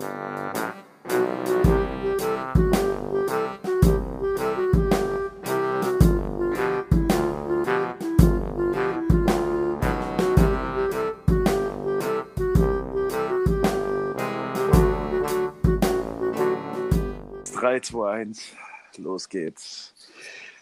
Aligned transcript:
3, 0.00 0.06
2, 17.82 18.10
1, 18.10 18.56
los 18.96 19.28
geht's. 19.28 19.94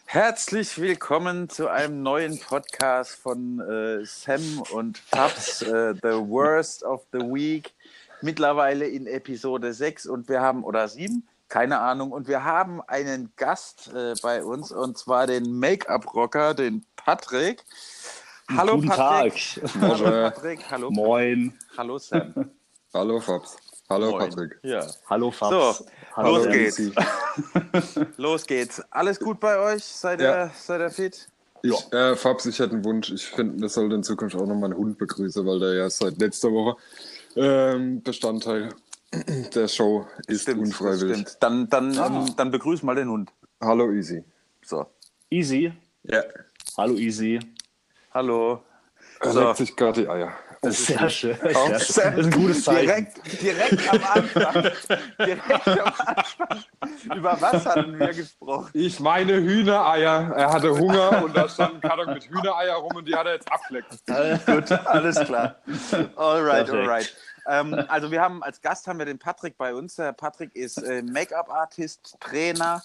Herzlich 0.06 0.80
willkommen 0.80 1.48
zu 1.48 1.68
einem 1.68 2.02
neuen 2.02 2.40
Podcast 2.40 3.12
von 3.12 3.60
äh, 3.60 4.04
Sam 4.04 4.62
und 4.72 4.98
Fabs, 4.98 5.62
äh, 5.62 5.94
The 5.94 6.18
Worst 6.28 6.82
of 6.82 7.06
the 7.12 7.20
Week. 7.20 7.72
Mittlerweile 8.22 8.86
in 8.86 9.06
Episode 9.06 9.72
6 9.72 10.06
und 10.06 10.28
wir 10.28 10.40
haben, 10.40 10.64
oder 10.64 10.88
7, 10.88 11.26
keine 11.48 11.78
Ahnung, 11.80 12.12
und 12.12 12.28
wir 12.28 12.44
haben 12.44 12.82
einen 12.82 13.32
Gast 13.36 13.90
äh, 13.94 14.14
bei 14.22 14.44
uns 14.44 14.72
und 14.72 14.98
zwar 14.98 15.26
den 15.26 15.58
Make-up-Rocker, 15.58 16.54
den 16.54 16.84
Patrick. 16.96 17.64
Hallo 18.54 18.76
Guten 18.76 18.88
Patrick. 18.88 19.60
Tag. 19.62 19.70
Hallo 19.80 20.04
Patrick. 20.04 20.70
Hallo. 20.70 20.90
Moin. 20.90 21.52
Hallo 21.76 21.98
Sam. 21.98 22.50
Hallo 22.94 23.20
Fabs. 23.20 23.56
Hallo 23.90 24.10
Moin. 24.10 24.28
Patrick. 24.30 24.58
Ja. 24.62 24.86
Hallo 25.08 25.30
Fabs. 25.30 25.78
So, 25.78 25.86
Hallo 26.16 26.36
los 26.36 26.48
geht's. 26.48 26.80
Los 28.16 28.46
geht's. 28.46 28.82
Alles 28.90 29.20
gut 29.20 29.38
bei 29.38 29.58
euch? 29.58 29.84
Seid 29.84 30.20
ihr, 30.20 30.26
Ja. 30.26 30.50
seid 30.54 30.80
ihr 30.80 30.90
fit? 30.90 31.28
Ich, 31.62 31.92
äh, 31.92 32.16
Fabs, 32.16 32.46
ich 32.46 32.58
hätte 32.58 32.72
einen 32.74 32.84
Wunsch. 32.84 33.10
Ich 33.10 33.26
finde, 33.26 33.60
wir 33.60 33.68
sollten 33.68 33.92
in 33.96 34.02
Zukunft 34.02 34.34
auch 34.36 34.46
noch 34.46 34.54
mal 34.54 34.66
einen 34.66 34.76
Hund 34.76 34.96
begrüßen, 34.98 35.44
weil 35.46 35.58
der 35.58 35.74
ja 35.74 35.90
seit 35.90 36.18
letzter 36.18 36.50
Woche 36.52 36.76
ähm, 37.38 38.02
Bestandteil 38.02 38.70
der 39.54 39.68
Show 39.68 40.06
ist 40.26 40.42
Stimmt, 40.42 40.60
unfreiwillig. 40.66 41.16
stimmt. 41.16 41.36
Dann, 41.40 41.68
dann, 41.68 41.98
Ah. 41.98 42.06
ähm, 42.06 42.36
dann 42.36 42.50
begrüß 42.50 42.82
mal 42.82 42.94
den 42.94 43.08
Hund. 43.08 43.30
Hallo 43.60 43.90
Easy. 43.92 44.22
So. 44.64 44.86
Easy. 45.30 45.72
Ja. 46.02 46.22
Hallo 46.76 46.94
Easy. 46.94 47.38
Hallo. 48.12 48.62
Er 49.20 49.30
So. 49.32 49.52
sich 49.54 49.74
gerade 49.74 50.02
die 50.02 50.08
Eier. 50.08 50.32
Das 50.60 50.78
ist 50.80 50.86
sehr 50.88 51.08
schön. 51.08 51.36
Sehr 51.40 51.54
schön. 51.54 51.72
Das 51.72 51.88
ist 51.88 51.98
ein 52.00 52.30
gutes 52.32 52.64
Zeichen. 52.64 52.86
Direkt, 52.86 53.42
direkt 53.42 53.88
am 53.94 54.04
Anfang. 54.04 54.62
direkt 55.20 55.68
am 55.68 55.92
Anfang. 56.04 57.16
Über 57.16 57.36
was 57.40 57.64
hatten 57.66 57.98
wir 57.98 58.08
gesprochen? 58.12 58.70
Ich 58.74 58.98
meine 58.98 59.34
Hühnereier. 59.34 60.32
Er 60.36 60.52
hatte 60.52 60.70
Hunger 60.76 61.22
und 61.24 61.36
da 61.36 61.48
stand 61.48 61.76
ein 61.76 61.80
Karton 61.80 62.12
mit 62.14 62.28
Hühnereier 62.28 62.74
rum 62.74 62.96
und 62.96 63.06
die 63.06 63.14
hat 63.14 63.26
er 63.26 63.34
jetzt 63.34 63.50
abgeleckt. 63.52 63.90
Gut, 64.46 64.72
alles 64.86 65.16
klar. 65.20 65.56
Alright, 66.16 66.66
Perfekt. 66.66 66.70
alright. 66.88 67.16
Ähm, 67.48 67.74
also 67.88 68.10
wir 68.10 68.20
haben 68.20 68.42
als 68.42 68.60
Gast 68.60 68.86
haben 68.86 68.98
wir 68.98 69.06
den 69.06 69.18
Patrick 69.18 69.56
bei 69.56 69.74
uns. 69.74 69.96
Der 69.96 70.12
Patrick 70.12 70.54
ist 70.54 70.78
äh, 70.78 71.02
Make-up-Artist, 71.02 72.16
Trainer. 72.20 72.82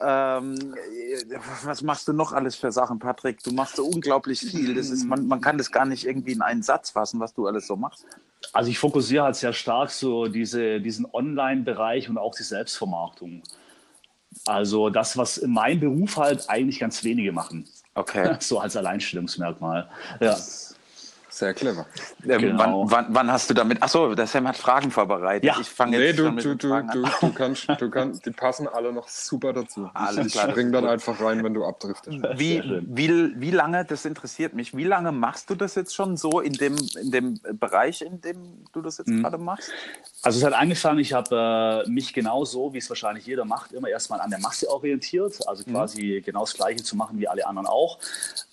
Ähm, 0.00 0.74
äh, 0.74 1.38
was 1.64 1.82
machst 1.82 2.08
du 2.08 2.12
noch 2.12 2.32
alles 2.32 2.56
für 2.56 2.72
Sachen, 2.72 2.98
Patrick? 2.98 3.42
Du 3.42 3.52
machst 3.52 3.76
so 3.76 3.86
unglaublich 3.86 4.40
viel. 4.40 4.74
Das 4.74 4.90
ist, 4.90 5.04
man, 5.04 5.26
man 5.26 5.40
kann 5.40 5.58
das 5.58 5.70
gar 5.70 5.86
nicht 5.86 6.06
irgendwie 6.06 6.32
in 6.32 6.42
einen 6.42 6.62
Satz 6.62 6.90
fassen, 6.90 7.20
was 7.20 7.34
du 7.34 7.46
alles 7.46 7.66
so 7.66 7.76
machst. 7.76 8.06
Also 8.52 8.70
ich 8.70 8.78
fokussiere 8.78 9.24
halt 9.24 9.36
sehr 9.36 9.52
stark 9.52 9.90
so 9.90 10.26
diese, 10.26 10.80
diesen 10.80 11.06
Online-Bereich 11.12 12.08
und 12.08 12.18
auch 12.18 12.34
die 12.34 12.42
Selbstvermarktung. 12.42 13.42
Also 14.44 14.90
das, 14.90 15.16
was 15.16 15.38
in 15.38 15.52
meinem 15.52 15.80
Beruf 15.80 16.16
halt 16.16 16.48
eigentlich 16.48 16.78
ganz 16.78 17.02
wenige 17.04 17.32
machen. 17.32 17.66
Okay. 17.94 18.36
So 18.40 18.60
als 18.60 18.76
Alleinstellungsmerkmal. 18.76 19.88
Ja. 20.20 20.36
Sehr 21.36 21.52
clever. 21.52 21.84
Ähm, 22.26 22.40
Genau. 22.40 22.58
wann, 22.88 22.90
wann, 22.90 23.06
wann 23.14 23.30
hast 23.30 23.50
du 23.50 23.52
damit? 23.54 23.82
Achso, 23.82 24.14
der 24.14 24.26
Sam 24.26 24.48
hat 24.48 24.56
Fragen 24.56 24.90
vorbereitet. 24.90 25.44
Ja. 25.44 25.58
Ich 25.60 25.68
fange 25.68 25.98
Nee, 25.98 26.06
jetzt 26.06 26.18
du, 26.18 26.30
du, 26.30 26.54
du, 26.54 26.68
Fragen 26.68 26.88
du, 26.92 27.04
an. 27.04 27.12
du 27.20 27.32
kannst, 27.34 27.66
du 27.78 27.90
kannst, 27.90 28.24
die 28.24 28.30
passen 28.30 28.66
alle 28.66 28.90
noch 28.90 29.06
super 29.06 29.52
dazu. 29.52 29.90
Alles 29.92 30.28
ich 30.28 30.32
klar, 30.32 30.48
spring 30.48 30.72
dann 30.72 30.84
gut. 30.84 30.92
einfach 30.92 31.20
rein, 31.20 31.44
wenn 31.44 31.52
du 31.52 31.66
abdriftest. 31.66 32.16
Wie, 32.36 32.62
wie, 32.86 33.38
wie 33.38 33.50
lange, 33.50 33.84
das 33.84 34.06
interessiert 34.06 34.54
mich, 34.54 34.74
wie 34.74 34.84
lange 34.84 35.12
machst 35.12 35.50
du 35.50 35.54
das 35.56 35.74
jetzt 35.74 35.94
schon 35.94 36.16
so 36.16 36.40
in 36.40 36.54
dem, 36.54 36.74
in 37.02 37.10
dem 37.10 37.38
Bereich, 37.60 38.00
in 38.00 38.18
dem 38.22 38.64
du 38.72 38.80
das 38.80 38.98
Mhm. 38.98 39.04
jetzt 39.12 39.22
gerade 39.22 39.36
machst? 39.36 39.70
Also 40.22 40.38
es 40.38 40.44
hat 40.44 40.54
angefangen, 40.54 41.00
ich 41.00 41.12
habe 41.12 41.84
äh, 41.86 41.90
mich 41.90 42.14
genauso, 42.14 42.72
wie 42.72 42.78
es 42.78 42.88
wahrscheinlich 42.88 43.26
jeder 43.26 43.44
macht, 43.44 43.72
immer 43.72 43.88
erstmal 43.88 44.22
an 44.22 44.30
der 44.30 44.40
Masse 44.40 44.70
orientiert, 44.70 45.38
also 45.46 45.64
quasi 45.64 46.22
genau 46.24 46.40
das 46.40 46.54
Gleiche 46.54 46.82
zu 46.82 46.96
machen 46.96 47.18
wie 47.20 47.28
alle 47.28 47.46
anderen 47.46 47.66
auch. 47.66 47.98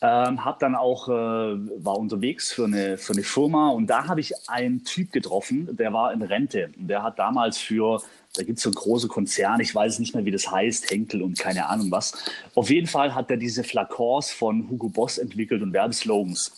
Ähm, 0.02 0.44
habe 0.44 0.58
dann 0.60 0.76
auch, 0.76 1.08
äh, 1.08 1.12
war 1.14 1.98
unterwegs 1.98 2.52
für 2.52 2.73
eine, 2.74 2.98
für 2.98 3.14
eine 3.14 3.24
Firma 3.24 3.70
und 3.70 3.88
da 3.88 4.08
habe 4.08 4.20
ich 4.20 4.34
einen 4.50 4.84
Typ 4.84 5.12
getroffen, 5.12 5.70
der 5.78 5.94
war 5.94 6.12
in 6.14 6.22
Rente. 6.22 6.72
Und 6.78 6.88
der 6.88 7.04
hat 7.04 7.20
damals 7.20 7.58
für, 7.58 8.02
da 8.34 8.44
gibt 8.44 8.58
es 8.58 8.64
so 8.64 8.72
großen 8.72 9.10
Konzern, 9.10 9.60
ich 9.60 9.74
weiß 9.74 10.00
nicht 10.00 10.14
mehr, 10.16 10.26
wie 10.26 10.32
das 10.32 10.50
heißt, 10.50 10.90
Henkel 10.90 11.22
und 11.22 11.38
keine 11.40 11.68
Ahnung 11.68 11.92
was. 11.92 12.14
Auf 12.56 12.70
jeden 12.70 12.88
Fall 12.88 13.16
hat 13.16 13.32
er 13.32 13.38
diese 13.38 13.64
Flakons 13.64 14.32
von 14.32 14.70
Hugo 14.70 14.90
Boss 14.90 15.18
entwickelt 15.18 15.62
und 15.62 15.74
Werbeslogans. 15.74 16.52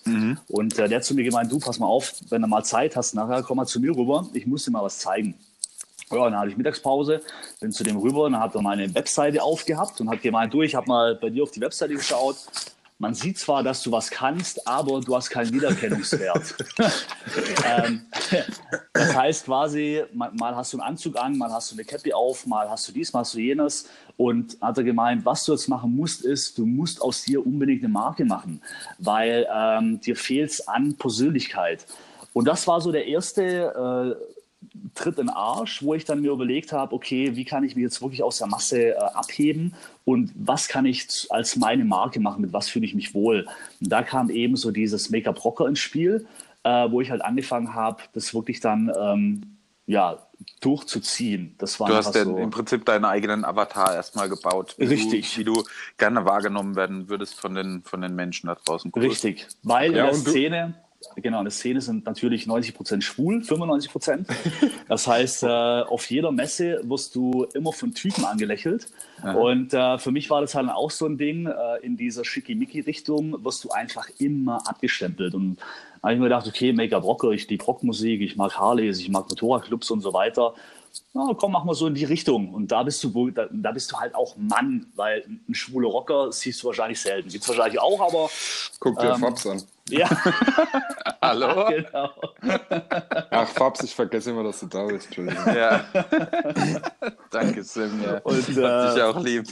Und 0.47 0.79
äh, 0.79 0.87
der 0.87 0.97
hat 0.97 1.05
zu 1.05 1.15
mir 1.15 1.23
gemeint, 1.23 1.51
du, 1.51 1.59
pass 1.59 1.79
mal 1.79 1.87
auf, 1.87 2.13
wenn 2.29 2.41
du 2.41 2.47
mal 2.47 2.63
Zeit 2.63 2.95
hast, 2.95 3.13
nachher 3.13 3.43
komm 3.43 3.57
mal 3.57 3.65
zu 3.65 3.79
mir 3.79 3.95
rüber, 3.95 4.27
ich 4.33 4.47
muss 4.47 4.65
dir 4.65 4.71
mal 4.71 4.83
was 4.83 4.99
zeigen. 4.99 5.35
Ja, 6.11 6.29
dann 6.29 6.37
hatte 6.37 6.49
ich 6.49 6.57
Mittagspause, 6.57 7.21
bin 7.59 7.71
zu 7.71 7.83
dem 7.83 7.97
rüber, 7.97 8.29
dann 8.29 8.39
hat 8.39 8.53
er 8.53 8.61
meine 8.61 8.93
Webseite 8.93 9.41
aufgehabt 9.41 9.99
und 10.01 10.09
hat 10.09 10.21
gemeint, 10.21 10.53
du, 10.53 10.61
ich 10.61 10.75
habe 10.75 10.87
mal 10.87 11.15
bei 11.15 11.29
dir 11.31 11.43
auf 11.43 11.51
die 11.51 11.61
Webseite 11.61 11.95
geschaut. 11.95 12.37
Man 12.97 13.13
sieht 13.13 13.37
zwar, 13.37 13.61
dass 13.61 13.83
du 13.83 13.91
was 13.91 14.09
kannst, 14.09 14.65
aber 14.65 15.01
du 15.01 15.13
hast 15.15 15.29
keinen 15.29 15.53
Wiedererkennungswert. 15.53 16.55
ähm, 17.65 18.05
das 18.93 19.15
heißt 19.15 19.45
quasi, 19.45 20.03
mal, 20.13 20.31
mal 20.31 20.55
hast 20.55 20.71
du 20.71 20.77
einen 20.77 20.87
Anzug 20.87 21.17
an, 21.17 21.37
mal 21.37 21.51
hast 21.51 21.71
du 21.71 21.75
eine 21.75 21.83
Cappy 21.83 22.13
auf, 22.13 22.45
mal 22.45 22.69
hast 22.69 22.87
du 22.87 22.93
dies, 22.93 23.11
mal 23.11 23.19
hast 23.19 23.33
du 23.33 23.39
jenes. 23.39 23.89
Und 24.15 24.57
hat 24.61 24.77
er 24.77 24.85
gemeint, 24.85 25.25
was 25.25 25.43
du 25.43 25.51
jetzt 25.51 25.67
machen 25.67 25.93
musst, 25.93 26.23
ist, 26.23 26.57
du 26.57 26.65
musst 26.65 27.01
aus 27.01 27.23
dir 27.23 27.45
unbedingt 27.45 27.83
eine 27.83 27.91
Marke 27.91 28.23
machen, 28.23 28.61
weil 28.97 29.45
ähm, 29.53 29.99
dir 29.99 30.15
fehlt 30.15 30.51
es 30.51 30.65
an 30.65 30.95
Persönlichkeit. 30.95 31.85
Und 32.31 32.47
das 32.47 32.65
war 32.65 32.79
so 32.79 32.93
der 32.93 33.07
erste 33.07 34.17
äh, 34.17 34.34
Tritt 34.93 35.17
in 35.17 35.27
den 35.27 35.35
Arsch, 35.35 35.83
wo 35.83 35.93
ich 35.93 36.05
dann 36.05 36.21
mir 36.21 36.31
überlegt 36.31 36.71
habe, 36.71 36.93
okay, 36.93 37.35
wie 37.35 37.45
kann 37.45 37.63
ich 37.63 37.75
mich 37.75 37.83
jetzt 37.83 38.01
wirklich 38.01 38.23
aus 38.23 38.37
der 38.37 38.47
Masse 38.47 38.89
äh, 38.89 38.95
abheben 38.95 39.73
und 40.03 40.31
was 40.35 40.67
kann 40.67 40.85
ich 40.85 41.27
als 41.29 41.55
meine 41.55 41.85
Marke 41.85 42.19
machen, 42.19 42.41
mit 42.41 42.53
was 42.53 42.69
fühle 42.69 42.85
ich 42.85 42.95
mich 42.95 43.13
wohl. 43.13 43.45
Und 43.81 43.91
da 43.91 44.03
kam 44.03 44.29
eben 44.29 44.55
so 44.55 44.71
dieses 44.71 45.09
Make-up 45.09 45.43
Rocker 45.43 45.67
ins 45.67 45.79
Spiel, 45.79 46.27
äh, 46.63 46.89
wo 46.89 47.01
ich 47.01 47.11
halt 47.11 47.23
angefangen 47.23 47.73
habe, 47.73 48.03
das 48.13 48.33
wirklich 48.33 48.59
dann 48.59 48.91
ähm, 48.99 49.41
ja, 49.87 50.17
durchzuziehen. 50.61 51.55
Das 51.57 51.79
war 51.79 51.87
Du 51.87 51.95
hast 51.95 52.13
denn 52.13 52.25
so. 52.25 52.37
im 52.37 52.49
Prinzip 52.49 52.85
deinen 52.85 53.05
eigenen 53.05 53.45
Avatar 53.45 53.93
erstmal 53.93 54.29
gebaut. 54.29 54.75
Wie 54.77 54.85
Richtig. 54.85 55.33
Du, 55.33 55.39
wie 55.39 55.43
du 55.43 55.63
gerne 55.97 56.25
wahrgenommen 56.25 56.75
werden 56.75 57.09
würdest 57.09 57.39
von 57.39 57.53
den, 57.55 57.83
von 57.83 58.01
den 58.01 58.15
Menschen 58.15 58.47
da 58.47 58.55
draußen. 58.55 58.91
Richtig, 58.95 59.47
weil 59.63 59.95
Ja, 59.95 60.07
in 60.07 60.23
der 60.23 60.31
Szene, 60.31 60.73
genau, 61.15 61.39
in 61.39 61.45
der 61.45 61.51
Szene 61.51 61.81
sind 61.81 62.05
natürlich 62.05 62.45
90% 62.45 63.01
schwul, 63.01 63.39
95%. 63.39 64.25
Das 64.87 65.07
heißt, 65.07 65.43
äh, 65.43 65.47
auf 65.47 66.09
jeder 66.09 66.31
Messe 66.31 66.81
wirst 66.83 67.15
du 67.15 67.45
immer 67.53 67.73
von 67.73 67.93
Typen 67.93 68.23
angelächelt. 68.23 68.87
Und 69.23 69.73
äh, 69.73 69.97
für 69.97 70.11
mich 70.11 70.29
war 70.29 70.41
das 70.41 70.53
halt 70.53 70.69
auch 70.69 70.91
so 70.91 71.07
ein 71.07 71.17
Ding, 71.17 71.47
äh, 71.47 71.53
in 71.81 71.97
dieser 71.97 72.23
Schickimicki-Richtung 72.23 73.43
wirst 73.43 73.63
du 73.63 73.69
einfach 73.69 74.07
immer 74.19 74.67
abgestempelt. 74.67 75.33
Und 75.33 75.57
da 75.57 76.09
habe 76.09 76.13
ich 76.13 76.19
mir 76.19 76.25
gedacht, 76.25 76.47
okay, 76.47 76.71
Make-up 76.71 77.03
Rocker, 77.03 77.31
ich 77.31 77.49
liebe 77.49 77.63
Rockmusik, 77.63 78.21
ich 78.21 78.35
mag 78.35 78.57
Harleys, 78.57 78.99
ich 78.99 79.09
mag 79.09 79.27
Motorradclubs 79.29 79.89
und 79.89 80.01
so 80.01 80.13
weiter. 80.13 80.53
Na, 81.13 81.33
komm, 81.37 81.51
mach 81.53 81.63
mal 81.63 81.73
so 81.73 81.87
in 81.87 81.95
die 81.95 82.05
Richtung. 82.05 82.53
Und 82.53 82.71
da 82.71 82.83
bist 82.83 83.03
du 83.03 83.13
wohl, 83.13 83.31
da, 83.31 83.47
da 83.51 83.71
bist 83.71 83.91
du 83.91 83.97
halt 83.97 84.15
auch 84.15 84.35
Mann, 84.37 84.87
weil 84.95 85.25
ein 85.47 85.55
schwuler 85.55 85.89
Rocker 85.89 86.31
siehst 86.31 86.61
du 86.63 86.67
wahrscheinlich 86.67 86.99
selten. 86.99 87.29
Gibt 87.29 87.43
es 87.43 87.49
wahrscheinlich 87.49 87.79
auch, 87.79 88.01
aber 88.01 88.29
Guck 88.79 88.99
dir 88.99 89.11
Ähm, 89.13 89.19
Fabs 89.19 89.47
an. 89.47 89.63
ja, 89.89 90.09
Hallo? 91.21 91.65
genau. 91.69 92.09
Ach, 93.31 93.47
Fabs, 93.49 93.83
ich 93.83 93.95
vergesse 93.95 94.29
immer, 94.31 94.43
dass 94.43 94.59
du 94.59 94.67
da 94.67 94.85
bist. 94.85 95.05
Entschuldigung. 95.07 95.55
Ja. 95.55 95.85
Danke, 97.31 97.63
Sim. 97.63 98.01
Ja. 98.03 98.17
Und, 98.19 98.37
Hat 98.37 98.47
dich 98.47 98.57
äh, 98.57 99.01
auch 99.01 99.23
lieb. 99.23 99.47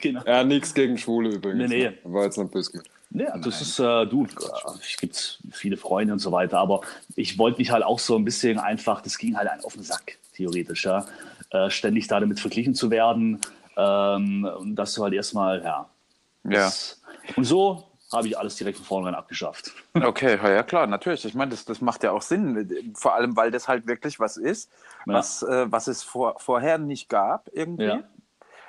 genau. 0.00 0.22
Ja, 0.26 0.44
nichts 0.44 0.72
gegen 0.74 0.96
Schwule 0.98 1.30
übrigens. 1.30 1.68
Nee, 1.68 1.76
nee. 1.76 1.84
ne? 1.90 1.98
War 2.04 2.24
jetzt 2.24 2.38
nicht 2.38 2.50
böse. 2.50 2.82
Ja, 3.12 3.36
das 3.38 3.60
ist, 3.60 3.80
äh, 3.80 4.06
du, 4.06 4.24
ich 4.88 4.96
gibt 4.96 5.40
viele 5.50 5.76
Freunde 5.76 6.12
und 6.12 6.20
so 6.20 6.30
weiter, 6.30 6.58
aber 6.58 6.82
ich 7.16 7.38
wollte 7.38 7.58
mich 7.58 7.72
halt 7.72 7.82
auch 7.82 7.98
so 7.98 8.14
ein 8.16 8.24
bisschen 8.24 8.60
einfach, 8.60 9.00
das 9.00 9.18
ging 9.18 9.36
halt 9.36 9.48
einen 9.48 9.64
auf 9.64 9.72
den 9.72 9.82
Sack, 9.82 10.16
theoretisch, 10.44 10.84
ja. 10.84 11.04
Äh, 11.50 11.68
ständig 11.70 12.06
da 12.08 12.18
damit 12.20 12.40
verglichen 12.40 12.74
zu 12.74 12.90
werden. 12.90 13.40
Ähm, 13.76 14.48
und 14.58 14.74
dass 14.76 14.94
du 14.94 15.02
halt 15.04 15.12
erstmal, 15.14 15.62
ja. 15.62 15.88
Ja. 16.44 16.50
das- 16.64 17.00
Und 17.36 17.44
so 17.44 17.84
habe 18.12 18.26
ich 18.28 18.36
alles 18.38 18.56
direkt 18.56 18.78
von 18.78 18.86
vornherein 18.86 19.14
abgeschafft. 19.14 19.72
Okay, 19.94 20.36
ja, 20.42 20.50
ja 20.50 20.62
klar, 20.62 20.86
natürlich. 20.86 21.24
Ich 21.24 21.34
meine, 21.34 21.50
das, 21.50 21.64
das 21.64 21.80
macht 21.80 22.02
ja 22.02 22.12
auch 22.12 22.22
Sinn. 22.22 22.92
Vor 22.94 23.14
allem, 23.14 23.36
weil 23.36 23.50
das 23.50 23.68
halt 23.68 23.86
wirklich 23.86 24.18
was 24.20 24.36
ist, 24.36 24.70
Ja. 25.06 25.14
was, 25.14 25.42
äh, 25.42 25.70
was 25.70 25.86
es 25.88 26.02
vor, 26.02 26.36
vorher 26.38 26.78
nicht 26.78 27.08
gab 27.08 27.48
irgendwie. 27.52 27.84
Ja. 27.84 28.02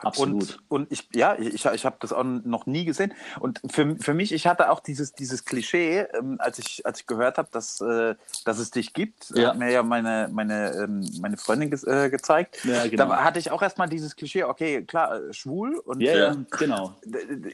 Absolut. 0.03 0.59
Und, 0.67 0.81
und 0.81 0.91
ich, 0.91 1.07
ja, 1.13 1.35
ich, 1.37 1.65
ich 1.65 1.85
habe 1.85 1.95
das 1.99 2.13
auch 2.13 2.23
noch 2.23 2.65
nie 2.65 2.85
gesehen. 2.85 3.13
Und 3.39 3.61
für, 3.69 3.95
für 3.97 4.13
mich, 4.13 4.31
ich 4.31 4.47
hatte 4.47 4.71
auch 4.71 4.79
dieses, 4.79 5.13
dieses 5.13 5.45
Klischee, 5.45 6.05
ähm, 6.17 6.37
als, 6.39 6.59
ich, 6.59 6.85
als 6.85 7.01
ich 7.01 7.07
gehört 7.07 7.37
habe, 7.37 7.49
dass, 7.51 7.81
äh, 7.81 8.15
dass 8.45 8.59
es 8.59 8.71
dich 8.71 8.93
gibt, 8.93 9.31
Ja. 9.35 9.49
hat 9.49 9.57
mir 9.57 9.71
ja 9.71 9.83
meine, 9.83 10.29
meine, 10.31 10.71
ähm, 10.71 11.07
meine 11.21 11.37
Freundin 11.37 11.69
ge 11.69 11.79
äh, 11.87 12.09
gezeigt. 12.09 12.63
Ja, 12.65 12.87
genau. 12.87 13.09
Da 13.09 13.23
hatte 13.23 13.39
ich 13.39 13.51
auch 13.51 13.61
erstmal 13.61 13.89
dieses 13.89 14.15
Klischee, 14.15 14.43
okay, 14.43 14.83
klar, 14.83 15.15
äh, 15.15 15.33
schwul 15.33 15.77
und 15.77 16.01
Ja, 16.01 16.17
ja, 16.17 16.31
äh, 16.31 16.37
genau. 16.57 16.95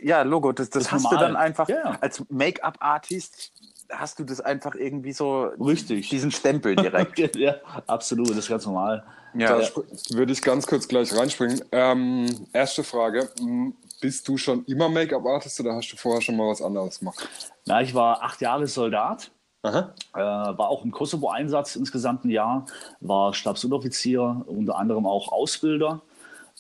ja, 0.02 0.22
Logo, 0.24 0.52
das, 0.52 0.70
das 0.70 0.84
Ist 0.84 0.92
hast 0.92 1.04
normal. 1.04 1.20
du 1.20 1.26
dann 1.26 1.36
einfach 1.36 1.70
ja. 1.70 1.98
als 2.02 2.24
Make-up-Artist 2.30 3.52
hast 3.90 4.20
du 4.20 4.24
das 4.24 4.42
einfach 4.42 4.76
irgendwie 4.76 5.14
so 5.14 5.44
Richtig. 5.60 6.10
diesen 6.10 6.32
Stempel 6.32 6.76
direkt. 6.76 7.18
ja, 7.36 7.56
absolut, 7.88 8.32
das 8.32 8.38
ist 8.40 8.50
ganz 8.50 8.66
normal. 8.66 9.04
Ja. 9.36 9.60
Da 9.60 9.68
würde 10.12 10.34
ich 10.34 10.42
ganz 10.42 10.68
kurz 10.68 10.88
gleich 10.88 11.16
reinspringen. 11.16 11.62
Ähm, 11.72 12.48
erste 12.54 12.84
Frage. 12.84 13.30
M, 13.40 13.76
Bist 14.02 14.28
du 14.28 14.38
schon 14.38 14.64
immer 14.66 14.90
Make-up-Artist 14.90 15.60
oder 15.60 15.74
hast 15.76 15.92
du 15.92 15.98
vorher 15.98 16.22
schon 16.22 16.38
mal 16.38 16.50
was 16.50 16.62
anderes 16.62 17.00
gemacht? 17.00 17.28
Na, 17.66 17.82
ich 17.82 17.94
war 17.94 18.22
acht 18.24 18.42
Jahre 18.42 18.68
Soldat, 18.68 19.32
Aha. 19.64 19.94
äh, 20.14 20.20
war 20.20 20.70
auch 20.70 20.86
im 20.86 20.92
Kosovo-Einsatz 20.92 21.76
insgesamt 21.76 22.26
ein 22.26 22.30
Jahr, 22.30 22.66
war 23.02 23.34
Stabsunteroffizier, 23.34 24.44
unter 24.46 24.78
anderem 24.78 25.06
auch 25.06 25.32
Ausbilder, 25.32 26.02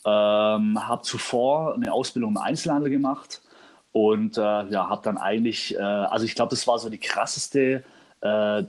ähm, 0.05 0.87
habe 0.87 1.01
zuvor 1.03 1.75
eine 1.75 1.91
Ausbildung 1.93 2.31
im 2.31 2.37
Einzelhandel 2.37 2.89
gemacht 2.89 3.41
und 3.91 4.37
äh, 4.37 4.41
ja, 4.41 4.89
habe 4.89 5.01
dann 5.03 5.17
eigentlich, 5.17 5.75
äh, 5.75 5.81
also 5.81 6.25
ich 6.25 6.35
glaube, 6.35 6.49
das 6.49 6.67
war 6.67 6.79
so 6.79 6.89
die 6.89 6.97
krasseste 6.99 7.83
äh, 8.21 8.63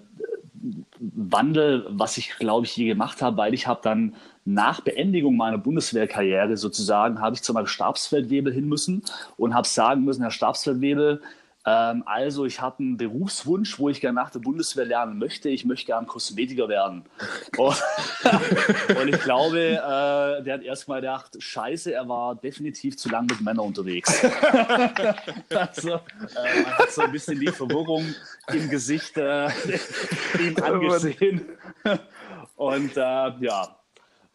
Wandel, 1.31 1.87
was 1.89 2.17
ich 2.17 2.37
glaube 2.39 2.67
ich 2.67 2.77
je 2.77 2.87
gemacht 2.87 3.23
habe, 3.23 3.37
weil 3.37 3.55
ich 3.55 3.67
habe 3.67 3.81
dann 3.83 4.15
nach 4.45 4.81
Beendigung 4.81 5.37
meiner 5.37 5.59
Bundeswehrkarriere 5.59 6.57
sozusagen, 6.57 7.21
habe 7.21 7.35
ich 7.37 7.43
zu 7.43 7.53
meinem 7.53 7.67
Stabsfeldwebel 7.67 8.53
hin 8.53 8.69
müssen 8.69 9.03
und 9.37 9.55
habe 9.55 9.67
sagen 9.67 10.05
müssen, 10.05 10.23
Herr 10.23 10.31
Stabsfeldwebel, 10.31 11.21
ähm, 11.67 12.03
also 12.07 12.45
ich 12.45 12.61
habe 12.61 12.79
einen 12.79 12.97
Berufswunsch, 12.97 13.79
wo 13.79 13.89
ich 13.89 14.01
gerne 14.01 14.15
nach 14.15 14.31
der 14.31 14.39
Bundeswehr 14.39 14.85
lernen 14.85 15.19
möchte. 15.19 15.49
Ich 15.49 15.65
möchte 15.65 15.87
gerne 15.87 16.07
Kosmetiker 16.07 16.69
werden. 16.69 17.05
Und, 17.57 17.83
und 19.01 19.09
ich 19.09 19.21
glaube, 19.21 19.59
äh, 19.59 20.43
der 20.43 20.55
hat 20.55 20.63
erstmal 20.63 21.01
gedacht, 21.01 21.37
scheiße, 21.39 21.93
er 21.93 22.09
war 22.09 22.37
definitiv 22.37 22.97
zu 22.97 23.09
lang 23.09 23.27
mit 23.27 23.41
Männern 23.41 23.67
unterwegs. 23.67 24.25
also, 25.51 25.95
äh, 25.95 26.63
man 26.63 26.79
hat 26.79 26.93
so 26.93 27.03
ein 27.03 27.13
bisschen 27.13 27.41
die 27.41 27.49
Verwirrung 27.49 28.15
im 28.53 28.69
Gesicht 28.71 29.17
äh, 29.17 29.49
ihm 30.39 30.57
angesehen. 30.63 31.47
Und 32.57 32.97
äh, 32.97 33.01
ja, 33.01 33.77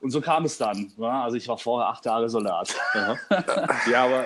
und 0.01 0.11
so 0.11 0.19
kam 0.21 0.45
es 0.45 0.57
dann. 0.57 0.91
Also 0.99 1.37
ich 1.37 1.47
war 1.47 1.57
vorher 1.57 1.89
acht 1.89 2.05
Jahre 2.05 2.29
Soldat. 2.29 2.75
Ja, 3.89 4.03
aber 4.03 4.25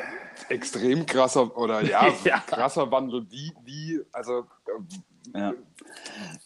extrem 0.50 1.06
krasser 1.06 1.56
oder 1.58 1.82
ja, 1.86 2.08
Ja. 2.24 2.40
krasser 2.40 2.92
Wandel. 2.92 3.26
Wie, 3.30 3.54
wie, 3.64 4.02
also 4.12 4.46
äh, 5.34 5.40
Ja. 5.40 5.54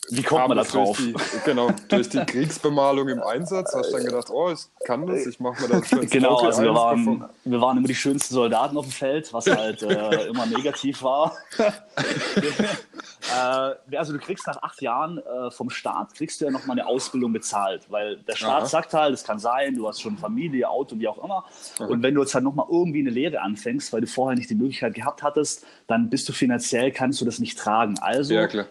Wie 0.09 0.23
kommt 0.23 0.49
man 0.49 0.57
da 0.57 0.63
das 0.63 0.73
durch 0.73 0.89
drauf? 0.89 0.97
Die, 0.97 1.15
genau, 1.45 1.69
durch 1.87 2.09
die 2.09 2.19
Kriegsbemalung 2.19 3.07
im 3.07 3.21
Einsatz 3.21 3.73
hast 3.73 3.91
du 3.91 3.97
dann 3.97 4.05
gedacht, 4.05 4.29
oh, 4.29 4.51
ich 4.51 4.67
kann 4.85 5.07
das, 5.07 5.25
ich 5.25 5.39
mache 5.39 5.61
mir 5.61 5.69
das 5.69 5.87
schön 5.87 6.09
Genau, 6.09 6.39
Smoky 6.39 6.47
also 6.47 6.63
wir 6.63 6.75
waren, 6.75 7.29
wir 7.45 7.61
waren 7.61 7.77
immer 7.77 7.87
die 7.87 7.95
schönsten 7.95 8.33
Soldaten 8.33 8.75
auf 8.77 8.83
dem 8.85 8.91
Feld, 8.91 9.31
was 9.31 9.47
halt 9.47 9.81
äh, 9.83 10.25
immer 10.27 10.45
negativ 10.45 11.01
war. 11.03 11.37
äh, 11.57 11.71
also 13.95 14.11
du 14.11 14.19
kriegst 14.19 14.45
nach 14.47 14.61
acht 14.61 14.81
Jahren 14.81 15.19
äh, 15.19 15.49
vom 15.51 15.69
Staat, 15.69 16.13
kriegst 16.13 16.41
du 16.41 16.45
ja 16.45 16.51
nochmal 16.51 16.77
eine 16.77 16.87
Ausbildung 16.87 17.31
bezahlt, 17.31 17.85
weil 17.89 18.17
der 18.17 18.35
Staat 18.35 18.63
Aha. 18.63 18.65
sagt 18.65 18.93
halt, 18.93 19.13
es 19.13 19.23
kann 19.23 19.39
sein, 19.39 19.75
du 19.75 19.87
hast 19.87 20.01
schon 20.01 20.17
Familie, 20.17 20.67
Auto, 20.67 20.99
wie 20.99 21.07
auch 21.07 21.23
immer. 21.23 21.45
Und 21.79 22.03
wenn 22.03 22.15
du 22.15 22.21
jetzt 22.21 22.33
halt 22.33 22.43
nochmal 22.43 22.65
irgendwie 22.69 22.99
eine 22.99 23.11
Lehre 23.11 23.39
anfängst, 23.39 23.93
weil 23.93 24.01
du 24.01 24.07
vorher 24.07 24.37
nicht 24.37 24.49
die 24.49 24.55
Möglichkeit 24.55 24.93
gehabt 24.93 25.23
hattest, 25.23 25.65
dann 25.87 26.09
bist 26.09 26.27
du 26.27 26.33
finanziell, 26.33 26.91
kannst 26.91 27.21
du 27.21 27.25
das 27.25 27.39
nicht 27.39 27.57
tragen. 27.57 27.97
Also 27.99 28.33
Ja, 28.33 28.47
klar. 28.47 28.65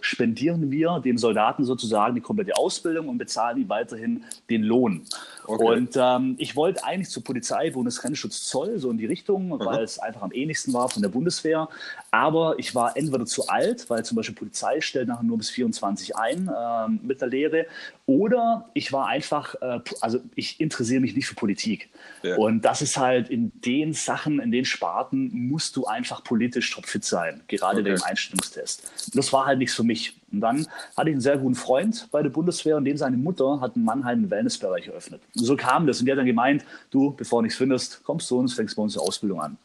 Spendieren 0.61 0.71
wir 0.71 1.01
dem 1.01 1.19
Soldaten 1.19 1.65
sozusagen 1.65 2.15
die 2.15 2.21
komplette 2.21 2.57
Ausbildung 2.57 3.09
und 3.09 3.19
bezahlen 3.19 3.59
ihm 3.59 3.69
weiterhin 3.69 4.25
den 4.49 4.63
Lohn. 4.63 5.03
Okay. 5.47 5.65
Und 5.65 5.97
ähm, 5.97 6.35
ich 6.39 6.57
wollte 6.57 6.85
eigentlich 6.85 7.09
zur 7.09 7.25
Polizei, 7.25 7.71
Bundesgrenzschutz 7.71 8.47
Zoll, 8.47 8.79
so 8.79 8.91
in 8.91 8.99
die 8.99 9.07
Richtung, 9.07 9.59
weil 9.59 9.83
es 9.83 9.99
einfach 9.99 10.23
am 10.23 10.33
ähnlichsten 10.33 10.73
war 10.75 10.89
von 10.89 11.03
der 11.03 11.09
Bundeswehr. 11.09 11.69
Aber 12.13 12.59
ich 12.59 12.75
war 12.75 12.97
entweder 12.97 13.25
zu 13.25 13.47
alt, 13.49 13.89
weil 13.89 14.05
zum 14.05 14.17
Beispiel 14.17 14.35
Polizei 14.35 14.81
stellt 14.81 15.07
nachher 15.09 15.23
nur 15.23 15.39
bis 15.39 15.51
24 15.51 16.17
ein 16.17 16.51
ähm, 16.57 17.01
mit 17.03 17.21
der 17.21 17.29
Lehre, 17.29 17.67
oder 18.07 18.69
ich 18.75 18.93
war 18.93 19.07
einfach, 19.07 19.55
äh, 19.61 19.79
also 20.01 20.19
ich 20.35 20.61
interessiere 20.61 21.01
mich 21.01 21.15
nicht 21.15 21.27
für 21.29 21.37
Politik. 21.37 21.89
Ja. 22.25 22.37
Und 22.37 22.65
das 22.65 22.83
ist 22.83 22.97
halt 22.97 23.31
in 23.31 23.53
den 23.65 23.93
Sachen, 23.93 24.41
in 24.41 24.51
den 24.51 24.65
Sparten, 24.65 25.31
musst 25.49 25.77
du 25.77 25.87
einfach 25.87 26.25
politisch 26.25 26.71
topfit 26.73 27.05
sein, 27.05 27.43
gerade 27.47 27.81
Okay. 27.81 27.91
im 27.95 28.03
Einstellungstest. 28.03 28.91
Das 29.15 29.33
war 29.33 29.47
halt 29.47 29.59
nichts 29.59 29.75
für 29.77 29.85
mich. 29.85 30.17
Und 30.33 30.41
dann 30.41 30.67
hatte 30.97 31.11
ich 31.11 31.15
einen 31.15 31.21
sehr 31.21 31.39
guten 31.39 31.55
Freund 31.55 32.09
bei 32.11 32.23
der 32.23 32.31
Bundeswehr 32.31 32.77
und 32.77 32.85
dem 32.85 32.97
seine 32.97 33.17
Mutter 33.17 33.61
hat 33.61 33.77
in 33.77 33.85
Mannheim 33.85 34.19
einen 34.19 34.31
Wellnessbereich 34.31 34.89
eröffnet. 34.89 35.23
Und 35.37 35.45
so 35.45 35.57
kam 35.57 35.87
das. 35.87 36.01
Und 36.01 36.07
die 36.07 36.13
hat 36.13 36.19
dann 36.19 36.27
gemeint, 36.27 36.65
du, 36.91 37.13
bevor 37.13 37.41
du 37.41 37.45
nichts 37.45 37.59
findest, 37.59 38.03
kommst 38.03 38.27
zu 38.27 38.37
uns, 38.37 38.55
fängst 38.55 38.75
bei 38.75 38.83
uns 38.83 38.99
eine 38.99 39.07
Ausbildung 39.07 39.41
an. 39.41 39.57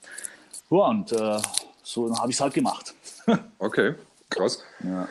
Ja, 0.70 0.78
und 0.88 1.12
äh, 1.12 1.40
so 1.86 2.14
habe 2.18 2.30
ich 2.32 2.36
es 2.38 2.42
halt 2.42 2.54
gemacht. 2.54 2.94
Okay, 3.60 3.96
krass. 4.30 4.62
Ja. 4.84 5.08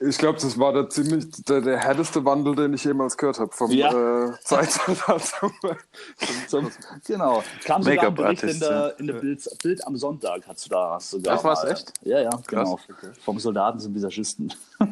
Ich 0.00 0.16
glaube, 0.18 0.38
das 0.38 0.56
war 0.58 0.72
der 0.72 0.88
ziemlich 0.90 1.28
der, 1.48 1.60
der 1.60 1.78
härteste 1.78 2.24
Wandel, 2.24 2.54
den 2.54 2.72
ich 2.74 2.84
jemals 2.84 3.16
gehört 3.16 3.40
habe. 3.40 3.50
Vom 3.52 3.70
Ja. 3.72 4.28
äh, 4.28 4.32
Zeitalter 4.44 5.18
zum, 5.18 5.52
zum, 6.48 6.70
zum 6.70 6.70
Genau. 7.06 7.42
Kam 7.64 7.82
sogar 7.82 8.06
ein 8.06 8.14
Bericht 8.14 8.42
in 8.44 8.60
der, 8.60 8.94
in 9.00 9.06
der 9.08 9.14
Bild, 9.14 9.42
Bild 9.62 9.84
am 9.86 9.96
Sonntag, 9.96 10.42
hast 10.46 10.66
du 10.66 10.70
da 10.70 10.90
hast 10.94 11.10
sogar 11.10 11.38
Ach, 11.38 11.44
was, 11.44 11.62
mal- 11.64 11.72
echt? 11.72 11.92
Ja, 12.02 12.20
ja, 12.20 12.30
genau. 12.46 12.74
okay. 12.74 13.10
Vom 13.24 13.40
Soldaten 13.40 13.80
zum 13.80 13.94
Visagisten. 13.94 14.52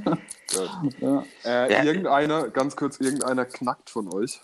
äh, 1.44 1.72
Ja. 1.72 1.82
Irgendeiner, 1.84 2.48
ganz 2.48 2.74
kurz, 2.74 2.98
irgendeiner 2.98 3.44
knackt 3.44 3.90
von 3.90 4.12
euch. 4.12 4.40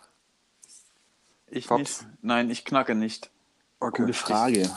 Ich 1.48 1.66
Fabs? 1.66 2.02
nicht. 2.02 2.06
Nein, 2.22 2.50
ich 2.50 2.64
knacke 2.64 2.94
nicht. 2.94 3.30
Okay. 3.80 4.02
Gute 4.02 4.12
Frage. 4.14 4.70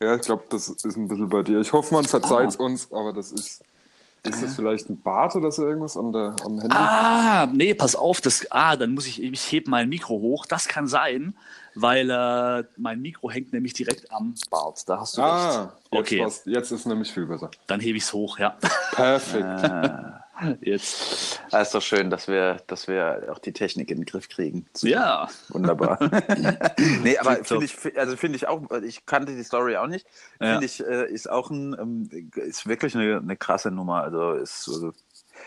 Ja, 0.00 0.14
ich 0.14 0.22
glaube, 0.22 0.44
das 0.50 0.68
ist 0.68 0.84
ein 0.96 1.08
bisschen 1.08 1.28
bei 1.28 1.42
dir. 1.42 1.60
Ich 1.60 1.72
hoffe, 1.72 1.92
man 1.94 2.04
verzeiht 2.04 2.58
Ah. 2.58 2.62
uns, 2.62 2.90
aber 2.92 3.12
das 3.12 3.32
ist. 3.32 3.62
Ist 4.24 4.42
das 4.42 4.56
vielleicht 4.56 4.90
ein 4.90 5.00
Bart 5.00 5.36
oder 5.36 5.50
so 5.52 5.64
irgendwas 5.64 5.96
an 5.96 6.12
der, 6.12 6.34
am 6.44 6.58
Handy? 6.60 6.76
Ah, 6.76 7.46
nee, 7.46 7.72
pass 7.72 7.94
auf, 7.94 8.20
das, 8.20 8.46
ah, 8.50 8.76
dann 8.76 8.92
muss 8.92 9.06
ich, 9.06 9.22
ich 9.22 9.52
hebe 9.52 9.70
mein 9.70 9.88
Mikro 9.88 10.14
hoch. 10.20 10.44
Das 10.44 10.66
kann 10.66 10.86
sein, 10.88 11.34
weil 11.76 12.10
äh, 12.10 12.64
mein 12.76 13.00
Mikro 13.00 13.30
hängt 13.30 13.52
nämlich 13.52 13.74
direkt 13.74 14.10
am 14.12 14.34
Bart. 14.50 14.86
Da 14.88 15.00
hast 15.00 15.16
du 15.16 15.22
Ah, 15.22 15.60
recht. 15.62 15.70
jetzt, 15.92 16.00
Okay, 16.00 16.22
passt. 16.22 16.46
jetzt 16.46 16.70
ist 16.72 16.84
nämlich 16.86 17.12
viel 17.12 17.26
besser. 17.26 17.50
dann 17.68 17.80
hebe 17.80 17.96
ich 17.96 18.04
es 18.04 18.12
hoch, 18.12 18.38
ja. 18.38 18.56
Perfekt. 18.92 19.62
Jetzt. 20.60 21.40
Ah, 21.50 21.60
ist 21.60 21.74
doch 21.74 21.82
schön, 21.82 22.10
dass 22.10 22.28
wir, 22.28 22.58
dass 22.66 22.88
wir 22.88 23.28
auch 23.30 23.38
die 23.38 23.52
Technik 23.52 23.90
in 23.90 23.98
den 23.98 24.04
Griff 24.04 24.28
kriegen. 24.28 24.66
Ja. 24.82 25.28
Wunderbar. 25.48 25.98
nee, 27.02 27.18
aber 27.18 27.44
finde 27.44 27.64
ich, 27.64 27.98
also 27.98 28.16
finde 28.16 28.36
ich 28.36 28.46
auch, 28.46 28.62
ich 28.82 29.06
kannte 29.06 29.34
die 29.34 29.42
Story 29.42 29.76
auch 29.76 29.86
nicht. 29.86 30.06
Ja. 30.40 30.52
Finde 30.52 30.66
ich, 30.66 30.84
äh, 30.84 31.10
ist 31.10 31.28
auch 31.30 31.50
ein, 31.50 31.76
ähm, 31.78 32.30
ist 32.34 32.66
wirklich 32.66 32.94
eine, 32.94 33.18
eine 33.18 33.36
krasse 33.36 33.70
Nummer. 33.70 34.02
Also 34.02 34.32
ist 34.32 34.68
äh, 34.68 34.92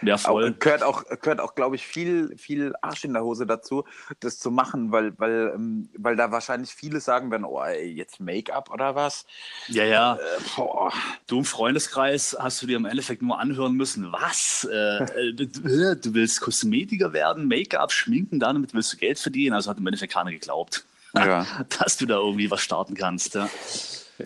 Ja, 0.02 0.16
auch, 0.16 0.20
voll. 0.20 0.54
gehört 0.54 0.84
auch, 0.84 1.04
gehört 1.22 1.40
auch, 1.40 1.56
glaube 1.56 1.76
ich, 1.76 1.86
viel, 1.86 2.36
viel 2.38 2.74
Arsch 2.82 3.04
in 3.04 3.14
der 3.14 3.24
Hose 3.24 3.46
dazu, 3.46 3.86
das 4.20 4.40
zu 4.40 4.52
machen, 4.52 4.92
weil, 4.92 5.14
weil, 5.20 5.52
ähm, 5.56 5.90
weil 5.98 6.16
da 6.16 6.32
wahrscheinlich 6.32 6.74
viele 6.74 7.00
sagen 7.00 7.30
werden, 7.32 7.46
oh, 7.46 7.62
ey, 7.62 7.92
jetzt 7.92 8.20
Make-up 8.20 8.72
oder 8.72 8.96
was? 8.96 9.26
Ja, 9.68 9.84
ja. 9.84 10.16
Äh. 10.16 10.90
Du 11.28 11.40
im 11.40 11.46
Freundeskreis 11.46 12.36
hast 12.40 12.62
du 12.62 12.68
dir 12.68 12.78
im 12.78 12.86
Endeffekt 12.86 13.22
nur 13.22 13.40
anhören 13.40 13.74
müssen, 13.74 14.12
was? 14.12 14.68
Äh, 14.72 15.04
äh, 15.04 15.34
du, 15.34 15.48
du 15.48 16.14
willst 16.14 16.42
Kosmetiker 16.42 17.14
werden, 17.14 17.48
Make-up, 17.48 17.92
schminken, 17.92 18.40
damit 18.40 18.74
willst 18.74 18.94
du 18.94 18.98
Geld 18.98 19.20
verdienen. 19.20 19.54
Also 19.54 19.70
hat 19.70 19.78
im 19.78 19.88
Endeffekt 19.88 20.14
keiner 20.14 20.32
geglaubt, 20.32 20.84
Ja. 21.16 21.46
dass 21.80 21.98
du 21.98 22.06
da 22.06 22.16
irgendwie 22.16 22.50
was 22.50 22.62
starten 22.62 22.96
kannst. 22.96 23.36
Ja. 23.36 23.50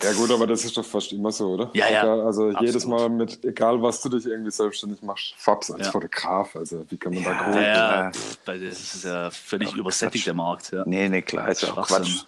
Ja 0.02 0.12
gut, 0.12 0.30
aber 0.30 0.46
das 0.46 0.64
ist 0.64 0.76
doch 0.76 0.84
fast 0.84 1.12
immer 1.12 1.30
so, 1.32 1.48
oder? 1.52 1.70
Ja, 1.74 1.88
ja. 1.90 2.02
Egal, 2.02 2.20
also 2.22 2.48
Absolut. 2.48 2.66
jedes 2.68 2.86
Mal 2.86 3.08
mit, 3.08 3.44
egal 3.44 3.80
was 3.82 4.00
du 4.02 4.08
dich 4.08 4.26
irgendwie 4.26 4.50
selbstständig 4.50 5.02
machst, 5.02 5.34
Fabs 5.36 5.70
als 5.70 5.86
Ja. 5.86 5.92
Fotograf, 5.92 6.54
also 6.56 6.84
wie 6.88 6.96
kann 6.96 7.14
man 7.14 7.24
da 7.24 7.30
Ja, 7.30 7.42
groß... 7.44 7.54
Ja, 7.54 7.62
ja, 7.62 8.02
Ja. 8.04 8.12
das 8.46 8.94
ist 8.94 9.04
ja 9.04 9.30
völlig 9.30 9.70
Ach, 9.72 9.76
übersättigt, 9.76 10.26
der 10.26 10.34
Markt. 10.34 10.72
Ja. 10.72 10.84
Nee, 10.86 11.08
nee, 11.08 11.22
klar, 11.22 11.48
ist 11.48 11.62
ja 11.62 11.72
auch. 11.72 11.86
Quatsch. 11.86 12.24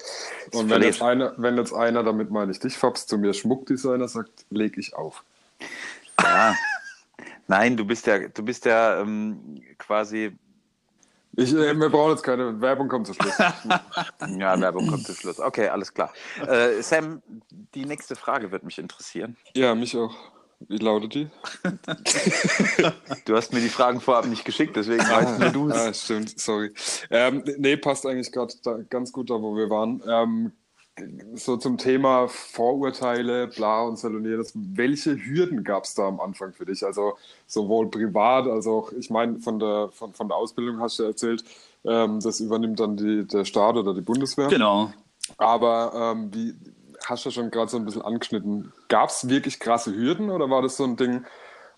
Und 0.53 0.71
wenn 0.71 0.83
jetzt, 0.83 1.03
einer, 1.03 1.35
wenn 1.37 1.57
jetzt 1.57 1.73
einer, 1.73 2.03
damit 2.03 2.31
meine 2.31 2.53
ich 2.53 2.59
dich, 2.59 2.77
Fabs, 2.77 3.07
zu 3.07 3.19
mir 3.19 3.35
Schmuckdesigner 3.35 4.09
sagt, 4.09 4.31
leg 4.51 4.77
ich 4.79 4.95
auf. 4.95 5.23
Ja. 6.23 6.55
Nein, 7.47 7.77
du 7.77 7.85
bist 7.85 8.07
ja, 8.07 8.19
du 8.29 8.43
bist 8.43 8.65
ja 8.67 9.01
ähm, 9.01 9.63
quasi 9.79 10.37
Ich, 11.37 11.53
äh, 11.55 11.75
wir 11.79 11.89
brauchen 11.89 12.11
jetzt 12.13 12.23
keine 12.23 12.61
Werbung, 12.61 12.89
kommt 12.89 13.07
zum 13.07 13.15
Schluss. 13.15 13.39
Ja, 14.39 14.61
Werbung 14.61 14.89
kommt 14.89 15.07
zum 15.07 15.15
Schluss. 15.15 15.39
Okay, 15.39 15.69
alles 15.69 15.93
klar. 15.95 16.13
Äh, 16.47 16.83
Sam, 16.83 17.23
die 17.75 17.85
nächste 17.85 18.17
Frage 18.17 18.51
wird 18.51 18.65
mich 18.65 18.79
interessieren. 18.79 19.37
ja, 19.55 19.75
mich 19.75 19.97
auch. 19.97 20.15
Wie 20.67 20.79
lautet 20.79 21.15
die? 21.15 21.29
Du 23.25 23.37
hast 23.37 23.53
mir 23.53 23.61
die 23.61 23.69
Fragen 23.69 24.01
vorab 24.01 24.27
nicht 24.27 24.45
geschickt, 24.45 24.75
deswegen 24.75 25.05
weißt 25.09 25.39
nur 25.39 25.51
du 25.51 25.69
es. 25.69 25.77
Ah, 25.77 25.95
stimmt, 25.95 26.41
sorry. 26.41 26.73
Ähm, 27.11 27.45
nee, 27.59 27.77
passt 27.77 28.07
eigentlich 28.07 28.33
gerade 28.33 28.53
ganz 28.89 29.13
gut 29.13 29.31
da, 29.31 29.35
wo 29.35 29.55
wir 29.57 29.71
waren. 29.71 30.03
Ähm, 30.09 30.53
so 31.35 31.57
zum 31.57 31.79
Thema 31.79 32.29
Vorurteile, 32.29 33.49
bla 33.49 33.83
und 33.83 33.99
Saloniertes, 33.99 34.53
welche 34.55 35.17
Hürden 35.17 35.65
gab 35.65 35.85
es 35.85 35.95
da 35.95 36.09
am 36.09 36.21
Anfang 36.21 36.53
für 36.53 36.65
dich? 36.65 36.85
Also 36.85 37.15
sowohl 37.47 37.91
privat 37.91 38.47
als 38.47 38.67
auch, 38.67 38.93
ich 38.93 39.11
meine, 39.11 39.39
von 39.39 39.59
der, 39.59 39.91
von, 39.93 40.13
von 40.13 40.29
der 40.29 40.37
Ausbildung 40.37 40.81
hast 40.81 40.99
du 40.99 41.05
erzählt, 41.05 41.45
ähm, 41.85 42.21
das 42.21 42.41
übernimmt 42.41 42.81
dann 42.81 42.97
die, 42.97 43.27
der 43.27 43.45
Staat 43.45 43.77
oder 43.77 43.95
die 43.95 44.01
Bundeswehr. 44.01 44.49
Genau. 44.49 44.93
Aber 45.37 45.93
ähm, 45.95 46.35
wie 46.35 46.55
hast 47.05 47.25
du 47.27 47.31
schon 47.31 47.51
gerade 47.51 47.71
so 47.71 47.77
ein 47.77 47.85
bisschen 47.85 48.03
angeschnitten? 48.03 48.73
Gab 48.89 49.11
es 49.11 49.29
wirklich 49.29 49.61
krasse 49.61 49.95
Hürden 49.95 50.31
oder 50.31 50.51
war 50.51 50.63
das 50.63 50.77
so 50.77 50.85
ein 50.85 50.97
Ding, 50.97 51.25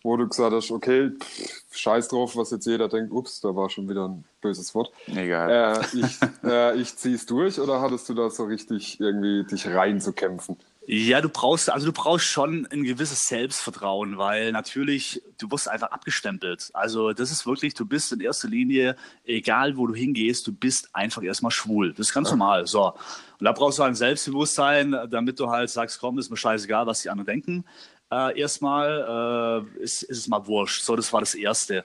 wo 0.02 0.16
du 0.16 0.26
gesagt 0.26 0.52
hast, 0.52 0.70
okay, 0.70 1.10
pff, 1.10 1.64
scheiß 1.72 2.08
drauf, 2.08 2.36
was 2.36 2.50
jetzt 2.50 2.66
jeder 2.66 2.88
denkt, 2.88 3.12
ups, 3.12 3.40
da 3.40 3.54
war 3.54 3.68
schon 3.68 3.88
wieder 3.88 4.08
ein 4.08 4.24
böses 4.40 4.74
Wort. 4.74 4.92
Egal. 5.06 5.50
Äh, 5.50 5.98
ich 5.98 6.18
äh, 6.44 6.80
ich 6.80 6.96
zieh's 6.96 7.26
durch 7.26 7.58
oder 7.60 7.80
hattest 7.80 8.08
du 8.08 8.14
da 8.14 8.30
so 8.30 8.44
richtig 8.44 9.00
irgendwie 9.00 9.44
dich 9.44 9.66
reinzukämpfen? 9.66 10.56
Ja, 10.92 11.20
du 11.20 11.28
brauchst, 11.28 11.70
also 11.70 11.86
du 11.86 11.92
brauchst 11.92 12.24
schon 12.24 12.66
ein 12.72 12.82
gewisses 12.82 13.28
Selbstvertrauen, 13.28 14.18
weil 14.18 14.50
natürlich, 14.50 15.22
du 15.38 15.48
wirst 15.52 15.68
einfach 15.68 15.92
abgestempelt. 15.92 16.70
Also 16.72 17.12
das 17.12 17.30
ist 17.30 17.46
wirklich, 17.46 17.74
du 17.74 17.86
bist 17.86 18.10
in 18.12 18.20
erster 18.20 18.48
Linie, 18.48 18.96
egal 19.24 19.76
wo 19.76 19.86
du 19.86 19.94
hingehst, 19.94 20.48
du 20.48 20.52
bist 20.52 20.88
einfach 20.92 21.22
erstmal 21.22 21.52
schwul. 21.52 21.90
Das 21.92 22.08
ist 22.08 22.14
ganz 22.14 22.30
normal. 22.30 22.66
So. 22.66 22.86
Und 22.86 23.44
da 23.44 23.52
brauchst 23.52 23.78
du 23.78 23.84
ein 23.84 23.94
Selbstbewusstsein, 23.94 24.96
damit 25.08 25.38
du 25.38 25.48
halt 25.48 25.70
sagst, 25.70 26.00
komm, 26.00 26.18
ist 26.18 26.30
mir 26.30 26.36
scheißegal, 26.36 26.86
was 26.86 27.02
die 27.02 27.10
anderen 27.10 27.26
denken. 27.26 27.64
Äh, 28.10 28.38
erstmal 28.40 29.66
äh, 29.78 29.82
ist, 29.82 30.02
ist 30.02 30.18
es 30.18 30.28
mal 30.28 30.46
wurscht. 30.46 30.82
So, 30.82 30.96
das 30.96 31.12
war 31.12 31.20
das 31.20 31.34
Erste. 31.34 31.84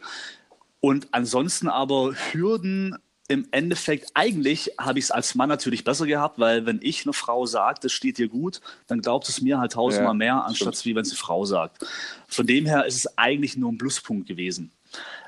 Und 0.80 1.08
ansonsten 1.12 1.68
aber 1.68 2.14
Hürden 2.32 2.98
im 3.28 3.48
Endeffekt, 3.52 4.12
eigentlich 4.14 4.72
habe 4.80 5.00
ich 5.00 5.06
es 5.06 5.12
als 5.12 5.34
Mann 5.34 5.50
natürlich 5.50 5.84
besser 5.84 6.06
gehabt, 6.06 6.38
weil 6.38 6.66
wenn 6.68 6.80
ich 6.84 7.06
eine 7.06 7.14
Frau 7.14 7.46
sage, 7.48 7.80
das 7.82 7.92
steht 7.92 8.20
dir 8.20 8.28
gut, 8.28 8.62
dann 8.86 9.02
glaubt 9.02 9.28
es 9.28 9.42
mir 9.42 9.58
halt 9.58 9.74
tausendmal 9.74 10.14
Ja, 10.14 10.18
mehr, 10.18 10.46
anstatt 10.46 10.84
wie 10.86 10.96
wenn 10.96 11.02
es 11.02 11.10
eine 11.10 11.18
Frau 11.18 11.44
sagt. 11.44 11.84
Von 12.28 12.46
dem 12.46 12.68
her 12.68 12.86
ist 12.86 12.98
es 12.98 13.18
eigentlich 13.18 13.58
nur 13.58 13.72
ein 13.72 13.80
Pluspunkt 13.80 14.28
gewesen. 14.28 14.72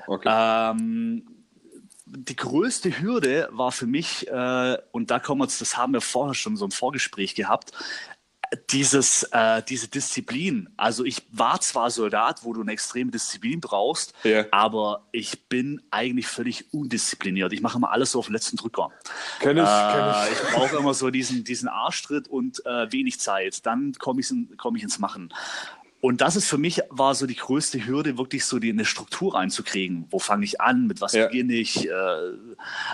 Okay. 0.06 0.28
Ähm, 0.30 1.26
die 2.06 2.36
größte 2.36 3.00
Hürde 3.00 3.48
war 3.50 3.72
für 3.72 3.86
mich, 3.86 4.28
äh, 4.28 4.78
und 4.92 5.10
da 5.10 5.18
kommen 5.18 5.40
wir 5.40 5.46
das 5.46 5.76
haben 5.76 5.92
wir 5.92 6.00
vorher 6.00 6.34
schon 6.34 6.56
so 6.56 6.64
ein 6.64 6.70
Vorgespräch 6.70 7.34
gehabt, 7.34 7.72
dieses, 8.70 9.24
äh, 9.32 9.62
diese 9.62 9.88
Disziplin. 9.88 10.68
Also 10.76 11.04
ich 11.04 11.22
war 11.32 11.60
zwar 11.60 11.90
Soldat, 11.90 12.44
wo 12.44 12.52
du 12.52 12.62
eine 12.62 12.72
extreme 12.72 13.10
Disziplin 13.10 13.60
brauchst, 13.60 14.12
Ja. 14.24 14.46
aber 14.50 15.06
ich 15.12 15.48
bin 15.48 15.82
eigentlich 15.90 16.26
völlig 16.26 16.72
undiszipliniert. 16.72 17.52
Ich 17.52 17.60
mache 17.60 17.76
immer 17.78 17.90
alles 17.90 18.12
so 18.12 18.18
auf 18.18 18.26
den 18.26 18.32
letzten 18.34 18.56
Drücker. 18.56 18.90
Kenn 19.40 19.56
ich, 19.58 19.62
Äh, 19.64 19.92
kenn 19.92 20.14
ich. 20.32 20.32
ich 20.42 20.54
brauche 20.54 20.76
immer 20.76 20.94
so 20.94 21.10
diesen, 21.10 21.44
diesen 21.44 21.68
Arschtritt 21.68 22.28
und 22.28 22.64
äh, 22.66 22.90
wenig 22.92 23.20
Zeit. 23.20 23.66
Dann 23.66 23.92
komme 23.94 24.20
ich, 24.20 24.30
in- 24.30 24.54
komm 24.56 24.76
ich 24.76 24.82
ins 24.82 24.98
Machen. 24.98 25.32
Und 26.00 26.20
das 26.20 26.36
ist 26.36 26.48
für 26.48 26.58
mich 26.58 26.80
war 26.90 27.14
so 27.16 27.26
die 27.26 27.34
größte 27.34 27.84
Hürde, 27.84 28.18
wirklich 28.18 28.44
so 28.44 28.60
die, 28.60 28.70
eine 28.70 28.84
Struktur 28.84 29.34
reinzukriegen. 29.34 30.06
Wo 30.10 30.20
fange 30.20 30.44
ich 30.44 30.60
an? 30.60 30.86
Mit 30.86 31.00
was 31.00 31.12
Ja. 31.12 31.26
beginne 31.26 31.54
ich? 31.54 31.88
Äh, 31.88 31.90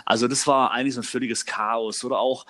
also 0.06 0.26
das 0.26 0.46
war 0.46 0.70
eigentlich 0.70 0.94
so 0.94 1.00
ein 1.02 1.04
völliges 1.04 1.44
Chaos. 1.44 2.02
Oder 2.02 2.18
auch 2.18 2.46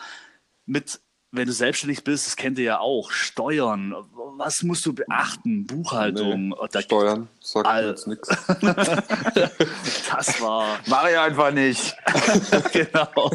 mit, 0.64 1.00
wenn 1.36 1.46
du 1.46 1.52
selbstständig 1.52 2.04
bist, 2.04 2.26
das 2.26 2.36
kennt 2.36 2.58
ihr 2.58 2.64
ja 2.64 2.78
auch, 2.78 3.10
Steuern. 3.10 3.94
Was 4.36 4.62
musst 4.62 4.84
du 4.86 4.92
beachten? 4.92 5.66
Buchhaltung. 5.66 6.48
Nee, 6.48 6.54
Da- 6.72 6.82
Steuern, 6.82 7.28
sagt 7.40 7.66
All- 7.66 7.88
jetzt 7.88 8.06
nichts. 8.06 8.28
Das 10.10 10.40
war 10.40 10.78
Mach 10.86 11.08
ich 11.08 11.18
einfach 11.18 11.50
nicht. 11.52 11.96
genau. 12.72 13.30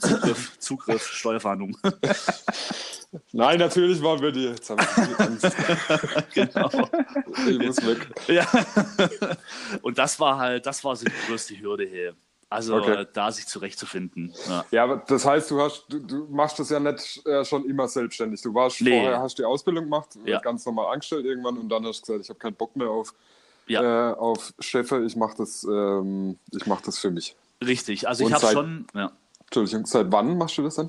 Zugriff, 0.00 0.58
Zugriff, 0.58 1.06
Steuerverhandlung. 1.12 1.76
Nein, 3.32 3.58
natürlich 3.60 4.02
waren 4.02 4.20
wir 4.20 4.32
die. 4.32 4.46
Jetzt 4.46 4.68
habe 4.70 4.82
ich 4.82 5.20
Angst. 5.20 5.56
genau. 6.34 6.70
Ich 7.48 7.58
muss 7.58 7.76
weg. 7.86 8.08
Ja. 8.26 8.46
Und 9.82 9.96
das 9.98 10.18
war 10.18 10.38
halt, 10.38 10.66
das 10.66 10.82
war 10.84 10.96
so 10.96 11.04
die 11.04 11.12
größte 11.28 11.58
Hürde 11.60 11.84
hier. 11.86 12.14
Also 12.50 12.76
Okay. 12.76 13.02
äh, 13.02 13.06
da 13.12 13.30
sich 13.30 13.46
zurechtzufinden. 13.46 14.32
Ja. 14.48 14.64
Ja, 14.70 14.84
aber 14.84 14.96
das 15.06 15.24
heißt, 15.26 15.50
du 15.50 15.60
hast, 15.60 15.84
du, 15.88 15.98
du 15.98 16.26
machst 16.30 16.58
das 16.58 16.70
ja 16.70 16.80
nicht 16.80 17.24
äh, 17.26 17.44
schon 17.44 17.68
immer 17.68 17.86
selbstständig. 17.88 18.40
Du 18.40 18.54
warst 18.54 18.80
Nee. 18.80 18.90
vorher, 19.02 19.20
hast 19.20 19.38
die 19.38 19.44
Ausbildung 19.44 19.84
gemacht, 19.84 20.16
Ja. 20.24 20.38
ganz 20.40 20.64
normal 20.64 20.92
angestellt 20.94 21.26
irgendwann 21.26 21.58
und 21.58 21.68
dann 21.68 21.84
hast 21.84 22.00
du 22.00 22.06
gesagt, 22.12 22.24
ich 22.24 22.30
habe 22.30 22.38
keinen 22.38 22.54
Bock 22.54 22.74
mehr 22.74 22.88
auf, 22.88 23.12
Ja. 23.66 24.12
äh, 24.12 24.14
auf 24.14 24.54
Chefe, 24.60 25.04
ich 25.04 25.14
mache 25.14 25.36
das, 25.36 25.62
ähm, 25.64 26.38
ich 26.52 26.64
mach 26.66 26.80
das 26.80 26.98
für 26.98 27.10
mich. 27.10 27.36
Richtig. 27.62 28.08
Also 28.08 28.24
Und 28.24 28.30
ich 28.30 28.42
habe 28.42 28.52
schon, 28.52 28.86
ja. 28.94 29.12
Entschuldigung, 29.44 29.84
seit 29.86 30.10
wann 30.10 30.38
machst 30.38 30.56
du 30.56 30.62
das 30.62 30.76
dann? 30.76 30.88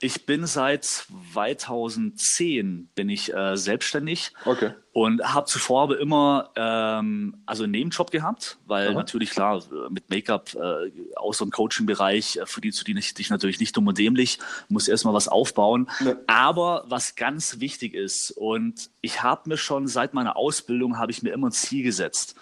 Ich 0.00 0.26
bin 0.26 0.46
seit 0.46 0.84
2010 0.84 2.90
bin 2.94 3.08
ich 3.08 3.32
äh, 3.32 3.56
selbstständig 3.56 4.32
Okay. 4.44 4.72
und 4.92 5.22
habe 5.22 5.46
zuvor 5.46 5.84
aber 5.84 5.98
immer 5.98 6.50
ähm, 6.54 7.42
also 7.46 7.64
einen 7.64 7.72
Nebenjob 7.72 8.10
gehabt, 8.10 8.58
weil 8.66 8.88
Aha. 8.88 8.94
natürlich 8.94 9.30
klar 9.30 9.58
äh, 9.58 9.90
mit 9.90 10.10
Make-up 10.10 10.54
äh, 10.54 10.90
aus 11.16 11.40
einem 11.40 11.50
Coaching-Bereich 11.50 12.36
äh, 12.36 12.46
für 12.46 12.60
die 12.60 12.72
zu 12.72 12.84
dienen 12.84 12.98
ich 12.98 13.14
dich 13.14 13.30
natürlich 13.30 13.58
nicht 13.58 13.74
dumm 13.76 13.86
und 13.86 13.96
dämlich, 13.96 14.38
muss 14.68 14.88
erstmal 14.88 15.14
was 15.14 15.28
aufbauen. 15.28 15.88
Ja. 16.04 16.16
Aber 16.26 16.84
was 16.88 17.14
ganz 17.14 17.60
wichtig 17.60 17.94
ist 17.94 18.32
und 18.32 18.90
ich 19.00 19.22
habe 19.22 19.48
mir 19.48 19.56
schon 19.56 19.88
seit 19.88 20.12
meiner 20.12 20.36
Ausbildung 20.36 20.98
habe 20.98 21.10
ich 21.10 21.22
mir 21.22 21.32
immer 21.32 21.48
ein 21.48 21.52
Ziel 21.52 21.82
gesetzt. 21.82 22.34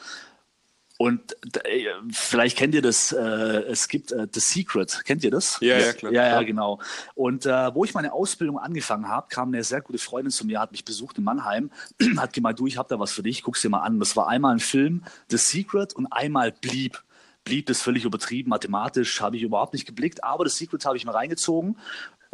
Und 1.04 1.36
äh, 1.66 1.84
vielleicht 2.12 2.56
kennt 2.56 2.74
ihr 2.74 2.80
das, 2.80 3.12
äh, 3.12 3.20
es 3.20 3.88
gibt 3.88 4.10
äh, 4.10 4.26
The 4.32 4.40
Secret, 4.40 5.02
kennt 5.04 5.22
ihr 5.22 5.30
das? 5.30 5.58
Ja, 5.60 5.78
ja, 5.78 5.92
klar. 5.92 6.10
Ja, 6.12 6.28
ja, 6.28 6.42
genau. 6.42 6.80
Und 7.14 7.44
wo 7.44 7.84
ich 7.84 7.92
meine 7.92 8.14
Ausbildung 8.14 8.58
angefangen 8.58 9.06
habe, 9.06 9.26
kam 9.28 9.48
eine 9.48 9.62
sehr 9.64 9.82
gute 9.82 9.98
Freundin 9.98 10.30
zu 10.30 10.46
mir, 10.46 10.60
hat 10.60 10.72
mich 10.72 10.82
besucht 10.82 11.18
in 11.18 11.24
Mannheim, 11.24 11.70
hat 12.16 12.32
gemeint, 12.32 12.58
du, 12.58 12.66
ich 12.66 12.78
habe 12.78 12.88
da 12.88 12.98
was 12.98 13.12
für 13.12 13.22
dich, 13.22 13.42
guck's 13.42 13.60
dir 13.60 13.68
mal 13.68 13.82
an. 13.82 14.00
Das 14.00 14.16
war 14.16 14.28
einmal 14.28 14.54
ein 14.54 14.60
Film, 14.60 15.02
The 15.28 15.36
Secret 15.36 15.92
und 15.92 16.06
einmal 16.06 16.52
Bleep. 16.52 17.02
Bleep 17.44 17.68
ist 17.68 17.82
völlig 17.82 18.06
übertrieben, 18.06 18.48
mathematisch 18.48 19.20
habe 19.20 19.36
ich 19.36 19.42
überhaupt 19.42 19.74
nicht 19.74 19.84
geblickt, 19.84 20.24
aber 20.24 20.48
The 20.48 20.56
Secret 20.56 20.86
habe 20.86 20.96
ich 20.96 21.04
mir 21.04 21.14
reingezogen 21.14 21.76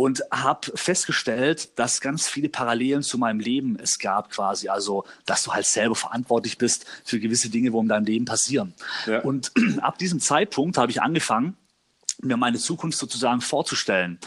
und 0.01 0.23
habe 0.31 0.73
festgestellt, 0.77 1.79
dass 1.79 2.01
ganz 2.01 2.27
viele 2.27 2.49
Parallelen 2.49 3.03
zu 3.03 3.19
meinem 3.19 3.39
Leben 3.39 3.79
es 3.79 3.99
gab 3.99 4.31
quasi. 4.31 4.71
Also, 4.71 5.05
dass 5.27 5.43
du 5.43 5.53
halt 5.53 5.67
selber 5.67 5.95
verantwortlich 5.95 6.57
bist 6.57 6.87
für 7.05 7.21
gewisse 7.21 7.51
Dinge, 7.51 7.75
wo 7.75 7.83
in 7.83 7.89
deinem 7.89 8.07
Leben 8.07 8.25
passieren. 8.25 8.73
Ja. 9.05 9.21
Und 9.21 9.53
ab 9.83 9.99
diesem 9.99 10.19
Zeitpunkt 10.19 10.79
habe 10.79 10.91
ich 10.91 11.03
angefangen, 11.03 11.55
mir 12.23 12.39
meine 12.39 12.57
Zukunft 12.57 12.97
sozusagen 12.97 13.43
vorzustellen. 13.43 14.19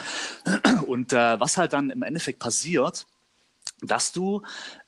Und 0.85 1.11
äh, 1.11 1.39
was 1.39 1.57
halt 1.57 1.73
dann 1.73 1.89
im 1.89 2.03
Endeffekt 2.03 2.37
passiert, 2.37 3.07
dass 3.81 4.11
du 4.11 4.43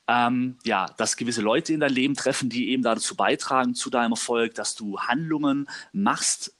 ähm, 0.08 0.56
ja, 0.64 0.86
dass 0.98 1.16
gewisse 1.16 1.42
Leute 1.42 1.72
in 1.72 1.80
dein 1.80 1.92
Leben 1.92 2.14
treffen, 2.14 2.48
die 2.48 2.70
eben 2.70 2.84
dazu 2.84 3.16
beitragen 3.16 3.74
zu 3.74 3.90
deinem 3.90 4.12
Erfolg, 4.12 4.54
dass 4.54 4.76
du 4.76 5.00
Handlungen 5.00 5.68
machst, 5.92 6.52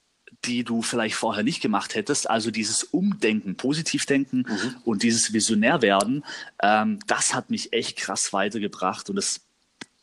die 0.45 0.63
du 0.65 0.83
vielleicht 0.83 1.15
vorher 1.17 1.43
nicht 1.43 1.61
gemacht 1.61 1.95
hättest. 1.95 2.29
Also 2.31 2.51
dieses 2.51 2.85
Umdenken, 2.85 3.57
Positivdenken 3.57 4.47
und 4.85 5.03
dieses 5.03 5.33
Visionärwerden, 5.33 6.25
ähm, 6.63 6.99
das 7.07 7.35
hat 7.35 7.51
mich 7.51 7.73
echt 7.73 7.97
krass 7.99 8.33
weitergebracht 8.33 9.09
und 9.11 9.17
das 9.17 9.41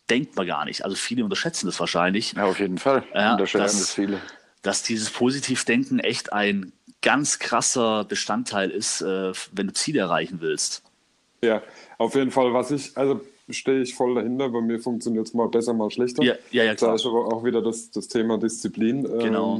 denkt 0.09 0.35
man 0.35 0.45
gar 0.47 0.65
nicht. 0.65 0.83
Also 0.83 0.95
viele 0.97 1.23
unterschätzen 1.23 1.65
das 1.67 1.79
wahrscheinlich 1.79 2.33
Ja, 2.33 2.45
auf 2.45 2.59
jeden 2.59 2.77
Fall. 2.77 3.03
Ja, 3.13 3.33
Unterschätzen 3.33 3.63
das- 3.63 3.79
das 3.79 3.93
viele. 3.93 4.19
dass 4.63 4.83
dieses 4.83 5.09
Positivdenken 5.09 5.99
echt 5.99 6.33
ein 6.33 6.73
ganz 7.01 7.39
krasser 7.39 8.03
Bestandteil 8.05 8.69
ist, 8.69 9.01
äh, 9.01 9.31
wenn 9.51 9.67
du 9.67 9.73
Ziele 9.73 9.99
erreichen 9.99 10.37
willst. 10.41 10.83
Ja, 11.43 11.61
auf 11.97 12.15
jeden 12.15 12.31
Fall, 12.31 12.53
was 12.53 12.71
ich, 12.71 12.95
also 12.97 13.19
stehe 13.49 13.81
ich 13.81 13.93
voll 13.93 14.15
dahinter, 14.15 14.47
bei 14.49 14.61
mir 14.61 14.79
funktioniert 14.79 15.27
es 15.27 15.33
mal 15.33 15.49
besser, 15.49 15.73
mal 15.73 15.91
schlechter. 15.91 16.23
Ja, 16.23 16.35
ja, 16.51 16.63
ja, 16.63 16.71
Da 16.71 16.75
klar. 16.77 16.95
ist 16.95 17.05
aber 17.05 17.27
auch 17.27 17.43
wieder 17.43 17.61
das, 17.61 17.91
das 17.91 18.07
Thema 18.07 18.37
Disziplin 18.37 19.05
ähm, 19.05 19.19
Genau. 19.19 19.59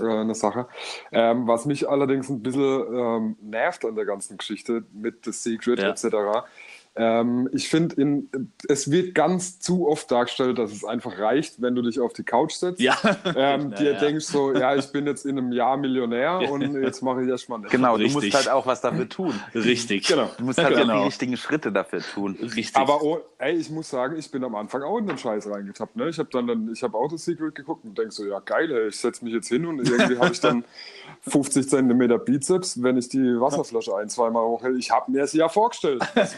Äh, 0.00 0.04
eine 0.04 0.34
Sache. 0.34 0.66
Ähm, 1.10 1.46
was 1.46 1.64
mich 1.66 1.88
allerdings 1.88 2.28
ein 2.28 2.42
bisschen 2.42 2.62
ähm, 2.94 3.36
nervt 3.40 3.84
an 3.84 3.94
der 3.94 4.04
ganzen 4.04 4.36
Geschichte 4.38 4.84
mit 4.92 5.24
The 5.24 5.32
Secret 5.32 5.78
Ja. 5.80 5.90
etc. 5.90 6.46
Ähm, 6.94 7.48
ich 7.52 7.70
finde, 7.70 8.22
es 8.68 8.90
wird 8.90 9.14
ganz 9.14 9.58
zu 9.60 9.88
oft 9.88 10.10
dargestellt, 10.10 10.58
dass 10.58 10.70
es 10.72 10.84
einfach 10.84 11.18
reicht, 11.18 11.62
wenn 11.62 11.74
du 11.74 11.80
dich 11.80 11.98
auf 11.98 12.12
die 12.12 12.22
Couch 12.22 12.52
setzt, 12.52 12.80
Ja. 12.82 12.94
ähm, 13.34 13.70
Ja, 13.72 13.76
dir 13.78 13.92
ja. 13.92 13.98
denkst 13.98 14.26
so, 14.26 14.52
ja, 14.54 14.74
ich 14.76 14.86
bin 14.92 15.06
jetzt 15.06 15.24
in 15.24 15.38
einem 15.38 15.52
Jahr 15.52 15.78
Millionär 15.78 16.50
und 16.50 16.74
jetzt 16.82 17.00
mache 17.02 17.22
ich 17.22 17.28
erstmal 17.30 17.60
nicht. 17.60 17.70
Genau, 17.70 17.96
du 17.96 18.04
Richtig. 18.04 18.32
musst 18.32 18.34
halt 18.34 18.48
auch 18.50 18.66
was 18.66 18.82
dafür 18.82 19.08
tun. 19.08 19.32
Richtig. 19.54 20.06
Genau. 20.06 20.28
Du 20.36 20.44
musst 20.44 20.58
halt 20.62 20.74
auch 20.76 20.80
Genau. 20.80 20.98
die 20.98 21.04
richtigen 21.06 21.36
Schritte 21.38 21.72
dafür 21.72 22.00
tun. 22.00 22.36
Richtig. 22.42 22.76
Aber 22.76 23.02
oh, 23.02 23.20
ey, 23.38 23.54
ich 23.54 23.70
muss 23.70 23.88
sagen, 23.88 24.16
ich 24.18 24.30
bin 24.30 24.44
am 24.44 24.54
Anfang 24.54 24.82
auch 24.82 24.98
in 24.98 25.06
den 25.06 25.16
Scheiß 25.16 25.48
reingetappt. 25.48 25.96
Ne? 25.96 26.10
Ich 26.10 26.18
habe 26.18 26.28
dann, 26.30 26.46
dann, 26.46 26.70
ich 26.72 26.82
habe 26.82 26.98
auch 26.98 27.08
das 27.10 27.24
Secret 27.24 27.54
geguckt 27.54 27.84
und 27.86 27.96
denk 27.96 28.12
so, 28.12 28.26
ja 28.26 28.40
geil, 28.40 28.70
ey, 28.70 28.88
ich 28.88 28.96
setze 28.98 29.24
mich 29.24 29.32
jetzt 29.32 29.48
hin 29.48 29.64
und 29.64 29.78
irgendwie 29.88 30.18
habe 30.18 30.32
ich 30.32 30.40
dann 30.40 30.64
50 31.22 31.68
Zentimeter 31.68 32.18
Bizeps, 32.18 32.82
wenn 32.82 32.96
ich 32.96 33.08
die 33.08 33.40
Wasserflasche 33.40 33.96
ein, 33.96 34.08
zweimal 34.08 34.44
hochhält. 34.44 34.76
Ich 34.76 34.90
habe 34.90 35.10
mir 35.10 35.22
es 35.22 35.32
ja 35.32 35.48
vorgestellt. 35.48 36.02
Das 36.16 36.36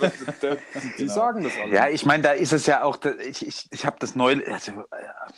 die 0.98 1.08
sagen 1.08 1.44
das 1.44 1.52
alle. 1.62 1.74
Ja, 1.74 1.88
ich 1.88 2.04
meine, 2.06 2.22
da 2.22 2.32
ist 2.32 2.52
es 2.52 2.66
ja 2.66 2.82
auch, 2.82 2.98
ich, 3.26 3.46
ich, 3.46 3.68
ich 3.70 3.86
habe 3.86 3.96
das 3.98 4.14
neulich, 4.14 4.46
also, 4.48 4.72
äh, 4.72 4.84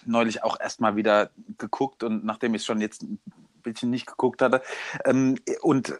neulich 0.04 0.42
auch 0.44 0.58
erstmal 0.60 0.96
wieder 0.96 1.30
geguckt 1.58 2.02
und 2.02 2.24
nachdem 2.24 2.54
ich 2.54 2.64
schon 2.64 2.80
jetzt 2.80 3.02
ein 3.02 3.18
bisschen 3.62 3.90
nicht 3.90 4.06
geguckt 4.06 4.42
hatte. 4.42 4.62
Ähm, 5.04 5.38
und 5.62 5.98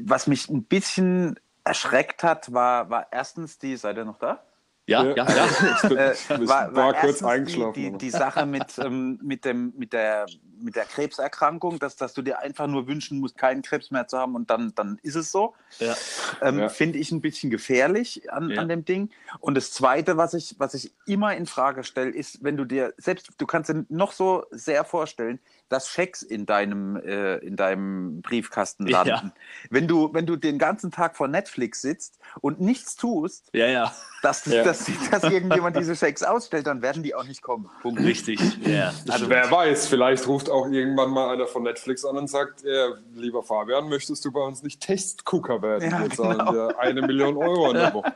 was 0.00 0.26
mich 0.26 0.48
ein 0.48 0.64
bisschen 0.64 1.38
erschreckt 1.64 2.22
hat, 2.22 2.52
war, 2.52 2.90
war 2.90 3.08
erstens 3.10 3.58
die, 3.58 3.76
seid 3.76 3.96
ihr 3.96 4.04
noch 4.04 4.18
da? 4.18 4.42
Ja, 4.88 5.04
ja, 5.04 5.14
ja. 5.14 5.46
Ich, 5.46 5.82
bin, 5.88 5.98
Äh, 5.98 6.12
ich 6.12 6.48
war, 6.48 6.74
war, 6.74 6.94
kurz 6.94 7.22
eingeschlafen. 7.22 7.74
Die, 7.74 7.90
die, 7.92 7.98
die 7.98 8.10
Sache 8.10 8.46
mit, 8.46 8.78
ähm, 8.78 9.18
mit, 9.22 9.44
dem, 9.44 9.72
mit, 9.76 9.92
der, 9.92 10.26
mit 10.60 10.76
der 10.76 10.86
Krebserkrankung, 10.86 11.78
dass, 11.78 11.96
dass 11.96 12.14
du 12.14 12.22
dir 12.22 12.38
einfach 12.38 12.66
nur 12.66 12.86
wünschen 12.88 13.20
musst, 13.20 13.36
keinen 13.36 13.62
Krebs 13.62 13.90
mehr 13.90 14.08
zu 14.08 14.18
haben 14.18 14.34
und 14.34 14.48
dann, 14.50 14.72
dann 14.74 14.98
ist 15.02 15.14
es 15.14 15.30
so. 15.30 15.54
ja. 15.78 15.94
Ähm, 16.40 16.58
Ja. 16.58 16.68
Finde 16.70 16.98
ich 16.98 17.12
ein 17.12 17.20
bisschen 17.20 17.50
gefährlich 17.50 18.32
an, 18.32 18.50
Ja. 18.50 18.62
an 18.62 18.68
dem 18.68 18.84
Ding. 18.84 19.10
Und 19.40 19.54
das 19.56 19.72
Zweite, 19.72 20.16
was 20.16 20.32
ich, 20.34 20.56
was 20.58 20.72
ich 20.74 20.92
immer 21.06 21.36
in 21.36 21.46
Frage 21.46 21.84
stelle, 21.84 22.10
ist, 22.10 22.42
wenn 22.42 22.56
du 22.56 22.64
dir 22.64 22.94
selbst, 22.96 23.28
du 23.36 23.46
kannst 23.46 23.68
dir 23.70 23.84
noch 23.90 24.12
so 24.12 24.44
sehr 24.50 24.84
vorstellen, 24.84 25.38
dass 25.68 25.88
Schecks 25.88 26.22
in 26.22 26.46
deinem, 26.46 26.96
äh, 26.96 27.36
in 27.38 27.56
deinem 27.56 28.22
Briefkasten 28.22 28.86
Ja. 28.86 29.02
landen. 29.02 29.32
Wenn, 29.70 29.86
du, 29.88 30.12
wenn 30.14 30.26
du 30.26 30.36
den 30.36 30.58
ganzen 30.58 30.90
Tag 30.90 31.16
vor 31.16 31.28
Netflix 31.28 31.82
sitzt 31.82 32.18
und 32.40 32.60
nichts 32.60 32.96
tust, 32.96 33.48
Ja, 33.52 33.66
ja, 33.66 33.94
dass, 34.22 34.44
Ja. 34.46 34.64
dass, 34.64 34.86
dass 35.10 35.24
irgendjemand 35.24 35.76
diese 35.76 35.94
Schecks 35.96 36.22
ausstellt, 36.22 36.66
dann 36.66 36.82
werden 36.82 37.02
die 37.02 37.14
auch 37.14 37.24
nicht 37.24 37.42
kommen. 37.42 37.68
Punkt. 37.82 38.00
richtig. 38.00 38.40
Ja, 38.66 38.92
das 39.06 39.14
Also 39.16 39.28
wer 39.30 39.50
weiß, 39.50 39.86
vielleicht 39.88 40.26
ruft 40.26 40.48
auch 40.50 40.66
irgendwann 40.68 41.10
mal 41.10 41.32
einer 41.32 41.46
von 41.46 41.62
Netflix 41.62 42.04
an 42.04 42.16
und 42.16 42.28
sagt, 42.28 42.64
äh, 42.64 42.88
lieber 43.14 43.42
Fabian, 43.42 43.88
möchtest 43.88 44.24
du 44.24 44.32
bei 44.32 44.40
uns 44.40 44.62
nicht 44.62 44.80
Testgucker 44.80 45.62
werden? 45.62 45.90
Ja, 45.90 46.00
Wir 46.02 46.10
zahlen 46.10 46.38
genau. 46.38 46.52
dir 46.52 46.78
eine 46.78 47.02
Million 47.02 47.36
Euro 47.36 47.70
in 47.70 47.76
der 47.76 47.94
Woche. 47.94 48.12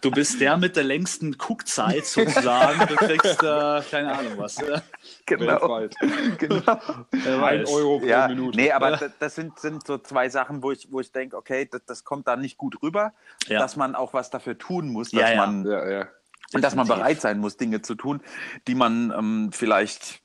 Du 0.00 0.10
bist 0.10 0.40
der 0.40 0.56
mit 0.56 0.76
der 0.76 0.84
längsten 0.84 1.36
Guckzeit 1.38 2.04
sozusagen. 2.06 2.86
Du 2.86 2.94
kriegst 2.96 3.42
äh, 3.42 3.82
keine 3.90 4.16
Ahnung 4.16 4.32
was. 4.36 4.56
Genau. 5.28 5.46
Weltweit. 5.46 5.94
genau. 6.38 6.78
Wer 7.10 7.42
Ein. 7.42 7.66
Euro 7.66 7.98
pro 8.00 8.06
Ja, 8.06 8.28
Minute. 8.28 8.56
nee, 8.56 8.72
aber 8.72 8.92
das, 8.92 9.12
das 9.18 9.34
sind, 9.34 9.58
sind 9.58 9.86
so 9.86 9.98
zwei 9.98 10.28
Sachen, 10.28 10.62
wo 10.62 10.72
ich, 10.72 10.88
wo 10.90 11.00
ich 11.00 11.12
denke, 11.12 11.36
okay, 11.36 11.68
das, 11.70 11.84
das 11.86 12.04
kommt 12.04 12.26
da 12.26 12.36
nicht 12.36 12.56
gut 12.58 12.82
rüber, 12.82 13.12
Ja. 13.46 13.58
dass 13.60 13.76
man 13.76 13.94
auch 13.94 14.14
was 14.14 14.30
dafür 14.30 14.56
tun 14.58 14.88
muss, 14.88 15.10
dass 15.10 15.30
Ja, 15.30 15.36
man 15.36 15.66
und 16.54 16.62
dass 16.64 16.74
man 16.74 16.86
bereit 16.88 17.20
sein 17.20 17.38
muss, 17.38 17.56
Dinge 17.56 17.82
zu 17.82 17.94
tun, 17.94 18.22
die 18.66 18.74
man 18.74 19.12
ähm, 19.16 19.50
vielleicht 19.52 20.22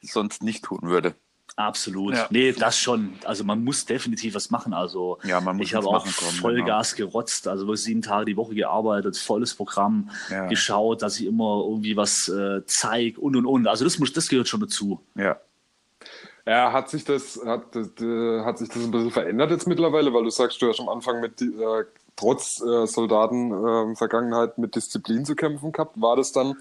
sonst 0.00 0.42
nicht 0.42 0.64
tun 0.64 0.80
würde. 0.82 1.14
Absolut. 1.56 2.14
Ja. 2.14 2.26
Nee, 2.28 2.52
das 2.52 2.78
schon. 2.78 3.14
Also 3.24 3.42
man 3.42 3.64
muss 3.64 3.86
definitiv 3.86 4.34
was 4.34 4.50
machen. 4.50 4.74
Also 4.74 5.18
Ja, 5.24 5.40
man 5.40 5.56
muss 5.56 5.66
ich 5.66 5.74
habe 5.74 5.86
auch 5.86 6.04
kommen, 6.04 6.34
Vollgas 6.38 6.94
gerotzt, 6.94 7.48
also 7.48 7.74
sieben 7.74 8.02
Tage 8.02 8.26
die 8.26 8.36
Woche 8.36 8.54
gearbeitet, 8.54 9.16
volles 9.16 9.54
Programm, 9.54 10.10
Ja. 10.30 10.46
geschaut, 10.48 11.00
dass 11.00 11.18
ich 11.18 11.26
immer 11.26 11.64
irgendwie 11.66 11.96
was 11.96 12.28
äh, 12.28 12.60
zeige 12.66 13.18
und 13.20 13.36
und 13.36 13.46
und. 13.46 13.66
Also 13.68 13.84
das 13.84 13.98
muss, 13.98 14.12
das 14.12 14.28
gehört 14.28 14.48
schon 14.48 14.60
dazu. 14.60 15.00
Ja. 15.14 15.40
Ja, 16.46 16.72
hat 16.72 16.90
sich 16.90 17.04
das, 17.04 17.40
hat, 17.44 17.74
äh, 17.74 18.40
hat 18.44 18.58
sich 18.58 18.68
das 18.68 18.84
ein 18.84 18.90
bisschen 18.90 19.10
verändert 19.10 19.50
jetzt 19.50 19.66
mittlerweile, 19.66 20.12
weil 20.12 20.22
du 20.24 20.30
sagst, 20.30 20.60
du 20.62 20.68
hast 20.68 20.78
am 20.78 20.88
Anfang 20.88 21.20
mit 21.20 21.40
äh, 21.40 21.46
trotz 22.14 22.60
äh, 22.60 22.86
Soldaten 22.86 23.50
äh, 23.92 23.96
Vergangenheit 23.96 24.56
mit 24.58 24.76
Disziplin 24.76 25.24
zu 25.24 25.34
kämpfen 25.34 25.72
gehabt. 25.72 26.00
War 26.00 26.16
das 26.16 26.30
dann, 26.32 26.54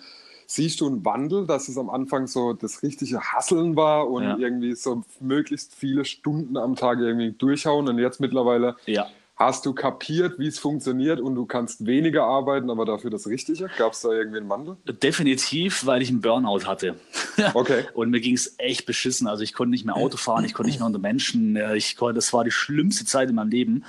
siehst 0.47 0.81
du 0.81 0.87
einen 0.87 1.03
Wandel, 1.05 1.45
dass 1.47 1.67
es 1.67 1.77
am 1.77 1.89
Anfang 1.89 2.27
so 2.27 2.53
das 2.53 2.83
richtige 2.83 3.19
Hasseln 3.19 3.75
war 3.75 4.09
und 4.09 4.23
Ja. 4.23 4.37
irgendwie 4.37 4.75
so 4.75 5.03
möglichst 5.19 5.75
viele 5.75 6.05
Stunden 6.05 6.57
am 6.57 6.75
Tag 6.75 6.99
irgendwie 6.99 7.31
durchhauen 7.31 7.87
und 7.87 7.97
jetzt 7.99 8.19
mittlerweile 8.19 8.75
Ja. 8.85 9.07
hast 9.37 9.65
du 9.65 9.73
kapiert, 9.73 10.39
wie 10.39 10.47
es 10.47 10.59
funktioniert 10.59 11.19
und 11.19 11.35
du 11.35 11.45
kannst 11.45 11.85
weniger 11.85 12.23
arbeiten, 12.23 12.69
aber 12.69 12.85
dafür 12.85 13.09
das 13.09 13.27
Richtige? 13.27 13.69
Gab 13.77 13.91
es 13.93 14.01
da 14.01 14.09
irgendwie 14.11 14.37
einen 14.37 14.47
Wandel? 14.49 14.77
Definitiv, 15.03 15.85
weil 15.85 16.01
ich 16.01 16.09
einen 16.09 16.21
Burnout 16.21 16.65
hatte. 16.65 16.95
Okay. 17.53 17.83
Und 17.93 18.11
mir 18.11 18.21
ging 18.21 18.33
es 18.35 18.55
echt 18.59 18.85
beschissen. 18.85 19.27
Also 19.27 19.43
ich 19.43 19.51
konnte 19.53 19.71
nicht 19.71 19.83
mehr 19.85 19.97
Auto 19.97 20.15
fahren, 20.15 20.45
ich 20.45 20.53
konnte 20.53 20.69
nicht 20.69 20.79
mehr 20.79 20.85
unter 20.87 20.99
Menschen. 20.99 21.57
Äh, 21.57 21.75
Ich 21.75 21.97
konnte, 21.97 22.13
das 22.13 22.31
war 22.31 22.45
die 22.45 22.51
schlimmste 22.51 23.03
Zeit 23.03 23.27
in 23.29 23.35
meinem 23.35 23.49
Leben. 23.49 23.83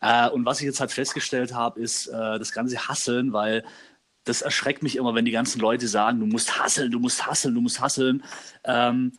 Äh, 0.00 0.28
Und 0.30 0.44
was 0.46 0.60
ich 0.60 0.66
jetzt 0.66 0.78
halt 0.78 0.92
festgestellt 0.92 1.52
habe, 1.52 1.80
ist 1.80 2.06
äh, 2.06 2.38
das 2.38 2.52
ganze 2.52 2.76
Hasseln, 2.86 3.32
weil 3.32 3.64
das 4.24 4.42
erschreckt 4.42 4.82
mich 4.82 4.96
immer, 4.96 5.14
wenn 5.14 5.24
die 5.24 5.30
ganzen 5.30 5.60
Leute 5.60 5.88
sagen, 5.88 6.20
du 6.20 6.26
musst 6.26 6.58
hasseln, 6.62 6.90
du 6.90 6.98
musst 6.98 7.26
hasseln, 7.26 7.54
du 7.54 7.60
musst 7.60 7.80
hasseln. 7.80 8.22
Ähm, 8.64 9.12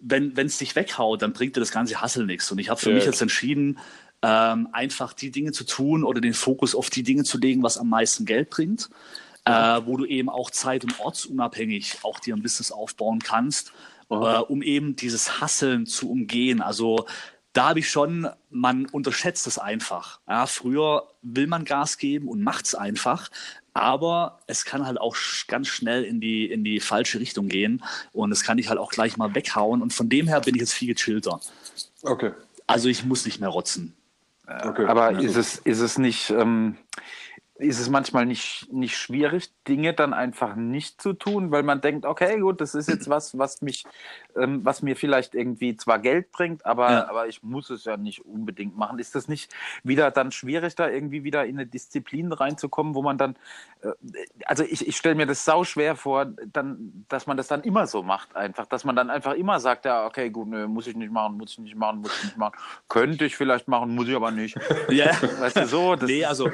wenn 0.00 0.34
es 0.38 0.58
dich 0.58 0.76
weghaut, 0.76 1.20
dann 1.20 1.32
bringt 1.32 1.56
dir 1.56 1.60
das 1.60 1.72
ganze 1.72 2.00
Hassel 2.00 2.24
nichts. 2.24 2.50
Und 2.50 2.58
ich 2.58 2.70
habe 2.70 2.80
für 2.80 2.88
Ja. 2.88 2.94
mich 2.94 3.04
jetzt 3.04 3.20
entschieden, 3.20 3.78
ähm, 4.22 4.68
einfach 4.72 5.12
die 5.12 5.30
Dinge 5.30 5.52
zu 5.52 5.64
tun 5.64 6.04
oder 6.04 6.20
den 6.20 6.34
Fokus 6.34 6.74
auf 6.74 6.90
die 6.90 7.02
Dinge 7.02 7.24
zu 7.24 7.38
legen, 7.38 7.62
was 7.62 7.76
am 7.78 7.88
meisten 7.88 8.24
Geld 8.24 8.50
bringt, 8.50 8.88
äh, 9.44 9.80
wo 9.84 9.96
du 9.96 10.04
eben 10.06 10.28
auch 10.28 10.50
zeit- 10.50 10.84
und 10.84 10.98
ortsunabhängig 11.00 11.98
auch 12.02 12.18
dir 12.20 12.34
ein 12.34 12.42
Business 12.42 12.70
aufbauen 12.72 13.18
kannst, 13.20 13.72
äh, 14.10 14.14
um 14.14 14.62
eben 14.62 14.96
dieses 14.96 15.40
Hasseln 15.40 15.86
zu 15.86 16.10
umgehen. 16.10 16.60
Also 16.62 17.06
da 17.52 17.70
habe 17.70 17.80
ich 17.80 17.88
schon, 17.90 18.28
man 18.50 18.86
unterschätzt 18.86 19.46
es 19.46 19.58
einfach. 19.58 20.20
Ja, 20.28 20.46
früher 20.46 21.08
will 21.22 21.46
man 21.46 21.64
Gas 21.64 21.98
geben 21.98 22.28
und 22.28 22.42
macht 22.42 22.66
es 22.66 22.74
einfach, 22.74 23.30
aber 23.74 24.40
es 24.46 24.64
kann 24.64 24.86
halt 24.86 25.00
auch 25.00 25.16
ganz 25.48 25.68
schnell 25.68 26.04
in 26.04 26.20
die, 26.20 26.50
in 26.50 26.64
die 26.64 26.80
falsche 26.80 27.20
Richtung 27.20 27.48
gehen 27.48 27.82
und 28.12 28.30
das 28.30 28.42
kann 28.42 28.58
ich 28.58 28.68
halt 28.68 28.78
auch 28.78 28.90
gleich 28.90 29.16
mal 29.16 29.34
weghauen 29.34 29.82
und 29.82 29.92
von 29.92 30.08
dem 30.08 30.26
her 30.28 30.40
bin 30.40 30.54
ich 30.54 30.60
jetzt 30.60 30.72
viel 30.72 30.92
gechillter. 30.94 31.40
Okay. 32.02 32.32
Also 32.66 32.88
ich 32.88 33.04
muss 33.04 33.24
nicht 33.24 33.40
mehr 33.40 33.48
rotzen. 33.48 33.94
okay. 34.46 34.86
Aber 34.86 35.12
Ja. 35.12 35.20
ist 35.20 35.36
es, 35.36 35.58
ist 35.58 35.80
es 35.80 35.98
nicht, 35.98 36.30
ähm, 36.30 36.76
ist 37.60 37.78
es 37.78 37.90
manchmal 37.90 38.26
nicht, 38.26 38.72
nicht 38.72 38.96
schwierig, 38.96 39.52
Dinge 39.68 39.92
dann 39.92 40.14
einfach 40.14 40.56
nicht 40.56 41.00
zu 41.00 41.12
tun, 41.12 41.50
weil 41.50 41.62
man 41.62 41.80
denkt, 41.80 42.06
okay, 42.06 42.38
gut, 42.40 42.60
das 42.60 42.74
ist 42.74 42.88
jetzt 42.88 43.08
was, 43.08 43.36
was 43.36 43.60
mich, 43.60 43.84
ähm, 44.36 44.64
was 44.64 44.82
mir 44.82 44.96
vielleicht 44.96 45.34
irgendwie 45.34 45.76
zwar 45.76 45.98
Geld 45.98 46.32
bringt, 46.32 46.64
aber, 46.64 46.90
Ja. 46.90 47.08
aber 47.08 47.28
ich 47.28 47.42
muss 47.42 47.68
es 47.70 47.84
ja 47.84 47.96
nicht 47.96 48.24
unbedingt 48.24 48.76
machen. 48.76 48.98
Ist 48.98 49.14
das 49.14 49.28
nicht 49.28 49.54
wieder 49.84 50.10
dann 50.10 50.32
schwierig, 50.32 50.74
da 50.74 50.88
irgendwie 50.88 51.22
wieder 51.22 51.44
in 51.44 51.58
eine 51.58 51.66
Disziplin 51.66 52.32
reinzukommen, 52.32 52.94
wo 52.94 53.02
man 53.02 53.18
dann, 53.18 53.36
äh, 53.82 53.90
also 54.46 54.64
ich, 54.64 54.86
ich 54.86 54.96
stelle 54.96 55.14
mir 55.14 55.26
das 55.26 55.44
sau 55.44 55.64
schwer 55.64 55.96
vor, 55.96 56.26
dann, 56.52 57.04
dass 57.08 57.26
man 57.26 57.36
das 57.36 57.48
dann 57.48 57.62
immer 57.62 57.86
so 57.86 58.02
macht, 58.02 58.34
einfach, 58.36 58.66
dass 58.66 58.84
man 58.84 58.96
dann 58.96 59.10
einfach 59.10 59.34
immer 59.34 59.60
sagt, 59.60 59.84
ja, 59.84 60.06
okay, 60.06 60.30
gut, 60.30 60.48
nö, 60.48 60.66
muss 60.66 60.86
ich 60.86 60.96
nicht 60.96 61.12
machen, 61.12 61.36
muss 61.36 61.52
ich 61.52 61.58
nicht 61.58 61.76
machen, 61.76 62.00
muss 62.00 62.16
ich 62.18 62.24
nicht 62.24 62.36
machen, 62.38 62.56
könnte 62.88 63.26
ich 63.26 63.36
vielleicht 63.36 63.68
machen, 63.68 63.94
muss 63.94 64.08
ich 64.08 64.16
aber 64.16 64.30
nicht. 64.30 64.56
Ja. 64.88 65.10
Weißt 65.40 65.56
du, 65.56 65.66
so, 65.66 65.94
das 65.94 66.08
nee, 66.08 66.24
also 66.24 66.46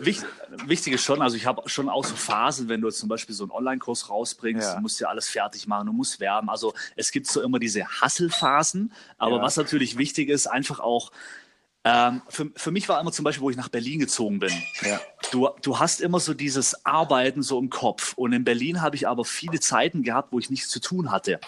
wichtig, 0.00 0.28
wichtig 0.66 0.94
ist 0.94 1.02
schon, 1.02 1.22
also 1.22 1.36
ich 1.36 1.46
habe 1.46 1.68
schon 1.68 1.88
auch 1.88 2.04
so 2.04 2.14
Phasen, 2.16 2.68
wenn 2.68 2.80
du 2.80 2.90
zum 2.90 3.08
Beispiel 3.08 3.34
so 3.34 3.44
einen 3.44 3.50
Online-Kurs 3.52 4.08
rausbringst, 4.10 4.68
Ja. 4.68 4.74
du 4.76 4.80
musst 4.82 5.00
ja 5.00 5.08
alles 5.08 5.28
fertig 5.28 5.66
machen, 5.66 5.86
du 5.86 5.92
musst 5.92 6.20
werben. 6.20 6.50
Also 6.50 6.74
es 6.96 7.10
gibt 7.12 7.26
so 7.26 7.42
immer 7.42 7.58
diese 7.58 7.84
Hasselphasen, 7.86 8.92
aber 9.18 9.36
Ja. 9.36 9.42
was 9.42 9.56
natürlich 9.56 9.98
wichtig 9.98 10.28
ist, 10.28 10.46
einfach 10.46 10.80
auch, 10.80 11.12
ähm, 11.82 12.20
für, 12.28 12.50
für 12.56 12.70
mich 12.70 12.88
war 12.90 13.00
immer 13.00 13.10
zum 13.10 13.24
Beispiel, 13.24 13.42
wo 13.42 13.48
ich 13.48 13.56
nach 13.56 13.70
Berlin 13.70 14.00
gezogen 14.00 14.38
bin. 14.38 14.52
Ja. 14.82 15.00
Du, 15.30 15.48
du 15.62 15.78
hast 15.78 16.02
immer 16.02 16.20
so 16.20 16.34
dieses 16.34 16.84
Arbeiten 16.84 17.42
so 17.42 17.58
im 17.58 17.70
Kopf. 17.70 18.12
Und 18.16 18.34
in 18.34 18.44
Berlin 18.44 18.82
habe 18.82 18.96
ich 18.96 19.08
aber 19.08 19.24
viele 19.24 19.60
Zeiten 19.60 20.02
gehabt, 20.02 20.30
wo 20.32 20.38
ich 20.38 20.50
nichts 20.50 20.68
zu 20.68 20.80
tun 20.80 21.10
hatte. 21.10 21.40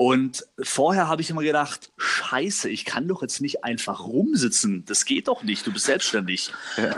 Und 0.00 0.46
vorher 0.62 1.08
habe 1.08 1.20
ich 1.20 1.28
immer 1.28 1.42
gedacht, 1.42 1.92
scheiße, 1.98 2.70
ich 2.70 2.86
kann 2.86 3.06
doch 3.06 3.20
jetzt 3.20 3.42
nicht 3.42 3.64
einfach 3.64 4.00
rumsitzen. 4.06 4.82
Das 4.86 5.04
geht 5.04 5.28
doch 5.28 5.42
nicht, 5.42 5.66
du 5.66 5.74
bist 5.74 5.84
selbstständig. 5.84 6.54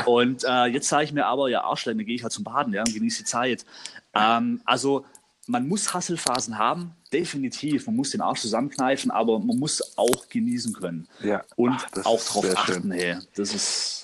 Und 0.06 0.44
äh, 0.44 0.66
jetzt 0.66 0.88
sage 0.88 1.02
ich 1.06 1.12
mir 1.12 1.26
aber, 1.26 1.48
ja, 1.48 1.64
Arschlein, 1.64 1.96
dann 1.98 2.06
gehe 2.06 2.14
ich 2.14 2.22
halt 2.22 2.32
zum 2.32 2.44
Baden, 2.44 2.72
ja, 2.72 2.82
und 2.82 2.94
genieße 2.94 3.24
die 3.24 3.24
Zeit. 3.24 3.66
Ähm, 4.14 4.60
also 4.64 5.04
man 5.48 5.66
muss 5.66 5.92
Hasselphasen 5.92 6.58
haben, 6.58 6.92
definitiv. 7.12 7.86
Man 7.86 7.96
muss 7.96 8.10
den 8.10 8.20
Arsch 8.20 8.42
zusammenkneifen, 8.42 9.10
aber 9.10 9.40
man 9.40 9.58
muss 9.58 9.98
auch 9.98 10.28
genießen 10.28 10.72
können. 10.72 11.08
Ja. 11.24 11.42
Und 11.56 11.74
Ach, 11.96 12.06
auch 12.06 12.20
sehr 12.20 12.56
achten, 12.56 12.82
schön. 12.82 12.92
hey. 12.92 13.16
Das 13.34 13.52
ist. 13.52 14.01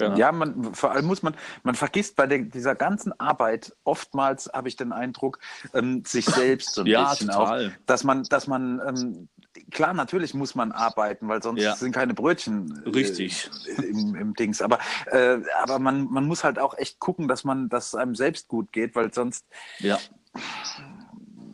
Ja, 0.00 0.30
man, 0.30 0.74
vor 0.74 0.92
allem 0.92 1.06
muss 1.06 1.22
man, 1.22 1.34
man 1.64 1.74
vergisst 1.74 2.14
bei 2.14 2.26
der, 2.28 2.38
dieser 2.38 2.76
ganzen 2.76 3.18
Arbeit 3.18 3.74
oftmals, 3.82 4.48
habe 4.54 4.68
ich 4.68 4.76
den 4.76 4.92
Eindruck, 4.92 5.40
ähm, 5.74 6.04
sich 6.06 6.24
selbst 6.26 6.74
so 6.74 6.82
ein 6.82 6.86
Ja, 6.86 7.10
bisschen 7.10 7.28
total. 7.28 7.68
auch, 7.68 7.72
dass 7.86 8.04
man, 8.04 8.28
dass 8.28 8.46
man, 8.46 8.80
ähm, 8.86 9.28
klar, 9.72 9.94
natürlich 9.94 10.34
muss 10.34 10.54
man 10.54 10.70
arbeiten, 10.70 11.26
weil 11.26 11.42
sonst 11.42 11.62
Ja. 11.62 11.74
sind 11.74 11.90
keine 11.92 12.14
Brötchen 12.14 12.80
äh, 12.86 12.90
Richtig. 12.90 13.50
im, 13.76 14.14
im 14.14 14.34
Dings. 14.34 14.62
Aber, 14.62 14.78
äh, 15.06 15.38
aber 15.62 15.80
man, 15.80 16.04
man 16.04 16.26
muss 16.26 16.44
halt 16.44 16.60
auch 16.60 16.78
echt 16.78 17.00
gucken, 17.00 17.26
dass 17.26 17.42
man, 17.42 17.68
dass 17.68 17.88
es 17.88 17.94
einem 17.96 18.14
selbst 18.14 18.46
gut 18.46 18.72
geht, 18.72 18.94
weil 18.94 19.12
sonst, 19.12 19.46
Ja. 19.80 19.98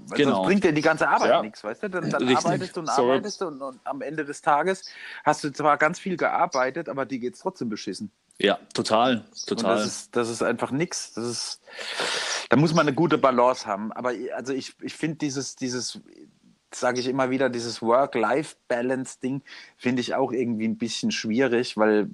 weil 0.08 0.18
Genau. 0.18 0.34
sonst 0.34 0.46
bringt 0.46 0.64
dir 0.64 0.72
die 0.74 0.82
ganze 0.82 1.08
Arbeit 1.08 1.30
Ja. 1.30 1.40
nichts, 1.42 1.64
weißt 1.64 1.84
du? 1.84 1.88
Dann, 1.88 2.10
dann 2.10 2.28
arbeitest 2.36 2.76
du 2.76 2.80
und 2.80 2.90
arbeitest 2.90 3.40
du 3.40 3.46
und, 3.46 3.62
und 3.62 3.80
am 3.84 4.02
Ende 4.02 4.26
des 4.26 4.42
Tages 4.42 4.84
hast 5.24 5.42
du 5.44 5.50
zwar 5.50 5.78
ganz 5.78 5.98
viel 5.98 6.18
gearbeitet, 6.18 6.90
aber 6.90 7.06
dir 7.06 7.18
geht's 7.18 7.38
trotzdem 7.38 7.70
beschissen. 7.70 8.12
Ja, 8.38 8.58
total. 8.72 9.24
Total. 9.46 9.76
das 9.76 9.86
ist, 9.86 10.16
das 10.16 10.28
ist 10.28 10.42
einfach 10.42 10.70
nichts. 10.70 11.12
Das 11.14 11.24
ist, 11.24 11.60
da 12.48 12.56
muss 12.56 12.74
man 12.74 12.86
eine 12.86 12.94
gute 12.94 13.18
Balance 13.18 13.66
haben. 13.66 13.92
Aber 13.92 14.12
also 14.34 14.52
ich, 14.52 14.74
ich 14.82 14.94
finde 14.94 15.18
dieses, 15.18 15.56
dieses, 15.56 16.00
sage 16.76 17.00
ich 17.00 17.08
immer 17.08 17.30
wieder, 17.30 17.48
dieses 17.48 17.82
Work-Life-Balance-Ding 17.82 19.42
finde 19.76 20.00
ich 20.00 20.14
auch 20.14 20.32
irgendwie 20.32 20.66
ein 20.66 20.78
bisschen 20.78 21.10
schwierig, 21.10 21.76
weil 21.76 22.08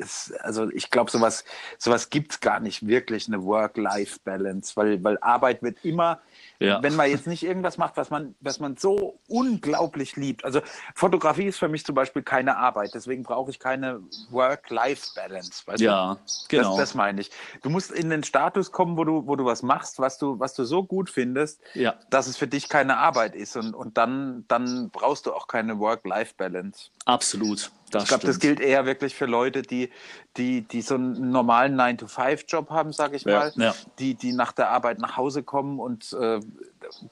es, 0.00 0.32
also 0.40 0.70
ich 0.70 0.90
glaube, 0.90 1.10
sowas, 1.10 1.44
sowas 1.78 2.10
gibt 2.10 2.32
es 2.32 2.40
gar 2.40 2.60
nicht 2.60 2.86
wirklich, 2.86 3.28
eine 3.28 3.44
Work-Life-Balance, 3.44 4.76
weil, 4.76 5.02
weil 5.04 5.18
Arbeit 5.20 5.62
wird 5.62 5.84
immer 5.84 6.20
ja. 6.60 6.82
Wenn 6.82 6.94
man 6.94 7.08
jetzt 7.08 7.26
nicht 7.26 7.42
irgendwas 7.42 7.78
macht, 7.78 7.96
was 7.96 8.10
man, 8.10 8.34
was 8.40 8.60
man 8.60 8.76
so 8.76 9.18
unglaublich 9.28 10.16
liebt. 10.16 10.44
Also 10.44 10.60
Fotografie 10.94 11.46
ist 11.46 11.58
für 11.58 11.68
mich 11.68 11.86
zum 11.86 11.94
Beispiel 11.94 12.22
keine 12.22 12.58
Arbeit, 12.58 12.90
deswegen 12.92 13.22
brauche 13.22 13.50
ich 13.50 13.58
keine 13.58 14.02
Work-Life-Balance. 14.28 15.64
Ja, 15.78 16.14
du? 16.14 16.20
genau. 16.48 16.76
Das, 16.76 16.90
das, 16.90 16.94
meine 16.94 17.22
ich. 17.22 17.30
Du 17.62 17.70
musst 17.70 17.90
in 17.90 18.10
den 18.10 18.24
Status 18.24 18.72
kommen, 18.72 18.98
wo 18.98 19.04
du, 19.04 19.26
wo 19.26 19.36
du 19.36 19.46
was 19.46 19.62
machst, 19.62 20.00
was 20.00 20.18
du, 20.18 20.38
was 20.38 20.52
du 20.52 20.64
so 20.64 20.84
gut 20.84 21.08
findest, 21.08 21.62
ja. 21.72 21.94
dass 22.10 22.26
es 22.26 22.36
für 22.36 22.46
dich 22.46 22.68
keine 22.68 22.98
Arbeit 22.98 23.34
ist. 23.34 23.56
Und, 23.56 23.72
und 23.72 23.96
dann, 24.00 24.46
dann 24.48 24.88
brauchst 24.88 25.26
du 25.26 25.34
auch 25.34 25.46
keine 25.46 25.78
Work-Life-Balance. 25.78 26.88
Absolut. 27.04 27.70
Das 27.90 28.04
ich 28.04 28.08
glaube, 28.08 28.26
das 28.26 28.38
gilt 28.38 28.58
eher 28.58 28.86
wirklich 28.86 29.14
für 29.14 29.26
Leute, 29.26 29.60
die, 29.60 29.90
die, 30.38 30.62
die 30.62 30.80
so 30.80 30.94
einen 30.94 31.30
normalen 31.30 31.78
9-to-5-Job 31.78 32.70
haben, 32.70 32.94
sage 32.94 33.16
ich 33.16 33.26
mal, 33.26 33.52
ja. 33.56 33.74
Die, 33.98 34.14
die 34.14 34.32
nach 34.32 34.52
der 34.52 34.70
Arbeit 34.70 35.00
nach 35.00 35.18
Hause 35.18 35.42
kommen 35.42 35.78
und 35.78 36.14
äh, 36.14 36.40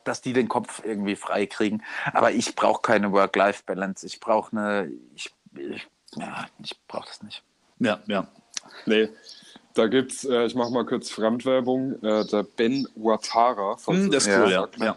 dass 0.04 0.22
die 0.22 0.32
den 0.32 0.48
Kopf 0.48 0.80
irgendwie 0.82 1.14
frei 1.14 1.44
kriegen. 1.44 1.82
Aber 2.14 2.32
ich 2.32 2.54
brauche 2.54 2.80
keine 2.80 3.12
Work-Life-Balance. 3.12 4.06
Ich 4.06 4.18
brauche 4.18 4.56
eine, 4.56 4.90
ich, 5.14 5.30
ich, 5.54 5.86
ja, 6.16 6.46
ich 6.64 6.74
brauche 6.88 7.06
das 7.06 7.22
nicht. 7.22 7.42
Ja, 7.80 8.00
ja. 8.06 8.26
Nee, 8.86 9.10
da 9.74 9.88
gibt's, 9.88 10.24
äh, 10.24 10.46
ich 10.46 10.54
mache 10.54 10.72
mal 10.72 10.86
kurz 10.86 11.10
Fremdwerbung, 11.10 12.02
äh, 12.02 12.24
der 12.24 12.44
Ben 12.44 12.88
Watara. 12.94 13.76
Mm, 13.88 14.10
das 14.10 14.26
ist 14.26 14.38
cool, 14.38 14.50
ja. 14.50 14.68
ja. 14.78 14.96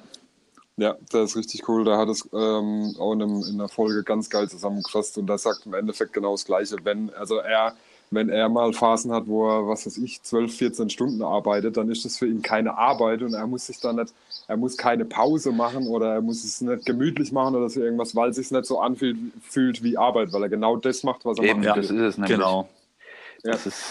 Ja, 0.78 0.96
das 1.12 1.32
ist 1.32 1.38
richtig 1.38 1.68
cool. 1.68 1.84
Da 1.84 1.98
hat 1.98 2.10
es 2.10 2.28
ähm, 2.34 2.96
auch 2.98 3.14
in, 3.14 3.22
einem, 3.22 3.44
in 3.44 3.56
einer 3.56 3.70
Folge 3.70 4.04
ganz 4.04 4.30
geil 4.30 4.50
zusammengefasst 4.50 5.18
und 5.18 5.28
da 5.28 5.38
sagt 5.38 5.66
im 5.66 5.74
Endeffekt 5.74 6.14
genau 6.14 6.32
das 6.32 6.46
Gleiche. 6.46 6.78
Wenn, 6.84 7.14
also 7.14 7.38
er, 7.38 7.76
wenn 8.10 8.30
er 8.30 8.50
mal 8.50 8.74
Phasen 8.74 9.12
hat, 9.12 9.28
wo 9.28 9.48
er, 9.48 9.68
was 9.68 9.86
weiß 9.86 9.98
ich, 9.98 10.24
12, 10.24 10.56
14 10.56 10.90
Stunden 10.90 11.22
arbeitet, 11.22 11.78
dann 11.78 11.90
ist 11.92 12.06
das 12.06 12.18
für 12.18 12.26
ihn 12.26 12.42
keine 12.42 12.78
Arbeit 12.78 13.22
und 13.22 13.34
er 13.34 13.46
muss 13.48 13.68
sich 13.68 13.80
dann 13.80 13.98
nicht, 13.98 14.14
er 14.48 14.58
muss 14.58 14.78
keine 14.78 15.06
Pause 15.06 15.52
machen 15.52 15.88
oder 15.88 16.14
er 16.14 16.22
muss 16.22 16.44
es 16.44 16.62
nicht 16.62 16.86
gemütlich 16.86 17.32
machen 17.32 17.56
oder 17.56 17.70
so 17.70 17.82
irgendwas, 17.82 18.16
weil 18.16 18.30
es 18.30 18.38
sich 18.38 18.50
nicht 18.50 18.66
so 18.66 18.80
anfühlt 18.80 19.18
fühlt 19.42 19.84
wie 19.84 19.98
Arbeit, 19.98 20.32
weil 20.32 20.44
er 20.44 20.50
genau 20.50 20.78
das 20.78 21.04
macht, 21.04 21.26
was 21.26 21.38
er 21.38 21.44
Eben, 21.44 21.60
macht. 21.60 21.68
Ja, 21.68 21.76
das 21.76 21.86
ist 21.86 21.92
es 21.92 22.18
nämlich. 22.18 22.38
Genau. 22.38 22.68
Ja. 23.44 23.52
Das 23.52 23.66
ist 23.66 23.84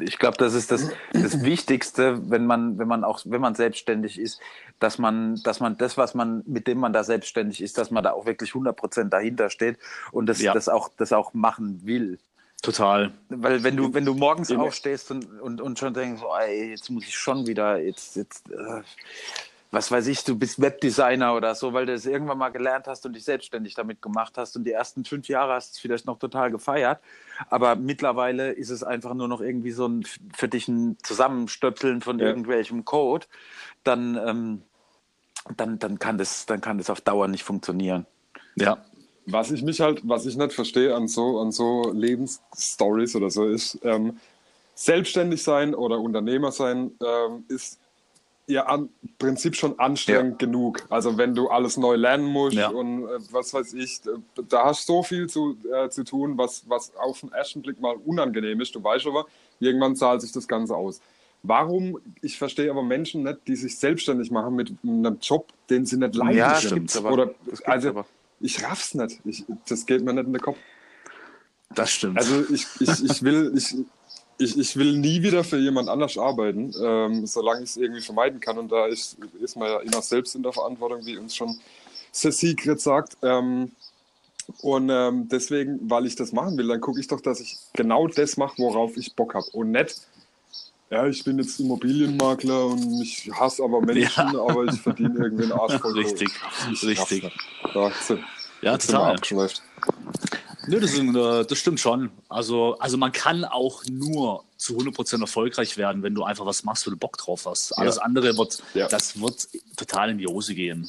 ich 0.00 0.18
glaube, 0.18 0.36
das 0.38 0.54
ist 0.54 0.70
das, 0.70 0.90
das 1.12 1.42
Wichtigste, 1.42 2.30
wenn 2.30 2.46
man, 2.46 2.78
wenn 2.78 2.88
man 2.88 3.04
auch, 3.04 3.20
wenn 3.24 3.40
man 3.40 3.54
selbstständig 3.54 4.18
ist, 4.18 4.40
dass 4.80 4.98
man, 4.98 5.40
dass 5.42 5.60
man 5.60 5.76
das, 5.78 5.96
was 5.96 6.14
man, 6.14 6.42
mit 6.46 6.66
dem 6.66 6.78
man 6.78 6.92
da 6.92 7.04
selbstständig 7.04 7.60
ist, 7.62 7.78
dass 7.78 7.90
man 7.90 8.04
da 8.04 8.12
auch 8.12 8.26
wirklich 8.26 8.50
100 8.50 8.76
Prozent 8.76 9.12
dahinter 9.12 9.50
steht 9.50 9.78
und 10.12 10.26
das, 10.26 10.40
ja. 10.40 10.52
das 10.52 10.68
auch, 10.68 10.90
das 10.96 11.12
auch 11.12 11.34
machen 11.34 11.80
will. 11.84 12.18
Total. 12.62 13.12
Weil 13.28 13.62
wenn 13.62 13.76
du, 13.76 13.92
wenn 13.92 14.06
du 14.06 14.14
morgens 14.14 14.50
aufstehst 14.50 15.10
und, 15.10 15.40
und, 15.40 15.60
und 15.60 15.78
schon 15.78 15.92
denkst, 15.92 16.22
oh, 16.24 16.34
ey, 16.34 16.70
jetzt 16.70 16.88
muss 16.88 17.04
ich 17.04 17.14
schon 17.14 17.46
wieder, 17.46 17.78
jetzt, 17.78 18.16
jetzt, 18.16 18.50
äh, 18.50 18.82
was 19.74 19.90
weiß 19.90 20.06
ich, 20.06 20.22
du 20.22 20.36
bist 20.38 20.60
Webdesigner 20.60 21.34
oder 21.34 21.54
so, 21.54 21.72
weil 21.72 21.84
du 21.84 21.92
es 21.92 22.06
irgendwann 22.06 22.38
mal 22.38 22.50
gelernt 22.50 22.86
hast 22.86 23.04
und 23.06 23.14
dich 23.14 23.24
selbstständig 23.24 23.74
damit 23.74 24.00
gemacht 24.00 24.34
hast 24.38 24.56
und 24.56 24.64
die 24.64 24.70
ersten 24.70 25.04
fünf 25.04 25.28
Jahre 25.28 25.54
hast 25.54 25.72
du 25.72 25.74
es 25.74 25.78
vielleicht 25.80 26.06
noch 26.06 26.18
total 26.18 26.52
gefeiert. 26.52 27.00
Aber 27.50 27.74
mittlerweile 27.74 28.52
ist 28.52 28.70
es 28.70 28.84
einfach 28.84 29.14
nur 29.14 29.26
noch 29.26 29.40
irgendwie 29.40 29.72
so 29.72 29.86
ein 29.86 30.04
für 30.32 30.48
dich 30.48 30.68
ein 30.68 30.96
Zusammenstöpseln 31.02 32.00
von 32.00 32.20
ja. 32.20 32.26
irgendwelchem 32.26 32.84
Code. 32.84 33.26
Dann, 33.82 34.16
ähm, 34.16 34.62
dann, 35.56 35.78
dann, 35.80 35.98
kann 35.98 36.18
das, 36.18 36.46
dann 36.46 36.60
kann 36.60 36.78
das 36.78 36.88
auf 36.88 37.00
Dauer 37.00 37.26
nicht 37.26 37.42
funktionieren. 37.42 38.06
Ja. 38.54 38.78
Was 39.26 39.50
ich 39.50 39.62
mich 39.62 39.80
halt, 39.80 40.02
was 40.04 40.24
ich 40.24 40.36
nicht 40.36 40.52
verstehe 40.52 40.94
an 40.94 41.08
so, 41.08 41.40
an 41.40 41.50
so 41.50 41.90
Lebensstories 41.92 43.16
oder 43.16 43.30
so 43.30 43.46
ist, 43.46 43.78
ähm, 43.82 44.18
selbstständig 44.76 45.42
sein 45.42 45.74
oder 45.74 45.98
Unternehmer 45.98 46.52
sein 46.52 46.92
ähm, 47.02 47.44
ist 47.48 47.80
ja 48.46 48.74
im 48.74 48.90
Prinzip 49.18 49.56
schon 49.56 49.78
anstrengend 49.78 50.40
ja. 50.40 50.46
genug. 50.46 50.84
Also 50.90 51.16
wenn 51.16 51.34
du 51.34 51.48
alles 51.48 51.76
neu 51.76 51.96
lernen 51.96 52.26
musst 52.26 52.56
ja. 52.56 52.68
und 52.68 53.04
äh, 53.04 53.18
was 53.30 53.54
weiß 53.54 53.74
ich, 53.74 54.00
da 54.48 54.64
hast 54.64 54.88
du 54.88 54.94
so 54.94 55.02
viel 55.02 55.28
zu, 55.28 55.56
äh, 55.72 55.88
zu 55.88 56.04
tun, 56.04 56.36
was, 56.36 56.68
was 56.68 56.94
auf 56.96 57.20
den 57.20 57.32
ersten 57.32 57.62
Blick 57.62 57.80
mal 57.80 57.96
unangenehm 58.04 58.60
ist. 58.60 58.74
Du 58.74 58.82
weißt 58.82 59.06
aber, 59.06 59.26
irgendwann 59.60 59.96
zahlt 59.96 60.20
sich 60.20 60.32
das 60.32 60.46
Ganze 60.46 60.76
aus. 60.76 61.00
Warum, 61.42 61.98
ich 62.22 62.38
verstehe 62.38 62.70
aber 62.70 62.82
Menschen 62.82 63.22
nicht, 63.22 63.40
die 63.46 63.56
sich 63.56 63.78
selbstständig 63.78 64.30
machen 64.30 64.54
mit 64.56 64.72
einem 64.82 65.18
Job, 65.20 65.52
den 65.68 65.84
sie 65.84 65.98
nicht 65.98 66.14
leiden 66.14 66.38
ja, 66.38 66.54
sind. 66.54 66.96
Aber, 66.96 67.12
Oder, 67.12 67.34
also, 67.64 67.90
aber. 67.90 68.06
ich 68.40 68.62
raff's 68.62 68.94
nicht. 68.94 69.20
Ich, 69.24 69.44
das 69.68 69.84
geht 69.84 70.02
mir 70.02 70.14
nicht 70.14 70.26
in 70.26 70.32
den 70.32 70.40
Kopf. 70.40 70.56
Das 71.74 71.90
stimmt. 71.90 72.16
Also 72.16 72.44
ich, 72.50 72.66
ich, 72.80 73.04
ich 73.04 73.22
will, 73.22 73.52
ich, 73.56 73.74
ich, 74.38 74.58
ich 74.58 74.76
will 74.76 74.96
nie 74.96 75.22
wieder 75.22 75.44
für 75.44 75.58
jemand 75.58 75.88
anders 75.88 76.18
arbeiten, 76.18 76.74
ähm, 76.80 77.26
solange 77.26 77.62
ich 77.62 77.70
es 77.70 77.76
irgendwie 77.76 78.00
vermeiden 78.00 78.40
kann. 78.40 78.58
Und 78.58 78.72
da 78.72 78.86
ist, 78.86 79.16
ist 79.40 79.56
man 79.56 79.68
ja 79.68 79.80
immer 79.80 80.02
selbst 80.02 80.34
in 80.34 80.42
der 80.42 80.52
Verantwortung, 80.52 81.04
wie 81.06 81.16
uns 81.16 81.34
schon 81.34 81.58
Secret 82.12 82.80
sagt. 82.80 83.16
Ähm, 83.22 83.72
und 84.60 84.90
ähm, 84.90 85.28
deswegen, 85.28 85.78
weil 85.88 86.06
ich 86.06 86.16
das 86.16 86.32
machen 86.32 86.56
will, 86.58 86.68
dann 86.68 86.80
gucke 86.80 87.00
ich 87.00 87.06
doch, 87.06 87.20
dass 87.20 87.40
ich 87.40 87.56
genau 87.72 88.08
das 88.08 88.36
mache, 88.36 88.58
worauf 88.58 88.96
ich 88.96 89.14
Bock 89.14 89.34
habe. 89.34 89.46
Und 89.52 89.70
nicht, 89.70 90.02
ja, 90.90 91.06
ich 91.06 91.24
bin 91.24 91.38
jetzt 91.38 91.58
Immobilienmakler 91.60 92.66
und 92.66 93.00
ich 93.00 93.30
hasse 93.32 93.62
aber 93.62 93.80
Menschen, 93.80 94.32
ja. 94.34 94.40
aber 94.40 94.64
ich 94.64 94.80
verdiene 94.80 95.18
irgendwie 95.18 95.44
einen 95.44 95.52
Arsch 95.52 95.80
voll. 95.80 95.92
Richtig, 95.98 96.28
richtig. 96.82 97.32
Ja, 97.74 97.90
ja 98.60 98.78
total. 98.78 99.16
Nö, 100.66 100.80
das, 100.80 100.92
ist, 100.92 101.00
äh, 101.00 101.44
das, 101.44 101.58
stimmt 101.58 101.80
schon. 101.80 102.10
Also, 102.28 102.76
also 102.78 102.96
man 102.96 103.12
kann 103.12 103.44
auch 103.44 103.84
nur 103.90 104.44
zu 104.56 104.76
100% 104.76 105.20
erfolgreich 105.20 105.76
werden, 105.76 106.02
wenn 106.02 106.14
du 106.14 106.24
einfach 106.24 106.46
was 106.46 106.64
machst, 106.64 106.86
wo 106.86 106.90
du 106.90 106.96
Bock 106.96 107.16
drauf 107.18 107.46
hast. 107.46 107.72
Alles 107.72 107.96
ja. 107.96 108.02
andere 108.02 108.36
wird, 108.36 108.62
ja. 108.74 108.88
das 108.88 109.20
wird 109.20 109.48
total 109.76 110.10
in 110.10 110.18
die 110.18 110.26
Hose 110.26 110.54
gehen. 110.54 110.88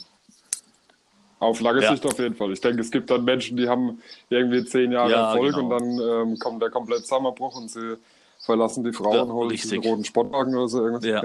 Auf 1.39 1.59
lange 1.59 1.81
ja. 1.81 1.91
Sicht 1.91 2.05
auf 2.05 2.17
jeden 2.17 2.35
Fall. 2.35 2.51
Ich 2.53 2.61
denke, 2.61 2.81
es 2.81 2.91
gibt 2.91 3.09
dann 3.09 3.25
Menschen, 3.25 3.57
die 3.57 3.67
haben 3.67 4.01
irgendwie 4.29 4.63
zehn 4.65 4.91
Jahre 4.91 5.13
Erfolg 5.13 5.55
genau. 5.55 5.65
und 5.65 5.69
dann 5.69 6.29
ähm, 6.29 6.39
kommt 6.39 6.61
der 6.61 6.69
komplette 6.69 7.03
Zusammenbruch 7.03 7.55
und 7.57 7.69
sie 7.69 7.97
verlassen 8.39 8.83
die 8.83 8.93
Frauen, 8.93 9.27
ja, 9.27 9.33
holen 9.33 9.55
den 9.55 9.81
roten 9.81 10.05
Sportwagen 10.05 10.55
oder 10.55 10.67
so 10.67 10.81
irgendwas. 10.81 11.05
Ja, 11.05 11.23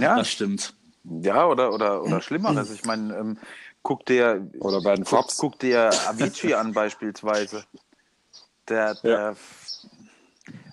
ja. 0.00 0.16
das 0.16 0.28
stimmt. 0.28 0.72
Ja, 1.04 1.46
oder, 1.46 1.72
oder, 1.72 2.02
oder 2.02 2.20
Schlimmeres. 2.22 2.70
Ich 2.70 2.84
meine, 2.84 3.14
ähm, 3.16 3.38
Guck 3.84 4.06
dir, 4.06 4.50
Oder 4.60 4.80
bei 4.80 4.94
den 4.94 5.04
guck, 5.04 5.28
guck 5.36 5.58
dir 5.58 5.90
Avicii 6.08 6.54
an 6.54 6.72
beispielsweise. 6.72 7.64
Der, 8.66 8.94
der, 8.94 9.10
ja. 9.10 9.34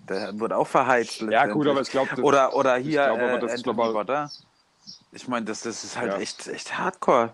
der 0.08 0.39
wird 0.39 0.54
auch 0.54 0.67
verheizt. 0.67 1.19
Ja 1.19 1.45
gut, 1.47 1.67
aber 1.67 1.82
ich 1.82 1.89
glaube... 1.91 2.21
Oder, 2.21 2.56
oder 2.56 2.78
hier 2.78 3.02
ich 3.02 3.17
glaub, 3.17 3.19
aber 3.19 3.39
das 3.39 3.52
äh, 3.52 3.56
ist 3.56 3.63
global. 3.63 4.30
Ich 5.12 5.28
meine, 5.28 5.45
das, 5.45 5.60
das 5.62 5.84
ist 5.84 5.97
halt 5.97 6.13
ja. 6.13 6.19
echt, 6.19 6.47
echt 6.47 6.78
hardcore. 6.78 7.34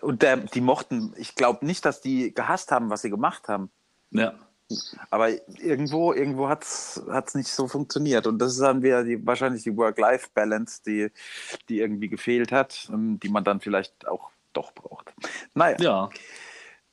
Und 0.00 0.22
der, 0.22 0.36
die 0.38 0.60
mochten, 0.60 1.14
ich 1.16 1.36
glaube 1.36 1.64
nicht, 1.64 1.84
dass 1.84 2.00
die 2.00 2.34
gehasst 2.34 2.72
haben, 2.72 2.90
was 2.90 3.02
sie 3.02 3.10
gemacht 3.10 3.46
haben. 3.46 3.70
Ja. 4.10 4.34
Aber 5.10 5.30
irgendwo, 5.60 6.12
irgendwo 6.12 6.48
hat 6.48 6.62
es 6.64 7.34
nicht 7.34 7.48
so 7.48 7.68
funktioniert. 7.68 8.26
Und 8.26 8.38
das 8.38 8.52
ist 8.52 8.60
dann 8.60 8.82
wieder 8.82 9.04
die, 9.04 9.24
wahrscheinlich 9.26 9.62
die 9.62 9.76
Work-Life-Balance, 9.76 10.82
die, 10.86 11.10
die 11.68 11.80
irgendwie 11.80 12.08
gefehlt 12.08 12.52
hat, 12.52 12.88
ähm, 12.92 13.18
die 13.20 13.28
man 13.28 13.44
dann 13.44 13.60
vielleicht 13.60 14.06
auch 14.06 14.30
doch 14.52 14.72
braucht. 14.72 15.12
Naja. 15.54 15.76
Ja. 15.80 16.10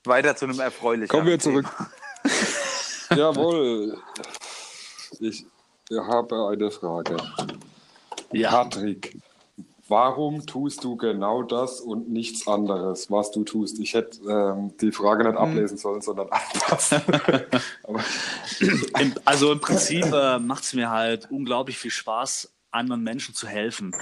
Weiter 0.05 0.35
zu 0.35 0.45
einem 0.45 0.59
erfreulichen. 0.59 1.09
Kommen 1.09 1.27
wir 1.27 1.39
zurück. 1.39 1.65
Jawohl. 3.15 3.97
Ich 5.19 5.45
habe 5.91 6.49
eine 6.49 6.71
Frage. 6.71 7.17
Ja. 8.31 8.51
Patrick, 8.51 9.17
Warum 9.89 10.45
tust 10.45 10.83
du 10.83 10.95
genau 10.95 11.41
das 11.41 11.81
und 11.81 12.09
nichts 12.09 12.47
anderes, 12.47 13.09
was 13.09 13.31
du 13.31 13.43
tust? 13.43 13.79
Ich 13.79 13.95
hätte 13.95 14.19
ähm, 14.29 14.77
die 14.79 14.91
Frage 14.91 15.23
nicht 15.23 15.39
hm. 15.39 15.49
ablesen 15.49 15.77
sollen, 15.77 16.01
sondern 16.01 16.29
anpassen. 16.31 17.01
also 19.25 19.51
im 19.51 19.59
Prinzip 19.59 20.05
äh, 20.13 20.37
macht 20.37 20.63
es 20.63 20.73
mir 20.75 20.91
halt 20.91 21.31
unglaublich 21.31 21.79
viel 21.79 21.89
Spaß, 21.89 22.53
anderen 22.69 23.03
Menschen 23.03 23.33
zu 23.33 23.47
helfen. 23.47 23.95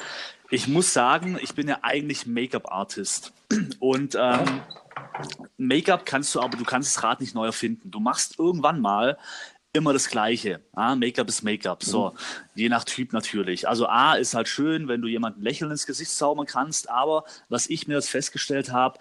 Ich 0.49 0.67
muss 0.67 0.91
sagen, 0.91 1.39
ich 1.41 1.55
bin 1.55 1.69
ja 1.69 1.79
eigentlich 1.81 2.25
Make-up-Artist. 2.27 3.31
Und 3.79 4.17
ähm, 4.19 4.61
Make-up 5.57 6.05
kannst 6.05 6.35
du 6.35 6.41
aber, 6.41 6.57
du 6.57 6.65
kannst 6.65 6.97
das 6.97 7.03
Rad 7.03 7.21
nicht 7.21 7.33
neu 7.33 7.45
erfinden. 7.45 7.91
Du 7.91 8.01
machst 8.01 8.39
irgendwann 8.39 8.81
mal 8.81 9.17
immer 9.77 9.93
das 9.93 10.09
Gleiche. 10.09 10.61
Ah, 10.73 10.95
Make-up 10.95 11.27
ist 11.29 11.43
Make-up. 11.43 11.83
So, 11.83 12.09
mhm. 12.09 12.17
je 12.55 12.69
nach 12.69 12.83
Typ 12.83 13.13
natürlich. 13.13 13.67
Also 13.67 13.87
A 13.87 14.15
ist 14.15 14.33
halt 14.33 14.47
schön, 14.47 14.87
wenn 14.87 15.01
du 15.01 15.07
jemanden 15.07 15.41
lächeln 15.41 15.71
ins 15.71 15.85
Gesicht 15.85 16.11
zaubern 16.11 16.45
kannst, 16.45 16.89
aber 16.89 17.23
was 17.49 17.69
ich 17.69 17.87
mir 17.87 17.95
jetzt 17.95 18.09
festgestellt 18.09 18.71
habe, 18.71 18.99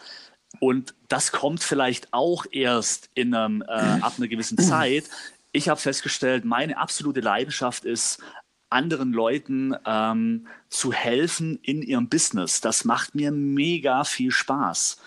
und 0.61 0.95
das 1.09 1.33
kommt 1.33 1.63
vielleicht 1.63 2.13
auch 2.13 2.47
erst 2.51 3.11
in 3.15 3.35
einem, 3.35 3.63
äh, 3.63 3.73
ab 4.01 4.15
einer 4.17 4.29
gewissen 4.29 4.59
Zeit. 4.59 5.05
Ich 5.53 5.69
habe 5.69 5.81
festgestellt, 5.81 6.45
meine 6.45 6.79
absolute 6.79 7.21
Leidenschaft 7.21 7.85
ist, 7.85 8.23
anderen 8.69 9.13
Leuten 9.13 9.75
ähm, 9.87 10.47
zu 10.69 10.93
helfen 10.93 11.59
in 11.63 11.83
ihrem 11.83 12.09
Business. 12.09 12.61
Das 12.61 12.85
macht 12.85 13.15
mir 13.15 13.31
mega 13.31 14.05
viel 14.05 14.31
Spaß. 14.31 14.99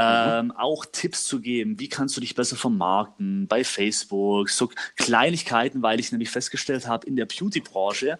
Ähm, 0.00 0.46
mhm. 0.46 0.50
auch 0.52 0.86
Tipps 0.86 1.24
zu 1.24 1.40
geben, 1.40 1.78
wie 1.78 1.88
kannst 1.88 2.16
du 2.16 2.20
dich 2.20 2.34
besser 2.34 2.56
vermarkten 2.56 3.46
bei 3.46 3.64
Facebook, 3.64 4.48
so 4.48 4.70
Kleinigkeiten, 4.96 5.82
weil 5.82 6.00
ich 6.00 6.10
nämlich 6.12 6.30
festgestellt 6.30 6.86
habe, 6.86 7.06
in 7.06 7.16
der 7.16 7.26
Beauty-Branche 7.26 8.18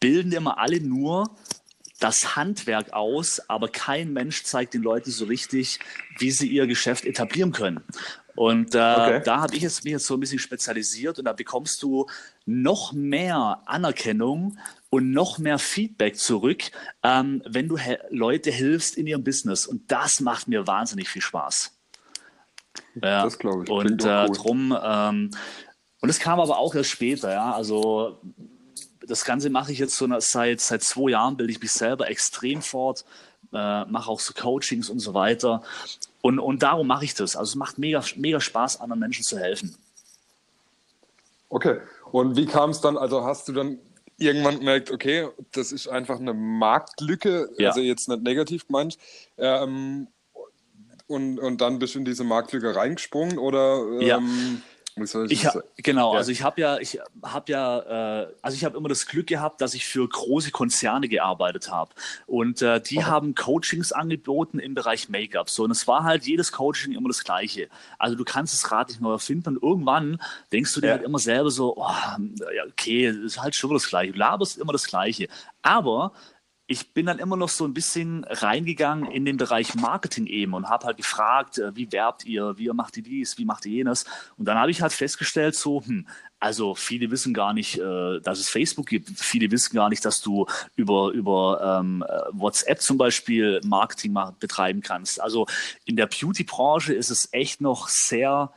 bilden 0.00 0.32
immer 0.32 0.58
alle 0.58 0.80
nur 0.80 1.30
das 2.00 2.36
Handwerk 2.36 2.92
aus, 2.92 3.40
aber 3.48 3.68
kein 3.68 4.12
Mensch 4.12 4.44
zeigt 4.44 4.74
den 4.74 4.82
Leuten 4.82 5.10
so 5.10 5.24
richtig, 5.24 5.80
wie 6.18 6.30
sie 6.30 6.46
ihr 6.46 6.66
Geschäft 6.66 7.04
etablieren 7.04 7.52
können. 7.52 7.80
Und 8.36 8.76
äh, 8.76 8.78
okay. 8.78 9.22
da 9.24 9.40
habe 9.40 9.56
ich 9.56 9.64
es 9.64 9.82
mich 9.82 9.92
jetzt 9.92 10.06
so 10.06 10.14
ein 10.14 10.20
bisschen 10.20 10.38
spezialisiert 10.38 11.18
und 11.18 11.24
da 11.24 11.32
bekommst 11.32 11.82
du 11.82 12.06
noch 12.46 12.92
mehr 12.92 13.62
Anerkennung 13.66 14.56
und 14.90 15.12
noch 15.12 15.38
mehr 15.38 15.58
Feedback 15.58 16.16
zurück, 16.16 16.70
ähm, 17.02 17.42
wenn 17.46 17.68
du 17.68 17.76
he 17.76 17.96
Leute 18.10 18.50
hilfst 18.50 18.96
in 18.96 19.06
ihrem 19.06 19.24
Business. 19.24 19.66
Und 19.66 19.90
das 19.90 20.20
macht 20.20 20.48
mir 20.48 20.66
wahnsinnig 20.66 21.08
viel 21.08 21.22
Spaß. 21.22 21.76
Ja. 23.02 23.24
Das 23.24 23.38
glaube 23.38 23.64
ich. 23.64 23.70
Und 23.70 24.04
äh, 24.04 24.26
drum, 24.30 24.76
ähm, 24.82 25.30
und 26.00 26.08
es 26.08 26.18
kam 26.18 26.40
aber 26.40 26.58
auch 26.58 26.74
erst 26.74 26.90
später, 26.90 27.32
ja. 27.32 27.52
Also 27.52 28.18
das 29.06 29.24
Ganze 29.24 29.50
mache 29.50 29.72
ich 29.72 29.78
jetzt 29.78 29.96
so 29.96 30.08
seit, 30.20 30.60
seit 30.60 30.82
zwei 30.82 31.10
Jahren, 31.10 31.36
bilde 31.36 31.52
ich 31.52 31.60
mich 31.60 31.72
selber 31.72 32.08
extrem 32.08 32.62
fort, 32.62 33.04
äh, 33.52 33.84
mache 33.86 34.10
auch 34.10 34.20
so 34.20 34.32
Coachings 34.34 34.90
und 34.90 35.00
so 35.00 35.14
weiter. 35.14 35.62
Und, 36.20 36.38
und 36.38 36.62
darum 36.62 36.86
mache 36.86 37.04
ich 37.04 37.14
das. 37.14 37.36
Also 37.36 37.50
es 37.50 37.56
macht 37.56 37.78
mega, 37.78 38.02
mega 38.16 38.40
Spaß, 38.40 38.80
anderen 38.80 39.00
Menschen 39.00 39.24
zu 39.24 39.38
helfen. 39.38 39.76
Okay. 41.48 41.80
Und 42.10 42.36
wie 42.36 42.46
kam 42.46 42.70
es 42.70 42.80
dann, 42.80 42.96
also 42.96 43.24
hast 43.24 43.48
du 43.48 43.52
dann 43.52 43.78
irgendwann 44.18 44.58
gemerkt, 44.58 44.90
okay, 44.90 45.28
das 45.52 45.72
ist 45.72 45.88
einfach 45.88 46.18
eine 46.18 46.34
Marktlücke, 46.34 47.50
ja. 47.58 47.68
also 47.68 47.80
jetzt 47.80 48.08
nicht 48.08 48.22
negativ 48.22 48.66
gemeint, 48.66 48.98
ähm, 49.38 50.08
und, 51.06 51.38
und 51.38 51.60
dann 51.60 51.78
bist 51.78 51.94
du 51.94 52.00
in 52.00 52.04
diese 52.04 52.24
Marktlücke 52.24 52.76
reingesprungen 52.76 53.38
oder 53.38 53.82
ähm, 53.98 54.00
ja. 54.00 54.20
Ich 55.30 55.46
ha, 55.46 55.62
genau, 55.76 56.12
ja. 56.12 56.18
also 56.18 56.30
ich 56.32 56.42
habe 56.42 56.60
ja, 56.60 56.78
ich 56.78 56.98
habe 57.22 57.52
ja, 57.52 58.22
äh, 58.22 58.34
also 58.42 58.54
ich 58.54 58.64
habe 58.64 58.76
immer 58.76 58.88
das 58.88 59.06
Glück 59.06 59.26
gehabt, 59.26 59.60
dass 59.60 59.74
ich 59.74 59.86
für 59.86 60.08
große 60.08 60.50
Konzerne 60.50 61.08
gearbeitet 61.08 61.70
habe 61.70 61.90
und 62.26 62.62
äh, 62.62 62.80
die 62.80 63.00
Aha. 63.00 63.06
haben 63.06 63.34
Coachings 63.34 63.92
angeboten 63.92 64.58
im 64.58 64.74
Bereich 64.74 65.08
Make-up. 65.08 65.50
So 65.50 65.64
und 65.64 65.70
es 65.70 65.86
war 65.86 66.04
halt 66.04 66.26
jedes 66.26 66.52
Coaching 66.52 66.92
immer 66.92 67.08
das 67.08 67.24
Gleiche. 67.24 67.68
Also 67.98 68.16
du 68.16 68.24
kannst 68.24 68.54
das 68.54 68.70
Rad 68.70 68.88
nicht 68.88 69.00
neu 69.00 69.12
erfinden 69.12 69.56
und 69.56 69.62
irgendwann 69.62 70.20
denkst 70.52 70.74
du 70.74 70.80
dir 70.80 70.88
ja. 70.88 70.92
halt 70.94 71.04
immer 71.04 71.18
selber 71.18 71.50
so, 71.50 71.76
oh, 71.76 71.86
okay, 72.68 73.08
ist 73.08 73.40
halt 73.40 73.54
schon 73.54 73.72
das 73.72 73.88
Gleiche. 73.88 74.12
Du 74.12 74.18
laberst 74.18 74.58
immer 74.58 74.72
das 74.72 74.86
Gleiche. 74.86 75.28
Aber 75.62 76.12
ich 76.70 76.92
bin 76.92 77.06
dann 77.06 77.18
immer 77.18 77.36
noch 77.36 77.48
so 77.48 77.64
ein 77.64 77.72
bisschen 77.72 78.24
reingegangen 78.24 79.10
in 79.10 79.24
den 79.24 79.38
Bereich 79.38 79.74
Marketing 79.74 80.26
eben 80.26 80.52
und 80.52 80.68
habe 80.68 80.86
halt 80.86 80.98
gefragt, 80.98 81.58
äh, 81.58 81.74
wie 81.74 81.90
werbt 81.92 82.26
ihr, 82.26 82.58
wie 82.58 82.68
macht 82.68 82.98
ihr 82.98 83.02
dies, 83.02 83.38
wie 83.38 83.46
macht 83.46 83.64
ihr 83.64 83.72
jenes? 83.72 84.04
Und 84.36 84.44
dann 84.44 84.58
habe 84.58 84.70
ich 84.70 84.82
halt 84.82 84.92
festgestellt, 84.92 85.54
so, 85.54 85.82
hm, 85.82 86.06
also 86.38 86.74
viele 86.74 87.10
wissen 87.10 87.32
gar 87.32 87.54
nicht, 87.54 87.78
äh, 87.78 88.20
dass 88.20 88.38
es 88.38 88.50
Facebook 88.50 88.86
gibt. 88.86 89.08
Viele 89.18 89.50
wissen 89.50 89.74
gar 89.74 89.88
nicht, 89.88 90.04
dass 90.04 90.20
du 90.20 90.44
über, 90.76 91.10
über 91.12 91.80
ähm, 91.80 92.04
äh, 92.06 92.20
WhatsApp 92.32 92.82
zum 92.82 92.98
Beispiel 92.98 93.62
Marketing 93.64 94.14
betreiben 94.38 94.82
kannst. 94.82 95.22
Also 95.22 95.46
in 95.86 95.96
der 95.96 96.06
Beauty-Branche 96.06 96.92
ist 96.92 97.10
es 97.10 97.30
echt 97.32 97.62
noch 97.62 97.88
sehr 97.88 98.52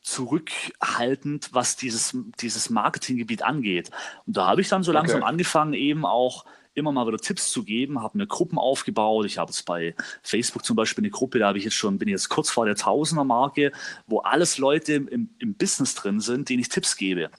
zurückhaltend, 0.00 1.50
was 1.52 1.74
dieses, 1.74 2.16
dieses 2.40 2.70
Marketinggebiet 2.70 3.42
angeht. 3.42 3.90
Und 4.26 4.36
da 4.36 4.46
habe 4.46 4.60
ich 4.60 4.68
dann 4.68 4.84
so 4.84 4.92
langsam 4.92 5.22
okay. 5.22 5.28
angefangen, 5.28 5.74
eben 5.74 6.06
auch 6.06 6.44
immer 6.78 6.92
mal 6.92 7.06
wieder 7.06 7.18
Tipps 7.18 7.50
zu 7.50 7.64
geben, 7.64 8.02
habe 8.02 8.16
mir 8.16 8.26
Gruppen 8.26 8.58
aufgebaut. 8.58 9.26
Ich 9.26 9.38
habe 9.38 9.50
jetzt 9.50 9.64
bei 9.66 9.94
Facebook 10.22 10.64
zum 10.64 10.76
Beispiel 10.76 11.02
eine 11.04 11.10
Gruppe, 11.10 11.38
da 11.38 11.48
habe 11.48 11.58
ich 11.58 11.64
jetzt 11.64 11.74
schon, 11.74 11.98
bin 11.98 12.08
jetzt 12.08 12.28
kurz 12.28 12.50
vor 12.50 12.64
der 12.66 12.76
Tausender-Marke, 12.76 13.72
wo 14.06 14.20
alles 14.20 14.58
Leute 14.58 14.94
im, 14.94 15.30
im 15.38 15.54
Business 15.54 15.94
drin 15.94 16.20
sind, 16.20 16.48
denen 16.48 16.60
ich 16.60 16.68
Tipps 16.68 16.96
gebe. 16.96 17.30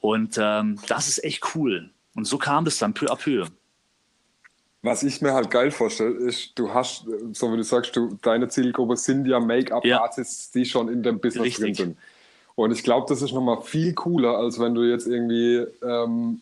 Und 0.00 0.36
ähm, 0.38 0.78
das 0.88 1.08
ist 1.08 1.24
echt 1.24 1.54
cool. 1.54 1.90
Und 2.14 2.26
so 2.26 2.38
kam 2.38 2.64
das 2.64 2.78
dann 2.78 2.94
peu 2.94 3.06
à 3.06 3.16
peu. 3.16 3.46
Was 4.82 5.02
ich 5.02 5.20
mir 5.20 5.34
halt 5.34 5.50
geil 5.50 5.70
vorstelle, 5.70 6.14
ist, 6.14 6.58
du 6.58 6.72
hast, 6.72 7.04
so 7.32 7.52
wie 7.52 7.58
du 7.58 7.62
sagst, 7.64 7.94
du, 7.96 8.18
deine 8.22 8.48
Zielgruppe 8.48 8.96
sind 8.96 9.26
ja 9.26 9.38
Make-up-Artists, 9.38 10.54
ja. 10.54 10.60
die 10.60 10.64
schon 10.66 10.88
in 10.88 11.02
dem 11.02 11.20
Business 11.20 11.44
Richtig. 11.44 11.76
drin 11.76 11.86
sind. 11.86 11.98
Und 12.54 12.72
ich 12.72 12.82
glaube, 12.82 13.06
das 13.08 13.22
ist 13.22 13.32
nochmal 13.32 13.60
viel 13.62 13.92
cooler, 13.94 14.38
als 14.38 14.58
wenn 14.58 14.74
du 14.74 14.82
jetzt 14.82 15.06
irgendwie 15.06 15.66
ähm, 15.82 16.40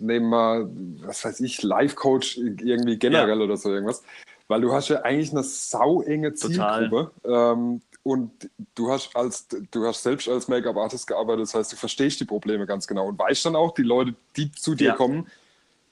nehmen 0.00 0.30
wir, 0.30 0.70
was 1.06 1.24
weiß 1.24 1.40
ich, 1.40 1.62
Life-Coach 1.62 2.38
irgendwie 2.38 2.98
generell 2.98 3.38
ja. 3.38 3.44
oder 3.44 3.56
so 3.56 3.72
irgendwas. 3.72 4.02
Weil 4.48 4.60
du 4.60 4.72
hast 4.72 4.88
ja 4.88 5.02
eigentlich 5.02 5.30
eine 5.32 5.42
sauenge 5.42 6.34
Zielgruppe. 6.34 7.10
Ähm, 7.24 7.80
und 8.04 8.50
du 8.74 8.90
hast 8.90 9.14
als 9.14 9.46
du 9.48 9.86
hast 9.86 10.02
selbst 10.02 10.28
als 10.28 10.48
Make-up-Artist 10.48 11.06
gearbeitet, 11.06 11.42
das 11.42 11.54
heißt, 11.54 11.72
du 11.72 11.76
verstehst 11.76 12.18
die 12.20 12.24
Probleme 12.24 12.66
ganz 12.66 12.86
genau 12.86 13.06
und 13.06 13.18
weißt 13.18 13.46
dann 13.46 13.54
auch, 13.54 13.74
die 13.74 13.84
Leute, 13.84 14.14
die 14.36 14.50
zu 14.50 14.74
dir 14.74 14.88
ja. 14.88 14.94
kommen, 14.94 15.28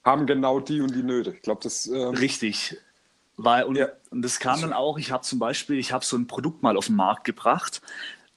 haben 0.03 0.25
genau 0.25 0.59
die 0.59 0.81
und 0.81 0.93
die 0.93 1.03
Nöte. 1.03 1.31
Ich 1.31 1.41
glaube, 1.41 1.61
das 1.63 1.87
ähm, 1.87 2.09
richtig. 2.09 2.77
Weil, 3.37 3.63
und, 3.63 3.77
ja. 3.77 3.87
und 4.09 4.23
das 4.23 4.39
kam 4.39 4.61
dann 4.61 4.73
auch, 4.73 4.99
ich 4.99 5.11
habe 5.11 5.23
zum 5.23 5.39
Beispiel, 5.39 5.79
ich 5.79 5.93
habe 5.93 6.03
so 6.03 6.17
ein 6.17 6.27
Produkt 6.27 6.61
mal 6.61 6.75
auf 6.75 6.87
den 6.87 6.95
Markt 6.95 7.23
gebracht, 7.23 7.81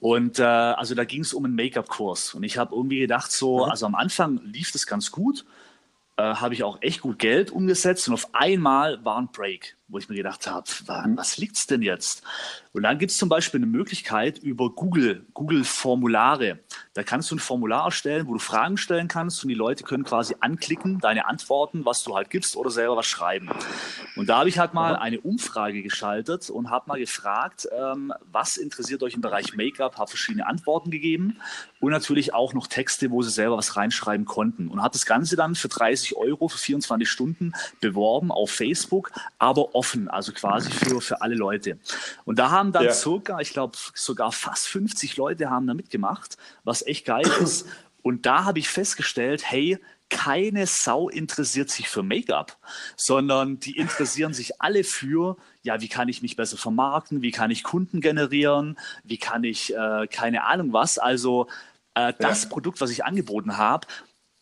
und 0.04 0.38
äh, 0.38 0.42
also 0.42 0.94
da 0.94 1.04
ging 1.06 1.22
es 1.22 1.32
um 1.32 1.46
einen 1.46 1.54
Make-up-Kurs. 1.54 2.34
Und 2.34 2.42
ich 2.42 2.58
habe 2.58 2.74
irgendwie 2.74 2.98
gedacht, 2.98 3.32
so, 3.32 3.64
also 3.64 3.86
am 3.86 3.94
Anfang 3.94 4.38
lief 4.44 4.70
das 4.70 4.86
ganz 4.86 5.10
gut, 5.10 5.46
äh, 6.18 6.22
habe 6.22 6.52
ich 6.52 6.62
auch 6.62 6.82
echt 6.82 7.00
gut 7.00 7.18
Geld 7.18 7.50
umgesetzt 7.50 8.06
und 8.08 8.12
auf 8.12 8.28
einmal 8.34 9.02
war 9.02 9.16
ein 9.16 9.28
Break 9.32 9.78
wo 9.86 9.98
ich 9.98 10.08
mir 10.08 10.16
gedacht 10.16 10.46
habe, 10.46 10.66
mhm. 10.88 11.16
was 11.16 11.36
liegt 11.36 11.56
es 11.56 11.66
denn 11.66 11.82
jetzt? 11.82 12.22
Und 12.72 12.82
dann 12.82 12.98
gibt 12.98 13.12
es 13.12 13.18
zum 13.18 13.28
Beispiel 13.28 13.58
eine 13.58 13.66
Möglichkeit 13.66 14.38
über 14.38 14.70
Google, 14.70 15.26
Google-Formulare. 15.34 16.60
Da 16.94 17.02
kannst 17.02 17.30
du 17.30 17.36
ein 17.36 17.38
Formular 17.38 17.84
erstellen, 17.84 18.26
wo 18.26 18.32
du 18.32 18.38
Fragen 18.38 18.76
stellen 18.76 19.08
kannst 19.08 19.44
und 19.44 19.48
die 19.48 19.54
Leute 19.54 19.84
können 19.84 20.04
quasi 20.04 20.34
anklicken, 20.40 21.00
deine 21.00 21.26
Antworten, 21.26 21.84
was 21.84 22.02
du 22.02 22.16
halt 22.16 22.30
gibst 22.30 22.56
oder 22.56 22.70
selber 22.70 22.96
was 22.96 23.06
schreiben. 23.06 23.50
Und 24.16 24.28
da 24.28 24.38
habe 24.38 24.48
ich 24.48 24.58
halt 24.58 24.74
mal 24.74 24.96
eine 24.96 25.20
Umfrage 25.20 25.82
geschaltet 25.82 26.50
und 26.50 26.70
habe 26.70 26.88
mal 26.88 26.98
gefragt, 26.98 27.68
ähm, 27.76 28.12
was 28.30 28.56
interessiert 28.56 29.02
euch 29.02 29.14
im 29.14 29.20
Bereich 29.20 29.54
Make-up, 29.54 29.98
habe 29.98 30.08
verschiedene 30.08 30.46
Antworten 30.46 30.90
gegeben 30.90 31.38
und 31.80 31.90
natürlich 31.90 32.32
auch 32.32 32.54
noch 32.54 32.66
Texte, 32.66 33.10
wo 33.10 33.22
sie 33.22 33.30
selber 33.30 33.56
was 33.56 33.76
reinschreiben 33.76 34.24
konnten. 34.24 34.68
Und 34.68 34.82
hat 34.82 34.94
das 34.94 35.04
Ganze 35.04 35.36
dann 35.36 35.54
für 35.54 35.68
30 35.68 36.16
Euro 36.16 36.48
für 36.48 36.58
24 36.58 37.08
Stunden 37.08 37.52
beworben 37.80 38.30
auf 38.30 38.50
Facebook, 38.50 39.12
aber 39.38 39.73
offen, 39.74 40.08
also 40.08 40.32
quasi 40.32 40.70
für, 40.70 41.00
für 41.00 41.20
alle 41.20 41.34
Leute. 41.34 41.78
Und 42.24 42.38
da 42.38 42.50
haben 42.50 42.72
dann 42.72 42.84
ja. 42.84 42.92
circa, 42.92 43.40
ich 43.40 43.52
glaube, 43.52 43.76
sogar 43.94 44.32
fast 44.32 44.68
50 44.68 45.16
Leute 45.16 45.50
haben 45.50 45.66
da 45.66 45.74
mitgemacht, 45.74 46.36
was 46.64 46.86
echt 46.86 47.04
geil 47.04 47.26
ist. 47.42 47.66
Und 48.02 48.26
da 48.26 48.44
habe 48.44 48.58
ich 48.58 48.68
festgestellt, 48.68 49.50
hey, 49.50 49.78
keine 50.10 50.66
Sau 50.66 51.08
interessiert 51.08 51.70
sich 51.70 51.88
für 51.88 52.02
Make-up, 52.02 52.56
sondern 52.96 53.58
die 53.58 53.76
interessieren 53.76 54.34
sich 54.34 54.60
alle 54.60 54.84
für, 54.84 55.36
ja, 55.62 55.80
wie 55.80 55.88
kann 55.88 56.08
ich 56.08 56.22
mich 56.22 56.36
besser 56.36 56.56
vermarkten, 56.56 57.22
wie 57.22 57.30
kann 57.30 57.50
ich 57.50 57.64
Kunden 57.64 58.00
generieren, 58.00 58.78
wie 59.02 59.16
kann 59.16 59.42
ich, 59.44 59.74
äh, 59.74 60.06
keine 60.06 60.44
Ahnung 60.44 60.72
was. 60.72 60.98
Also 60.98 61.48
äh, 61.94 62.12
das 62.18 62.44
ja. 62.44 62.50
Produkt, 62.50 62.80
was 62.80 62.90
ich 62.90 63.04
angeboten 63.04 63.56
habe, 63.56 63.86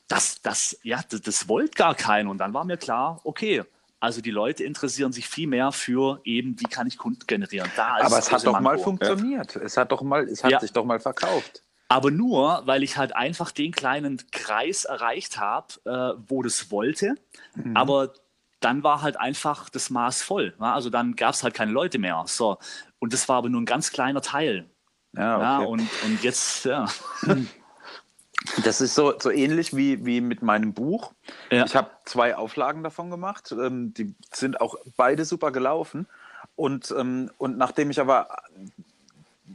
das, 0.09 0.43
das, 0.43 0.77
ja, 0.83 1.01
das, 1.09 1.23
das 1.23 1.49
wollte 1.49 1.77
gar 1.77 1.95
keiner. 1.95 2.31
Und 2.31 2.39
dann 2.39 2.53
war 2.53 2.65
mir 2.65 2.77
klar, 2.77 3.21
okay, 3.25 3.63
also 4.03 4.21
die 4.21 4.33
Leute 4.33 4.65
interessieren 4.65 5.13
sich 5.13 5.29
viel 5.29 5.47
mehr 5.47 5.71
für 5.71 6.21
eben, 6.25 6.59
wie 6.59 6.65
kann 6.65 6.89
ich 6.89 6.99
Kunden 6.99 7.25
generieren. 7.29 7.71
Da 7.77 7.99
Aber 8.01 8.19
es 8.19 8.33
hat 8.33 8.45
doch 8.45 8.55
Manko. 8.55 8.63
mal 8.65 8.79
funktioniert. 8.79 9.55
Es 9.55 9.77
hat 9.77 9.93
doch 9.93 10.03
mal, 10.03 10.25
es 10.25 10.43
hat 10.43 10.51
ja. 10.51 10.59
sich 10.59 10.73
doch 10.73 10.85
mal 10.85 10.99
verkauft. 10.99 11.63
Aber 11.87 12.11
nur, 12.11 12.63
weil 12.65 12.83
ich 12.83 12.97
halt 12.97 13.15
einfach 13.15 13.53
den 13.53 13.71
kleinen 13.71 14.21
Kreis 14.33 14.87
erreicht 14.87 15.39
habe, 15.39 15.69
äh, 15.85 16.21
wo 16.27 16.43
das 16.43 16.73
wollte. 16.73 17.15
Mhm. 17.55 17.77
Aber 17.77 18.13
dann 18.59 18.83
war 18.83 19.03
halt 19.03 19.21
einfach 19.21 19.71
das 19.71 19.89
Maß 19.89 20.21
voll. 20.21 20.57
Ja? 20.59 20.75
Also 20.75 20.91
dann 20.91 21.15
gab 21.15 21.35
es 21.35 21.45
halt 21.45 21.55
keine 21.55 21.71
Leute 21.71 22.01
mehr. 22.01 22.25
So. 22.27 22.59
Und 22.99 23.13
das 23.13 23.29
war 23.29 23.37
aber 23.37 23.51
nur 23.51 23.61
ein 23.61 23.67
ganz 23.67 23.93
kleiner 23.93 24.21
Teil. 24.21 24.69
Ja, 25.17 25.37
okay. 25.37 25.45
ja 25.45 25.59
und, 25.61 25.89
und 26.05 26.23
jetzt, 26.25 26.65
ja. 26.65 26.87
Das 28.65 28.81
ist 28.81 28.95
so, 28.95 29.19
so 29.19 29.31
ähnlich 29.31 29.77
wie, 29.77 30.05
wie 30.05 30.21
mit 30.21 30.43
meinem 30.43 30.73
Buch. 30.73 31.13
Ja. 31.51 31.65
Ich 31.65 31.77
habe 31.77 31.91
zwei 32.05 32.37
Auflagen 32.37 32.83
davon 32.83 33.11
gemacht. 33.11 33.53
Ähm, 33.53 33.95
die 33.95 34.15
sind 34.33 34.61
auch 34.61 34.77
beide 34.97 35.25
super 35.25 35.53
gelaufen. 35.53 36.07
Und, 36.57 36.95
ähm, 36.97 37.31
und 37.39 37.57
nachdem 37.57 37.91
ich 37.91 38.01
aber 38.01 38.29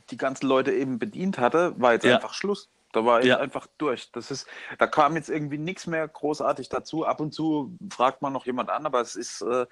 die 0.09 0.17
ganzen 0.17 0.47
Leute 0.47 0.71
eben 0.71 0.99
bedient 0.99 1.37
hatte, 1.37 1.73
war 1.79 1.93
jetzt 1.93 2.05
ja. 2.05 2.15
einfach 2.15 2.33
Schluss. 2.33 2.69
Da 2.93 3.05
war 3.05 3.19
ich 3.19 3.27
ja. 3.27 3.37
einfach 3.37 3.67
durch. 3.77 4.11
Das 4.11 4.31
ist, 4.31 4.47
da 4.79 4.87
kam 4.87 5.15
jetzt 5.15 5.29
irgendwie 5.29 5.57
nichts 5.57 5.87
mehr 5.87 6.07
großartig 6.07 6.69
dazu. 6.69 7.05
Ab 7.05 7.19
und 7.19 7.33
zu 7.33 7.75
fragt 7.89 8.21
man 8.21 8.33
noch 8.33 8.45
jemand 8.45 8.69
an, 8.69 8.85
aber 8.85 9.01
es 9.01 9.15
ist 9.15 9.41
äh, 9.41 9.65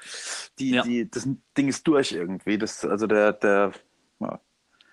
die, 0.59 0.71
ja. 0.71 0.83
die, 0.83 1.09
das 1.09 1.27
Ding 1.57 1.67
ist 1.69 1.87
durch 1.87 2.11
irgendwie. 2.11 2.57
Das, 2.57 2.83
also 2.83 3.07
der, 3.07 3.33
der 3.33 3.71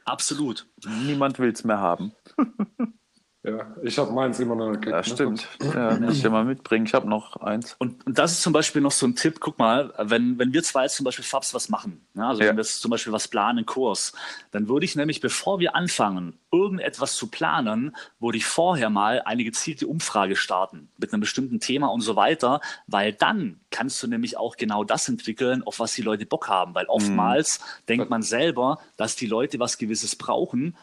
Absolut. 0.05 0.67
Niemand 0.85 1.39
will 1.39 1.53
es 1.53 1.65
mehr 1.65 1.81
haben. 1.81 2.13
Ja, 3.45 3.75
ich 3.83 3.99
habe 3.99 4.13
meins 4.13 4.39
immer 4.39 4.55
noch 4.55 4.71
gekriegt. 4.71 4.93
Ja, 4.93 4.99
ne? 4.99 5.05
stimmt. 5.05 5.49
Ja, 5.75 5.99
muss 5.99 6.17
ich 6.17 6.23
dir 6.23 6.31
mal 6.31 6.45
mitbringen. 6.45 6.87
Ich 6.87 6.95
habe 6.95 7.09
noch 7.09 7.37
eins. 7.39 7.75
Und, 7.81 8.07
und 8.07 8.17
das 8.17 8.33
ist 8.33 8.43
zum 8.43 8.53
Beispiel 8.53 8.81
noch 8.81 8.93
so 8.93 9.05
ein 9.05 9.17
Tipp, 9.17 9.41
guck 9.41 9.59
mal, 9.59 9.93
wenn, 9.99 10.39
wenn 10.39 10.53
wir 10.53 10.63
zwei 10.63 10.85
jetzt 10.85 10.95
zum 10.95 11.03
Beispiel 11.03 11.25
Fabs 11.25 11.53
was 11.53 11.69
machen, 11.69 12.07
ne, 12.15 12.25
also 12.25 12.41
Ja. 12.41 12.49
wenn 12.49 12.57
wir 12.57 12.63
jetzt 12.63 12.81
zum 12.81 12.93
Beispiel 12.93 13.13
was 13.13 13.27
planen, 13.27 13.59
einen 13.59 13.67
Kurs, 13.67 14.13
dann 14.53 14.69
würde 14.69 14.85
ich 14.85 14.95
nämlich, 14.95 15.21
bevor 15.21 15.59
wir 15.59 15.75
anfangen, 15.75 16.39
irgendetwas 16.53 17.17
zu 17.17 17.27
planen, 17.29 17.97
würde 18.21 18.39
ich 18.39 18.45
vorher 18.47 18.91
mal 18.91 19.23
eine 19.23 19.43
gezielte 19.43 19.89
Umfrage 19.89 20.37
starten 20.37 20.89
mit 20.99 21.13
einem 21.13 21.21
bestimmten 21.21 21.59
Thema 21.59 21.89
und 21.89 22.03
so 22.03 22.15
weiter, 22.15 22.61
weil 22.87 23.13
dann 23.13 23.59
kannst 23.71 24.01
du 24.05 24.07
nämlich 24.07 24.37
auch 24.37 24.57
genau 24.57 24.85
das 24.85 25.09
entwickeln, 25.09 25.65
auf 25.65 25.81
was 25.81 25.95
die 25.95 26.03
Leute 26.03 26.27
Bock 26.27 26.49
haben, 26.49 26.77
weil 26.77 26.87
oftmals 26.87 27.59
denkt 27.89 28.09
man 28.09 28.23
selber, 28.23 28.79
dass 28.97 29.17
die 29.17 29.27
Leute 29.27 29.59
was 29.59 29.79
Gewisses 29.79 30.15
brauchen, 30.15 30.77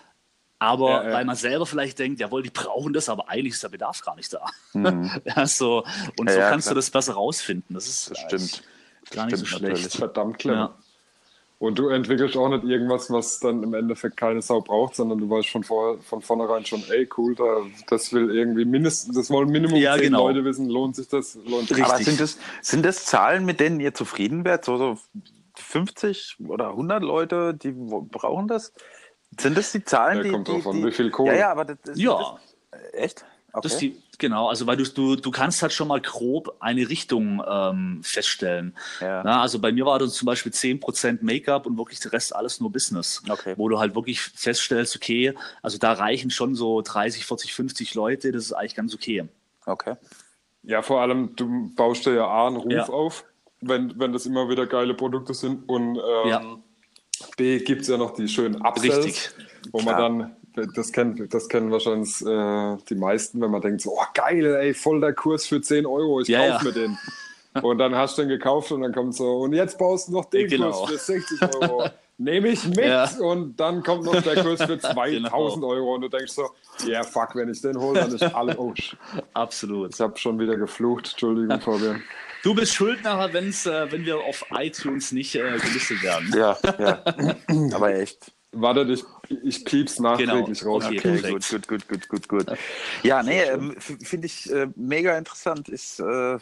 aber 0.60 0.90
Ja, 0.90 1.08
ja. 1.10 1.14
weil 1.14 1.26
man 1.26 1.36
selber 1.36 1.66
vielleicht 1.66 1.98
denkt, 2.00 2.20
jawohl, 2.20 2.44
die 2.44 2.50
brauchen 2.52 2.94
das, 2.94 3.10
aber 3.10 3.30
eigentlich 3.30 3.54
ist 3.54 3.64
der 3.64 3.70
Bedarf 3.70 4.02
gar 4.02 4.16
nicht 4.16 4.34
da. 4.34 4.46
ja, 5.26 5.48
so, 5.48 5.84
und 6.18 6.28
Ja, 6.28 6.34
so 6.34 6.40
ja, 6.40 6.50
kannst 6.50 6.68
klar. 6.68 6.76
du 6.76 6.80
das 6.80 6.90
besser 6.92 7.14
rausfinden. 7.14 7.74
Das 7.74 7.88
ist 7.88 8.12
Das 8.12 8.20
stimmt. 8.20 8.64
gar 9.12 9.26
nicht 9.26 9.38
so 9.38 9.46
stimmt 9.46 9.60
schlecht. 9.60 9.74
natürlich. 9.76 9.98
Verdammt 9.98 10.38
clever. 10.40 10.56
Ja. 10.58 10.76
Und 11.60 11.78
du 11.78 11.90
entwickelst 11.90 12.38
auch 12.38 12.48
nicht 12.48 12.64
irgendwas, 12.64 13.12
was 13.12 13.42
dann 13.42 13.64
im 13.64 13.74
Endeffekt 13.74 14.16
keine 14.16 14.42
Sau 14.42 14.62
braucht, 14.62 14.96
sondern 14.96 15.18
du 15.18 15.30
weißt 15.30 15.50
von, 15.50 15.62
vor, 15.66 15.98
von 16.00 16.22
vornherein 16.22 16.66
schon, 16.66 16.82
ey, 16.90 17.10
cool, 17.18 17.36
da, 17.36 17.44
das 17.88 18.14
will 18.14 18.34
irgendwie 18.34 18.64
mindestens, 18.64 19.14
das 19.18 19.30
wollen 19.30 19.50
Minimum 19.50 19.76
Ja, 19.78 19.96
zehn 19.96 20.04
genau. 20.04 20.28
Leute 20.30 20.46
wissen, 20.46 20.70
lohnt 20.70 20.96
sich 20.96 21.10
das, 21.10 21.36
lohnt 21.46 21.68
sich 21.68 21.78
Richtig. 21.78 21.84
Aber 21.94 22.02
sind 22.02 22.20
das, 22.22 22.38
sind 22.62 22.86
das 22.86 23.04
Zahlen, 23.04 23.44
mit 23.44 23.60
denen 23.60 23.82
ihr 23.82 23.94
zufrieden 23.94 24.46
werdet? 24.46 24.64
So, 24.64 24.78
so 24.78 24.98
50 25.56 26.38
oder 26.48 26.70
100 26.70 27.04
Leute, 27.04 27.54
die 27.54 27.74
brauchen 27.74 28.48
das? 28.48 28.72
Sind 29.38 29.58
das 29.58 29.72
die 29.72 29.84
Zahlen, 29.84 30.18
Ja, 30.18 30.24
die. 30.24 30.32
kommt 30.32 30.48
die, 30.48 30.52
drauf 30.54 30.68
an, 30.68 30.86
wie 30.86 30.92
viel 30.92 31.12
Kohle. 31.12 31.34
Ja, 31.34 31.40
ja, 31.40 31.52
aber 31.52 31.66
das 31.66 31.78
ist. 31.84 31.98
Ja. 32.00 32.38
Das, 32.72 32.82
echt? 32.94 33.26
Okay. 33.52 33.60
Das 33.64 33.74
ist 33.74 33.82
die, 33.82 34.02
genau, 34.20 34.48
also 34.48 34.68
weil 34.68 34.78
du, 34.78 34.84
du, 34.84 35.16
du 35.16 35.32
kannst 35.32 35.64
halt 35.64 35.74
schon 35.74 35.88
mal 35.88 36.00
grob 36.00 36.56
eine 36.60 36.88
Richtung 36.88 37.42
ähm, 37.48 38.02
feststellen. 38.04 38.76
Ja. 39.02 39.24
Na, 39.24 39.42
also 39.42 39.58
bei 39.58 39.72
mir 39.72 39.88
war 39.88 39.98
das 39.98 40.14
zum 40.14 40.28
Beispiel 40.28 40.52
10% 40.52 41.20
Make-up 41.22 41.66
und 41.66 41.76
wirklich 41.78 42.00
der 42.00 42.14
Rest 42.14 42.36
alles 42.36 42.60
nur 42.60 42.72
Business. 42.72 43.24
Okay. 43.28 43.56
Wo 43.58 43.68
du 43.68 43.80
halt 43.80 43.96
wirklich 43.96 44.22
feststellst, 44.22 44.96
okay, 44.96 45.34
also 45.64 45.80
da 45.80 45.94
reichen 45.94 46.30
schon 46.30 46.54
so 46.54 46.82
30, 46.84 47.26
40, 47.26 47.54
50 47.56 47.96
Leute, 47.96 48.32
das 48.32 48.44
ist 48.44 48.54
eigentlich 48.54 48.76
ganz 48.76 48.94
okay. 48.94 49.28
okay. 49.66 49.96
Ja, 50.62 50.84
vor 50.84 51.02
allem, 51.02 51.36
du 51.36 51.72
baust 51.76 52.06
dir 52.06 52.14
ja 52.14 52.28
A 52.28 52.48
einen 52.48 52.58
Ruf 52.58 52.72
Ja. 52.72 52.90
auf, 52.90 53.26
wenn, 53.62 53.98
wenn 54.00 54.14
das 54.14 54.28
immer 54.28 54.48
wieder 54.50 54.68
geile 54.68 54.94
Produkte 54.94 55.34
sind. 55.34 55.68
Und 55.68 55.96
ähm, 55.96 56.28
Ja. 56.30 56.58
B 57.38 57.60
gibt 57.60 57.82
es 57.84 57.88
ja 57.88 57.98
noch 57.98 58.12
die 58.14 58.28
schönen 58.28 58.62
Upsells, 58.62 59.06
Richtig. 59.06 59.30
wo 59.72 59.82
man 59.82 59.98
dann, 59.98 60.36
das 60.76 60.92
kennen, 60.92 61.28
das 61.30 61.48
kennen 61.50 61.72
wahrscheinlich 61.72 62.22
äh, 62.26 62.78
die 62.90 62.96
meisten, 62.96 63.42
wenn 63.42 63.52
man 63.52 63.62
denkt 63.62 63.82
so, 63.82 63.92
oh 63.94 64.06
geil, 64.14 64.46
ey, 64.56 64.74
voll 64.74 65.00
der 65.00 65.14
Kurs 65.14 65.46
für 65.48 65.62
10 65.62 65.86
Euro, 65.86 66.22
ich 66.22 66.28
Ja, 66.28 66.40
kauf 66.52 66.62
ja. 66.62 66.68
mir 66.68 66.74
den. 66.74 66.98
Und 67.64 67.80
dann 67.80 67.96
hast 67.96 68.18
du 68.18 68.22
den 68.22 68.30
gekauft 68.30 68.72
und 68.72 68.82
dann 68.82 68.94
kommt 68.94 69.16
so, 69.16 69.40
und 69.40 69.54
jetzt 69.54 69.78
baust 69.80 70.08
du 70.08 70.12
noch 70.14 70.26
den 70.26 70.48
Genau. 70.48 70.70
Kurs 70.72 70.92
für 70.92 70.98
60 70.98 71.42
Euro. 71.56 71.90
Nehme 72.20 72.50
ich 72.50 72.64
mit 72.68 72.78
Ja. 72.86 73.10
und 73.22 73.60
dann 73.60 73.82
kommt 73.82 74.04
noch 74.06 74.22
der 74.22 74.44
Kurs 74.44 74.62
für 74.62 74.78
2000 74.78 75.24
Genau. 75.56 75.68
Euro 75.68 75.96
und 75.96 76.02
du 76.02 76.10
denkst 76.10 76.34
so, 76.34 76.50
ja 76.86 77.02
fuck, 77.04 77.36
wenn 77.36 77.50
ich 77.50 77.60
den 77.62 77.78
hole, 77.80 78.02
dann 78.02 78.14
ist 78.14 78.22
alles, 78.36 78.58
oh, 78.58 78.74
Absolut. 79.34 79.96
ich 79.96 80.00
habe 80.00 80.18
schon 80.18 80.38
wieder 80.40 80.58
geflucht, 80.58 81.10
Entschuldigung, 81.12 81.60
Fabian. 81.60 82.04
Du 82.44 82.54
bist 82.56 82.74
schuld 82.74 83.04
nachher, 83.04 83.34
wenn's, 83.34 83.66
äh, 83.66 83.92
wenn 83.92 84.06
wir 84.06 84.18
auf 84.18 84.46
iTunes 84.52 85.12
nicht 85.12 85.36
äh, 85.36 85.58
gelistet 85.58 86.02
werden. 86.04 86.34
Ja, 86.38 86.58
ja. 86.80 87.04
aber 87.76 87.96
echt. 87.96 88.32
Warte, 88.52 88.82
ich, 88.92 89.04
ich 89.44 89.64
pieps 89.66 90.00
nachträglich 90.00 90.60
Genau. 90.60 90.72
raus. 90.74 90.86
Okay. 90.86 90.98
Okay, 91.20 91.32
gut, 91.32 91.48
gut, 91.50 91.68
gut, 91.68 91.88
gut, 91.88 92.10
gut, 92.10 92.28
gut. 92.28 92.58
Ja, 93.04 93.22
nee, 93.22 93.44
ähm, 93.44 93.76
finde 93.80 94.26
ich 94.26 94.52
äh, 94.52 94.68
mega 94.76 95.16
interessant. 95.18 95.70
Ist, 95.70 96.00
äh, 96.00 96.38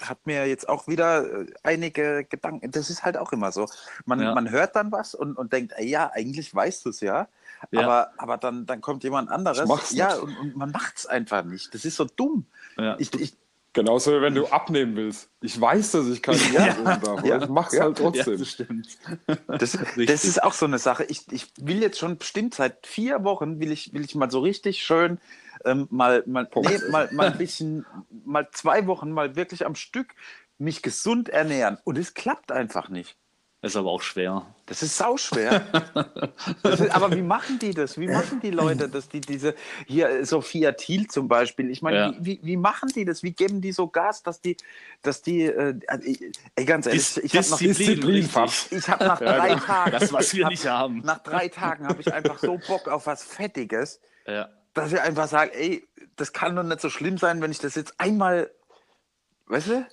hat 0.00 0.18
mir 0.26 0.46
jetzt 0.46 0.68
auch 0.68 0.88
wieder 0.88 1.42
äh, 1.42 1.46
einige 1.64 2.24
Gedanken. 2.24 2.70
Das 2.70 2.88
ist 2.88 3.04
halt 3.04 3.18
auch 3.18 3.32
immer 3.32 3.52
so. 3.52 3.68
Man, 4.06 4.20
Ja. 4.22 4.34
man 4.34 4.50
hört 4.50 4.74
dann 4.74 4.90
was 4.90 5.14
und, 5.14 5.36
und 5.36 5.52
denkt, 5.52 5.74
ey, 5.76 5.86
ja, 5.88 6.10
eigentlich 6.14 6.54
weißt 6.54 6.86
du 6.86 6.90
es 6.90 7.00
ja. 7.00 7.28
Ja. 7.72 7.80
Aber, 7.82 8.10
aber 8.16 8.36
dann, 8.38 8.64
dann 8.64 8.80
kommt 8.80 9.04
jemand 9.04 9.28
anderes. 9.30 9.92
Ja, 9.92 10.14
und, 10.14 10.34
und 10.38 10.56
man 10.56 10.70
macht 10.70 10.96
es 10.96 11.06
einfach 11.06 11.44
nicht. 11.44 11.74
Das 11.74 11.84
ist 11.84 11.96
so 11.96 12.04
dumm. 12.04 12.46
Ja. 12.78 12.96
Ich, 12.98 13.12
ich, 13.20 13.34
Genauso 13.74 14.12
wie 14.12 14.22
wenn 14.22 14.34
du 14.34 14.46
abnehmen 14.46 14.96
willst. 14.96 15.30
Ich 15.40 15.60
weiß, 15.60 15.92
dass 15.92 16.06
ich 16.08 16.22
keine 16.22 16.38
Ja. 16.52 16.66
ja. 16.68 16.74
darf, 16.74 17.08
aber 17.08 17.26
Ja. 17.26 17.42
ich 17.42 17.48
mach's 17.48 17.74
Ja. 17.74 17.84
halt 17.84 17.98
Ja, 17.98 18.04
trotzdem. 18.04 18.38
das 18.38 18.48
stimmt. 18.50 18.98
Das, 19.46 19.78
das 20.06 20.24
ist 20.24 20.42
auch 20.42 20.52
so 20.52 20.66
eine 20.66 20.78
Sache. 20.78 21.04
Ich, 21.04 21.30
ich 21.30 21.46
will 21.60 21.80
jetzt 21.82 21.98
schon 21.98 22.18
bestimmt 22.18 22.54
seit 22.54 22.86
vier 22.86 23.24
Wochen 23.24 23.60
will 23.60 23.70
ich, 23.72 23.92
will 23.92 24.04
ich 24.04 24.14
mal 24.14 24.30
so 24.30 24.40
richtig 24.40 24.82
schön 24.82 25.18
ähm, 25.64 25.86
mal, 25.90 26.22
mal, 26.26 26.48
nee, 26.56 26.78
mal, 26.90 27.08
mal 27.12 27.32
ein 27.32 27.38
bisschen, 27.38 27.84
mal 28.24 28.48
zwei 28.52 28.86
Wochen 28.86 29.10
mal 29.10 29.36
wirklich 29.36 29.66
am 29.66 29.74
Stück 29.74 30.14
mich 30.58 30.82
gesund 30.82 31.28
ernähren. 31.28 31.78
Und 31.84 31.98
es 31.98 32.14
klappt 32.14 32.52
einfach 32.52 32.88
nicht. 32.88 33.16
Ist 33.60 33.74
aber 33.74 33.90
auch 33.90 34.02
schwer. 34.02 34.46
Das 34.66 34.84
ist 34.84 34.96
sauschwer. 34.96 35.60
Das 36.62 36.78
ist, 36.78 36.90
aber 36.94 37.10
wie 37.16 37.22
machen 37.22 37.58
die 37.58 37.72
das? 37.74 37.98
Wie 37.98 38.06
machen 38.06 38.38
die 38.40 38.50
Leute 38.52 38.88
das? 38.88 39.08
Die, 39.08 39.20
diese, 39.20 39.56
hier 39.86 40.24
Sophia 40.24 40.70
Thiel 40.72 41.08
zum 41.08 41.26
Beispiel. 41.26 41.68
Ich 41.70 41.82
meine, 41.82 41.96
Ja. 41.96 42.14
wie, 42.20 42.38
wie, 42.44 42.56
machen 42.56 42.88
die 42.94 43.04
das? 43.04 43.24
Wie 43.24 43.32
geben 43.32 43.60
die 43.60 43.72
so 43.72 43.88
Gas, 43.88 44.22
dass 44.22 44.40
die, 44.40 44.56
dass 45.02 45.22
die, 45.22 45.42
äh, 45.46 45.74
ey, 46.54 46.64
ganz 46.64 46.86
ehrlich, 46.86 47.16
ich 47.16 47.36
habe 47.36 47.48
nach, 47.50 47.58
Disziplin, 47.58 48.28
ich 48.70 48.88
hab 48.88 49.00
nach 49.00 49.18
drei 49.18 49.54
Tagen, 49.56 49.90
Das, 49.90 50.12
was 50.12 50.32
wir 50.34 50.44
hab- 50.44 50.50
nicht 50.52 50.66
haben. 50.66 51.00
nach 51.04 51.18
drei 51.24 51.48
Tagen 51.48 51.88
habe 51.88 52.00
ich 52.00 52.12
einfach 52.14 52.38
so 52.38 52.60
Bock 52.68 52.86
auf 52.86 53.06
was 53.08 53.24
Fettiges, 53.24 54.00
Ja. 54.24 54.48
dass 54.74 54.92
ich 54.92 55.00
einfach 55.00 55.26
sage, 55.26 55.52
ey, 55.58 55.84
das 56.14 56.32
kann 56.32 56.54
doch 56.54 56.62
nicht 56.62 56.80
so 56.80 56.90
schlimm 56.90 57.18
sein, 57.18 57.40
wenn 57.42 57.50
ich 57.50 57.58
das 57.58 57.74
jetzt 57.74 57.94
einmal, 57.98 58.52
weißt 59.46 59.66
du? 59.68 59.86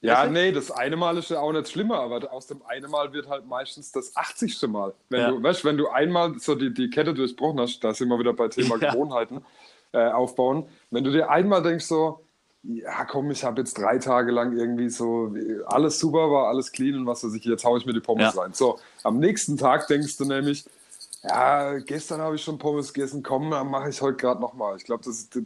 Ja, 0.00 0.18
Weißt 0.18 0.26
du? 0.28 0.32
nee, 0.32 0.52
das 0.52 0.70
eine 0.70 0.96
Mal 0.96 1.18
ist 1.18 1.30
ja 1.30 1.40
auch 1.40 1.52
nicht 1.52 1.68
schlimmer, 1.68 1.98
aber 2.00 2.32
aus 2.32 2.46
dem 2.46 2.62
einen 2.66 2.88
Mal 2.90 3.12
wird 3.12 3.28
halt 3.28 3.46
meistens 3.46 3.90
das 3.90 4.14
80. 4.14 4.62
Mal. 4.68 4.94
Wenn 5.08 5.20
Ja. 5.20 5.30
du, 5.32 5.42
weißt, 5.42 5.64
wenn 5.64 5.76
du 5.76 5.88
einmal 5.88 6.38
so 6.38 6.54
die, 6.54 6.72
die 6.72 6.88
Kette 6.88 7.14
durchbrochen 7.14 7.58
hast, 7.60 7.82
da 7.82 7.92
sind 7.92 8.08
wir 8.08 8.18
wieder 8.18 8.32
bei 8.32 8.48
Thema 8.48 8.76
Ja. 8.80 8.92
Gewohnheiten 8.92 9.44
äh, 9.92 10.06
aufbauen. 10.10 10.68
Wenn 10.90 11.02
du 11.02 11.10
dir 11.10 11.30
einmal 11.30 11.62
denkst 11.62 11.86
so, 11.86 12.20
ja 12.62 13.04
komm, 13.06 13.30
ich 13.32 13.42
habe 13.42 13.60
jetzt 13.60 13.74
drei 13.78 13.98
Tage 13.98 14.30
lang 14.30 14.56
irgendwie 14.56 14.88
so, 14.88 15.34
alles 15.66 15.98
super 15.98 16.30
war, 16.30 16.48
alles 16.48 16.70
clean 16.70 16.94
und 16.94 17.06
was 17.06 17.24
weiß 17.24 17.34
ich, 17.34 17.44
jetzt 17.44 17.64
haue 17.64 17.78
ich 17.78 17.86
mir 17.86 17.92
die 17.94 18.00
Pommes 18.00 18.34
Ja. 18.34 18.40
rein. 18.42 18.52
So, 18.52 18.78
am 19.02 19.18
nächsten 19.18 19.56
Tag 19.56 19.88
denkst 19.88 20.16
du 20.16 20.26
nämlich, 20.26 20.64
ja, 21.24 21.78
gestern 21.78 22.20
habe 22.20 22.36
ich 22.36 22.42
schon 22.44 22.58
Pommes 22.58 22.92
gegessen, 22.92 23.24
komm, 23.24 23.50
dann 23.50 23.68
mache 23.70 23.88
ich 23.90 24.00
heute 24.00 24.16
gerade 24.16 24.40
nochmal. 24.40 24.76
Ich 24.76 24.84
glaube, 24.84 25.02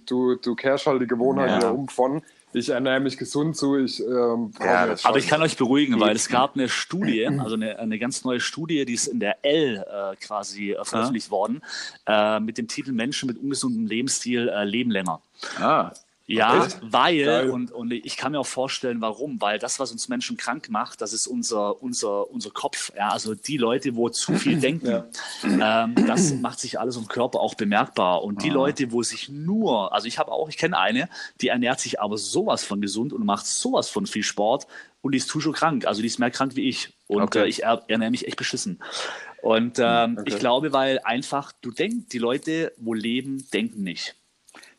du, 0.06 0.34
du 0.36 0.54
kehrst 0.54 0.86
halt 0.86 1.00
die 1.00 1.06
Gewohnheit 1.06 1.48
Ja. 1.50 1.56
wieder 1.56 1.72
um 1.72 1.88
von, 1.88 2.22
ich 2.54 2.68
ernähre 2.68 3.00
mich 3.00 3.16
gesund 3.16 3.56
zu, 3.56 3.76
ich 3.76 4.00
ähm, 4.00 4.50
brauche 4.50 4.66
Ja, 4.66 4.96
Aber 5.04 5.18
ich 5.18 5.26
kann 5.26 5.42
euch 5.42 5.56
beruhigen, 5.56 5.98
weil 6.00 6.14
es 6.16 6.28
gab 6.28 6.54
eine 6.54 6.68
Studie, 6.68 7.26
also 7.26 7.54
eine, 7.54 7.78
eine 7.78 7.98
ganz 7.98 8.24
neue 8.24 8.40
Studie, 8.40 8.84
die 8.84 8.94
ist 8.94 9.06
in 9.06 9.20
der 9.20 9.44
L 9.44 9.84
äh, 9.86 10.16
quasi 10.16 10.72
äh, 10.72 10.84
veröffentlicht 10.84 11.30
worden, 11.30 11.62
äh, 12.06 12.40
mit 12.40 12.58
dem 12.58 12.68
Titel 12.68 12.92
Menschen 12.92 13.26
mit 13.26 13.38
ungesundem 13.38 13.86
Lebensstil 13.86 14.48
äh, 14.48 14.64
leben 14.64 14.90
länger. 14.90 15.20
Ah, 15.58 15.92
Ja, 16.32 16.64
Echt? 16.64 16.78
weil, 16.82 17.24
Geil. 17.24 17.50
und, 17.50 17.72
und 17.72 17.92
ich 17.92 18.16
kann 18.16 18.32
mir 18.32 18.40
auch 18.40 18.46
vorstellen, 18.46 19.00
warum, 19.00 19.40
weil 19.40 19.58
das, 19.58 19.78
was 19.78 19.92
uns 19.92 20.08
Menschen 20.08 20.36
krank 20.36 20.70
macht, 20.70 21.00
das 21.02 21.12
ist 21.12 21.26
unser, 21.26 21.82
unser, 21.82 22.30
unser 22.30 22.50
Kopf. 22.50 22.90
Ja, 22.96 23.08
also 23.08 23.34
die 23.34 23.58
Leute, 23.58 23.96
wo 23.96 24.08
zu 24.08 24.34
viel 24.34 24.58
denken, 24.60 25.04
ähm, 25.44 25.94
das 26.06 26.32
macht 26.34 26.58
sich 26.60 26.80
alles 26.80 26.96
im 26.96 27.06
Körper 27.06 27.40
auch 27.40 27.54
bemerkbar. 27.54 28.24
Und 28.24 28.42
die 28.42 28.48
Leute, 28.50 28.92
wo 28.92 29.02
sich 29.02 29.28
nur, 29.28 29.92
also 29.92 30.06
ich 30.08 30.18
habe 30.18 30.32
auch, 30.32 30.48
ich 30.48 30.56
kenne 30.56 30.78
eine, 30.78 31.08
die 31.40 31.48
ernährt 31.48 31.80
sich 31.80 32.00
aber 32.00 32.16
sowas 32.16 32.64
von 32.64 32.80
gesund 32.80 33.12
und 33.12 33.26
macht 33.26 33.46
sowas 33.46 33.90
von 33.90 34.06
viel 34.06 34.22
Sport 34.22 34.66
und 35.02 35.12
die 35.12 35.18
ist 35.18 35.28
schon 35.30 35.52
krank. 35.52 35.86
Also 35.86 36.00
die 36.00 36.06
ist 36.06 36.18
mehr 36.18 36.30
krank 36.30 36.56
wie 36.56 36.68
ich. 36.68 36.94
Und 37.08 37.22
Okay. 37.22 37.42
äh, 37.42 37.48
ich 37.48 37.64
er, 37.64 37.82
ernähre 37.88 38.10
mich 38.10 38.26
echt 38.26 38.36
beschissen. 38.36 38.80
Und 39.42 39.78
ähm, 39.80 40.20
ich 40.24 40.38
glaube, 40.38 40.72
weil 40.72 41.00
einfach, 41.00 41.52
du 41.60 41.72
denkst, 41.72 42.06
die 42.12 42.18
Leute, 42.18 42.72
wo 42.78 42.94
leben, 42.94 43.46
denken 43.52 43.82
nicht. 43.82 44.14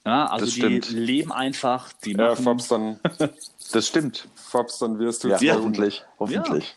Ja, 0.06 0.26
also 0.28 0.46
Das 0.46 0.54
die 0.56 0.60
stimmt. 0.60 0.90
leben 0.90 1.32
einfach, 1.32 1.94
die 2.04 2.12
Ja, 2.12 2.30
machen, 2.32 2.44
Fabs, 2.44 2.68
dann, 2.68 3.00
das 3.72 3.88
stimmt. 3.88 4.28
Fabs, 4.36 4.80
dann 4.80 5.00
wirst 5.00 5.24
du 5.24 5.30
Ja, 5.30 5.38
zwei 5.38 5.54
hoffentlich. 5.54 6.04
Hoffentlich. 6.20 6.76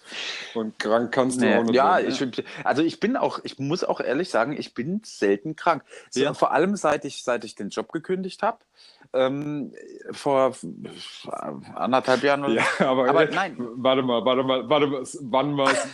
und 0.55 0.79
krank 0.79 1.11
kannst 1.13 1.39
du 1.39 1.45
Nee, 1.45 1.57
auch 1.57 1.65
nicht 1.65 1.75
ja, 1.75 1.99
werden. 1.99 2.33
ich, 2.39 2.45
also 2.65 2.83
ich 2.83 3.01
bin 3.01 3.17
auch, 3.17 3.41
ich 3.43 3.59
muss 3.59 3.83
auch 3.83 4.01
ehrlich 4.01 4.31
sagen, 4.31 4.53
ich 4.57 4.75
bin 4.75 5.01
selten 5.05 5.57
krank. 5.57 5.83
So, 6.11 6.21
Ja. 6.21 6.35
Vor 6.35 6.53
allem 6.53 6.77
seit 6.77 7.05
ich, 7.05 7.25
seit 7.25 7.45
ich 7.45 7.57
den 7.57 7.71
Job 7.71 7.91
gekündigt 7.91 8.43
habe. 8.43 8.59
Ähm, 9.13 9.73
vor 10.13 10.53
anderthalb 11.75 12.23
Jahren 12.23 12.45
oder 12.45 12.55
Ja, 12.55 12.65
aber, 12.79 13.09
Aber 13.09 13.29
äh, 13.29 13.35
nein. 13.35 13.57
Warte 13.59 14.03
mal, 14.03 14.25
warte 14.25 14.43
mal, 14.43 14.69
warte 14.69 14.87
mal. 14.87 15.03
Wann 15.23 15.57
war 15.57 15.71
es? 15.71 15.89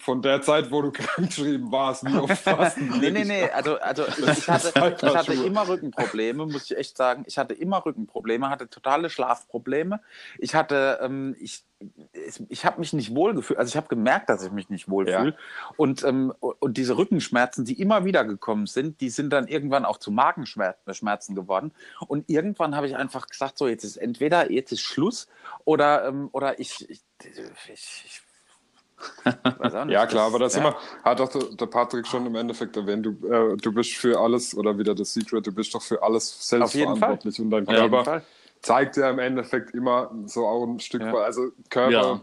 Von 0.00 0.22
der 0.22 0.42
Zeit, 0.42 0.70
wo 0.70 0.82
du 0.82 0.90
krank 0.90 1.28
geschrieben 1.28 1.70
warst, 1.70 2.04
wie 2.04 2.16
oft 2.16 2.46
warst 2.46 2.76
du 2.76 2.82
Nee, 2.84 3.10
nee, 3.10 3.24
nee, 3.24 3.48
also, 3.50 3.78
also 3.78 4.04
ich, 4.06 4.48
hatte, 4.48 4.72
halt 4.80 5.02
ich 5.02 5.16
hatte 5.16 5.34
immer 5.34 5.68
Rückenprobleme, 5.68 6.46
muss 6.46 6.70
ich 6.70 6.76
echt 6.76 6.96
sagen. 6.96 7.24
Ich 7.26 7.38
hatte 7.38 7.54
immer 7.54 7.84
Rückenprobleme, 7.84 8.48
hatte 8.50 8.68
totale 8.68 9.10
Schlafprobleme. 9.10 10.00
Ich 10.38 10.54
hatte, 10.54 11.00
ähm, 11.02 11.36
ich, 11.38 11.64
ich 12.48 12.64
habe 12.64 12.80
mich 12.80 12.92
nicht 12.92 13.14
wohl 13.14 13.34
gefühlt, 13.34 13.58
also 13.58 13.70
ich 13.70 13.76
habe 13.76 13.88
gemerkt, 13.88 14.28
dass 14.28 14.44
ich 14.44 14.52
mich 14.52 14.70
nicht 14.70 14.88
wohl 14.88 15.06
fühle. 15.06 15.30
Ja. 15.30 15.68
Und, 15.76 16.04
ähm, 16.04 16.32
und 16.40 16.76
diese 16.76 16.96
Rückenschmerzen, 16.96 17.64
die 17.64 17.80
immer 17.80 18.04
wieder 18.04 18.24
gekommen 18.24 18.66
sind, 18.66 19.00
die 19.00 19.10
sind 19.10 19.30
dann 19.30 19.48
irgendwann 19.48 19.84
auch 19.84 19.98
zu 19.98 20.10
Magenschmerzen 20.10 21.34
geworden. 21.34 21.72
Und 22.06 22.28
irgendwann 22.28 22.76
habe 22.76 22.86
ich 22.86 22.96
einfach 22.96 23.26
gesagt, 23.26 23.58
so 23.58 23.68
jetzt 23.68 23.84
ist 23.84 23.96
entweder 23.96 24.50
jetzt 24.50 24.72
ist 24.72 24.80
Schluss 24.80 25.28
oder, 25.64 26.06
ähm, 26.06 26.28
oder 26.32 26.58
ich, 26.58 26.88
ich, 26.88 27.02
ich, 27.72 28.22
ja, 29.88 30.06
klar, 30.06 30.26
aber 30.26 30.38
das 30.38 30.54
ja. 30.54 30.60
immer, 30.60 30.76
hat 31.02 31.20
auch 31.20 31.28
der, 31.28 31.42
der, 31.56 31.66
Patrick 31.66 32.06
schon 32.06 32.26
im 32.26 32.34
Endeffekt 32.36 32.76
erwähnt, 32.76 33.04
du, 33.04 33.10
äh, 33.28 33.56
du 33.56 33.72
bist 33.72 33.92
für 33.94 34.18
alles, 34.18 34.56
oder 34.56 34.78
wieder 34.78 34.94
das 34.94 35.12
Secret, 35.12 35.46
du 35.46 35.52
bist 35.52 35.74
doch 35.74 35.82
für 35.82 36.02
alles 36.02 36.48
selbstverantwortlich 36.48 37.40
und 37.40 37.50
dein 37.50 37.66
Körper 37.66 38.22
zeigt 38.64 38.96
ja 38.96 39.10
im 39.10 39.18
Endeffekt 39.18 39.74
immer 39.74 40.10
so 40.26 40.46
auch 40.46 40.64
ein 40.64 40.80
Stück 40.80 41.02
weit, 41.02 41.14
also 41.14 41.52
Körper, 41.68 41.92
ja. 41.92 42.20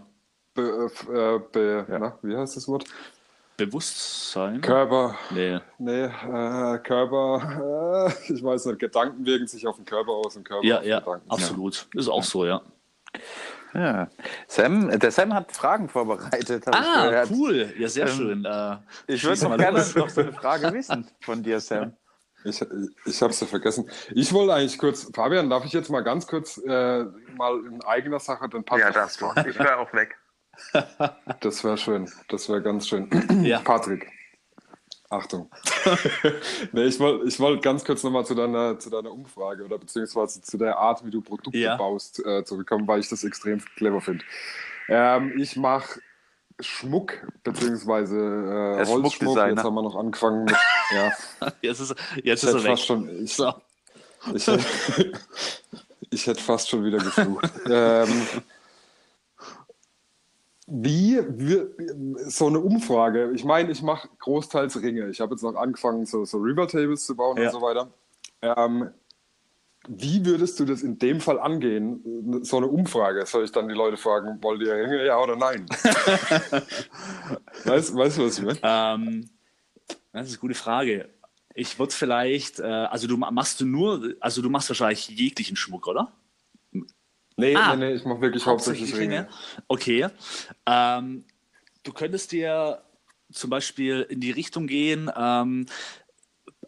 be, 0.54 0.92
äh, 1.10 1.40
be, 1.52 1.86
na, 1.88 2.18
wie 2.24 2.36
heißt 2.36 2.58
das 2.58 2.68
Wort? 2.68 2.86
Bewusstsein? 3.58 4.60
Körper. 4.62 5.16
Nee. 5.30 5.60
Nee, 5.78 6.06
äh, 6.06 6.80
Körper, 6.80 8.10
äh, 8.28 8.34
ich 8.34 8.44
weiß 8.44 8.66
nicht, 8.66 8.80
Gedanken 8.80 9.24
wirken 9.26 9.46
sich 9.46 9.68
auf 9.68 9.76
den 9.76 9.86
Körper 9.86 10.14
aus 10.14 10.36
und 10.36 10.44
Körper 10.44 10.66
ja, 10.66 10.82
ja, 10.82 11.00
Gedanken. 11.00 11.30
Absolut. 11.30 11.88
Ist 11.94 12.10
auch 12.10 12.24
so, 12.24 12.46
ja. 12.46 12.62
Ja. 13.74 14.10
Sam, 14.48 15.00
der 15.00 15.12
Sam 15.12 15.34
hat 15.34 15.52
Fragen 15.52 15.88
vorbereitet. 15.88 16.66
Ah, 16.68 17.24
cool. 17.30 17.72
Ja, 17.78 17.88
sehr 17.88 18.08
ähm, 18.08 18.14
schön. 18.14 18.46
Äh, 18.46 18.78
ich 19.08 19.24
würde 19.24 19.44
noch 19.44 19.58
gerne 19.58 19.78
noch 19.78 20.10
so 20.10 20.22
eine 20.22 20.34
Frage 20.34 20.74
wissen 20.74 21.08
von 21.22 21.42
dir, 21.44 21.60
Sam. 21.60 21.94
Ich, 22.44 22.62
ich 23.06 23.22
habe 23.22 23.32
es 23.32 23.40
ja 23.40 23.48
vergessen. 23.48 23.90
Ich 24.12 24.34
wollte 24.34 24.54
eigentlich 24.54 24.78
kurz, 24.78 25.10
Fabian, 25.14 25.50
darf 25.50 25.66
ich 25.66 25.74
jetzt 25.74 25.90
mal 25.90 26.02
ganz 26.02 26.28
kurz 26.28 26.58
äh, 26.58 27.04
mal 27.36 27.66
in 27.66 27.84
eigener 27.84 28.20
Sache 28.20 28.50
den 28.50 28.64
Patrick? 28.64 28.86
Ja, 28.86 28.92
das 28.92 29.22
war. 29.22 29.38
Ich 29.46 29.58
wäre 29.58 29.78
auch 29.78 29.94
weg. 29.94 30.18
Das 31.40 31.64
wäre 31.64 31.78
schön. 31.78 32.10
Das 32.28 32.50
wäre 32.50 32.62
ganz 32.62 32.88
schön. 32.88 33.10
Ja. 33.44 33.60
Patrick. 33.60 34.08
Achtung. 35.10 35.50
nee, 36.72 36.86
ich 36.86 37.00
wollte 37.00 37.28
ich 37.28 37.40
wollt 37.40 37.62
ganz 37.62 37.84
kurz 37.84 38.02
nochmal 38.04 38.26
zu 38.26 38.34
deiner, 38.34 38.80
zu 38.80 38.90
deiner 38.90 39.12
Umfrage 39.12 39.66
oder 39.66 39.78
beziehungsweise 39.78 40.42
zu 40.42 40.58
der 40.58 40.78
Art, 40.78 41.06
wie 41.06 41.12
du 41.12 41.22
Produkte 41.22 41.58
ja. 41.58 41.76
baust, 41.76 42.26
äh, 42.26 42.46
zurückkommen, 42.46 42.88
weil 42.88 43.02
ich 43.02 43.10
das 43.10 43.24
extrem 43.26 43.60
clever 43.76 44.00
finde. 44.00 44.24
Ähm, 44.88 45.34
ich 45.38 45.58
mache 45.58 46.00
Schmuck, 46.62 47.14
beziehungsweise 47.44 48.16
äh, 48.16 48.86
Holzschmuck. 48.86 49.38
Jetzt 49.38 49.64
haben 49.64 49.74
wir 49.76 49.82
noch 49.82 49.96
angefangen 49.96 50.46
mit. 50.46 50.56
Ja. 50.94 51.10
jetzt 51.62 51.80
ist, 51.80 51.96
jetzt 52.22 52.44
ich 52.44 52.50
ist 52.50 52.54
er 52.54 52.64
weg. 52.66 52.78
Schon, 52.78 53.24
ich, 53.24 53.40
ich, 54.34 54.48
hätte, 54.48 54.66
ich 56.10 56.28
hätte 56.28 56.42
fast 56.42 56.70
schon 56.70 56.84
wieder 56.84 56.98
geflucht. 56.98 57.50
ähm, 57.70 58.28
wie, 60.68 61.22
wie, 61.30 61.62
so 62.30 62.48
eine 62.48 62.60
Umfrage? 62.60 63.32
Ich 63.34 63.46
meine, 63.46 63.72
ich 63.72 63.82
mache 63.82 64.10
großteils 64.20 64.82
Ringe. 64.82 65.10
Ich 65.10 65.22
habe 65.22 65.34
jetzt 65.34 65.44
noch 65.44 65.56
angefangen, 65.56 66.06
so, 66.06 66.26
so 66.26 66.40
River 66.40 66.68
Tables 66.68 67.06
zu 67.06 67.16
bauen 67.16 67.38
ja. 67.38 67.46
und 67.46 67.52
so 67.52 67.62
weiter. 67.62 67.88
Ähm, 68.42 68.90
wie 69.88 70.26
würdest 70.26 70.60
du 70.60 70.66
das 70.66 70.84
in 70.84 71.00
dem 71.00 71.22
Fall 71.22 71.40
angehen? 71.40 72.44
So 72.44 72.58
eine 72.58 72.68
Umfrage. 72.68 73.26
Soll 73.26 73.46
ich 73.46 73.52
dann 73.52 73.68
die 73.68 73.74
Leute 73.74 73.98
fragen, 73.98 74.42
wollt 74.42 74.62
ihr 74.62 74.74
Ringe, 74.74 75.06
ja 75.06 75.18
oder 75.18 75.36
nein? 75.36 75.66
weißt, 77.66 77.96
weißt 77.96 78.18
du, 78.18 78.26
was 78.26 78.38
ich 78.38 78.46
meine? 78.46 78.60
Ähm, 78.62 79.30
das 80.14 80.28
ist 80.28 80.34
eine 80.34 80.40
gute 80.40 80.54
Frage. 80.54 81.10
Ich 81.56 81.80
würde 81.80 81.94
vielleicht, 81.94 82.60
äh, 82.60 82.64
also 82.64 83.08
du 83.08 83.18
machst 83.18 83.60
du 83.60 83.66
nur, 83.66 84.14
also 84.20 84.42
du 84.42 84.50
machst 84.50 84.70
wahrscheinlich 84.70 85.10
jeglichen 85.10 85.56
Schmuck, 85.56 85.88
oder? 85.88 86.12
Nee, 87.38 87.56
ah, 87.56 87.76
nee, 87.76 87.88
nee, 87.88 87.94
ich 87.96 88.06
mache 88.06 88.22
wirklich 88.22 88.46
hauptsächlich 88.46 88.96
Ringe. 88.96 89.22
Ringe. 89.22 89.30
Okay. 89.68 90.08
Ähm, 90.68 91.26
du 91.84 91.92
könntest 91.92 92.32
dir 92.32 92.84
zum 93.32 93.50
Beispiel 93.50 94.06
in 94.10 94.20
die 94.20 94.32
Richtung 94.32 94.68
gehen, 94.68 95.10
ähm, 95.16 95.66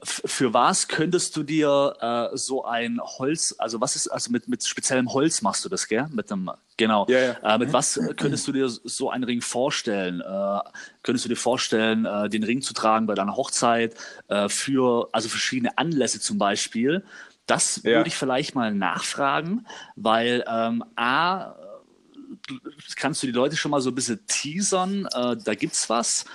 für 0.04 0.54
was 0.54 0.88
könntest 0.88 1.36
du 1.36 1.43
dir 1.43 1.95
äh, 1.99 2.38
so 2.38 2.66
ein 2.66 2.99
Holz, 3.01 3.56
also 3.58 3.80
was 3.82 3.95
ist, 3.95 4.08
also 4.08 4.32
mit, 4.32 4.47
mit 4.47 4.66
speziellem 4.66 5.12
Holz 5.14 5.41
machst 5.41 5.64
du 5.64 5.70
das, 5.70 5.88
gell? 5.88 6.08
Mit 6.12 6.32
einem, 6.32 6.51
genau. 6.78 7.06
Ja, 7.10 7.20
ja. 7.20 7.56
Äh, 7.56 7.58
mit 7.58 7.70
mhm. 7.70 7.74
was 7.74 7.99
könntest 8.18 8.47
du 8.47 8.51
dir 8.51 8.68
so 8.68 9.10
einen 9.10 9.24
Ring 9.24 9.41
vorstellen? 9.41 10.22
Äh, 10.22 10.60
könntest 11.04 11.26
du 11.26 11.30
dir 11.30 11.36
vorstellen, 11.36 12.06
äh, 12.06 12.30
den 12.30 12.43
Ring 12.43 12.62
zu 12.62 12.74
tragen 12.74 13.06
bei 13.06 13.16
deiner 13.16 13.36
Hochzeit, 13.36 13.95
äh, 14.28 14.49
für, 14.49 15.10
also 15.12 15.30
verschiedene 15.30 15.78
Anlässe 15.78 16.20
zum 16.20 16.38
Beispiel? 16.38 17.04
Das 17.45 17.82
ja. 17.84 17.97
würde 17.97 18.08
ich 18.08 18.16
vielleicht 18.16 18.56
mal 18.56 18.74
nachfragen, 18.74 19.66
weil 19.95 20.43
ähm, 20.47 20.84
A, 20.95 21.56
kannst 22.95 23.24
du 23.24 23.28
die 23.28 23.34
Leute 23.34 23.56
schon 23.56 23.72
mal 23.72 23.82
so 23.82 23.89
ein 23.89 23.95
bisschen 23.95 24.26
teasern, 24.28 25.08
äh, 25.14 25.38
da 25.38 25.56
gibt's 25.56 25.89
was. 25.89 26.26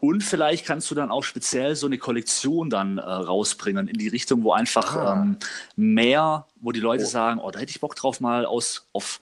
Und 0.00 0.22
vielleicht 0.22 0.66
kannst 0.66 0.90
du 0.90 0.94
dann 0.94 1.10
auch 1.10 1.24
speziell 1.24 1.74
so 1.74 1.86
eine 1.86 1.98
Kollektion 1.98 2.70
dann 2.70 2.98
äh, 2.98 3.02
rausbringen 3.02 3.88
in 3.88 3.98
die 3.98 4.08
Richtung, 4.08 4.44
wo 4.44 4.52
einfach 4.52 4.94
ah. 4.94 5.14
ähm, 5.14 5.38
mehr, 5.76 6.46
wo 6.60 6.72
die 6.72 6.80
Leute 6.80 7.04
oh. 7.04 7.08
sagen, 7.08 7.40
oh, 7.40 7.50
da 7.50 7.58
hätte 7.58 7.70
ich 7.70 7.80
Bock 7.80 7.96
drauf, 7.96 8.20
mal 8.20 8.46
aus 8.46 8.86
auf 8.92 9.20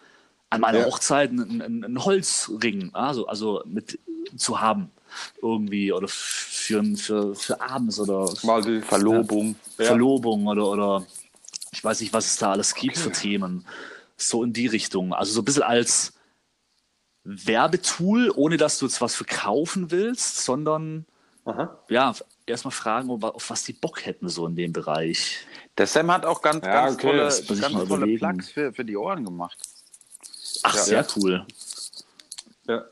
an 0.51 0.61
meiner 0.61 0.81
ja. 0.81 0.87
Hochzeit 0.87 1.31
einen, 1.31 1.63
einen, 1.63 2.05
Holzring, 2.05 2.91
also, 2.95 3.27
also 3.27 3.63
mit 3.67 3.99
zu 4.37 4.61
haben 4.61 4.91
irgendwie 5.41 5.93
oder 5.93 6.09
für, 6.09 6.85
für, 6.97 7.35
für 7.35 7.61
abends 7.61 7.99
oder 7.99 8.33
mal 8.43 8.63
die 8.63 8.81
Verlobung. 8.81 9.57
Ja. 9.79 9.87
Verlobung 9.87 10.47
oder, 10.47 10.69
oder 10.69 11.07
ich 11.73 11.83
weiß 11.83 12.01
nicht, 12.01 12.13
was 12.13 12.27
es 12.27 12.37
da 12.37 12.53
alles 12.53 12.75
gibt 12.75 12.97
okay. 12.97 13.05
für 13.05 13.13
Themen. 13.13 13.65
So 14.17 14.43
in 14.43 14.53
die 14.53 14.67
Richtung. 14.67 15.13
Also 15.13 15.33
so 15.33 15.41
ein 15.41 15.45
bisschen 15.45 15.63
als 15.63 16.13
Werbetool, 17.27 18.31
ohne 18.35 18.57
dass 18.57 18.79
du 18.79 18.87
jetzt 18.87 19.01
was 19.01 19.17
verkaufen 19.17 19.91
willst, 19.91 20.45
sondern 20.45 21.07
Aha. 21.45 21.77
ja, 21.89 22.15
erstmal 22.47 22.73
fragen, 22.73 23.11
auf 23.11 23.51
was 23.51 23.65
die 23.65 23.73
Bock 23.73 24.07
hätten, 24.07 24.29
so 24.29 24.47
in 24.47 24.55
dem 24.55 24.73
Bereich. 24.73 25.39
Der 25.77 25.87
Sam 25.87 26.11
hat 26.13 26.25
auch 26.25 26.41
ganz, 26.41 26.65
ja, 26.65 26.73
ganz 26.73 26.95
okay. 26.95 27.07
tolle, 27.09 27.61
ganz 27.61 27.89
tolle 27.89 28.17
Plugs 28.17 28.49
für, 28.51 28.73
für 28.73 28.85
die 28.85 28.97
Ohren 28.97 29.25
gemacht. 29.25 29.59
Ach, 30.63 30.75
ja. 30.75 30.83
sehr 30.83 31.07
cool. 31.17 31.47
Ja, 32.69 32.85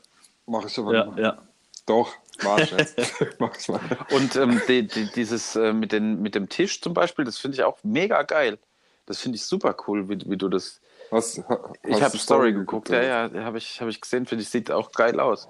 mach 0.45 0.65
ich 0.65 0.77
aber 0.77 0.93
ja, 0.93 1.05
nicht. 1.05 1.19
Ja. 1.19 1.37
Doch, 1.85 2.11
mach 2.43 2.59
ich 2.59 2.71
jetzt. 2.71 2.97
Und 4.11 4.35
ähm, 4.35 4.61
die, 4.67 4.87
die, 4.87 5.11
dieses 5.11 5.55
äh, 5.55 5.71
mit, 5.71 5.93
den, 5.93 6.21
mit 6.21 6.35
dem 6.35 6.49
Tisch 6.49 6.81
zum 6.81 6.93
Beispiel, 6.93 7.23
das 7.23 7.37
finde 7.37 7.55
ich 7.55 7.63
auch 7.63 7.77
mega 7.83 8.23
geil. 8.23 8.59
Das 9.05 9.19
finde 9.19 9.37
ich 9.37 9.45
super 9.45 9.75
cool, 9.87 10.09
wie, 10.09 10.19
wie 10.29 10.37
du 10.37 10.49
das 10.49 10.81
Hast, 11.11 11.43
hast 11.47 11.77
ich 11.83 12.01
habe 12.01 12.17
Story 12.17 12.53
geguckt, 12.53 12.89
ja, 12.89 13.29
ja, 13.29 13.43
habe 13.43 13.57
ich, 13.57 13.79
hab 13.81 13.87
ich 13.87 14.01
gesehen, 14.01 14.25
finde 14.25 14.43
ich, 14.43 14.49
sieht 14.49 14.71
auch 14.71 14.91
geil 14.91 15.19
aus. 15.19 15.47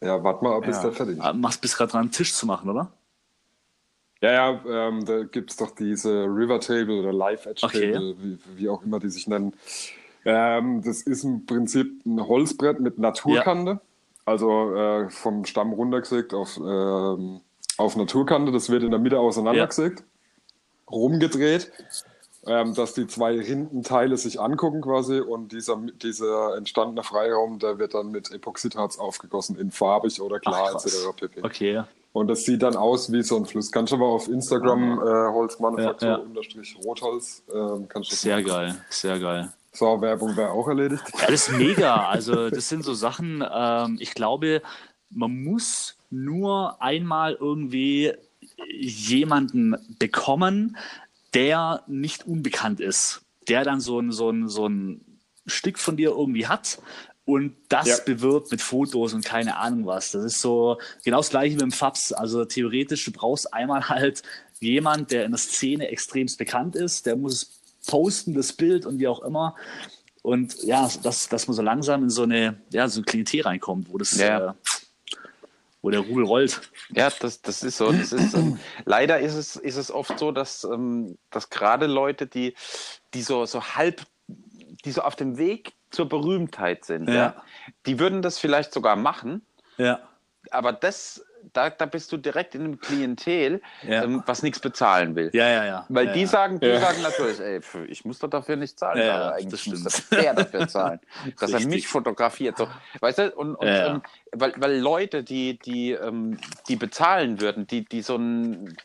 Ja, 0.00 0.22
warte 0.22 0.44
mal, 0.44 0.60
bis 0.60 0.76
ja. 0.76 0.82
der 0.82 0.92
fertig 0.92 1.18
ist. 1.18 1.24
Ah, 1.24 1.32
machst 1.32 1.60
bis 1.60 1.76
gerade 1.76 1.92
dran, 1.92 2.02
einen 2.02 2.10
Tisch 2.12 2.34
zu 2.34 2.46
machen, 2.46 2.70
oder? 2.70 2.92
Ja, 4.20 4.32
ja, 4.32 4.88
ähm, 4.88 5.04
da 5.04 5.24
gibt 5.24 5.50
es 5.50 5.56
doch 5.56 5.72
diese 5.72 6.24
River 6.24 6.60
Table 6.60 7.00
oder 7.00 7.12
Live 7.12 7.46
Edge 7.46 7.66
Table, 7.66 8.10
okay. 8.10 8.16
wie, 8.20 8.38
wie, 8.56 8.68
auch 8.68 8.82
immer 8.82 8.98
die 8.98 9.10
sich 9.10 9.26
nennen. 9.26 9.52
Ähm, 10.24 10.82
das 10.82 11.02
ist 11.02 11.24
im 11.24 11.44
Prinzip 11.46 12.04
ein 12.06 12.26
Holzbrett 12.26 12.80
mit 12.80 12.98
Naturkante, 12.98 13.72
ja. 13.72 13.80
also 14.24 14.74
äh, 14.74 15.10
vom 15.10 15.44
Stamm 15.44 15.72
runtergesägt 15.72 16.34
auf, 16.34 16.56
ähm, 16.56 17.40
auf 17.76 17.96
Naturkante. 17.96 18.52
Das 18.52 18.70
wird 18.70 18.82
in 18.82 18.90
der 18.90 19.00
Mitte 19.00 19.18
auseinandergesägt, 19.18 20.00
ja. 20.00 20.06
rumgedreht 20.90 21.70
ähm, 22.46 22.74
dass 22.74 22.94
die 22.94 23.06
zwei 23.06 23.38
Rindenteile 23.38 24.16
sich 24.16 24.40
angucken 24.40 24.80
quasi 24.80 25.20
und 25.20 25.52
dieser, 25.52 25.76
dieser 26.02 26.56
entstandene 26.56 27.02
Freiraum, 27.02 27.58
der 27.58 27.78
wird 27.78 27.94
dann 27.94 28.10
mit 28.10 28.30
Epoxidharz 28.30 28.98
aufgegossen 28.98 29.58
in 29.58 29.70
farbig 29.70 30.20
oder 30.20 30.38
klar 30.38 30.72
Ach, 30.74 30.84
etc. 30.84 31.08
pp. 31.16 31.42
Okay. 31.42 31.82
Und 32.12 32.28
das 32.28 32.44
sieht 32.44 32.62
dann 32.62 32.76
aus 32.76 33.12
wie 33.12 33.22
so 33.22 33.36
ein 33.36 33.44
Fluss. 33.44 33.70
Kannst 33.70 33.92
du 33.92 33.96
aber 33.96 34.06
auf 34.06 34.28
Instagram 34.28 34.98
äh, 35.00 35.02
Holzmanufaktur 35.02 36.08
ja, 36.08 36.16
ja. 36.16 36.22
unterstrich 36.22 36.78
Rotholz. 36.82 37.42
Ähm, 37.52 37.86
kannst 37.88 38.10
du 38.10 38.16
sehr 38.16 38.42
geil, 38.42 38.74
sehr 38.88 39.18
geil. 39.18 39.52
So, 39.72 40.00
Werbung 40.00 40.34
wäre 40.34 40.50
auch 40.52 40.66
erledigt. 40.66 41.02
Ja, 41.20 41.26
das 41.26 41.48
ist 41.48 41.58
mega. 41.58 42.06
Also 42.08 42.48
das 42.48 42.68
sind 42.70 42.84
so 42.84 42.94
Sachen, 42.94 43.44
ähm, 43.52 43.98
ich 44.00 44.14
glaube, 44.14 44.62
man 45.10 45.44
muss 45.44 45.98
nur 46.08 46.80
einmal 46.80 47.34
irgendwie 47.34 48.14
jemanden 48.70 49.76
bekommen, 49.98 50.76
der 51.36 51.82
nicht 51.86 52.26
unbekannt 52.26 52.80
ist, 52.80 53.20
der 53.46 53.62
dann 53.62 53.80
so 53.80 54.00
ein, 54.00 54.10
so 54.10 54.30
ein, 54.30 54.48
so 54.48 54.66
ein 54.66 55.20
Stück 55.46 55.78
von 55.78 55.96
dir 55.96 56.10
irgendwie 56.10 56.46
hat 56.46 56.78
und 57.26 57.54
das 57.68 57.86
ja. 57.86 57.96
bewirbt 58.06 58.50
mit 58.50 58.62
Fotos 58.62 59.12
und 59.12 59.22
keine 59.22 59.56
Ahnung 59.58 59.84
was. 59.84 60.12
Das 60.12 60.24
ist 60.24 60.40
so 60.40 60.78
genau 61.04 61.18
das 61.18 61.28
gleiche 61.28 61.54
mit 61.54 61.60
dem 61.60 61.72
Fabs. 61.72 62.12
Also 62.12 62.46
theoretisch, 62.46 63.04
du 63.04 63.12
brauchst 63.12 63.52
einmal 63.52 63.88
halt 63.88 64.22
jemand, 64.60 65.10
der 65.10 65.26
in 65.26 65.32
der 65.32 65.38
Szene 65.38 65.88
extremst 65.88 66.38
bekannt 66.38 66.74
ist, 66.74 67.04
der 67.04 67.16
muss 67.16 67.60
posten, 67.86 68.32
das 68.32 68.54
Bild 68.54 68.86
und 68.86 68.98
wie 68.98 69.08
auch 69.08 69.22
immer. 69.22 69.54
Und 70.22 70.64
ja, 70.64 70.90
dass, 71.02 71.28
dass 71.28 71.46
man 71.46 71.54
so 71.54 71.62
langsam 71.62 72.02
in 72.04 72.10
so 72.10 72.22
eine, 72.22 72.60
ja, 72.72 72.88
so 72.88 73.00
ein 73.00 73.04
Klientel 73.04 73.42
reinkommt, 73.42 73.92
wo 73.92 73.98
das 73.98 74.16
ja. 74.16 74.50
äh, 74.50 74.52
wo 75.86 75.90
der 75.90 76.00
Rubel 76.00 76.24
rollt. 76.24 76.62
Ja, 76.90 77.08
das, 77.20 77.42
das 77.42 77.62
ist 77.62 77.76
so. 77.76 77.92
Das 77.92 78.12
ist, 78.12 78.34
ähm, 78.34 78.58
leider 78.86 79.20
ist 79.20 79.34
es, 79.34 79.54
ist 79.54 79.76
es 79.76 79.92
oft 79.92 80.18
so, 80.18 80.32
dass, 80.32 80.64
ähm, 80.64 81.16
dass 81.30 81.48
gerade 81.48 81.86
Leute, 81.86 82.26
die, 82.26 82.56
die 83.14 83.22
so, 83.22 83.46
so 83.46 83.62
halb, 83.62 84.02
die 84.84 84.90
so 84.90 85.02
auf 85.02 85.14
dem 85.14 85.38
Weg 85.38 85.74
zur 85.92 86.08
Berühmtheit 86.08 86.84
sind, 86.84 87.08
Ja. 87.08 87.14
ja. 87.14 87.42
die 87.86 88.00
würden 88.00 88.20
das 88.20 88.40
vielleicht 88.40 88.72
sogar 88.72 88.96
machen, 88.96 89.46
Ja. 89.76 90.00
aber 90.50 90.72
das, 90.72 91.24
da, 91.52 91.70
da 91.70 91.86
bist 91.86 92.10
du 92.10 92.16
direkt 92.16 92.56
in 92.56 92.62
einem 92.64 92.80
Klientel, 92.80 93.62
Ja. 93.86 94.02
ähm, 94.02 94.24
was 94.26 94.42
nichts 94.42 94.58
bezahlen 94.58 95.14
will. 95.14 95.30
Ja, 95.32 95.48
ja, 95.48 95.64
ja. 95.64 95.86
Weil 95.88 96.06
ja, 96.08 96.12
die 96.14 96.26
sagen, 96.26 96.58
die 96.58 96.66
Ja. 96.66 96.80
sagen 96.80 97.00
natürlich, 97.02 97.38
ey, 97.38 97.60
ich 97.86 98.04
muss 98.04 98.18
doch 98.18 98.28
dafür 98.28 98.56
nicht 98.56 98.76
zahlen, 98.76 99.00
aber 99.08 99.18
das 99.30 99.32
eigentlich 99.34 99.66
muss 99.68 99.78
stimmt. 99.78 99.86
das 99.86 100.08
der 100.08 100.34
dafür 100.34 100.66
zahlen, 100.66 101.00
dass 101.38 101.50
er 101.52 101.58
Richtig. 101.58 101.72
mich 101.72 101.86
fotografiert. 101.88 102.58
So, 102.58 102.66
weißt 102.98 103.18
du, 103.20 103.32
und, 103.36 103.54
und. 103.54 103.68
Ähm, 103.68 104.02
weil, 104.40 104.54
weil 104.56 104.78
Leute, 104.78 105.22
die, 105.22 105.58
die, 105.58 105.92
ähm, 105.92 106.38
die 106.68 106.76
bezahlen 106.76 107.38
würden, 107.38 107.66
die, 107.66 107.84
die 107.84 108.02
so 108.02 108.16
ein, 108.16 108.76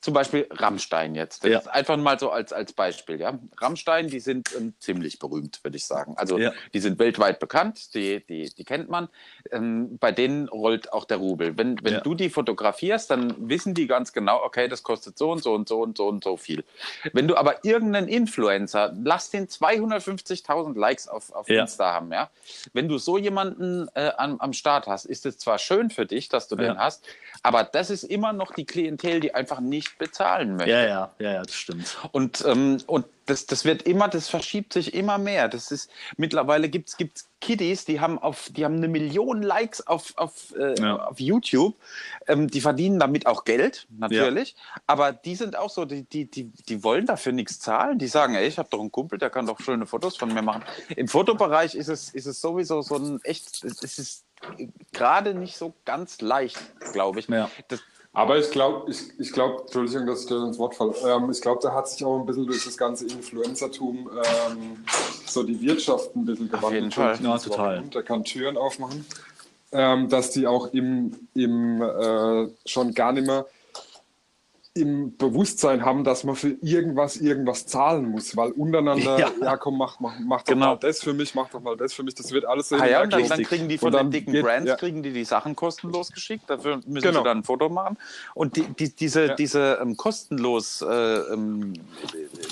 zum 0.00 0.14
Beispiel 0.14 0.46
Rammstein 0.50 1.14
jetzt, 1.14 1.44
das 1.44 1.50
Ja. 1.50 1.58
ist 1.58 1.68
einfach 1.68 1.96
mal 1.96 2.18
so 2.18 2.30
als, 2.30 2.52
als 2.52 2.72
Beispiel, 2.72 3.20
ja. 3.20 3.38
Rammstein, 3.58 4.08
die 4.08 4.20
sind 4.20 4.46
ähm, 4.56 4.74
ziemlich 4.78 5.18
berühmt, 5.18 5.60
würde 5.62 5.76
ich 5.76 5.84
sagen. 5.84 6.14
Also 6.16 6.38
Ja. 6.38 6.52
die 6.72 6.80
sind 6.80 6.98
weltweit 6.98 7.38
bekannt, 7.38 7.94
die, 7.94 8.24
die, 8.26 8.50
die 8.56 8.64
kennt 8.64 8.88
man. 8.88 9.08
Ähm, 9.52 9.98
bei 9.98 10.12
denen 10.12 10.48
rollt 10.48 10.92
auch 10.92 11.04
der 11.04 11.18
Rubel. 11.18 11.56
Wenn, 11.58 11.82
wenn 11.84 11.94
Ja. 11.94 12.00
du 12.00 12.14
die 12.14 12.30
fotografierst, 12.30 13.10
dann 13.10 13.48
wissen 13.48 13.74
die 13.74 13.86
ganz 13.86 14.12
genau, 14.12 14.42
okay, 14.42 14.68
das 14.68 14.82
kostet 14.82 15.18
so 15.18 15.30
und 15.32 15.42
so 15.42 15.52
und 15.54 15.68
so 15.68 15.80
und 15.80 15.96
so 15.96 16.08
und 16.08 16.24
so 16.24 16.36
viel. 16.36 16.64
Wenn 17.12 17.28
du 17.28 17.36
aber 17.36 17.64
irgendeinen 17.64 18.08
Influencer, 18.08 18.94
lass 19.02 19.30
den 19.30 19.46
250.000 19.48 20.78
Likes 20.78 21.08
auf, 21.08 21.32
auf. 21.32 21.48
Insta 21.48 21.92
haben, 21.94 22.12
ja. 22.12 22.30
Wenn 22.72 22.88
du 22.88 22.98
so 22.98 23.18
jemanden 23.18 23.88
äh, 23.94 24.10
am, 24.16 24.38
am 24.40 24.52
Start 24.52 24.86
hast, 24.86 24.97
ist 25.04 25.26
es 25.26 25.38
zwar 25.38 25.58
schön 25.58 25.90
für 25.90 26.06
dich, 26.06 26.28
dass 26.28 26.48
du 26.48 26.56
Ja. 26.56 26.62
den 26.62 26.78
hast, 26.78 27.04
aber 27.42 27.64
das 27.64 27.90
ist 27.90 28.02
immer 28.04 28.32
noch 28.32 28.52
die 28.54 28.64
Klientel, 28.64 29.20
die 29.20 29.34
einfach 29.34 29.60
nicht 29.60 29.98
bezahlen 29.98 30.56
möchte. 30.56 30.70
Ja, 30.72 30.84
ja, 30.86 31.10
ja, 31.18 31.32
ja, 31.32 31.42
das 31.42 31.54
stimmt. 31.54 31.96
Und, 32.12 32.44
ähm, 32.46 32.78
und 32.86 33.06
das, 33.26 33.44
das 33.46 33.64
wird 33.66 33.82
immer, 33.82 34.08
das 34.08 34.28
verschiebt 34.28 34.72
sich 34.72 34.94
immer 34.94 35.18
mehr. 35.18 35.48
Das 35.48 35.70
ist, 35.70 35.90
mittlerweile 36.16 36.68
gibt 36.70 36.88
es 36.88 36.96
Kiddies, 37.40 37.84
die 37.84 38.00
haben 38.00 38.18
auf, 38.18 38.48
die 38.50 38.64
haben 38.64 38.76
eine 38.76 38.88
Million 38.88 39.42
Likes 39.42 39.86
auf, 39.86 40.14
auf, 40.16 40.54
äh, 40.58 40.80
Ja. 40.80 40.96
auf 41.08 41.20
YouTube. 41.20 41.76
Ähm, 42.26 42.48
die 42.48 42.60
verdienen 42.62 42.98
damit 42.98 43.26
auch 43.26 43.44
Geld, 43.44 43.86
natürlich. 43.98 44.56
Aber 44.86 45.12
die 45.12 45.34
sind 45.36 45.56
auch 45.56 45.68
so, 45.70 45.84
die, 45.84 46.04
die, 46.04 46.24
die, 46.30 46.44
die 46.50 46.82
wollen 46.82 47.04
dafür 47.06 47.32
nichts 47.32 47.60
zahlen. 47.60 47.98
Die 47.98 48.08
sagen, 48.08 48.34
ey, 48.34 48.46
ich 48.46 48.58
habe 48.58 48.70
doch 48.70 48.80
einen 48.80 48.90
Kumpel, 48.90 49.18
der 49.18 49.28
kann 49.30 49.46
doch 49.46 49.60
schöne 49.60 49.86
Fotos 49.86 50.16
von 50.16 50.32
mir 50.32 50.42
machen. 50.42 50.62
Im 50.96 51.06
Fotobereich 51.06 51.74
ist 51.74 51.88
es, 51.88 52.08
ist 52.14 52.26
es 52.26 52.40
sowieso 52.40 52.80
so 52.80 52.96
ein 52.96 53.20
echt, 53.24 53.62
es 53.62 53.98
ist 53.98 54.24
gerade 54.92 55.34
nicht 55.34 55.56
so 55.56 55.74
ganz 55.84 56.20
leicht, 56.20 56.58
glaube 56.92 57.20
ich. 57.20 57.28
Ja. 57.28 57.50
Das, 57.68 57.80
Aber 58.12 58.38
ich 58.38 58.50
glaube, 58.50 58.90
ich, 58.90 59.18
ich 59.18 59.32
glaube, 59.32 59.62
Entschuldigung, 59.62 60.06
dass 60.06 60.22
ich 60.22 60.26
dir 60.26 60.44
ins 60.44 60.58
Wort 60.58 60.74
falle. 60.74 60.94
Ähm, 61.06 61.30
ich 61.30 61.40
glaube, 61.40 61.60
da 61.62 61.72
hat 61.72 61.88
sich 61.88 62.04
auch 62.04 62.18
ein 62.18 62.26
bisschen 62.26 62.46
durch 62.46 62.64
das 62.64 62.76
ganze 62.76 63.06
Influencertum 63.06 64.10
ähm, 64.10 64.84
so 65.26 65.42
die 65.42 65.60
Wirtschaft 65.60 66.14
ein 66.16 66.24
bisschen 66.24 66.48
gewandelt. 66.48 66.74
jeden 66.74 66.90
Fall. 66.90 67.18
Ja, 67.22 67.38
total. 67.38 67.82
Der 67.82 68.02
kann 68.02 68.24
Türen 68.24 68.56
aufmachen. 68.56 69.04
Ähm, 69.70 70.08
dass 70.08 70.30
die 70.30 70.46
auch 70.46 70.72
im, 70.72 71.28
im 71.34 71.82
äh, 71.82 72.48
schon 72.64 72.94
gar 72.94 73.12
nicht 73.12 73.26
mehr 73.26 73.44
im 74.80 75.16
Bewusstsein 75.16 75.84
haben, 75.84 76.04
dass 76.04 76.24
man 76.24 76.34
für 76.36 76.56
irgendwas 76.60 77.16
irgendwas 77.16 77.66
zahlen 77.66 78.08
muss, 78.10 78.36
weil 78.36 78.52
untereinander, 78.52 79.18
Ja. 79.18 79.30
ja, 79.40 79.56
komm, 79.56 79.78
mach, 79.78 80.00
mach, 80.00 80.14
mach 80.20 80.42
doch 80.42 80.52
Genau. 80.54 80.66
mal 80.66 80.76
das 80.76 81.02
für 81.02 81.12
mich, 81.14 81.34
mach 81.34 81.48
doch 81.50 81.60
mal 81.60 81.76
das 81.76 81.92
für 81.92 82.02
mich, 82.02 82.14
das 82.14 82.30
wird 82.32 82.44
alles 82.44 82.68
so 82.68 82.76
Ah 82.76 82.86
ja, 82.86 83.02
und 83.02 83.12
dann, 83.12 83.26
dann 83.28 83.42
kriegen 83.42 83.68
die 83.68 83.78
von 83.78 83.92
den 83.92 84.10
dicken 84.10 84.32
geht- 84.32 84.44
Brands 84.44 84.68
ja. 84.68 84.76
kriegen 84.76 85.02
die 85.02 85.12
die 85.12 85.24
Sachen 85.24 85.54
kostenlos 85.56 86.12
geschickt. 86.12 86.44
Dafür 86.48 86.76
müssen 86.86 87.08
Genau. 87.08 87.20
sie 87.20 87.24
dann 87.24 87.38
ein 87.38 87.44
Foto 87.44 87.68
machen. 87.68 87.96
Und 88.34 88.56
die, 88.56 88.62
die, 88.62 88.94
diese, 88.94 89.26
Ja. 89.26 89.34
diese 89.34 89.78
ähm, 89.82 89.96
kostenlos 89.96 90.82
äh, 90.82 90.86
ähm, 91.32 91.74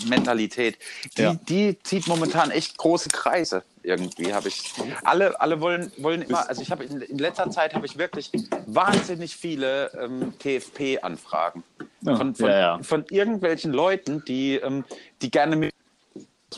Mentalität, 0.08 0.78
die, 1.18 1.38
die 1.48 1.78
zieht 1.82 2.06
momentan 2.06 2.50
echt 2.50 2.76
große 2.78 3.08
Kreise. 3.10 3.62
Irgendwie 3.86 4.34
habe 4.34 4.48
ich 4.48 4.72
alle, 5.04 5.40
alle 5.40 5.60
wollen, 5.60 5.92
wollen 5.98 6.22
immer. 6.22 6.48
Also 6.48 6.60
ich 6.60 6.72
habe 6.72 6.82
in, 6.82 7.00
in 7.02 7.18
letzter 7.18 7.50
Zeit 7.50 7.72
habe 7.72 7.86
ich 7.86 7.96
wirklich 7.96 8.32
wahnsinnig 8.66 9.36
viele 9.36 9.92
ähm, 10.00 10.32
TFP-Anfragen 10.40 11.62
von, 12.02 12.34
von, 12.34 12.46
Ja, 12.50 12.58
ja. 12.58 12.82
von 12.82 13.04
irgendwelchen 13.10 13.72
Leuten, 13.72 14.24
die, 14.24 14.56
ähm, 14.56 14.84
die 15.22 15.30
gerne 15.30 15.54
mit 15.54 15.72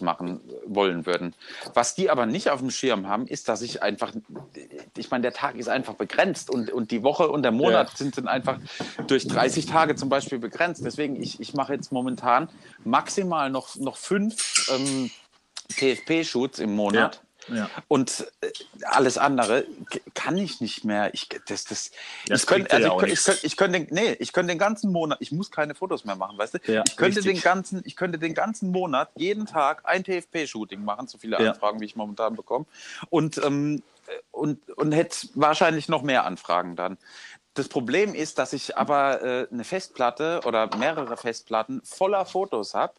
machen 0.00 0.40
wollen 0.64 1.06
würden. 1.06 1.34
Was 1.74 1.94
die 1.94 2.08
aber 2.08 2.24
nicht 2.24 2.50
auf 2.50 2.60
dem 2.60 2.70
Schirm 2.70 3.08
haben, 3.08 3.26
ist, 3.26 3.48
dass 3.48 3.62
ich 3.62 3.82
einfach, 3.82 4.12
ich 4.96 5.10
meine, 5.10 5.22
der 5.22 5.32
Tag 5.32 5.56
ist 5.56 5.68
einfach 5.68 5.94
begrenzt 5.94 6.50
und, 6.50 6.70
und 6.70 6.90
die 6.92 7.02
Woche 7.02 7.28
und 7.28 7.42
der 7.42 7.52
Monat 7.52 7.90
Ja. 7.90 7.96
sind, 7.96 8.14
sind 8.14 8.28
einfach 8.28 8.58
durch 9.06 9.26
30 9.26 9.66
Tage 9.66 9.96
zum 9.96 10.08
Beispiel 10.08 10.38
begrenzt. 10.38 10.84
Deswegen, 10.84 11.20
ich, 11.20 11.40
ich 11.40 11.52
mache 11.52 11.74
jetzt 11.74 11.90
momentan 11.90 12.48
maximal 12.84 13.50
noch, 13.50 13.76
noch 13.76 13.96
fünf 13.96 14.68
ähm, 14.70 15.10
TFP-Shoots 15.72 16.58
im 16.58 16.74
Monat. 16.74 17.22
Ja. 17.48 17.70
Und 17.88 18.30
äh, 18.42 18.50
alles 18.82 19.16
andere 19.16 19.64
kann 20.14 20.36
ich 20.36 20.60
nicht 20.60 20.84
mehr. 20.84 21.14
Ich, 21.14 21.28
das, 21.46 21.64
das, 21.64 21.90
Das 22.26 22.42
ich 22.42 22.46
könnte, 22.46 22.72
also 22.72 22.88
ja 22.88 23.06
ich, 23.06 23.24
könnte, 23.24 23.46
ich, 23.46 23.56
könnte, 23.56 23.80
den, 23.80 23.94
nee, 23.94 24.12
ich 24.18 24.32
könnte 24.32 24.52
den 24.52 24.58
ganzen 24.58 24.92
Monat, 24.92 25.18
ich 25.20 25.32
muss 25.32 25.50
keine 25.50 25.74
Fotos 25.74 26.04
mehr 26.04 26.16
machen, 26.16 26.36
weißt 26.36 26.54
du? 26.54 26.58
Ja, 26.72 26.84
ich 26.86 26.96
könnte 26.96 27.18
richtig. 27.18 27.36
den 27.36 27.42
ganzen, 27.42 27.82
ich 27.84 27.96
könnte 27.96 28.18
den 28.18 28.34
ganzen 28.34 28.70
Monat 28.70 29.10
jeden 29.16 29.46
Tag 29.46 29.82
ein 29.84 30.04
TFP-Shooting 30.04 30.84
machen, 30.84 31.08
so 31.08 31.18
viele 31.18 31.42
Ja. 31.42 31.52
Anfragen, 31.52 31.80
wie 31.80 31.86
ich 31.86 31.96
momentan 31.96 32.36
bekomme, 32.36 32.66
und 33.10 33.38
ähm, 33.38 33.82
und 34.30 34.70
und 34.76 34.92
hätte 34.92 35.28
wahrscheinlich 35.34 35.88
noch 35.88 36.02
mehr 36.02 36.24
Anfragen 36.24 36.76
dann. 36.76 36.98
Das 37.54 37.68
Problem 37.68 38.14
ist, 38.14 38.38
dass 38.38 38.52
ich 38.52 38.76
aber 38.76 39.22
äh, 39.22 39.48
eine 39.50 39.64
Festplatte 39.64 40.40
oder 40.44 40.74
mehrere 40.76 41.16
Festplatten 41.16 41.82
voller 41.82 42.24
Fotos 42.24 42.74
habe, 42.74 42.94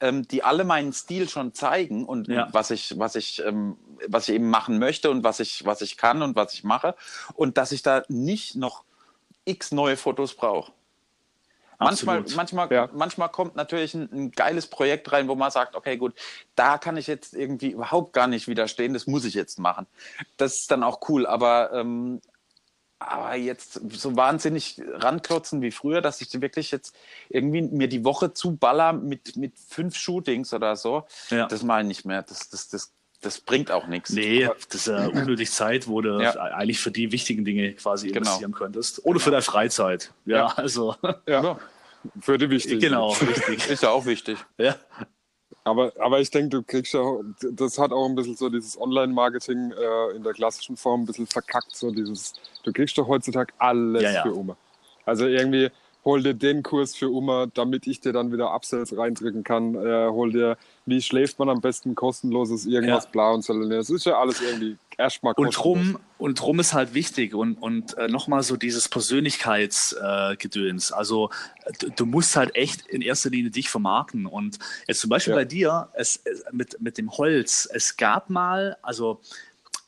ähm, 0.00 0.26
die 0.28 0.42
alle 0.42 0.64
meinen 0.64 0.92
Stil 0.92 1.28
schon 1.28 1.54
zeigen 1.54 2.04
und 2.04 2.28
Ja. 2.28 2.48
was 2.52 2.70
ich, 2.70 2.98
was 2.98 3.14
ich, 3.14 3.42
ähm, 3.44 3.76
was 4.08 4.28
ich 4.28 4.34
eben 4.34 4.50
machen 4.50 4.78
möchte 4.78 5.10
und 5.10 5.24
was 5.24 5.40
ich, 5.40 5.64
was 5.64 5.80
ich 5.82 5.96
kann 5.96 6.22
und 6.22 6.36
was 6.36 6.54
ich 6.54 6.64
mache 6.64 6.94
und 7.34 7.56
dass 7.58 7.72
ich 7.72 7.82
da 7.82 8.02
nicht 8.08 8.54
noch 8.56 8.84
x 9.44 9.72
neue 9.72 9.96
Fotos 9.96 10.34
brauche. 10.34 10.72
Manchmal, 11.78 12.18
Absolut. 12.18 12.36
manchmal, 12.36 12.72
Ja. 12.72 12.88
manchmal 12.92 13.28
kommt 13.30 13.56
natürlich 13.56 13.94
ein, 13.94 14.08
ein 14.12 14.30
geiles 14.30 14.68
Projekt 14.68 15.10
rein, 15.12 15.28
wo 15.28 15.34
man 15.34 15.50
sagt, 15.50 15.74
okay, 15.74 15.96
gut, 15.96 16.14
da 16.54 16.78
kann 16.78 16.96
ich 16.96 17.06
jetzt 17.08 17.34
irgendwie 17.34 17.70
überhaupt 17.72 18.12
gar 18.12 18.26
nicht 18.26 18.46
widerstehen, 18.48 18.94
das 18.94 19.06
muss 19.06 19.24
ich 19.24 19.34
jetzt 19.34 19.58
machen. 19.58 19.86
Das 20.36 20.54
ist 20.60 20.70
dann 20.70 20.82
auch 20.82 21.08
cool, 21.08 21.26
aber, 21.26 21.72
ähm, 21.72 22.20
aber 23.08 23.34
jetzt 23.36 23.80
so 23.92 24.16
wahnsinnig 24.16 24.80
ranklotzen 24.94 25.62
wie 25.62 25.70
früher, 25.70 26.00
dass 26.00 26.20
ich 26.20 26.40
wirklich 26.40 26.70
jetzt 26.70 26.94
irgendwie 27.28 27.62
mir 27.62 27.88
die 27.88 28.04
Woche 28.04 28.32
zuballer 28.34 28.92
mit, 28.92 29.36
mit 29.36 29.52
fünf 29.68 29.96
Shootings 29.96 30.52
oder 30.52 30.76
so, 30.76 31.04
Ja. 31.30 31.46
das 31.46 31.62
ich 31.82 31.86
nicht 31.86 32.04
mehr. 32.04 32.22
Das, 32.22 32.48
das, 32.50 32.68
das, 32.68 32.92
das 33.20 33.40
bringt 33.40 33.70
auch 33.70 33.86
nichts. 33.86 34.10
Nee, 34.10 34.48
das 34.68 34.74
ist 34.82 34.86
ja 34.88 35.06
unnötig 35.06 35.50
Zeit, 35.50 35.88
wo 35.88 36.00
du 36.00 36.20
Ja. 36.20 36.32
eigentlich 36.34 36.78
für 36.80 36.90
die 36.90 37.10
wichtigen 37.12 37.44
Dinge 37.44 37.72
quasi 37.74 38.08
Genau. 38.08 38.18
investieren 38.18 38.52
könntest. 38.52 39.04
Oder 39.04 39.20
für 39.20 39.30
deine 39.30 39.42
Freizeit. 39.42 40.12
Ja, 40.26 40.36
Ja. 40.36 40.46
also 40.56 40.94
Ja, 41.26 41.58
für 42.20 42.36
die 42.38 42.50
wichtigen. 42.50 42.80
genau, 42.80 43.12
richtig. 43.12 43.68
Ist 43.70 43.82
ja 43.82 43.90
auch 43.90 44.04
wichtig. 44.06 44.38
Ja. 44.58 44.76
Aber, 45.64 45.92
aber 45.98 46.20
ich 46.20 46.30
denke, 46.30 46.50
du 46.50 46.62
kriegst 46.62 46.92
ja, 46.92 47.02
das 47.52 47.78
hat 47.78 47.90
auch 47.90 48.06
ein 48.06 48.14
bisschen 48.14 48.36
so 48.36 48.50
dieses 48.50 48.78
Online-Marketing 48.78 49.72
äh, 49.72 50.16
in 50.16 50.22
der 50.22 50.34
klassischen 50.34 50.76
Form 50.76 51.02
ein 51.02 51.06
bisschen 51.06 51.26
verkackt. 51.26 51.74
So 51.74 51.90
dieses, 51.90 52.34
du 52.62 52.72
kriegst 52.72 52.98
doch 52.98 53.08
heutzutage 53.08 53.52
alles 53.58 54.02
Ja, 54.02 54.10
ja. 54.10 54.22
für 54.22 54.36
Oma. 54.36 54.56
Also 55.06 55.26
irgendwie, 55.26 55.70
hol 56.04 56.22
dir 56.22 56.34
den 56.34 56.62
Kurs 56.62 56.94
für 56.94 57.12
Oma, 57.12 57.46
damit 57.54 57.86
ich 57.86 58.00
dir 58.00 58.12
dann 58.12 58.32
wieder 58.32 58.52
Upsells 58.52 58.96
reindrücken 58.96 59.44
kann. 59.44 59.74
Äh, 59.74 60.08
hol 60.10 60.32
dir, 60.32 60.56
wie 60.86 61.00
schläft 61.00 61.38
man 61.38 61.48
am 61.48 61.60
besten 61.60 61.94
kostenloses 61.94 62.66
irgendwas 62.66 63.04
Ja. 63.04 63.10
blau 63.10 63.34
und 63.34 63.42
so. 63.42 63.54
Das 63.68 63.90
ist 63.90 64.04
ja 64.04 64.18
alles 64.18 64.40
irgendwie 64.40 64.76
erstmal 64.98 65.34
Und 65.34 65.54
kostenlos. 65.54 65.92
drum, 65.92 65.98
und 66.18 66.40
drum 66.40 66.60
ist 66.60 66.74
halt 66.74 66.94
wichtig 66.94 67.34
und, 67.34 67.54
und 67.56 67.96
äh, 67.98 68.08
nochmal 68.08 68.42
so 68.42 68.56
dieses 68.56 68.88
Persönlichkeitsgedöns. 68.88 70.90
Äh, 70.90 70.94
also 70.94 71.30
du, 71.78 71.90
du 71.90 72.06
musst 72.06 72.36
halt 72.36 72.54
echt 72.54 72.86
in 72.86 73.02
erster 73.02 73.30
Linie 73.30 73.50
dich 73.50 73.68
vermarkten. 73.70 74.26
Und 74.26 74.58
jetzt 74.86 75.00
zum 75.00 75.10
Beispiel 75.10 75.32
Ja. 75.32 75.38
bei 75.38 75.44
dir, 75.44 75.88
es, 75.94 76.20
es, 76.24 76.44
mit, 76.52 76.80
mit 76.80 76.98
dem 76.98 77.10
Holz, 77.12 77.68
es 77.72 77.96
gab 77.96 78.30
mal, 78.30 78.76
also 78.82 79.20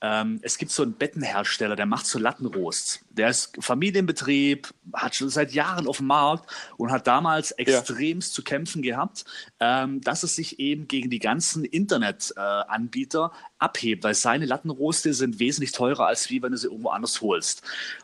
ähm, 0.07 0.39
es 0.43 0.57
gibt 0.57 0.71
so 0.71 0.85
einen 0.85 0.93
Bettenhersteller, 0.93 1.75
der 1.75 1.87
macht 1.87 2.07
so 2.07 2.21
Lattenrosts. 2.21 3.01
Der 3.11 3.29
ist 3.29 3.57
Familienbetrieb, 3.59 4.73
hat 4.93 5.17
schon 5.17 5.31
seit 5.31 5.53
Jahren 5.53 5.89
auf 5.89 5.97
dem 5.97 6.07
Markt 6.07 6.49
und 6.77 6.93
hat 6.93 7.09
damals 7.09 7.51
extremst 7.53 8.33
zu 8.33 8.45
kämpfen 8.45 8.83
gehabt, 8.83 9.25
ähm, 9.59 10.01
dass 10.03 10.23
es 10.23 10.37
sich 10.37 10.61
eben 10.61 10.87
gegen 10.87 11.11
die 11.11 11.19
ganzen 11.19 11.65
Internetanbieter 11.65 13.33
äh, 13.35 13.39
abhebt, 13.59 14.05
weil 14.05 14.15
seine 14.15 14.47
Lattenroste 14.47 15.13
sind 15.13 15.41
wesentlich 15.41 15.73
teurer, 15.73 16.07
als 16.07 16.31
wie 16.31 16.41
wenn 16.41 16.53
du 16.53 16.59
sie 16.59 16.69
irgendwo 16.69 16.91
anders 16.91 17.21
holst. 17.21 17.63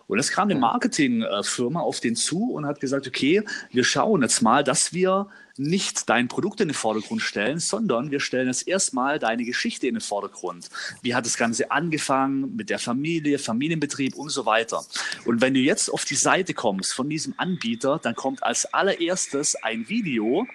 Und 0.08 0.18
es 0.18 0.32
kam 0.32 0.48
eine 0.48 0.58
Marketingfirma 0.58 1.80
auf 1.80 2.00
den 2.00 2.16
zu 2.16 2.52
und 2.52 2.66
hat 2.66 2.80
gesagt, 2.80 3.06
okay, 3.06 3.44
wir 3.70 3.84
schauen 3.84 4.22
jetzt 4.22 4.42
mal, 4.42 4.64
dass 4.64 4.92
wir 4.92 5.28
nicht 5.56 6.08
dein 6.08 6.28
Produkt 6.28 6.60
in 6.60 6.68
den 6.68 6.74
Vordergrund 6.74 7.22
stellen, 7.22 7.58
sondern 7.58 8.10
wir 8.10 8.20
stellen 8.20 8.48
jetzt 8.48 8.66
erstmal 8.66 9.18
deine 9.18 9.44
Geschichte 9.44 9.86
in 9.86 9.94
den 9.94 10.00
Vordergrund. 10.00 10.68
Wie 11.02 11.14
hat 11.14 11.26
das 11.26 11.36
Ganze 11.36 11.70
angefangen 11.70 12.54
mit 12.56 12.70
der 12.70 12.78
Familie, 12.78 13.38
Familienbetrieb 13.38 14.14
und 14.14 14.30
so 14.30 14.46
weiter. 14.46 14.84
Und 15.24 15.40
wenn 15.40 15.54
du 15.54 15.60
jetzt 15.60 15.88
auf 15.92 16.04
die 16.04 16.14
Seite 16.14 16.54
kommst 16.54 16.92
von 16.92 17.08
diesem 17.08 17.34
Anbieter, 17.36 17.98
dann 18.02 18.14
kommt 18.14 18.42
als 18.42 18.72
allererstes 18.72 19.54
ein 19.56 19.88
Video, 19.88 20.46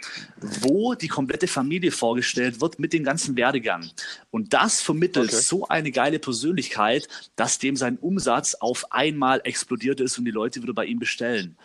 wo 0.62 0.93
die 0.95 1.08
komplette 1.08 1.48
Familie 1.48 1.91
vorgestellt 1.91 2.62
wird 2.62 2.80
mit 2.80 2.93
dem 2.93 3.04
ganzen 3.04 3.36
Werdegang. 3.36 3.89
Und 4.32 4.54
das 4.54 4.82
vermittelt 4.82 5.34
okay. 5.34 5.41
so 5.41 5.68
eine 5.68 5.91
geile 5.91 6.20
Persönlichkeit, 6.20 7.08
dass 7.36 7.60
dem 7.60 7.76
sein 7.76 7.98
Umsatz 7.98 8.56
auf 8.56 8.91
einmal 8.91 9.41
explodiert 9.43 10.00
ist 10.00 10.18
und 10.18 10.26
die 10.26 10.32
Leute 10.32 10.62
wieder 10.62 10.74
bei 10.74 10.86
ihm 10.86 11.00
bestellen. 11.00 11.58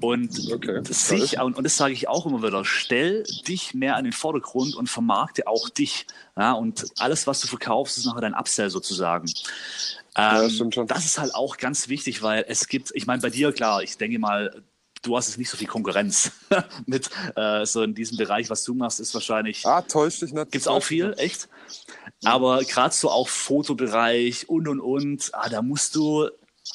Und, 0.00 0.52
okay, 0.52 0.80
sich, 0.84 1.40
und, 1.40 1.56
und, 1.56 1.64
das 1.64 1.76
sage 1.76 1.92
ich 1.92 2.08
auch 2.08 2.26
immer 2.26 2.42
wieder, 2.42 2.64
stell 2.64 3.24
dich 3.46 3.74
mehr 3.74 3.96
an 3.96 4.04
den 4.04 4.12
Vordergrund 4.12 4.76
und 4.76 4.88
vermarkte 4.88 5.46
auch 5.46 5.68
dich. 5.68 6.06
Ja, 6.36 6.52
und 6.52 6.86
alles, 6.98 7.26
was 7.26 7.40
du 7.40 7.48
verkaufst, 7.48 7.98
ist 7.98 8.06
nachher 8.06 8.20
dein 8.20 8.34
Upsell 8.34 8.70
sozusagen. 8.70 9.28
Ähm, 10.16 10.70
ja, 10.72 10.84
das 10.84 11.04
ist 11.04 11.18
halt 11.18 11.34
auch 11.34 11.56
ganz 11.56 11.88
wichtig, 11.88 12.22
weil 12.22 12.44
es 12.48 12.68
gibt, 12.68 12.92
ich 12.94 13.06
meine, 13.06 13.22
bei 13.22 13.30
dir, 13.30 13.52
klar, 13.52 13.82
ich 13.82 13.96
denke 13.96 14.18
mal, 14.18 14.62
du 15.02 15.16
hast 15.16 15.28
jetzt 15.28 15.38
nicht 15.38 15.50
so 15.50 15.56
viel 15.56 15.66
Konkurrenz 15.66 16.32
mit 16.86 17.10
äh, 17.36 17.64
so 17.66 17.82
in 17.82 17.94
diesem 17.94 18.16
Bereich, 18.16 18.50
was 18.50 18.64
du 18.64 18.74
machst, 18.74 19.00
ist 19.00 19.14
wahrscheinlich. 19.14 19.66
Ah, 19.66 19.82
täuscht 19.82 20.22
dich 20.22 20.32
nicht. 20.32 20.52
Gibt 20.52 20.62
es 20.62 20.68
auch 20.68 20.82
viel, 20.82 21.14
echt? 21.18 21.48
Aber 22.24 22.64
gerade 22.64 22.94
so 22.94 23.10
auch 23.10 23.28
Fotobereich 23.28 24.48
und 24.48 24.68
und 24.68 24.80
und, 24.80 25.30
ah, 25.34 25.48
da 25.48 25.62
musst 25.62 25.94
du 25.94 26.28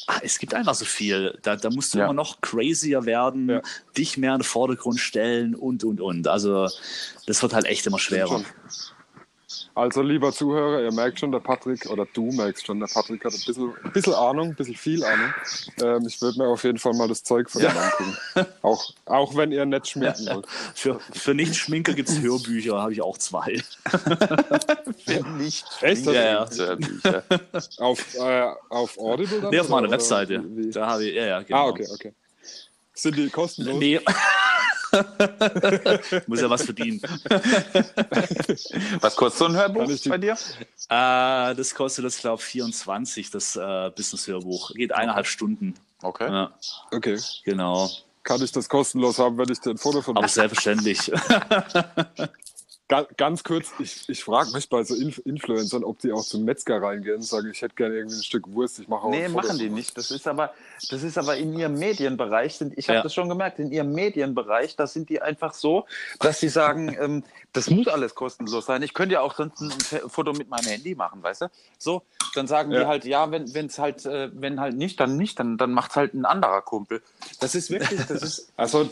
Ah, 0.07 0.19
es 0.21 0.37
gibt 0.39 0.53
einfach 0.53 0.75
so 0.75 0.85
viel. 0.85 1.37
Da, 1.43 1.55
da 1.55 1.69
musst 1.69 1.93
du 1.93 1.99
ja. 1.99 2.05
immer 2.05 2.13
noch 2.13 2.41
crazier 2.41 3.05
werden, 3.05 3.49
ja. 3.49 3.61
dich 3.97 4.17
mehr 4.17 4.33
in 4.33 4.39
den 4.39 4.43
Vordergrund 4.43 4.99
stellen 4.99 5.55
und, 5.55 5.83
und, 5.83 6.01
und. 6.01 6.27
Also, 6.27 6.67
das 7.25 7.41
wird 7.41 7.53
halt 7.53 7.65
echt 7.65 7.87
immer 7.87 7.99
schwerer. 7.99 8.43
Also, 9.75 10.03
lieber 10.03 10.31
Zuhörer, 10.31 10.83
ihr 10.83 10.91
merkt 10.91 11.19
schon, 11.19 11.31
der 11.31 11.39
Patrick, 11.39 11.89
oder 11.89 12.05
du 12.13 12.31
merkst 12.31 12.67
schon, 12.67 12.79
der 12.79 12.87
Patrick 12.87 13.25
hat 13.25 13.33
ein 13.33 13.41
bisschen, 13.45 13.73
ein 13.83 13.91
bisschen 13.91 14.13
Ahnung, 14.13 14.49
ein 14.49 14.55
bisschen 14.55 14.75
viel 14.75 15.03
Ahnung. 15.03 15.33
Ähm, 15.81 16.05
ich 16.07 16.21
würde 16.21 16.37
mir 16.37 16.47
auf 16.47 16.63
jeden 16.63 16.77
Fall 16.77 16.93
mal 16.93 17.07
das 17.07 17.23
Zeug 17.23 17.49
von 17.49 17.63
ja. 17.63 17.71
ihm 17.71 17.77
angucken. 17.77 18.53
Auch, 18.61 18.93
auch 19.05 19.35
wenn 19.35 19.51
ihr 19.51 19.65
nicht 19.65 19.87
schminken 19.87 20.27
wollt. 20.27 20.47
Für, 20.75 20.99
für 21.11 21.33
Nicht-Schminker 21.33 21.93
gibt 21.93 22.09
es 22.09 22.19
Hörbücher, 22.21 22.81
habe 22.81 22.93
ich 22.93 23.01
auch 23.01 23.17
zwei. 23.17 23.61
für 25.05 25.27
Nicht-Schminker 25.37 26.13
ja, 26.13 26.45
ja. 26.45 27.23
Auf, 27.77 28.15
äh, 28.15 28.51
auf 28.69 28.97
Audible 28.99 29.41
dann? 29.41 29.51
Nee, 29.51 29.59
auf 29.59 29.69
meiner 29.69 29.89
Webseite. 29.89 30.43
Da 30.71 30.87
habe 30.87 31.05
ich, 31.05 31.15
ja, 31.15 31.25
ja, 31.25 31.41
genau. 31.41 31.57
Ah, 31.57 31.69
okay, 31.69 31.87
okay. 31.91 32.13
Sind 32.93 33.17
die 33.17 33.29
kostenlos? 33.29 33.79
Nee. 33.79 33.99
Muss 36.27 36.41
ja 36.41 36.49
was 36.49 36.63
verdienen. 36.63 37.01
was 38.99 39.15
kostet 39.15 39.39
so 39.39 39.45
ein 39.45 39.55
Hörbuch 39.55 39.89
bei 40.07 40.17
dir? 40.17 40.33
Äh, 40.33 41.55
das 41.55 41.73
kostet 41.73 42.05
das, 42.05 42.17
glaube 42.17 42.41
ich, 42.41 42.45
24, 42.45 43.31
das 43.31 43.55
äh, 43.55 43.91
Business-Hörbuch. 43.95 44.71
Geht 44.73 44.93
eineinhalb 44.93 45.25
Stunden. 45.27 45.73
Okay. 46.01 46.29
Ja. 46.29 46.51
Okay. 46.91 47.19
Genau. 47.43 47.89
Kann 48.23 48.41
ich 48.41 48.51
das 48.51 48.69
kostenlos 48.69 49.19
haben, 49.19 49.37
wenn 49.37 49.49
ich 49.51 49.59
dir 49.59 49.71
ein 49.71 49.77
Foto 49.77 50.01
von 50.01 50.15
Aber 50.15 50.27
selbstverständlich. 50.27 51.11
Ganz 52.89 53.43
kurz, 53.43 53.71
ich, 53.79 54.07
ich 54.09 54.23
frage 54.23 54.51
mich 54.51 54.69
bei 54.69 54.83
so 54.83 54.93
Inf 54.93 55.19
Influencern, 55.25 55.83
ob 55.83 55.99
die 55.99 56.11
auch 56.11 56.23
zum 56.23 56.43
Metzger 56.43 56.81
reingehen 56.81 57.15
und 57.15 57.23
sagen, 57.23 57.49
ich 57.49 57.61
hätte 57.61 57.75
gerne 57.75 57.95
irgendwie 57.95 58.17
ein 58.17 58.23
Stück 58.23 58.51
Wurst, 58.51 58.77
ich 58.77 58.87
mache 58.87 59.03
auch 59.05 59.09
Nee, 59.09 59.29
machen 59.29 59.57
die 59.57 59.69
nicht. 59.69 59.97
Das 59.97 60.11
ist 60.11 60.27
aber, 60.27 60.53
das 60.89 61.01
ist 61.01 61.17
aber 61.17 61.37
in 61.37 61.57
ihrem 61.57 61.79
Medienbereich, 61.79 62.55
sind, 62.55 62.77
ich 62.77 62.89
habe 62.89 62.97
ja. 62.97 63.03
das 63.03 63.13
schon 63.13 63.29
gemerkt, 63.29 63.57
in 63.59 63.71
ihrem 63.71 63.93
Medienbereich, 63.93 64.75
da 64.75 64.85
sind 64.85 65.09
die 65.09 65.21
einfach 65.21 65.53
so, 65.53 65.85
dass 66.19 66.41
sie 66.41 66.49
sagen, 66.49 66.95
ähm, 66.99 67.23
das 67.53 67.69
muss 67.69 67.87
alles 67.87 68.15
kostenlos 68.15 68.65
sein. 68.65 68.83
Ich 68.83 68.93
könnte 68.93 69.13
ja 69.13 69.21
auch 69.21 69.35
sonst 69.35 69.61
ein 69.61 70.09
Foto 70.09 70.33
mit 70.33 70.49
meinem 70.49 70.65
Handy 70.65 70.93
machen, 70.93 71.23
weißt 71.23 71.43
du? 71.43 71.47
So, 71.77 72.03
dann 72.35 72.47
sagen 72.47 72.71
ja. 72.71 72.81
die 72.81 72.85
halt, 72.85 73.05
ja, 73.05 73.31
wenn 73.31 73.65
es 73.65 73.79
halt, 73.79 74.05
äh, 74.05 74.29
wenn 74.33 74.59
halt 74.59 74.75
nicht, 74.75 74.99
dann 74.99 75.17
nicht, 75.17 75.39
dann, 75.39 75.57
dann 75.57 75.71
macht 75.71 75.91
es 75.91 75.97
halt 75.97 76.13
ein 76.13 76.25
anderer 76.25 76.61
Kumpel. 76.61 77.01
Das 77.39 77.55
ist 77.55 77.69
wirklich, 77.69 77.99
das 78.07 78.21
ist. 78.21 78.49
Also, 78.55 78.89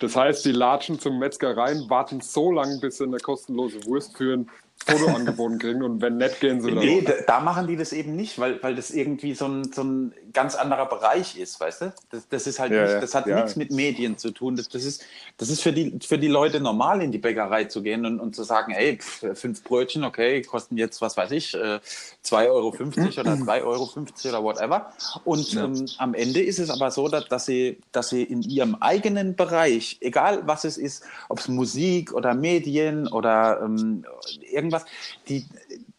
das 0.00 0.16
heißt, 0.16 0.44
die 0.44 0.52
latschen 0.52 0.98
zum 0.98 1.18
Metzger 1.18 1.56
rein, 1.56 1.88
warten 1.88 2.20
so 2.20 2.47
lange, 2.52 2.78
bis 2.78 2.98
sie 2.98 3.04
eine 3.04 3.18
kostenlose 3.18 3.84
Wurst 3.86 4.16
führen, 4.16 4.50
Foto 4.86 5.06
angeboten 5.14 5.58
kriegen 5.58 5.82
und 5.82 6.00
wenn 6.00 6.16
nett 6.16 6.40
gehen 6.40 6.60
sie 6.60 6.68
wieder. 6.68 6.80
Nee, 6.80 7.02
da, 7.02 7.12
da, 7.26 7.40
machen 7.40 7.66
die 7.66 7.76
das 7.76 7.92
eben 7.92 8.16
nicht, 8.16 8.38
weil, 8.38 8.62
weil 8.62 8.74
das 8.74 8.90
irgendwie 8.90 9.34
so 9.34 9.46
ein, 9.46 9.72
so 9.72 9.82
ein 9.82 10.14
ganz 10.32 10.54
anderer 10.54 10.86
Bereich 10.86 11.38
ist, 11.38 11.60
weißt 11.60 11.82
du? 11.82 11.94
Das, 12.10 12.28
das 12.28 12.46
ist 12.46 12.58
halt 12.58 12.72
ja, 12.72 12.82
nicht, 12.82 13.02
das 13.02 13.14
hat 13.14 13.26
ja. 13.26 13.36
nichts 13.36 13.56
mit 13.56 13.70
Medien 13.70 14.16
zu 14.16 14.30
tun. 14.30 14.56
Das, 14.56 14.68
das, 14.68 14.84
ist, 14.84 15.04
das 15.36 15.50
ist 15.50 15.62
für 15.62 15.72
die, 15.72 15.98
für 16.06 16.18
die 16.18 16.28
Leute 16.28 16.60
normal, 16.60 17.02
in 17.02 17.12
die 17.12 17.18
Bäckerei 17.18 17.64
zu 17.64 17.82
gehen 17.82 18.06
und, 18.06 18.18
und 18.20 18.34
zu 18.34 18.44
sagen, 18.44 18.72
ey, 18.72 18.98
pf, 18.98 19.38
fünf 19.38 19.62
Brötchen, 19.62 20.04
okay, 20.04 20.42
kosten 20.42 20.76
jetzt, 20.76 21.02
was 21.02 21.16
weiß 21.16 21.32
ich, 21.32 21.54
äh, 21.54 21.80
2,50 22.24 22.48
Euro 22.48 22.68
oder 22.68 22.78
3,50 22.84 23.64
Euro 23.64 23.90
oder 24.28 24.44
whatever. 24.44 24.92
Und 25.24 25.52
ja. 25.52 25.64
ähm, 25.64 25.86
am 25.98 26.14
Ende 26.14 26.40
ist 26.40 26.58
es 26.58 26.70
aber 26.70 26.90
so, 26.90 27.08
dass, 27.08 27.26
dass, 27.26 27.46
sie, 27.46 27.78
dass 27.92 28.08
sie 28.08 28.22
in 28.22 28.42
ihrem 28.42 28.76
eigenen 28.76 29.36
Bereich, 29.36 29.98
egal 30.00 30.42
was 30.46 30.64
es 30.64 30.78
ist, 30.78 31.04
ob 31.28 31.40
es 31.40 31.48
Musik 31.48 32.12
oder 32.12 32.32
Medien 32.34 33.06
oder 33.08 33.60
ähm, 33.62 34.04
irgendwas, 34.50 34.67
die, 35.28 35.46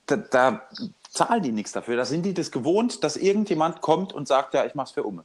da, 0.06 0.18
da 0.18 0.70
zahlen 1.10 1.44
die 1.44 1.52
nichts 1.52 1.72
dafür. 1.72 1.98
Da 1.98 2.06
sind 2.06 2.24
die 2.24 2.34
das 2.34 2.52
gewohnt, 2.52 3.04
dass 3.04 3.18
irgendjemand 3.18 3.82
kommt 3.82 4.14
und 4.14 4.28
sagt, 4.28 4.54
ja, 4.54 4.66
ich 4.66 4.76
mach's 4.76 4.92
für 4.92 5.04
Umme. 5.04 5.24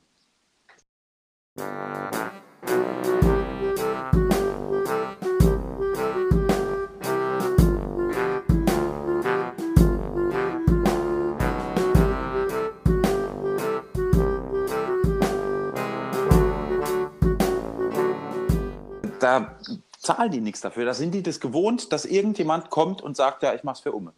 Da 19.21 19.57
zahlen 20.05 20.31
die 20.31 20.41
nichts 20.41 20.61
dafür. 20.61 20.85
Da 20.85 20.95
sind 20.95 21.13
die 21.13 21.23
das 21.23 21.41
gewohnt, 21.41 21.93
dass 21.93 22.05
irgendjemand 22.05 22.71
kommt 22.71 23.03
und 23.03 23.17
sagt, 23.17 23.43
ja, 23.43 23.55
ich 23.55 23.65
mach's 23.65 23.81
für 23.81 23.93
Umme. 23.93 24.13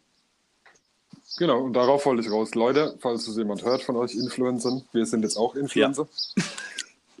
Genau, 1.37 1.61
und 1.61 1.73
darauf 1.73 2.05
wollte 2.05 2.23
ich 2.23 2.31
raus. 2.31 2.55
Leute, 2.55 2.97
falls 2.99 3.27
es 3.27 3.37
jemand 3.37 3.63
hört 3.63 3.83
von 3.83 3.95
euch 3.95 4.15
Influencern, 4.15 4.83
wir 4.91 5.05
sind 5.05 5.23
jetzt 5.23 5.37
auch 5.37 5.55
Influencer. 5.55 6.07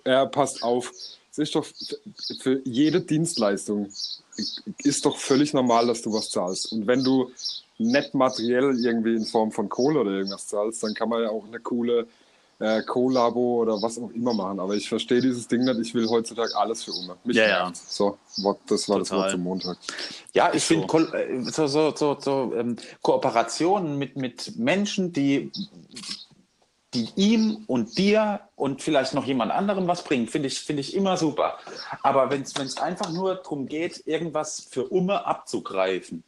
Ja. 0.05 0.23
Äh, 0.23 0.27
passt 0.27 0.63
auf, 0.63 0.91
es 1.31 1.37
ist 1.37 1.55
doch 1.55 1.65
für 2.39 2.61
jede 2.63 3.01
Dienstleistung 3.01 3.89
ist 4.83 5.05
doch 5.05 5.17
völlig 5.17 5.53
normal, 5.53 5.87
dass 5.87 6.01
du 6.01 6.13
was 6.13 6.29
zahlst. 6.29 6.71
Und 6.71 6.87
wenn 6.87 7.03
du 7.03 7.31
nicht 7.77 8.13
materiell 8.13 8.77
irgendwie 8.79 9.15
in 9.15 9.25
Form 9.25 9.51
von 9.51 9.69
Kohle 9.69 9.99
oder 10.01 10.11
irgendwas 10.11 10.47
zahlst, 10.47 10.83
dann 10.83 10.93
kann 10.93 11.09
man 11.09 11.23
ja 11.23 11.29
auch 11.29 11.45
eine 11.45 11.59
coole 11.59 12.07
äh, 12.59 12.81
Collabo 12.83 13.61
oder 13.61 13.81
was 13.81 13.97
auch 13.97 14.11
immer 14.11 14.33
machen. 14.33 14.59
Aber 14.59 14.75
ich 14.75 14.89
verstehe 14.89 15.21
dieses 15.21 15.47
Ding 15.47 15.63
nicht. 15.63 15.79
Ich 15.79 15.93
will 15.93 16.07
heutzutage 16.07 16.55
alles 16.55 16.83
für 16.83 16.91
Ume. 16.91 17.17
Mich 17.23 17.37
ja, 17.37 17.47
ja. 17.47 17.71
So, 17.73 18.17
das 18.35 18.43
war 18.43 18.53
Total. 18.53 18.99
das 18.99 19.11
Wort 19.11 19.31
zum 19.31 19.43
Montag. 19.43 19.77
Ja, 20.33 20.51
ich 20.53 20.63
finde 20.63 20.87
so. 20.89 20.99
Äh, 21.13 21.43
so, 21.43 21.67
so, 21.67 21.93
so, 21.95 22.17
so 22.19 22.53
ähm, 22.55 22.75
Kooperationen 23.01 23.97
mit, 23.97 24.15
mit 24.15 24.57
Menschen, 24.57 25.13
die 25.13 25.51
die 26.93 27.09
ihm 27.15 27.65
und 27.67 27.97
dir 27.97 28.39
und 28.55 28.81
vielleicht 28.81 29.13
noch 29.13 29.25
jemand 29.25 29.51
anderem 29.51 29.87
was 29.87 30.03
bringen, 30.03 30.27
finde 30.27 30.47
ich, 30.47 30.59
find 30.59 30.79
ich 30.79 30.95
immer 30.95 31.17
super. 31.17 31.59
Aber 32.01 32.31
wenn 32.31 32.41
es 32.41 32.77
einfach 32.77 33.11
nur 33.11 33.35
darum 33.35 33.67
geht, 33.67 34.07
irgendwas 34.07 34.67
für 34.69 34.87
Umme 34.87 35.25
abzugreifen, 35.25 36.23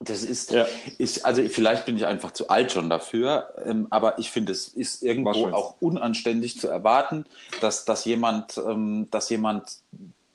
das 0.00 0.22
ist, 0.22 0.52
ja. 0.52 0.66
ist, 0.98 1.24
also 1.24 1.42
vielleicht 1.48 1.84
bin 1.84 1.96
ich 1.96 2.06
einfach 2.06 2.30
zu 2.30 2.48
alt 2.48 2.70
schon 2.70 2.88
dafür, 2.88 3.52
ähm, 3.64 3.88
aber 3.90 4.18
ich 4.18 4.30
finde, 4.30 4.52
es 4.52 4.68
ist 4.68 5.02
irgendwo 5.02 5.48
auch 5.48 5.74
unanständig 5.80 6.60
zu 6.60 6.68
erwarten, 6.68 7.24
dass, 7.60 7.84
dass, 7.84 8.04
jemand, 8.04 8.58
ähm, 8.58 9.08
dass 9.10 9.28
jemand 9.28 9.78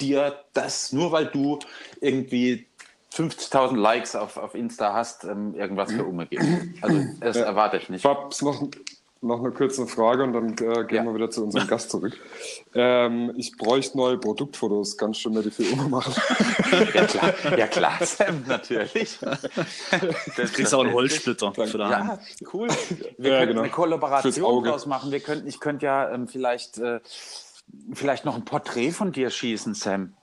dir 0.02 0.38
das, 0.52 0.92
nur 0.92 1.14
weil 1.14 1.28
du 1.28 1.60
irgendwie 2.02 2.68
50.000 3.14 3.78
Likes 3.78 4.16
auf, 4.16 4.38
auf 4.38 4.54
Insta 4.54 4.94
hast, 4.94 5.24
ähm, 5.24 5.56
irgendwas 5.56 5.92
für 5.92 6.04
Ume 6.04 6.26
gibt. 6.26 6.44
Also 6.82 7.06
das 7.22 7.38
ja. 7.38 7.44
erwarte 7.44 7.78
ich 7.78 7.88
nicht. 7.88 8.02
Fabs, 8.02 8.42
noch, 8.42 8.68
noch 9.24 9.40
eine 9.40 9.52
kurze 9.52 9.88
Frage 9.88 10.24
und 10.24 10.34
dann 10.34 10.50
äh, 10.52 10.84
gehen 10.86 10.98
ja. 10.98 11.06
wir 11.06 11.16
wieder 11.16 11.30
zu 11.30 11.44
unserem 11.44 11.68
Gast 11.68 11.90
zurück. 11.90 12.18
Ähm, 12.76 13.34
ich 13.38 13.58
bräuchte 13.58 13.98
neue 13.98 14.18
Produktfotos. 14.18 14.98
Kannst 14.98 15.24
du 15.26 15.30
mir 15.30 15.42
die 15.42 15.52
für 15.52 15.64
immer 15.64 15.88
machen? 15.88 16.14
ja, 16.94 17.06
klar, 17.06 17.34
ja, 17.58 17.68
klar 17.68 18.06
Sam, 18.06 18.44
natürlich. 18.48 19.18
Du 19.20 20.44
kriegst 20.48 20.74
auch 20.74 20.84
einen 20.84 20.94
Holzsplitter 20.94 21.54
für 21.54 21.78
daheim. 21.78 22.08
Ja, 22.08 22.20
cool. 22.54 22.68
Wir 23.18 23.32
ja, 23.32 23.38
könnten 23.38 23.50
genau. 23.50 23.62
eine 23.62 23.72
Kollaboration 23.72 24.64
draus 24.64 24.86
machen. 24.86 25.12
Wir 25.12 25.22
könnten, 25.22 25.48
ich 25.48 25.60
könnte 25.60 25.86
ja 25.86 26.12
ähm, 26.12 26.28
vielleicht, 26.28 26.78
äh, 26.80 27.00
vielleicht 27.94 28.26
noch 28.26 28.36
ein 28.36 28.46
Porträt 28.46 28.92
von 28.92 29.12
dir 29.12 29.30
schießen, 29.30 29.74
Sam. 29.74 30.14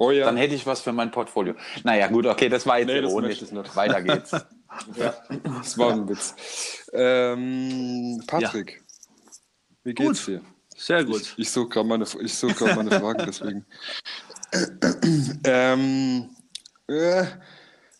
Oh 0.00 0.12
ja. 0.12 0.26
Dann 0.26 0.36
hätte 0.36 0.54
ich 0.54 0.64
was 0.64 0.80
für 0.80 0.92
mein 0.92 1.10
Portfolio. 1.10 1.54
Naja, 1.82 2.06
gut, 2.06 2.24
okay, 2.24 2.48
das 2.48 2.64
war 2.66 2.78
jetzt 2.78 2.86
nee, 2.86 3.00
ironisch. 3.00 3.42
Weiter 3.74 4.00
geht's. 4.00 4.30
Ja, 4.96 5.14
das 5.60 5.78
war 5.78 5.92
ein 5.92 6.06
Witz. 6.08 6.34
Ähm, 6.92 8.22
Patrick, 8.26 8.72
ja. 8.72 9.32
wie 9.82 9.94
geht's 9.94 10.26
gut. 10.26 10.34
dir? 10.34 10.42
Sehr 10.76 11.04
gut. 11.04 11.22
Ich, 11.22 11.38
ich 11.38 11.50
suche 11.50 11.68
gerade 11.68 11.88
meine, 11.88 12.04
such 12.04 12.60
meine 12.60 12.90
Fragen, 12.90 13.22
deswegen. 13.26 13.66
ähm, 15.44 16.30
äh, 16.86 17.24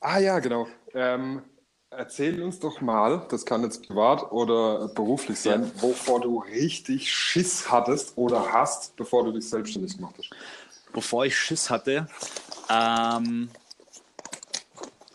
ah 0.01 0.19
ja, 0.19 0.39
genau. 0.41 0.69
Ähm, 0.93 1.43
erzähl 1.91 2.41
uns 2.43 2.61
doch 2.61 2.81
mal, 2.83 3.27
das 3.31 3.47
kann 3.47 3.63
jetzt 3.63 3.87
privat 3.87 4.31
oder 4.31 4.89
beruflich 4.89 5.41
sein, 5.41 5.65
ja. 5.65 5.83
wovor 5.83 6.21
du 6.21 6.39
richtig 6.41 7.11
Schiss 7.11 7.71
hattest 7.71 8.17
oder 8.17 8.53
hast, 8.53 8.95
bevor 8.95 9.25
du 9.25 9.33
dich 9.33 9.49
selbstständig 9.49 9.97
gemacht 9.97 10.17
hast. 10.19 10.31
Bevor 10.93 11.27
ich 11.27 11.37
Schiss 11.37 11.71
hatte, 11.71 12.09
ähm, 12.71 13.51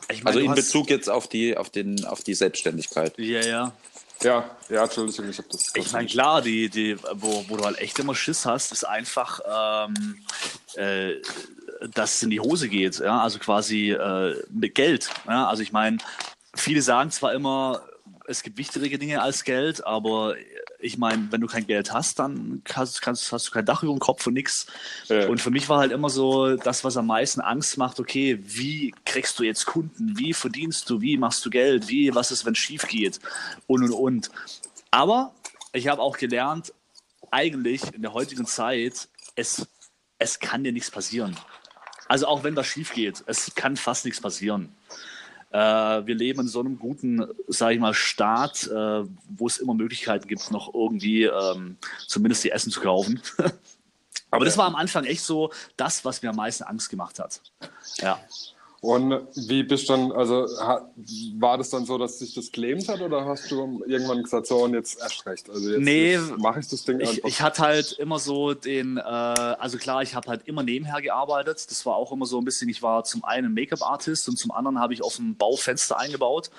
ich 0.09 0.23
mein, 0.23 0.33
also 0.33 0.39
in 0.39 0.53
Bezug 0.53 0.89
jetzt 0.89 1.09
auf 1.09 1.27
die, 1.27 1.57
auf, 1.57 1.69
den, 1.69 2.05
auf 2.05 2.23
die 2.23 2.33
Selbstständigkeit. 2.33 3.17
Ja, 3.17 3.41
ja. 3.41 3.73
Ja, 4.21 4.49
ja, 4.69 4.83
Entschuldigung, 4.83 5.29
ich 5.29 5.37
habe 5.37 5.49
das. 5.51 5.73
Ich 5.75 5.91
meine, 5.91 6.07
klar, 6.07 6.41
die, 6.41 6.69
die, 6.69 6.97
wo, 7.13 7.43
wo 7.49 7.57
du 7.57 7.65
halt 7.65 7.77
echt 7.79 7.99
immer 7.99 8.15
Schiss 8.15 8.45
hast, 8.45 8.71
ist 8.71 8.85
einfach, 8.85 9.41
ähm, 9.45 10.17
äh, 10.75 11.15
dass 11.93 12.15
es 12.15 12.23
in 12.23 12.29
die 12.29 12.39
Hose 12.39 12.69
geht. 12.69 12.99
Ja? 12.99 13.21
Also 13.21 13.39
quasi 13.39 13.91
äh, 13.91 14.41
mit 14.49 14.75
Geld. 14.75 15.09
Ja? 15.27 15.47
Also 15.47 15.61
ich 15.61 15.73
meine, 15.73 15.97
viele 16.55 16.81
sagen 16.81 17.11
zwar 17.11 17.33
immer, 17.33 17.81
es 18.25 18.43
gibt 18.43 18.57
wichtigere 18.57 18.97
Dinge 18.97 19.21
als 19.21 19.43
Geld, 19.43 19.85
aber 19.85 20.35
ich 20.83 20.97
meine, 20.97 21.31
wenn 21.31 21.41
du 21.41 21.47
kein 21.47 21.65
Geld 21.65 21.93
hast, 21.93 22.19
dann 22.19 22.61
hast, 22.73 23.01
kannst, 23.01 23.31
hast 23.31 23.47
du 23.47 23.51
kein 23.51 23.65
Dach 23.65 23.83
über 23.83 23.93
dem 23.93 23.99
Kopf 23.99 24.27
und 24.27 24.33
nichts. 24.33 24.67
Ja. 25.07 25.27
Und 25.27 25.39
für 25.39 25.49
mich 25.49 25.69
war 25.69 25.79
halt 25.79 25.91
immer 25.91 26.09
so 26.09 26.55
das, 26.57 26.83
was 26.83 26.97
am 26.97 27.07
meisten 27.07 27.41
Angst 27.41 27.77
macht, 27.77 27.99
okay, 27.99 28.39
wie 28.41 28.93
kriegst 29.05 29.39
du 29.39 29.43
jetzt 29.43 29.65
Kunden? 29.65 30.17
Wie 30.17 30.33
verdienst 30.33 30.89
du? 30.89 31.01
Wie 31.01 31.17
machst 31.17 31.45
du 31.45 31.49
Geld? 31.49 31.87
Wie, 31.87 32.13
was 32.13 32.31
ist, 32.31 32.45
wenn 32.45 32.53
es 32.53 32.59
schief 32.59 32.87
geht? 32.87 33.19
Und, 33.65 33.83
und, 33.83 33.93
und. 33.93 34.31
Aber 34.91 35.33
ich 35.71 35.87
habe 35.87 36.01
auch 36.01 36.17
gelernt, 36.17 36.73
eigentlich 37.31 37.81
in 37.93 38.01
der 38.01 38.13
heutigen 38.13 38.45
Zeit, 38.45 39.07
es, 39.35 39.65
es 40.19 40.39
kann 40.39 40.63
dir 40.63 40.73
nichts 40.73 40.91
passieren. 40.91 41.37
Also 42.07 42.27
auch 42.27 42.43
wenn 42.43 42.55
das 42.55 42.67
schief 42.67 42.93
geht, 42.93 43.23
es 43.25 43.55
kann 43.55 43.77
fast 43.77 44.05
nichts 44.05 44.21
passieren. 44.21 44.75
Äh, 45.53 46.07
wir 46.07 46.15
leben 46.15 46.41
in 46.41 46.47
so 46.47 46.61
einem 46.61 46.79
guten, 46.79 47.23
sage 47.47 47.75
ich 47.75 47.79
mal, 47.79 47.93
Staat, 47.93 48.65
äh, 48.67 49.03
wo 49.29 49.45
es 49.45 49.57
immer 49.57 49.75
Möglichkeiten 49.75 50.27
gibt, 50.27 50.49
noch 50.49 50.73
irgendwie 50.73 51.25
ähm, 51.25 51.77
zumindest 52.07 52.43
die 52.43 52.49
Essen 52.49 52.71
zu 52.71 52.81
kaufen. 52.81 53.21
Aber 54.31 54.45
das 54.45 54.57
war 54.57 54.65
am 54.65 54.75
Anfang 54.75 55.03
echt 55.05 55.21
so 55.21 55.51
das, 55.77 56.03
was 56.05 56.23
mir 56.23 56.29
am 56.29 56.37
meisten 56.37 56.63
Angst 56.63 56.89
gemacht 56.89 57.19
hat. 57.19 57.39
Ja. 57.97 58.19
Und 58.83 59.29
wie 59.47 59.63
bist 59.63 59.87
du 59.87 59.93
dann, 59.93 60.11
also 60.11 60.41
war 61.39 61.57
das 61.57 61.69
dann 61.69 61.85
so, 61.85 61.97
dass 61.97 62.19
sich 62.19 62.33
das 62.33 62.51
gelähmt 62.51 62.89
hat 62.89 62.99
oder 62.99 63.23
hast 63.23 63.49
du 63.49 63.81
irgendwann 63.87 64.21
gesagt, 64.21 64.45
so 64.45 64.57
und 64.57 64.73
jetzt 64.73 64.99
erst 64.99 65.25
recht? 65.25 65.49
Also 65.49 65.69
jetzt, 65.69 65.79
nee, 65.79 66.17
mache 66.37 66.59
ich 66.59 66.67
das 66.67 66.83
Ding 66.83 66.99
ich, 66.99 67.07
einfach. 67.07 67.29
Ich 67.29 67.41
hatte 67.41 67.61
halt 67.61 67.93
immer 67.93 68.19
so 68.19 68.53
den, 68.53 68.97
äh, 68.97 68.99
also 68.99 69.77
klar, 69.77 70.01
ich 70.01 70.15
habe 70.15 70.27
halt 70.27 70.45
immer 70.49 70.63
nebenher 70.63 71.01
gearbeitet. 71.01 71.65
Das 71.71 71.85
war 71.85 71.95
auch 71.95 72.11
immer 72.11 72.25
so 72.25 72.37
ein 72.39 72.43
bisschen, 72.43 72.67
ich 72.67 72.83
war 72.83 73.05
zum 73.05 73.23
einen 73.23 73.53
Make-up-Artist 73.53 74.27
und 74.27 74.37
zum 74.37 74.51
anderen 74.51 74.77
habe 74.77 74.93
ich 74.93 75.01
auf 75.01 75.15
dem 75.15 75.37
Baufenster 75.37 75.97
eingebaut 75.97 76.51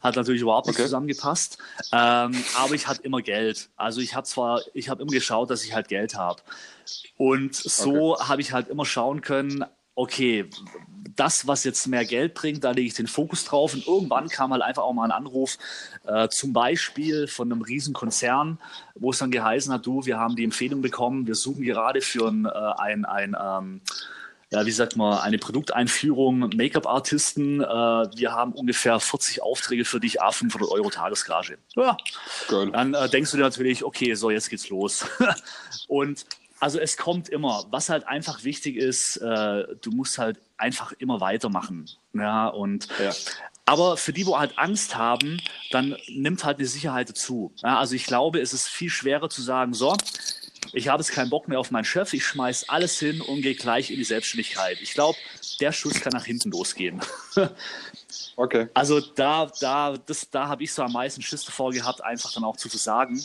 hat 0.00 0.16
natürlich 0.16 0.42
überhaupt 0.42 0.66
nicht 0.66 0.74
okay. 0.74 0.86
zusammengepasst. 0.86 1.58
Ähm, 1.92 2.32
aber 2.56 2.74
ich 2.74 2.88
hatte 2.88 3.02
immer 3.02 3.22
Geld. 3.22 3.70
Also 3.76 4.00
ich 4.00 4.16
habe 4.16 4.26
zwar, 4.26 4.60
ich 4.74 4.88
habe 4.88 5.00
immer 5.00 5.12
geschaut, 5.12 5.48
dass 5.48 5.62
ich 5.62 5.74
halt 5.74 5.86
Geld 5.86 6.16
habe. 6.16 6.42
Und 7.16 7.54
so 7.54 8.14
okay. 8.14 8.24
habe 8.24 8.40
ich 8.40 8.52
halt 8.52 8.66
immer 8.66 8.84
schauen 8.84 9.20
können, 9.20 9.64
okay, 9.94 10.50
das, 11.16 11.46
was 11.46 11.64
jetzt 11.64 11.86
mehr 11.86 12.04
Geld 12.04 12.34
bringt, 12.34 12.64
da 12.64 12.70
lege 12.70 12.88
ich 12.88 12.94
den 12.94 13.06
Fokus 13.06 13.44
drauf. 13.44 13.74
Und 13.74 13.86
irgendwann 13.86 14.28
kam 14.28 14.52
halt 14.52 14.62
einfach 14.62 14.82
auch 14.82 14.92
mal 14.92 15.04
ein 15.04 15.10
Anruf, 15.10 15.58
äh, 16.06 16.28
zum 16.28 16.52
Beispiel 16.52 17.26
von 17.26 17.50
einem 17.50 17.62
Riesenkonzern, 17.62 18.58
wo 18.94 19.10
es 19.10 19.18
dann 19.18 19.30
geheißen 19.30 19.72
hat, 19.72 19.86
du, 19.86 20.04
wir 20.06 20.18
haben 20.18 20.36
die 20.36 20.44
Empfehlung 20.44 20.82
bekommen, 20.82 21.26
wir 21.26 21.34
suchen 21.34 21.62
gerade 21.62 22.00
für 22.00 22.28
ein, 22.28 22.46
äh, 22.46 22.50
ein, 22.78 23.04
ein 23.04 23.36
ähm, 23.40 23.80
ja, 24.52 24.66
wie 24.66 24.70
sagt 24.70 24.96
man, 24.96 25.18
eine 25.18 25.38
Produkteinführung, 25.38 26.50
Make-up-Artisten. 26.54 27.62
Äh, 27.62 27.66
wir 27.66 28.32
haben 28.32 28.52
ungefähr 28.52 29.00
40 29.00 29.42
Aufträge 29.42 29.86
für 29.86 29.98
dich, 29.98 30.20
A 30.20 30.30
500 30.30 30.70
Euro 30.70 30.90
Tagesgage. 30.90 31.56
Ja. 31.74 31.96
Dann 32.50 32.92
äh, 32.92 33.08
denkst 33.08 33.30
du 33.30 33.38
dir 33.38 33.44
natürlich, 33.44 33.82
okay, 33.82 34.12
so 34.14 34.30
jetzt 34.30 34.50
geht's 34.50 34.68
los. 34.68 35.06
und 35.88 36.26
also 36.62 36.78
es 36.78 36.96
kommt 36.96 37.28
immer. 37.28 37.64
Was 37.70 37.88
halt 37.88 38.06
einfach 38.06 38.44
wichtig 38.44 38.76
ist, 38.76 39.16
äh, 39.16 39.64
du 39.80 39.90
musst 39.90 40.18
halt 40.18 40.40
einfach 40.56 40.92
immer 40.92 41.20
weitermachen. 41.20 41.90
Ja, 42.14 42.46
und 42.46 42.86
ja. 43.02 43.10
Aber 43.66 43.96
für 43.96 44.12
die, 44.12 44.26
wo 44.26 44.38
halt 44.38 44.58
Angst 44.58 44.96
haben, 44.96 45.42
dann 45.72 45.96
nimmt 46.06 46.44
halt 46.44 46.60
die 46.60 46.64
Sicherheit 46.66 47.08
dazu. 47.08 47.52
Ja, 47.64 47.80
also 47.80 47.96
ich 47.96 48.04
glaube, 48.04 48.40
es 48.40 48.52
ist 48.52 48.68
viel 48.68 48.90
schwerer 48.90 49.28
zu 49.28 49.42
sagen, 49.42 49.74
so, 49.74 49.96
ich 50.72 50.86
habe 50.86 51.02
jetzt 51.02 51.10
keinen 51.10 51.30
Bock 51.30 51.48
mehr 51.48 51.58
auf 51.58 51.72
meinen 51.72 51.84
Chef, 51.84 52.12
ich 52.12 52.24
schmeiß 52.24 52.68
alles 52.68 52.96
hin 52.96 53.20
und 53.20 53.42
gehe 53.42 53.56
gleich 53.56 53.90
in 53.90 53.96
die 53.96 54.04
Selbstständigkeit. 54.04 54.80
Ich 54.80 54.94
glaube, 54.94 55.18
der 55.60 55.72
Schuss 55.72 56.00
kann 56.00 56.12
nach 56.12 56.26
hinten 56.26 56.52
losgehen. 56.52 57.00
okay. 58.36 58.68
Also 58.72 59.00
da, 59.00 59.50
da, 59.60 59.96
da 60.30 60.46
habe 60.46 60.62
ich 60.62 60.72
so 60.72 60.82
am 60.82 60.92
meisten 60.92 61.22
Schiss 61.22 61.44
davor 61.44 61.72
gehabt, 61.72 62.04
einfach 62.04 62.32
dann 62.32 62.44
auch 62.44 62.56
zu 62.56 62.68
versagen. 62.68 63.20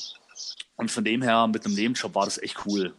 Und 0.75 0.89
von 0.89 1.03
dem 1.03 1.21
her, 1.21 1.45
mit 1.45 1.65
einem 1.65 1.75
Nebenjob 1.75 2.15
war 2.15 2.25
das 2.25 2.39
echt 2.39 2.65
cool. 2.65 2.95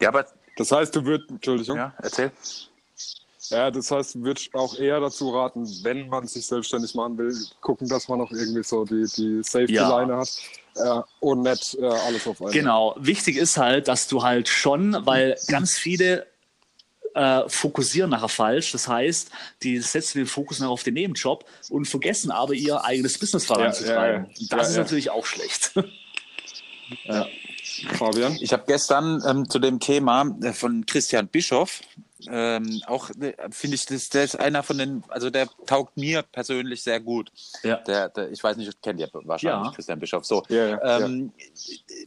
Ja, 0.00 0.08
aber 0.08 0.26
das 0.56 0.72
heißt, 0.72 0.94
du 0.94 1.04
würdest, 1.04 1.30
Entschuldigung. 1.30 1.76
Ja, 1.76 1.94
erzähl. 2.02 2.32
Ja, 3.50 3.70
das 3.70 3.90
heißt, 3.90 4.14
du 4.14 4.22
würdest 4.22 4.54
auch 4.54 4.78
eher 4.78 5.00
dazu 5.00 5.30
raten, 5.30 5.66
wenn 5.82 6.08
man 6.08 6.26
sich 6.26 6.46
selbstständig 6.46 6.94
machen 6.94 7.18
will, 7.18 7.34
gucken, 7.60 7.88
dass 7.88 8.08
man 8.08 8.20
auch 8.20 8.30
irgendwie 8.30 8.62
so 8.62 8.84
die, 8.84 9.06
die 9.16 9.42
Safety-Line 9.42 10.12
ja. 10.12 10.18
hat. 10.18 10.30
Äh, 10.76 11.02
und 11.18 11.42
nicht 11.42 11.76
äh, 11.80 11.84
alles 11.84 12.26
auf 12.28 12.40
einmal. 12.40 12.52
Genau. 12.52 12.94
Wichtig 12.98 13.36
ist 13.36 13.56
halt, 13.56 13.88
dass 13.88 14.06
du 14.06 14.22
halt 14.22 14.48
schon, 14.48 14.96
weil 15.04 15.36
ganz 15.48 15.76
viele 15.76 16.26
äh, 17.14 17.48
fokussieren 17.48 18.10
nachher 18.10 18.28
falsch. 18.28 18.72
Das 18.72 18.86
heißt, 18.86 19.30
die 19.62 19.78
setzen 19.78 20.18
den 20.18 20.26
Fokus 20.26 20.60
nachher 20.60 20.70
auf 20.70 20.84
den 20.84 20.94
Nebenjob 20.94 21.44
und 21.70 21.86
vergessen 21.86 22.30
aber 22.30 22.54
ihr 22.54 22.84
eigenes 22.84 23.18
Business 23.18 23.46
voranzutreiben. 23.46 24.26
Ja, 24.34 24.46
ja. 24.48 24.56
Das 24.56 24.70
ist 24.70 24.76
natürlich 24.76 25.10
auch 25.10 25.26
schlecht. 25.26 25.72
ja. 27.04 27.26
Fabian? 27.94 28.36
Ich 28.40 28.52
habe 28.52 28.64
gestern 28.66 29.22
ähm, 29.26 29.48
zu 29.48 29.58
dem 29.58 29.80
Thema 29.80 30.26
äh, 30.42 30.52
von 30.52 30.86
Christian 30.86 31.28
Bischoff, 31.28 31.80
ähm, 32.28 32.82
auch 32.86 33.10
äh, 33.20 33.34
finde 33.50 33.76
ich, 33.76 33.86
das, 33.86 34.08
der 34.10 34.24
ist 34.24 34.38
einer 34.38 34.62
von 34.62 34.78
den, 34.78 35.04
also 35.08 35.30
der 35.30 35.48
taugt 35.66 35.96
mir 35.96 36.22
persönlich 36.22 36.82
sehr 36.82 37.00
gut. 37.00 37.30
Ja. 37.62 37.76
Der, 37.76 38.08
der 38.08 38.30
ich 38.30 38.42
weiß 38.42 38.56
nicht, 38.56 38.82
kennt 38.82 39.00
ihr 39.00 39.08
wahrscheinlich 39.12 39.68
ja. 39.68 39.72
Christian 39.74 39.98
Bischoff. 39.98 40.24
So. 40.24 40.42
Ja, 40.48 40.68
ja, 40.68 40.98
ähm, 40.98 41.32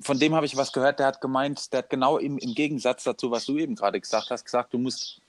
von 0.02 0.20
dem 0.20 0.36
habe 0.36 0.46
ich 0.46 0.56
was 0.56 0.72
gehört, 0.72 1.00
der 1.00 1.08
hat 1.08 1.22
gemeint, 1.22 1.72
der 1.74 1.80
hat 1.80 1.90
genau 1.90 2.18
im, 2.18 2.38
im 2.38 2.54
Gegensatz 2.54 3.04
dazu, 3.04 3.32
was 3.32 3.46
du 3.46 3.58
eben 3.58 3.76
gerade 3.76 4.00
gesagt 4.00 4.30
hast, 4.30 4.46
gesagt, 4.46 4.74
du 4.74 4.78
musst 4.78 5.22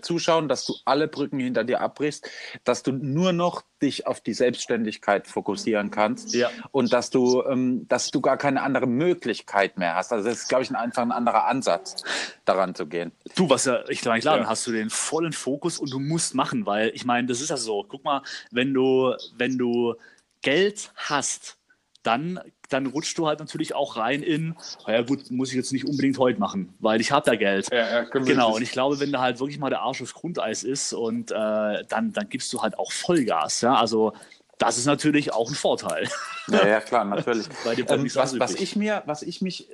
zuschauen, 0.00 0.48
dass 0.48 0.64
du 0.64 0.74
alle 0.84 1.08
Brücken 1.08 1.38
hinter 1.38 1.64
dir 1.64 1.80
abbrichst, 1.80 2.28
dass 2.64 2.82
du 2.82 2.92
nur 2.92 3.32
noch 3.32 3.62
dich 3.82 4.06
auf 4.06 4.20
die 4.20 4.34
Selbstständigkeit 4.34 5.26
fokussieren 5.26 5.90
kannst 5.90 6.34
ja. 6.34 6.50
und 6.72 6.92
dass 6.92 7.10
du, 7.10 7.42
ähm, 7.44 7.86
dass 7.88 8.10
du 8.10 8.20
gar 8.20 8.36
keine 8.36 8.62
andere 8.62 8.86
Möglichkeit 8.86 9.78
mehr 9.78 9.94
hast. 9.94 10.12
Also 10.12 10.28
das 10.28 10.38
ist, 10.38 10.48
glaube 10.48 10.64
ich, 10.64 10.70
ein, 10.70 10.76
einfach 10.76 11.02
ein 11.02 11.12
anderer 11.12 11.46
Ansatz, 11.46 12.02
daran 12.44 12.74
zu 12.74 12.86
gehen. 12.86 13.12
Du, 13.34 13.48
was 13.48 13.66
ja, 13.66 13.88
ich 13.88 14.04
meine, 14.04 14.20
klar, 14.20 14.36
ja. 14.36 14.42
dann 14.42 14.50
hast 14.50 14.66
du 14.66 14.72
den 14.72 14.90
vollen 14.90 15.32
Fokus 15.32 15.78
und 15.78 15.92
du 15.92 15.98
musst 15.98 16.34
machen, 16.34 16.66
weil 16.66 16.90
ich 16.94 17.04
meine, 17.04 17.28
das 17.28 17.40
ist 17.40 17.50
ja 17.50 17.56
so. 17.56 17.84
Guck 17.88 18.04
mal, 18.04 18.22
wenn 18.50 18.74
du, 18.74 19.14
wenn 19.36 19.58
du 19.58 19.94
Geld 20.42 20.92
hast, 20.96 21.58
dann, 22.02 22.40
dann 22.68 22.86
rutschst 22.86 23.16
du 23.18 23.26
halt 23.26 23.40
natürlich 23.40 23.74
auch 23.74 23.96
rein 23.96 24.22
in, 24.22 24.54
naja 24.86 25.02
gut, 25.02 25.30
muss 25.30 25.50
ich 25.50 25.56
jetzt 25.56 25.72
nicht 25.72 25.86
unbedingt 25.86 26.18
heute 26.18 26.38
machen, 26.38 26.74
weil 26.80 27.00
ich 27.00 27.12
habe 27.12 27.24
da 27.24 27.36
Geld. 27.36 27.68
Ja, 27.72 28.02
ja, 28.02 28.02
genau, 28.02 28.54
und 28.54 28.62
ich 28.62 28.72
glaube, 28.72 29.00
wenn 29.00 29.12
da 29.12 29.20
halt 29.20 29.40
wirklich 29.40 29.58
mal 29.58 29.70
der 29.70 29.80
Arsch 29.80 30.02
aufs 30.02 30.14
Grundeis 30.14 30.62
ist 30.62 30.92
und 30.92 31.30
äh, 31.30 31.34
dann, 31.88 32.12
dann 32.12 32.28
gibst 32.28 32.52
du 32.52 32.62
halt 32.62 32.78
auch 32.78 32.92
Vollgas. 32.92 33.60
Ja? 33.62 33.74
Also 33.74 34.12
das 34.58 34.76
ist 34.76 34.86
natürlich 34.86 35.32
auch 35.32 35.48
ein 35.48 35.54
Vorteil. 35.54 36.08
Ja, 36.48 36.66
ja 36.66 36.80
klar, 36.82 37.04
natürlich. 37.04 37.46
ähm, 37.64 38.10
was, 38.14 38.38
was, 38.38 38.54
ich 38.54 38.76
mir, 38.76 39.02
was 39.06 39.22
ich 39.22 39.40
mich 39.40 39.68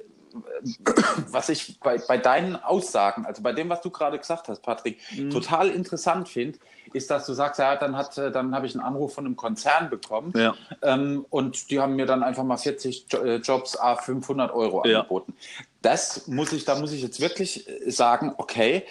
was 1.31 1.49
ich 1.49 1.79
bei, 1.81 1.99
bei 1.99 2.19
deinen 2.19 2.57
Aussagen, 2.57 3.27
also 3.27 3.43
bei 3.43 3.53
dem, 3.53 3.69
was 3.69 3.81
du 3.81 3.91
gerade 3.91 4.19
gesagt 4.19 4.49
hast, 4.49 4.63
Patrick, 4.63 4.99
mhm. 5.17 5.31
total 5.31 5.71
interessant 5.71 6.29
finde, 6.29 6.59
ist, 6.93 7.11
dass 7.11 7.27
du 7.27 7.33
sagst, 7.33 7.59
ja, 7.59 7.77
dann, 7.77 7.97
hat, 7.97 8.17
dann 8.17 8.55
habe 8.55 8.67
ich 8.67 8.75
einen 8.75 8.85
Anruf 8.85 9.15
von 9.15 9.27
einem 9.27 9.37
Konzern 9.37 9.91
bekommen 9.91 10.33
ja. 10.37 10.55
ähm, 10.83 11.25
und 11.31 11.71
die 11.71 11.81
haben 11.81 11.97
mir 11.97 12.07
dann 12.07 12.23
einfach 12.23 12.45
mal 12.45 12.57
40 12.57 13.13
äh, 13.13 13.37
Jobs 13.37 13.77
a 13.77 13.97
500 13.97 14.53
Euro 14.53 14.81
angeboten. 14.81 15.35
Ja. 15.37 15.65
Das 15.83 16.27
muss 16.27 16.53
ich, 16.53 16.65
da 16.65 16.79
muss 16.79 16.93
ich 16.93 17.03
jetzt 17.03 17.21
wirklich 17.21 17.69
äh, 17.69 17.91
sagen, 17.91 18.35
okay, 18.37 18.85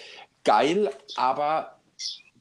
geil, 0.44 0.92
aber 1.16 1.78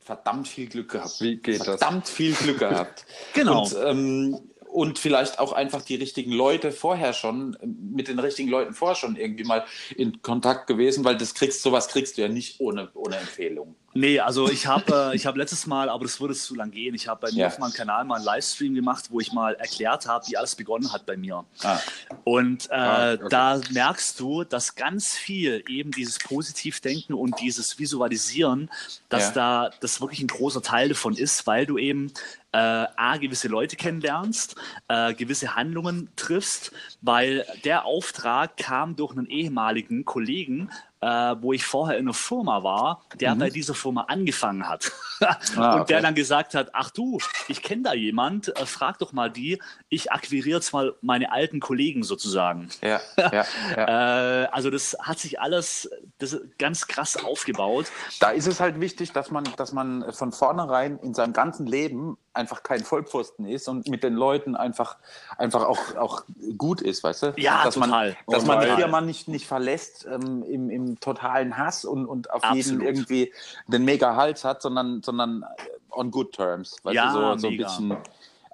verdammt 0.01 0.49
viel 0.49 0.69
Glück 0.69 0.91
gehabt. 0.91 1.21
Wie 1.21 1.37
geht 1.37 1.63
verdammt 1.63 2.05
das? 2.05 2.11
viel 2.11 2.33
Glück 2.35 2.59
gehabt. 2.59 3.07
genau. 3.35 3.63
Und, 3.63 3.77
ähm, 3.85 4.52
und 4.73 4.99
vielleicht 4.99 5.39
auch 5.39 5.53
einfach 5.53 5.83
die 5.83 5.97
richtigen 5.97 6.33
Leute 6.33 6.73
vorher 6.73 7.13
schon, 7.13 7.57
mit 7.63 8.09
den 8.09 8.19
richtigen 8.19 8.49
Leuten 8.49 8.73
vorher 8.73 8.97
schon 8.97 9.17
irgendwie 9.17 9.45
mal 9.45 9.65
in 9.97 10.23
Kontakt 10.23 10.67
gewesen, 10.67 11.05
weil 11.05 11.17
das 11.17 11.35
kriegst, 11.35 11.63
sowas 11.63 11.89
kriegst 11.89 12.17
du 12.17 12.23
ja 12.23 12.29
nicht 12.29 12.61
ohne, 12.61 12.91
ohne 12.95 13.17
Empfehlung. 13.17 13.77
Nee, 13.95 14.21
also 14.21 14.49
ich 14.49 14.67
habe 14.67 15.13
äh, 15.15 15.19
hab 15.19 15.37
letztes 15.37 15.67
Mal, 15.67 15.91
aber 15.91 16.05
das 16.05 16.21
würde 16.21 16.35
zu 16.35 16.55
lang 16.55 16.71
gehen, 16.71 16.95
ich 16.95 17.09
habe 17.09 17.21
bei 17.21 17.33
mir 17.33 17.41
ja. 17.41 17.47
auf 17.49 17.59
meinem 17.59 17.73
Kanal 17.73 18.05
mal 18.05 18.17
einen 18.17 18.25
Livestream 18.25 18.75
gemacht, 18.75 19.07
wo 19.11 19.21
ich 19.21 19.33
mal 19.33 19.55
erklärt 19.55 20.07
habe, 20.07 20.27
wie 20.29 20.37
alles 20.37 20.55
begonnen 20.55 20.93
hat 20.93 21.05
bei 21.05 21.17
mir. 21.17 21.45
Ah. 21.63 21.79
Und 22.25 22.71
äh, 22.71 22.75
ah, 22.75 23.13
okay. 23.15 23.27
da 23.29 23.61
merkst 23.71 24.19
du, 24.19 24.45
dass 24.45 24.75
ganz 24.77 25.15
viel 25.15 25.63
eben 25.69 25.91
dieses 25.91 26.19
Positivdenken 26.19 27.15
und 27.15 27.39
dieses 27.41 27.79
Visualisieren, 27.79 28.71
dass 29.11 29.29
ja. 29.29 29.33
da 29.33 29.71
das 29.81 30.01
wirklich 30.01 30.21
ein 30.21 30.29
großer 30.29 30.63
Teil 30.63 30.89
davon 30.89 31.15
ist, 31.15 31.47
weil 31.47 31.67
du 31.67 31.77
eben 31.77 32.13
äh, 32.53 32.59
A, 32.59 33.17
gewisse 33.19 33.49
Leute 33.49 33.77
kennenlernst, 33.77 34.57
äh, 34.89 35.13
gewisse 35.15 35.55
Handlungen 35.55 36.09
triffst, 36.17 36.73
weil 37.01 37.47
der 37.65 37.85
Auftrag 37.85 38.57
kam 38.57 38.97
durch 38.97 39.13
einen 39.13 39.27
ehemaligen 39.27 40.05
Kollegen, 40.05 40.71
äh, 41.03 41.37
wo 41.41 41.53
ich 41.53 41.65
vorher 41.65 41.99
in 41.99 42.07
einer 42.07 42.15
Firma 42.15 42.63
war, 42.63 43.03
der 43.21 43.35
mhm. 43.35 43.41
bei 43.41 43.51
dieser 43.51 43.75
Firma 43.75 44.03
angefangen 44.03 44.69
hat. 44.69 44.93
ah, 45.57 45.81
und 45.81 45.91
der 45.91 46.01
dann 46.01 46.15
gesagt 46.15 46.55
hat, 46.55 46.71
ach 46.73 46.91
du, 46.91 47.19
ich 47.49 47.61
kenne 47.63 47.83
da 47.83 47.93
jemand, 47.93 48.57
äh, 48.57 48.67
frag 48.67 48.99
doch 48.99 49.13
mal 49.13 49.29
die, 49.29 49.61
ich 49.89 50.13
akquiriere 50.13 50.59
jetzt 50.59 50.73
mal 50.73 50.95
meine 51.01 51.33
alten 51.33 51.59
Kollegen 51.59 52.05
sozusagen. 52.05 52.69
Ja, 52.83 53.01
ja, 53.17 53.45
ja. 53.77 54.43
äh, 54.45 54.47
also 54.47 54.71
das 54.71 54.97
hat 55.03 55.19
sich 55.19 55.41
alles 55.41 55.91
das 56.19 56.41
ganz 56.59 56.87
krass 56.87 57.23
aufgebaut. 57.23 57.87
Da 58.21 58.31
ist 58.31 58.47
es 58.47 58.61
halt 58.61 58.81
wichtig, 58.81 59.13
dass 59.13 59.33
man, 59.33 59.45
dass 59.57 59.73
man 59.73 60.13
von 60.13 60.31
vornherein 60.31 60.99
in 61.01 61.15
seinem 61.15 61.33
ganzen 61.33 61.67
Leben 61.67 62.17
einfach 62.35 62.63
kein 62.63 62.81
Vollpfosten 62.81 63.47
ist 63.47 63.69
und 63.69 63.89
mit 63.89 64.03
den 64.03 64.15
Leuten 64.15 64.57
einfach, 64.57 64.97
einfach 65.37 65.65
auch, 65.65 65.97
auch 65.97 66.25
gut 66.57 66.81
ist, 66.81 67.05
weißt 67.05 67.23
du? 67.23 67.35
Ja, 67.37 67.65
dass 67.65 67.75
total. 67.75 68.09
Man, 68.09 68.17
dass 68.29 68.45
man 68.47 68.61
die 68.61 68.75
Firma 68.75 69.01
nicht, 69.01 69.29
nicht 69.29 69.47
verlässt 69.47 70.07
ähm, 70.07 70.43
im, 70.43 70.71
im 70.71 71.01
totalen 71.01 71.57
Hass 71.59 71.85
und, 71.85 72.07
und 72.07 72.31
auf 72.31 72.43
Absolut. 72.43 72.65
jeden 72.65 72.81
irgendwie 72.81 73.33
den 73.67 73.85
mega 73.85 74.17
Hals 74.17 74.45
hat, 74.45 74.63
sondern, 74.63 75.03
sondern 75.03 75.45
on 75.91 76.11
good 76.11 76.33
terms. 76.33 76.77
Weißt 76.83 76.95
ja, 76.95 77.13
du, 77.13 77.13
so, 77.13 77.39
so 77.39 77.49
ein 77.49 77.57
bisschen 77.57 77.97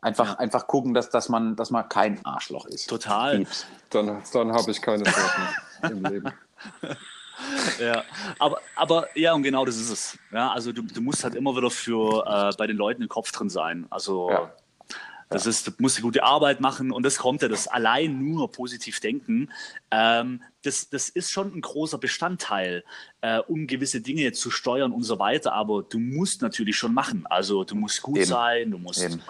einfach, 0.03 0.26
ja. 0.26 0.39
einfach 0.39 0.66
gucken, 0.66 0.95
dass, 0.95 1.11
dass, 1.11 1.29
man, 1.29 1.57
dass 1.57 1.70
man 1.70 1.89
kein 1.89 2.24
Arschloch 2.24 2.66
ist. 2.66 2.89
Total. 2.89 3.47
Dann, 3.91 4.22
dann 4.33 4.53
habe 4.53 4.70
ich 4.70 4.83
keine 4.83 5.05
Sorgen 5.05 5.97
im 5.97 6.05
Leben. 6.05 6.33
ja, 7.80 8.05
aber, 8.39 8.61
aber 8.74 9.09
ja, 9.14 9.32
und 9.32 9.43
genau 9.43 9.64
das 9.64 9.76
ist 9.76 9.91
es. 9.91 10.18
Ja, 10.32 10.51
also 10.51 10.72
du, 10.72 10.82
du 10.82 11.01
musst 11.01 11.24
halt 11.24 11.34
immer 11.34 11.57
wieder 11.57 11.70
für 11.70 12.24
äh, 12.26 12.57
bei 12.57 12.66
den 12.66 12.76
Leuten 12.76 13.03
im 13.03 13.09
Kopf 13.09 13.32
drin 13.32 13.49
sein. 13.49 13.86
Also 13.91 14.30
ja. 14.30 14.53
das 15.28 15.47
ist, 15.47 15.66
du 15.66 15.72
musst 15.78 15.97
eine 15.97 16.03
gute 16.03 16.22
Arbeit 16.22 16.61
machen 16.61 16.91
und 16.91 17.05
das 17.05 17.18
kommt 17.18 17.43
ja, 17.43 17.49
das 17.49 17.68
allein 17.68 18.18
nur 18.18 18.51
positiv 18.51 19.01
denken. 19.01 19.51
Ähm, 19.91 20.43
das, 20.62 20.91
das 20.91 21.09
ist 21.09 21.30
schon 21.30 21.55
ein 21.55 21.61
großer 21.61 21.99
Bestandteil, 21.99 22.84
äh, 23.20 23.39
um 23.39 23.66
gewisse 23.66 24.01
Dinge 24.01 24.32
zu 24.32 24.51
steuern 24.51 24.93
und 24.93 25.03
so 25.03 25.18
weiter. 25.18 25.53
Aber 25.53 25.82
du 25.82 25.99
musst 25.99 26.43
natürlich 26.43 26.76
schon 26.76 26.93
machen. 26.95 27.26
Also 27.28 27.64
du 27.64 27.74
musst 27.74 28.03
gut 28.03 28.18
Eben. 28.18 28.26
sein, 28.26 28.70
du 28.70 28.78
musst. 28.78 29.03
Eben. 29.03 29.22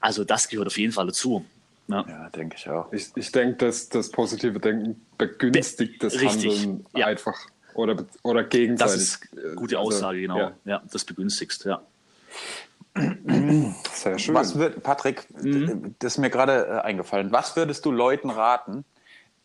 Also 0.00 0.24
das 0.24 0.48
gehört 0.48 0.68
auf 0.68 0.78
jeden 0.78 0.92
Fall 0.92 1.06
dazu. 1.06 1.44
Ja, 1.88 2.04
ja 2.08 2.30
denke 2.30 2.56
ich 2.58 2.68
auch. 2.68 2.92
Ich, 2.92 3.10
ich 3.16 3.32
denke, 3.32 3.56
dass 3.66 3.88
das 3.88 4.10
positive 4.10 4.58
Denken 4.60 5.00
begünstigt 5.18 6.02
das 6.02 6.20
Richtig. 6.20 6.62
Handeln 6.62 6.86
ja. 6.94 7.06
einfach. 7.06 7.36
Oder, 7.76 8.04
oder 8.22 8.44
gegenseitig. 8.44 8.94
Das 8.94 9.02
ist 9.02 9.28
eine 9.32 9.54
gute 9.54 9.78
also, 9.78 9.88
Aussage, 9.88 10.20
genau. 10.20 10.38
Ja. 10.38 10.52
ja, 10.64 10.82
das 10.90 11.04
begünstigst, 11.04 11.64
ja. 11.64 11.82
Sehr 13.92 14.18
schön. 14.18 14.34
Was 14.34 14.58
wird, 14.58 14.82
Patrick, 14.82 15.26
mhm. 15.42 15.94
das 15.98 16.14
ist 16.14 16.18
mir 16.18 16.30
gerade 16.30 16.66
äh, 16.66 16.80
eingefallen. 16.80 17.30
Was 17.30 17.56
würdest 17.56 17.84
du 17.84 17.90
Leuten 17.90 18.30
raten, 18.30 18.84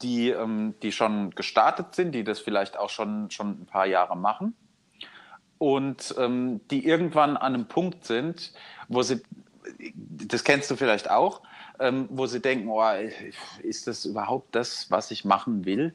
die, 0.01 0.29
ähm, 0.29 0.73
die 0.81 0.91
schon 0.91 1.31
gestartet 1.31 1.95
sind, 1.95 2.13
die 2.13 2.23
das 2.23 2.39
vielleicht 2.39 2.77
auch 2.77 2.89
schon, 2.89 3.29
schon 3.29 3.61
ein 3.61 3.65
paar 3.65 3.85
Jahre 3.85 4.15
machen 4.15 4.55
und 5.57 6.15
ähm, 6.17 6.61
die 6.71 6.85
irgendwann 6.85 7.37
an 7.37 7.53
einem 7.53 7.67
Punkt 7.67 8.05
sind, 8.05 8.53
wo 8.87 9.03
sie, 9.03 9.21
das 9.95 10.43
kennst 10.43 10.71
du 10.71 10.75
vielleicht 10.75 11.09
auch, 11.09 11.41
ähm, 11.79 12.07
wo 12.09 12.27
sie 12.27 12.39
denken, 12.39 12.69
oh, 12.69 12.83
ist 13.61 13.87
das 13.87 14.05
überhaupt 14.05 14.55
das, 14.55 14.89
was 14.89 15.11
ich 15.11 15.25
machen 15.25 15.65
will? 15.65 15.93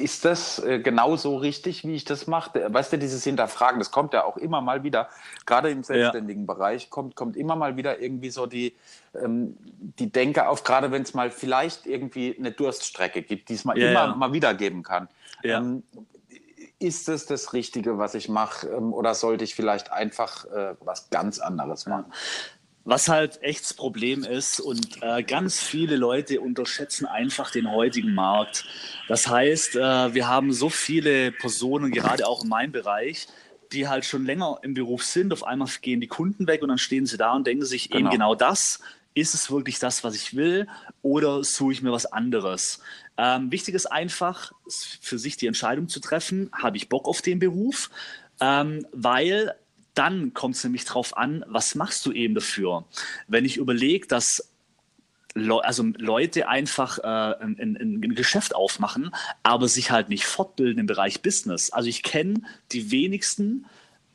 Ist 0.00 0.24
das 0.24 0.58
äh, 0.58 0.80
genauso 0.80 1.36
richtig, 1.36 1.84
wie 1.84 1.94
ich 1.94 2.04
das 2.04 2.26
mache? 2.26 2.72
Weißt 2.72 2.92
du, 2.92 2.98
dieses 2.98 3.24
Hinterfragen, 3.24 3.78
das 3.78 3.90
kommt 3.90 4.14
ja 4.14 4.24
auch 4.24 4.36
immer 4.36 4.60
mal 4.60 4.82
wieder, 4.82 5.08
gerade 5.46 5.70
im 5.70 5.82
selbstständigen 5.82 6.46
ja. 6.46 6.54
Bereich, 6.54 6.90
kommt, 6.90 7.16
kommt 7.16 7.36
immer 7.36 7.56
mal 7.56 7.76
wieder 7.76 8.00
irgendwie 8.00 8.30
so 8.30 8.46
die, 8.46 8.74
ähm, 9.14 9.56
die 9.98 10.10
Denke 10.10 10.48
auf, 10.48 10.64
gerade 10.64 10.90
wenn 10.90 11.02
es 11.02 11.14
mal 11.14 11.30
vielleicht 11.30 11.86
irgendwie 11.86 12.36
eine 12.38 12.52
Durststrecke 12.52 13.22
gibt, 13.22 13.48
die 13.48 13.54
es 13.54 13.64
mal 13.64 13.78
ja, 13.78 13.90
immer 13.90 14.06
ja. 14.06 14.14
mal 14.14 14.32
wieder 14.32 14.54
geben 14.54 14.82
kann. 14.82 15.08
Ähm, 15.42 15.82
ist 16.80 17.08
es 17.08 17.26
das 17.26 17.52
Richtige, 17.52 17.98
was 17.98 18.14
ich 18.14 18.28
mache, 18.28 18.66
ähm, 18.68 18.92
oder 18.92 19.14
sollte 19.14 19.44
ich 19.44 19.54
vielleicht 19.54 19.92
einfach 19.92 20.46
äh, 20.46 20.74
was 20.80 21.10
ganz 21.10 21.38
anderes 21.38 21.86
machen? 21.86 22.06
Was 22.84 23.08
halt 23.08 23.42
echt 23.42 23.62
das 23.62 23.74
Problem 23.74 24.24
ist 24.24 24.58
und 24.58 25.02
äh, 25.02 25.22
ganz 25.22 25.60
viele 25.60 25.96
Leute 25.96 26.40
unterschätzen 26.40 27.04
einfach 27.06 27.50
den 27.50 27.70
heutigen 27.70 28.14
Markt. 28.14 28.64
Das 29.06 29.28
heißt, 29.28 29.76
äh, 29.76 30.14
wir 30.14 30.28
haben 30.28 30.52
so 30.52 30.70
viele 30.70 31.30
Personen, 31.30 31.90
gerade 31.92 32.26
auch 32.26 32.42
in 32.42 32.48
meinem 32.48 32.72
Bereich, 32.72 33.28
die 33.72 33.86
halt 33.86 34.04
schon 34.04 34.24
länger 34.24 34.58
im 34.62 34.74
Beruf 34.74 35.04
sind. 35.04 35.32
Auf 35.32 35.44
einmal 35.44 35.68
gehen 35.80 36.00
die 36.00 36.08
Kunden 36.08 36.46
weg 36.46 36.62
und 36.62 36.68
dann 36.68 36.78
stehen 36.78 37.06
sie 37.06 37.16
da 37.16 37.32
und 37.32 37.46
denken 37.46 37.64
sich 37.64 37.90
genau. 37.90 38.00
eben 38.00 38.10
genau 38.10 38.34
das. 38.34 38.80
Ist 39.12 39.34
es 39.34 39.50
wirklich 39.50 39.78
das, 39.78 40.02
was 40.04 40.14
ich 40.14 40.34
will 40.34 40.66
oder 41.02 41.44
suche 41.44 41.72
ich 41.72 41.82
mir 41.82 41.92
was 41.92 42.06
anderes? 42.06 42.80
Ähm, 43.18 43.52
wichtig 43.52 43.74
ist 43.74 43.86
einfach, 43.86 44.52
für 45.00 45.18
sich 45.18 45.36
die 45.36 45.46
Entscheidung 45.46 45.88
zu 45.88 46.00
treffen, 46.00 46.50
habe 46.52 46.76
ich 46.76 46.88
Bock 46.88 47.06
auf 47.06 47.20
den 47.20 47.38
Beruf? 47.38 47.90
Ähm, 48.40 48.86
weil 48.92 49.54
dann 49.94 50.34
kommt 50.34 50.56
es 50.56 50.64
nämlich 50.64 50.84
darauf 50.84 51.16
an, 51.16 51.44
was 51.48 51.74
machst 51.74 52.06
du 52.06 52.12
eben 52.12 52.34
dafür? 52.34 52.84
Wenn 53.28 53.44
ich 53.44 53.56
überlege, 53.56 54.06
dass 54.06 54.50
Le 55.34 55.64
also 55.64 55.84
Leute 55.96 56.48
einfach 56.48 56.98
äh, 56.98 57.02
ein, 57.02 57.56
ein, 57.60 57.76
ein, 57.76 58.14
Geschäft 58.14 58.54
aufmachen, 58.54 59.14
aber 59.44 59.68
sich 59.68 59.92
halt 59.92 60.08
nicht 60.08 60.24
fortbilden 60.24 60.80
im 60.80 60.86
Bereich 60.86 61.22
Business. 61.22 61.70
Also 61.70 61.88
ich 61.88 62.02
kenne 62.02 62.42
die 62.72 62.90
wenigsten 62.90 63.66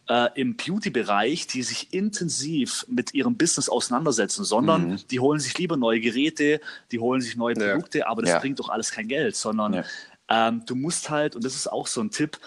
äh, 0.09 0.29
im 0.35 0.57
Beauty-Bereich, 0.57 1.47
die 1.47 1.63
sich 1.63 1.93
intensiv 1.93 2.85
mit 2.89 3.13
ihrem 3.13 3.37
Business 3.37 3.69
auseinandersetzen, 3.69 4.43
sondern 4.43 4.89
mhm. 4.89 5.07
die 5.09 5.19
holen 5.19 5.39
sich 5.39 5.57
lieber 5.57 5.77
neue 5.77 5.99
Geräte, 5.99 6.59
die 6.91 6.99
holen 6.99 7.21
sich 7.21 7.35
neue 7.35 7.55
Produkte, 7.55 7.99
ja. 7.99 8.07
aber 8.07 8.21
das 8.21 8.31
ja. 8.31 8.39
bringt 8.39 8.59
doch 8.59 8.69
alles 8.69 8.91
kein 8.91 9.07
Geld, 9.07 9.35
sondern 9.35 9.73
ja. 9.73 9.83
ähm, 10.29 10.63
du 10.65 10.75
musst 10.75 11.09
halt, 11.09 11.35
und 11.35 11.45
das 11.45 11.55
ist 11.55 11.71
auch 11.71 11.87
so 11.87 12.01
ein 12.01 12.11
Tipp, 12.11 12.39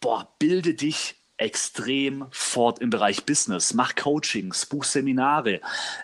boah, 0.00 0.28
bilde 0.38 0.74
dich 0.74 1.16
extrem 1.40 2.26
fort 2.30 2.80
im 2.80 2.90
Bereich 2.90 3.24
Business, 3.24 3.72
mach 3.72 3.94
Coachings, 3.94 4.66
buch 4.66 4.84
Seminare. 4.84 5.60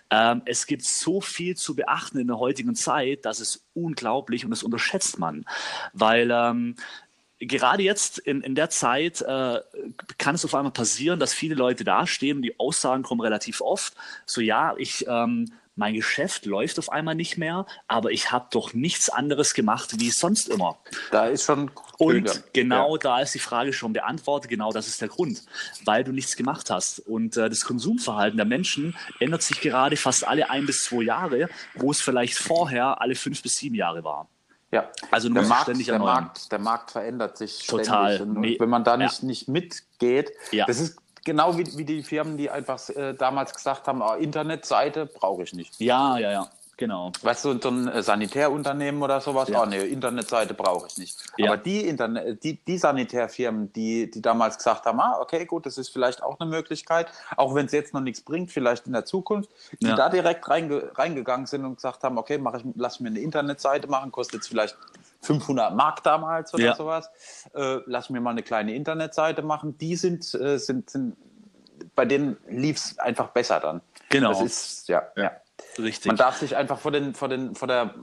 Ähm, 0.09 0.41
es 0.45 0.65
gibt 0.65 0.83
so 0.83 1.21
viel 1.21 1.55
zu 1.55 1.75
beachten 1.75 2.17
in 2.17 2.27
der 2.27 2.39
heutigen 2.39 2.73
Zeit, 2.73 3.23
das 3.23 3.39
ist 3.39 3.63
unglaublich 3.73 4.43
und 4.45 4.51
das 4.51 4.63
unterschätzt 4.63 5.19
man, 5.19 5.45
weil 5.93 6.31
ähm, 6.31 6.75
gerade 7.39 7.83
jetzt 7.83 8.17
in, 8.17 8.41
in 8.41 8.55
der 8.55 8.71
Zeit 8.71 9.21
äh, 9.21 9.59
kann 10.17 10.33
es 10.33 10.43
auf 10.43 10.55
einmal 10.55 10.71
passieren, 10.71 11.19
dass 11.19 11.33
viele 11.33 11.53
Leute 11.53 11.83
dastehen 11.83 12.37
und 12.37 12.43
die 12.43 12.59
Aussagen 12.59 13.03
kommen 13.03 13.21
relativ 13.21 13.61
oft, 13.61 13.93
so 14.25 14.41
ja, 14.41 14.75
ich 14.77 15.05
ähm, 15.07 15.51
mein 15.77 15.93
Geschäft 15.93 16.45
läuft 16.45 16.79
auf 16.79 16.91
einmal 16.91 17.15
nicht 17.15 17.37
mehr, 17.37 17.65
aber 17.87 18.11
ich 18.11 18.31
habe 18.31 18.47
doch 18.51 18.73
nichts 18.73 19.09
anderes 19.09 19.53
gemacht 19.53 19.99
wie 19.99 20.09
sonst 20.09 20.49
immer. 20.49 20.77
Da 21.11 21.27
ist 21.27 21.45
schon. 21.45 21.71
Und 21.97 22.43
genau 22.53 22.95
ja. 22.95 22.99
da 22.99 23.19
ist 23.21 23.33
die 23.33 23.39
Frage 23.39 23.73
schon 23.73 23.93
beantwortet. 23.93 24.49
Genau 24.49 24.71
das 24.71 24.87
ist 24.87 25.01
der 25.01 25.07
Grund, 25.07 25.43
weil 25.85 26.03
du 26.03 26.11
nichts 26.11 26.35
gemacht 26.35 26.69
hast. 26.69 26.99
Und 26.99 27.37
äh, 27.37 27.49
das 27.49 27.61
Konsumverhalten 27.61 28.37
der 28.37 28.45
Menschen 28.45 28.95
ändert 29.19 29.43
sich 29.43 29.61
gerade 29.61 29.97
fast 29.97 30.27
alle 30.27 30.49
ein 30.49 30.65
bis 30.65 30.83
zwei 30.83 31.03
Jahre, 31.03 31.49
wo 31.75 31.91
es 31.91 32.01
vielleicht 32.01 32.37
vorher 32.37 33.01
alle 33.01 33.15
fünf 33.15 33.41
bis 33.41 33.55
sieben 33.55 33.75
Jahre 33.75 34.03
war. 34.03 34.27
Ja, 34.71 34.89
also 35.11 35.29
der 35.29 35.43
Markt, 35.43 35.63
ständig 35.63 35.87
der 35.87 35.99
Markt, 35.99 36.51
der 36.51 36.59
Markt 36.59 36.91
verändert 36.91 37.37
sich 37.37 37.65
Total. 37.67 38.15
ständig. 38.15 38.37
Und, 38.37 38.45
und 38.45 38.59
wenn 38.59 38.69
man 38.69 38.83
da 38.83 38.97
nicht, 38.97 39.21
ja. 39.21 39.27
nicht 39.27 39.47
mitgeht, 39.47 40.31
ja. 40.51 40.65
das 40.65 40.81
ist 40.81 40.97
genau 41.27 41.57
wie, 41.57 41.77
wie 41.77 41.85
die 41.85 42.01
Firmen, 42.01 42.37
die 42.37 42.49
einfach 42.49 42.89
äh, 42.89 43.13
damals 43.13 43.53
gesagt 43.53 43.87
haben, 43.87 44.01
oh, 44.01 44.13
Internetseite 44.13 45.05
brauche 45.05 45.43
ich 45.43 45.53
nicht. 45.53 45.79
Ja, 45.79 46.17
ja, 46.17 46.31
ja. 46.31 46.47
Genau. 46.77 47.11
Weißt 47.23 47.43
du, 47.43 47.59
so 47.59 47.69
ein 47.69 47.87
äh, 47.87 48.03
Sanitärunternehmen 48.03 49.01
oder 49.01 49.19
sowas, 49.19 49.49
ja. 49.49 49.63
oh 49.63 49.65
nee, 49.65 49.81
Internetseite 49.81 50.53
brauche 50.53 50.85
ich 50.87 50.97
nicht. 50.99 51.17
Ja. 51.37 51.47
Aber 51.47 51.57
die, 51.57 51.87
Internet, 51.87 52.43
die, 52.43 52.63
die 52.63 52.77
Sanitärfirmen, 52.77 53.73
die, 53.73 54.11
die 54.11 54.21
damals 54.21 54.57
gesagt 54.57 54.85
haben, 54.85 54.99
ah, 54.99 55.17
okay, 55.19 55.45
gut, 55.45 55.65
das 55.65 55.79
ist 55.79 55.89
vielleicht 55.89 56.21
auch 56.21 56.39
eine 56.39 56.49
Möglichkeit, 56.49 57.07
auch 57.35 57.55
wenn 57.55 57.65
es 57.65 57.71
jetzt 57.71 57.95
noch 57.95 58.01
nichts 58.01 58.21
bringt, 58.21 58.51
vielleicht 58.51 58.85
in 58.85 58.93
der 58.93 59.05
Zukunft, 59.05 59.49
die 59.81 59.87
ja. 59.87 59.95
da 59.95 60.09
direkt 60.09 60.47
reinge, 60.49 60.91
reingegangen 60.93 61.47
sind 61.47 61.65
und 61.65 61.75
gesagt 61.77 62.03
haben, 62.03 62.19
okay, 62.19 62.37
mach 62.37 62.53
ich, 62.53 62.63
lass 62.75 62.99
mir 62.99 63.09
eine 63.09 63.19
Internetseite 63.19 63.87
machen, 63.87 64.11
kostet 64.11 64.35
jetzt 64.35 64.47
vielleicht 64.47 64.77
500 65.21 65.73
Mark 65.75 66.03
damals 66.03 66.53
oder 66.53 66.75
sowas, 66.75 67.09
äh, 67.55 67.79
lass 67.87 68.11
mir 68.11 68.21
mal 68.21 68.31
eine 68.31 68.43
kleine 68.43 68.75
Internetseite 68.75 69.41
machen, 69.41 69.79
die 69.79 69.95
sind, 69.95 70.31
äh, 70.35 70.59
sind, 70.59 70.91
sind 70.91 71.17
bei 71.95 72.05
denen 72.05 72.37
lief 72.47 72.77
es 72.77 72.99
einfach 72.99 73.29
besser 73.29 73.59
dann. 73.59 73.81
Genau. 74.09 74.29
Das 74.29 74.41
ist, 74.41 74.87
ja. 74.87 75.03
ja. 75.15 75.31
Richtig. 75.79 76.07
Man 76.07 76.15
darf 76.15 76.37
sich 76.37 76.55
einfach 76.55 76.79
vor, 76.79 76.91
den, 76.91 77.13
vor, 77.13 77.29
den, 77.29 77.55
vor 77.55 77.67
der 77.67 77.93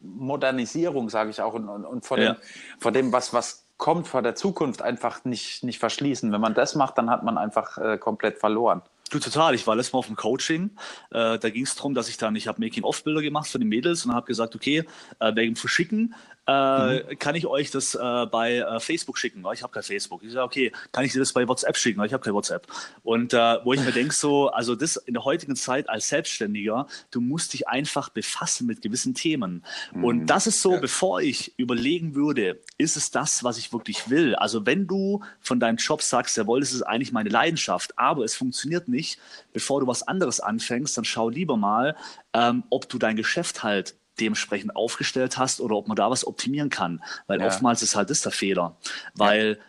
Modernisierung, 0.00 1.08
sage 1.10 1.30
ich 1.30 1.40
auch, 1.40 1.54
und, 1.54 1.68
und 1.68 2.04
vor, 2.04 2.18
ja. 2.18 2.34
dem, 2.34 2.42
vor 2.78 2.92
dem, 2.92 3.12
was, 3.12 3.32
was 3.32 3.66
kommt, 3.76 4.08
vor 4.08 4.22
der 4.22 4.34
Zukunft 4.34 4.82
einfach 4.82 5.24
nicht, 5.24 5.62
nicht 5.62 5.78
verschließen. 5.78 6.32
Wenn 6.32 6.40
man 6.40 6.54
das 6.54 6.74
macht, 6.74 6.98
dann 6.98 7.10
hat 7.10 7.22
man 7.22 7.38
einfach 7.38 7.78
äh, 7.78 7.98
komplett 7.98 8.38
verloren. 8.38 8.82
Du 9.10 9.20
total. 9.20 9.54
Ich 9.54 9.66
war 9.66 9.76
letztes 9.76 9.92
Mal 9.92 10.00
auf 10.00 10.06
dem 10.06 10.16
Coaching. 10.16 10.70
Äh, 11.10 11.38
da 11.38 11.50
ging 11.50 11.62
es 11.62 11.76
darum, 11.76 11.94
dass 11.94 12.08
ich 12.08 12.16
dann, 12.16 12.34
ich 12.34 12.48
habe 12.48 12.60
Making-of-Bilder 12.60 13.22
gemacht 13.22 13.46
für 13.48 13.58
die 13.58 13.64
Mädels 13.64 14.04
und 14.04 14.12
habe 14.12 14.26
gesagt, 14.26 14.56
okay, 14.56 14.84
äh, 15.20 15.34
wegen 15.36 15.54
Verschicken 15.54 16.14
äh, 16.46 17.02
mhm. 17.02 17.18
kann 17.18 17.34
ich 17.34 17.46
euch 17.46 17.70
das 17.70 17.94
äh, 17.94 18.26
bei 18.26 18.58
äh, 18.58 18.80
Facebook 18.80 19.18
schicken? 19.18 19.44
Ich 19.52 19.62
habe 19.62 19.72
kein 19.72 19.82
Facebook. 19.82 20.22
Ich 20.22 20.32
sage, 20.32 20.44
okay, 20.44 20.72
kann 20.92 21.04
ich 21.04 21.12
dir 21.12 21.18
das 21.18 21.32
bei 21.32 21.46
WhatsApp 21.46 21.76
schicken? 21.76 22.02
Ich 22.04 22.12
habe 22.12 22.22
kein 22.22 22.34
WhatsApp. 22.34 22.66
Und 23.02 23.34
äh, 23.34 23.58
wo 23.64 23.72
ich 23.72 23.80
mir 23.80 23.92
denke, 23.92 24.14
so, 24.14 24.48
also 24.48 24.74
das 24.74 24.96
in 24.96 25.14
der 25.14 25.24
heutigen 25.24 25.56
Zeit 25.56 25.88
als 25.88 26.08
Selbstständiger, 26.08 26.86
du 27.10 27.20
musst 27.20 27.52
dich 27.52 27.68
einfach 27.68 28.08
befassen 28.10 28.66
mit 28.66 28.82
gewissen 28.82 29.14
Themen. 29.14 29.64
Mhm. 29.92 30.04
Und 30.04 30.26
das 30.26 30.46
ist 30.46 30.62
so, 30.62 30.74
ja. 30.74 30.80
bevor 30.80 31.20
ich 31.20 31.58
überlegen 31.58 32.14
würde, 32.14 32.60
ist 32.78 32.96
es 32.96 33.10
das, 33.10 33.42
was 33.42 33.58
ich 33.58 33.72
wirklich 33.72 34.08
will? 34.10 34.34
Also 34.34 34.66
wenn 34.66 34.86
du 34.86 35.22
von 35.40 35.58
deinem 35.58 35.76
Job 35.76 36.02
sagst, 36.02 36.36
jawohl, 36.36 36.60
das 36.60 36.72
ist 36.72 36.82
eigentlich 36.82 37.12
meine 37.12 37.30
Leidenschaft, 37.30 37.98
aber 37.98 38.24
es 38.24 38.36
funktioniert 38.36 38.88
nicht, 38.88 39.18
bevor 39.52 39.80
du 39.80 39.86
was 39.86 40.02
anderes 40.02 40.40
anfängst, 40.40 40.96
dann 40.96 41.04
schau 41.04 41.28
lieber 41.28 41.56
mal, 41.56 41.96
ähm, 42.32 42.64
ob 42.70 42.88
du 42.88 42.98
dein 42.98 43.16
Geschäft 43.16 43.62
halt 43.62 43.96
dementsprechend 44.20 44.74
aufgestellt 44.76 45.38
hast 45.38 45.60
oder 45.60 45.76
ob 45.76 45.88
man 45.88 45.96
da 45.96 46.10
was 46.10 46.26
optimieren 46.26 46.70
kann. 46.70 47.02
Weil 47.26 47.40
ja. 47.40 47.46
oftmals 47.46 47.82
ist 47.82 47.96
halt 47.96 48.10
das 48.10 48.22
der 48.22 48.32
Fehler. 48.32 48.76
Weil 49.14 49.58
ja. 49.58 49.62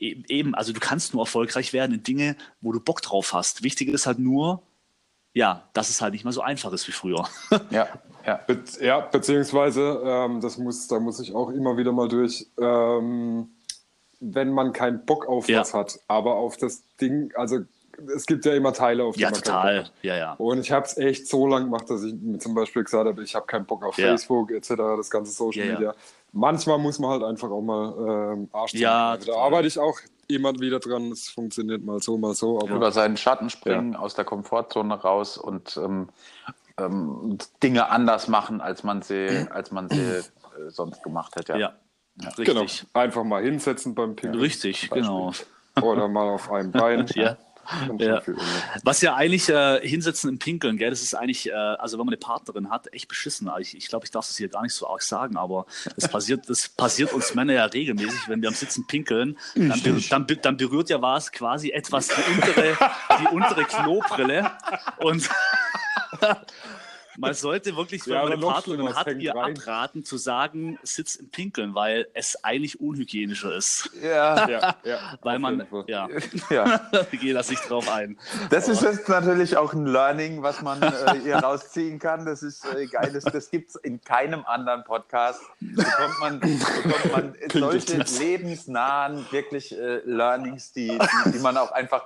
E-, 0.00 0.22
eben, 0.28 0.54
also 0.54 0.72
du 0.72 0.80
kannst 0.80 1.14
nur 1.14 1.22
erfolgreich 1.22 1.72
werden 1.72 1.94
in 1.94 2.02
Dinge, 2.02 2.36
wo 2.60 2.72
du 2.72 2.80
Bock 2.80 3.02
drauf 3.02 3.32
hast. 3.32 3.62
Wichtig 3.62 3.88
ist 3.88 4.06
halt 4.06 4.18
nur, 4.18 4.62
ja, 5.32 5.68
dass 5.72 5.90
es 5.90 6.00
halt 6.00 6.12
nicht 6.12 6.24
mehr 6.24 6.32
so 6.32 6.42
einfach 6.42 6.72
ist 6.72 6.86
wie 6.88 6.92
früher. 6.92 7.28
Ja, 7.70 7.88
ja. 8.26 8.36
Be 8.46 8.62
ja 8.80 9.00
beziehungsweise, 9.00 10.02
ähm, 10.04 10.40
das 10.40 10.58
muss, 10.58 10.88
da 10.88 10.98
muss 11.00 11.20
ich 11.20 11.34
auch 11.34 11.50
immer 11.50 11.76
wieder 11.76 11.92
mal 11.92 12.08
durch, 12.08 12.46
ähm, 12.58 13.50
wenn 14.20 14.52
man 14.52 14.72
keinen 14.72 15.04
Bock 15.04 15.26
auf 15.26 15.48
ja. 15.48 15.60
was 15.60 15.74
hat, 15.74 15.98
aber 16.08 16.36
auf 16.36 16.56
das 16.56 16.82
Ding, 17.00 17.32
also 17.36 17.60
es 18.14 18.26
gibt 18.26 18.44
ja 18.44 18.54
immer 18.54 18.72
Teile, 18.72 19.04
auf 19.04 19.14
die 19.14 19.22
ja, 19.22 19.30
man 19.30 19.40
total. 19.40 19.90
Ja, 20.02 20.16
ja. 20.16 20.32
Und 20.34 20.60
ich 20.60 20.70
habe 20.72 20.86
es 20.86 20.96
echt 20.96 21.28
so 21.28 21.46
lange 21.46 21.66
gemacht, 21.66 21.88
dass 21.88 22.02
ich 22.02 22.14
mir 22.14 22.38
zum 22.38 22.54
Beispiel 22.54 22.84
gesagt 22.84 23.06
habe, 23.06 23.22
ich 23.22 23.34
habe 23.34 23.46
keinen 23.46 23.66
Bock 23.66 23.84
auf 23.84 23.98
ja. 23.98 24.08
Facebook 24.08 24.50
etc., 24.50 24.74
das 24.96 25.10
ganze 25.10 25.32
Social 25.32 25.66
ja, 25.66 25.72
Media. 25.72 25.94
Manchmal 26.32 26.78
muss 26.78 26.98
man 26.98 27.10
halt 27.10 27.22
einfach 27.22 27.50
auch 27.50 27.62
mal 27.62 28.32
ähm, 28.34 28.48
Arsch 28.52 28.74
ja, 28.74 29.16
Da 29.16 29.36
arbeite 29.36 29.68
ich 29.68 29.78
auch 29.78 29.98
immer 30.26 30.58
wieder 30.58 30.80
dran. 30.80 31.12
Es 31.12 31.28
funktioniert 31.28 31.84
mal 31.84 32.00
so, 32.00 32.18
mal 32.18 32.34
so. 32.34 32.58
Aber, 32.58 32.74
Über 32.74 32.92
seinen 32.92 33.16
Schatten 33.16 33.50
springen, 33.50 33.94
aus 33.94 34.14
der 34.14 34.24
Komfortzone 34.24 34.94
raus 34.94 35.38
und 35.38 35.76
ähm, 35.76 36.08
ähm, 36.78 37.38
Dinge 37.62 37.88
anders 37.88 38.28
machen, 38.28 38.60
als 38.60 38.82
man 38.82 39.02
sie, 39.02 39.46
als 39.50 39.70
man 39.70 39.88
sie 39.88 40.00
äh, 40.00 40.22
sonst 40.68 41.02
gemacht 41.02 41.36
hätte. 41.36 41.56
Ja. 41.58 41.74
Ja, 42.22 42.30
genau. 42.36 42.64
Einfach 42.92 43.24
mal 43.24 43.42
hinsetzen 43.42 43.94
beim 43.94 44.14
Pinkeln. 44.14 44.40
Richtig, 44.40 44.88
genau. 44.90 45.32
Oder 45.82 46.06
mal 46.06 46.28
auf 46.28 46.50
einem 46.52 46.70
Bein. 46.72 47.06
ja. 47.14 47.36
Ja. 47.98 48.22
Was 48.82 49.00
ja 49.00 49.14
eigentlich 49.14 49.48
äh, 49.48 49.80
hinsetzen 49.86 50.30
im 50.30 50.38
Pinkeln, 50.38 50.76
gell, 50.76 50.90
das 50.90 51.02
ist 51.02 51.14
eigentlich, 51.14 51.48
äh, 51.48 51.52
also 51.52 51.98
wenn 51.98 52.06
man 52.06 52.14
eine 52.14 52.18
Partnerin 52.18 52.70
hat, 52.70 52.92
echt 52.92 53.08
beschissen. 53.08 53.48
Also 53.48 53.60
ich, 53.60 53.76
ich 53.76 53.88
glaube, 53.88 54.04
ich 54.04 54.10
darf 54.10 54.26
das 54.26 54.36
hier 54.36 54.48
gar 54.48 54.62
nicht 54.62 54.74
so 54.74 54.88
arg 54.88 55.02
sagen, 55.02 55.36
aber 55.36 55.66
das 55.96 56.08
passiert, 56.08 56.48
das 56.48 56.68
passiert 56.68 57.12
uns 57.12 57.34
Männer 57.34 57.54
ja 57.54 57.64
regelmäßig, 57.64 58.28
wenn 58.28 58.42
wir 58.42 58.48
am 58.48 58.54
Sitzen 58.54 58.86
pinkeln, 58.86 59.38
dann, 59.54 59.80
ber 59.82 59.92
dann, 60.10 60.26
dann 60.42 60.56
berührt 60.56 60.90
ja 60.90 61.00
was 61.00 61.32
quasi 61.32 61.70
etwas 61.70 62.08
die 62.08 62.32
untere, 62.32 62.76
die 63.20 63.34
untere 63.34 63.64
Klobrille 63.64 64.50
und 64.98 65.28
man 67.18 67.34
sollte 67.34 67.76
wirklich, 67.76 68.06
wenn 68.06 68.14
ja, 68.14 68.22
man 68.22 68.32
eine 68.32 68.42
Partnerin 68.42 68.94
hat, 68.94 69.06
ihr 69.14 69.34
rein. 69.34 69.56
abraten 69.56 70.04
zu 70.04 70.16
sagen, 70.16 70.78
sitz 70.82 71.16
im 71.16 71.30
Pinkeln, 71.30 71.74
weil 71.74 72.06
es 72.14 72.42
eigentlich 72.44 72.80
unhygienischer 72.80 73.54
ist. 73.54 73.90
Ja, 74.02 74.48
ja, 74.48 74.76
ja 74.84 75.18
weil 75.22 75.38
man, 75.38 75.66
ja, 75.86 76.08
ja. 76.50 76.90
ich 77.12 77.20
gehe 77.20 77.34
das 77.34 77.50
nicht 77.50 77.68
drauf 77.68 77.88
ein. 77.88 78.18
Das 78.50 78.68
ist 78.68 78.82
jetzt 78.82 79.08
natürlich 79.08 79.56
auch 79.56 79.72
ein 79.72 79.86
Learning, 79.86 80.42
was 80.42 80.62
man 80.62 80.82
äh, 80.82 81.20
hier 81.22 81.36
rausziehen 81.36 81.98
kann. 81.98 82.24
Das 82.24 82.42
ist 82.42 82.64
äh, 82.64 82.86
geil. 82.86 83.10
Das, 83.12 83.24
das 83.24 83.50
gibt 83.50 83.70
es 83.70 83.76
in 83.76 84.00
keinem 84.00 84.44
anderen 84.46 84.84
Podcast. 84.84 85.40
Bekommt 85.60 86.20
man, 86.20 86.40
bekommt 86.40 87.12
man 87.12 87.34
solche 87.52 88.04
lebensnahen, 88.18 89.26
wirklich 89.30 89.76
äh, 89.76 90.00
Learnings, 90.04 90.72
die, 90.72 90.98
die, 90.98 91.32
die 91.32 91.38
man 91.38 91.56
auch 91.56 91.72
einfach 91.72 92.04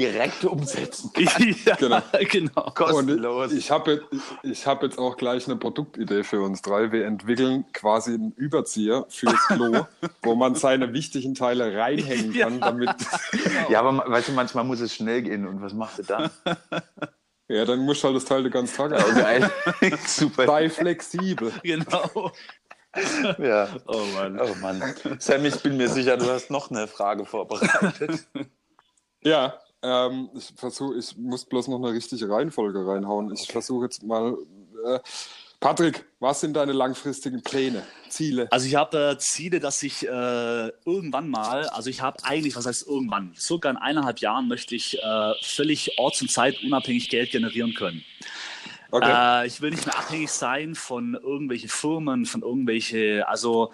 direkt 0.00 0.44
umsetzen 0.44 1.12
kann. 1.14 1.54
ja, 1.64 1.76
genau. 1.76 2.00
genau. 2.30 2.70
Kostenlos. 2.74 3.52
Und 3.52 3.58
ich 3.58 3.70
habe 3.70 4.02
ich 4.42 4.66
hab 4.66 4.82
jetzt 4.82 4.98
auch 4.98 5.16
gleich 5.16 5.46
eine 5.46 5.56
Produktidee 5.56 6.24
für 6.24 6.40
uns 6.40 6.62
drei. 6.62 6.90
Wir 6.90 7.04
entwickeln 7.04 7.66
quasi 7.72 8.14
einen 8.14 8.32
Überzieher 8.32 9.04
fürs 9.10 9.46
Klo, 9.48 9.86
wo 10.22 10.34
man 10.34 10.54
seine 10.54 10.94
wichtigen 10.94 11.34
Teile 11.34 11.76
reinhängen 11.76 12.32
kann, 12.32 12.58
ja. 12.58 12.66
damit. 12.66 12.90
Ja, 13.68 13.80
aber 13.80 14.10
weißt 14.10 14.28
du, 14.28 14.32
manchmal 14.32 14.64
muss 14.64 14.80
es 14.80 14.94
schnell 14.94 15.22
gehen 15.22 15.46
und 15.46 15.60
was 15.60 15.74
machst 15.74 15.98
du 15.98 16.02
dann? 16.04 16.30
Ja, 17.52 17.64
dann 17.64 17.80
musst 17.80 18.04
du 18.04 18.06
halt 18.06 18.16
das 18.16 18.26
Teil 18.26 18.44
den 18.44 18.52
ganzen 18.52 18.76
Tag 18.76 18.92
oh, 18.92 19.12
geil. 19.12 19.50
Super. 20.06 20.46
Sei 20.46 20.70
flexibel. 20.70 21.52
Genau. 21.64 22.30
Ja. 23.38 23.68
Oh 23.88 24.04
Mann. 24.14 24.40
Oh 24.40 24.54
Mann. 24.60 24.80
Sam, 25.18 25.44
ich 25.44 25.60
bin 25.60 25.76
mir 25.76 25.88
sicher, 25.88 26.16
du 26.16 26.30
hast 26.30 26.52
noch 26.52 26.70
eine 26.70 26.86
Frage 26.86 27.24
vorbereitet. 27.24 28.24
Ja, 29.22 29.58
ähm, 29.82 30.30
ich 30.34 30.52
versuche, 30.56 30.98
ich 30.98 31.16
muss 31.16 31.44
bloß 31.44 31.68
noch 31.68 31.78
eine 31.78 31.92
richtige 31.92 32.28
Reihenfolge 32.28 32.86
reinhauen. 32.86 33.32
Ich 33.32 33.46
versuche 33.50 33.84
jetzt 33.84 34.02
mal. 34.02 34.36
Äh, 34.84 35.00
Patrick, 35.60 36.06
was 36.20 36.40
sind 36.40 36.54
deine 36.54 36.72
langfristigen 36.72 37.42
Pläne, 37.42 37.82
Ziele? 38.08 38.48
Also 38.50 38.66
ich 38.66 38.76
habe 38.76 39.10
äh, 39.10 39.18
Ziele, 39.18 39.60
dass 39.60 39.82
ich 39.82 40.08
äh, 40.08 40.08
irgendwann 40.86 41.28
mal, 41.28 41.68
also 41.68 41.90
ich 41.90 42.00
habe 42.00 42.16
eigentlich, 42.24 42.56
was 42.56 42.64
heißt 42.64 42.86
irgendwann, 42.86 43.34
circa 43.36 43.68
in 43.68 43.76
eineinhalb 43.76 44.20
Jahren 44.20 44.48
möchte 44.48 44.74
ich 44.74 44.98
äh, 45.02 45.32
völlig 45.42 45.98
orts- 45.98 46.22
und 46.22 46.30
zeitunabhängig 46.30 47.10
Geld 47.10 47.30
generieren 47.30 47.74
können. 47.74 48.02
Okay. 48.90 49.42
Äh, 49.44 49.46
ich 49.48 49.60
will 49.60 49.70
nicht 49.70 49.84
mehr 49.84 49.98
abhängig 49.98 50.30
sein 50.30 50.74
von 50.74 51.12
irgendwelchen 51.14 51.68
Firmen, 51.68 52.24
von 52.24 52.40
irgendwelche, 52.40 53.28
also 53.28 53.70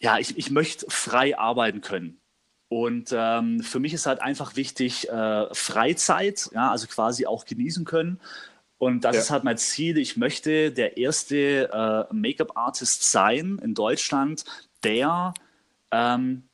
ja, 0.00 0.18
ich, 0.18 0.36
ich 0.36 0.50
möchte 0.50 0.86
frei 0.88 1.38
arbeiten 1.38 1.80
können. 1.80 2.20
Und 2.68 3.10
ähm, 3.12 3.60
für 3.62 3.80
mich 3.80 3.94
ist 3.94 4.06
halt 4.06 4.20
einfach 4.20 4.56
wichtig, 4.56 5.08
äh, 5.08 5.46
Freizeit, 5.54 6.50
ja, 6.52 6.70
also 6.70 6.86
quasi 6.86 7.26
auch 7.26 7.46
genießen 7.46 7.84
können. 7.84 8.20
Und 8.76 9.04
das 9.04 9.16
ja. 9.16 9.22
ist 9.22 9.30
halt 9.30 9.44
mein 9.44 9.58
Ziel. 9.58 9.98
Ich 9.98 10.16
möchte 10.16 10.70
der 10.70 10.96
erste 10.98 11.70
äh, 12.10 12.14
Make-up-Artist 12.14 13.10
sein 13.10 13.58
in 13.62 13.74
Deutschland, 13.74 14.44
der, 14.84 15.34
ähm, 15.90 16.44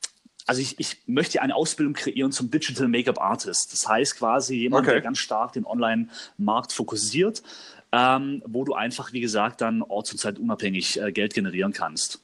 also 0.47 0.61
ich, 0.61 0.79
ich 0.79 1.03
möchte 1.05 1.41
eine 1.41 1.55
Ausbildung 1.55 1.93
kreieren 1.93 2.31
zum 2.31 2.49
Digital 2.49 2.87
Make-up 2.87 3.19
Artist. 3.19 3.73
Das 3.73 3.87
heißt 3.87 4.17
quasi 4.17 4.55
jemand, 4.55 4.85
okay. 4.85 4.95
der 4.95 5.01
ganz 5.01 5.19
stark 5.19 5.53
den 5.53 5.65
Online-Markt 5.65 6.71
fokussiert, 6.71 7.43
ähm, 7.91 8.41
wo 8.45 8.63
du 8.63 8.73
einfach, 8.73 9.13
wie 9.13 9.21
gesagt, 9.21 9.61
dann 9.61 9.81
orts- 9.81 10.11
und 10.11 10.17
zeitunabhängig 10.17 10.99
äh, 10.99 11.11
Geld 11.11 11.33
generieren 11.33 11.73
kannst. 11.73 12.21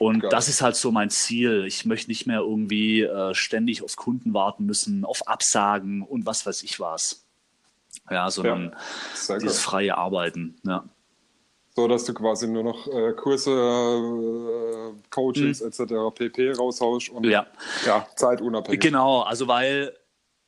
Und 0.00 0.20
Geil. 0.20 0.30
das 0.30 0.48
ist 0.48 0.62
halt 0.62 0.76
so 0.76 0.90
mein 0.92 1.10
Ziel. 1.10 1.66
Ich 1.66 1.84
möchte 1.84 2.08
nicht 2.08 2.26
mehr 2.26 2.38
irgendwie 2.38 3.02
äh, 3.02 3.34
ständig 3.34 3.82
auf 3.82 3.96
Kunden 3.96 4.32
warten 4.32 4.64
müssen, 4.64 5.04
auf 5.04 5.28
Absagen 5.28 6.00
und 6.00 6.24
was 6.24 6.46
weiß 6.46 6.62
ich 6.62 6.80
was. 6.80 7.26
Ja, 8.10 8.30
sondern 8.30 8.74
ja, 9.28 9.38
dieses 9.38 9.60
freie 9.60 9.98
Arbeiten. 9.98 10.56
Ja. 10.64 10.88
So, 11.76 11.86
dass 11.86 12.06
du 12.06 12.14
quasi 12.14 12.48
nur 12.48 12.64
noch 12.64 12.86
äh, 12.86 13.12
Kurse, 13.12 13.50
äh, 13.50 14.94
Coachings 15.10 15.60
mhm. 15.60 15.68
etc. 15.68 15.92
pp. 16.14 16.52
raushaust 16.52 17.10
und 17.10 17.26
ja. 17.26 17.46
ja, 17.84 18.06
zeitunabhängig. 18.16 18.80
Genau, 18.80 19.20
also 19.20 19.48
weil 19.48 19.94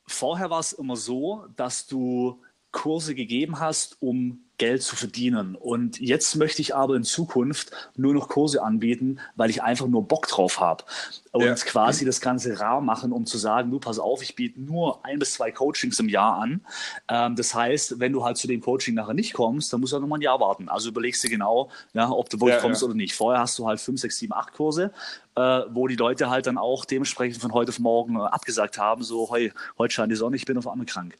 vorher 0.07 0.49
war 0.49 0.61
es 0.61 0.73
immer 0.73 0.95
so, 0.95 1.45
dass 1.55 1.85
du 1.85 2.41
Kurse 2.71 3.13
gegeben 3.13 3.59
hast, 3.59 3.97
um 3.99 4.42
Geld 4.57 4.83
zu 4.83 4.95
verdienen. 4.95 5.55
Und 5.55 5.99
jetzt 5.99 6.35
möchte 6.35 6.61
ich 6.61 6.75
aber 6.75 6.95
in 6.95 7.03
Zukunft 7.03 7.71
nur 7.95 8.13
noch 8.13 8.29
Kurse 8.29 8.61
anbieten, 8.61 9.19
weil 9.35 9.49
ich 9.49 9.63
einfach 9.63 9.87
nur 9.87 10.07
Bock 10.07 10.27
drauf 10.27 10.59
habe. 10.59 10.83
Und 11.31 11.43
ja. 11.43 11.55
quasi 11.55 12.05
das 12.05 12.21
Ganze 12.21 12.59
rar 12.59 12.79
machen, 12.79 13.11
um 13.11 13.25
zu 13.25 13.37
sagen, 13.37 13.71
du 13.71 13.79
pass 13.79 13.97
auf, 13.97 14.21
ich 14.21 14.35
biete 14.35 14.61
nur 14.61 15.03
ein 15.03 15.17
bis 15.17 15.33
zwei 15.33 15.51
Coachings 15.51 15.99
im 15.99 16.07
Jahr 16.07 16.35
an. 16.35 16.61
Ähm, 17.09 17.35
das 17.35 17.55
heißt, 17.55 17.99
wenn 17.99 18.13
du 18.13 18.23
halt 18.23 18.37
zu 18.37 18.47
dem 18.47 18.61
Coaching 18.61 18.93
nachher 18.93 19.15
nicht 19.15 19.33
kommst, 19.33 19.73
dann 19.73 19.79
musst 19.79 19.93
du 19.93 19.95
halt 19.95 20.01
nochmal 20.01 20.19
ein 20.19 20.23
Jahr 20.23 20.39
warten. 20.39 20.69
Also 20.69 20.89
überlegst 20.89 21.23
du 21.23 21.29
genau, 21.29 21.71
ja, 21.93 22.09
ob 22.11 22.29
du 22.29 22.39
wirklich 22.39 22.55
ja, 22.55 22.61
kommst 22.61 22.81
ja. 22.81 22.87
oder 22.87 22.95
nicht. 22.95 23.15
Vorher 23.15 23.41
hast 23.41 23.57
du 23.57 23.67
halt 23.67 23.79
fünf, 23.79 23.99
sechs, 23.99 24.17
sieben, 24.17 24.33
acht 24.33 24.53
Kurse, 24.53 24.91
äh, 25.35 25.61
wo 25.69 25.87
die 25.87 25.95
Leute 25.95 26.29
halt 26.29 26.45
dann 26.45 26.59
auch 26.59 26.85
dementsprechend 26.85 27.41
von 27.41 27.53
heute 27.53 27.69
auf 27.69 27.79
morgen 27.79 28.17
äh, 28.17 28.19
abgesagt 28.19 28.77
haben, 28.77 29.03
so, 29.03 29.31
heu, 29.31 29.49
heute 29.79 29.93
scheint 29.93 30.11
die 30.11 30.15
Sonne, 30.15 30.35
ich 30.35 30.45
bin 30.45 30.57
auf 30.57 30.67
einmal 30.67 30.85
krank. 30.85 31.17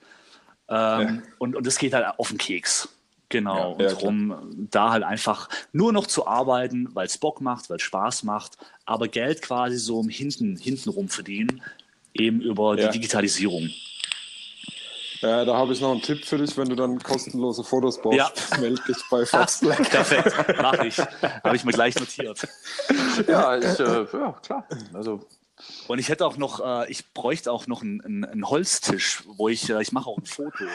Ähm, 0.69 1.23
und, 1.39 1.55
und 1.55 1.65
das 1.65 1.77
geht 1.77 1.93
halt 1.93 2.05
auf 2.17 2.29
den 2.29 2.37
Keks. 2.37 2.89
Genau, 3.33 3.55
ja, 3.57 3.65
und 3.65 3.81
darum 3.81 4.67
da 4.69 4.91
halt 4.91 5.03
einfach 5.03 5.49
nur 5.71 5.91
noch 5.91 6.05
zu 6.05 6.27
arbeiten, 6.27 6.89
weil 6.93 7.07
es 7.07 7.17
Bock 7.17 7.41
macht, 7.41 7.67
weil 7.67 7.77
es 7.77 7.81
Spaß 7.81 8.21
macht, 8.21 8.59
aber 8.85 9.07
Geld 9.07 9.41
quasi 9.41 9.77
so 9.77 10.01
im 10.01 10.09
Hinten, 10.09 10.55
hintenrum 10.55 11.09
verdienen, 11.09 11.63
eben 12.13 12.41
über 12.41 12.77
ja. 12.77 12.85
die 12.85 12.99
Digitalisierung. 12.99 13.71
Ja, 15.21 15.45
da 15.45 15.55
habe 15.55 15.73
ich 15.73 15.81
noch 15.81 15.93
einen 15.93 16.03
Tipp 16.03 16.23
für 16.25 16.37
dich, 16.37 16.55
wenn 16.57 16.69
du 16.69 16.75
dann 16.75 17.01
kostenlose 17.01 17.63
Fotos 17.63 17.99
brauchst. 17.99 18.17
Ja. 18.17 18.31
Melde 18.59 18.83
dich 18.87 18.97
bei 19.09 19.25
Foxlack. 19.25 19.89
Perfekt, 19.89 20.61
mache 20.61 20.85
ich. 20.85 20.99
Habe 20.99 21.55
ich 21.55 21.63
mir 21.63 21.71
gleich 21.71 21.95
notiert. 21.95 22.47
Ja, 23.27 23.57
ich, 23.57 23.79
äh, 23.79 24.05
ja 24.13 24.31
klar. 24.43 24.67
Also 24.93 25.25
und 25.87 25.97
ich 25.97 26.09
hätte 26.09 26.27
auch 26.27 26.37
noch, 26.37 26.59
äh, 26.59 26.91
ich 26.91 27.13
bräuchte 27.13 27.51
auch 27.51 27.65
noch 27.65 27.81
einen, 27.81 28.01
einen, 28.01 28.25
einen 28.25 28.49
Holztisch, 28.49 29.23
wo 29.25 29.49
ich, 29.49 29.69
äh, 29.69 29.81
ich 29.81 29.91
mache 29.91 30.07
auch 30.07 30.17
ein 30.17 30.25
Foto. 30.25 30.65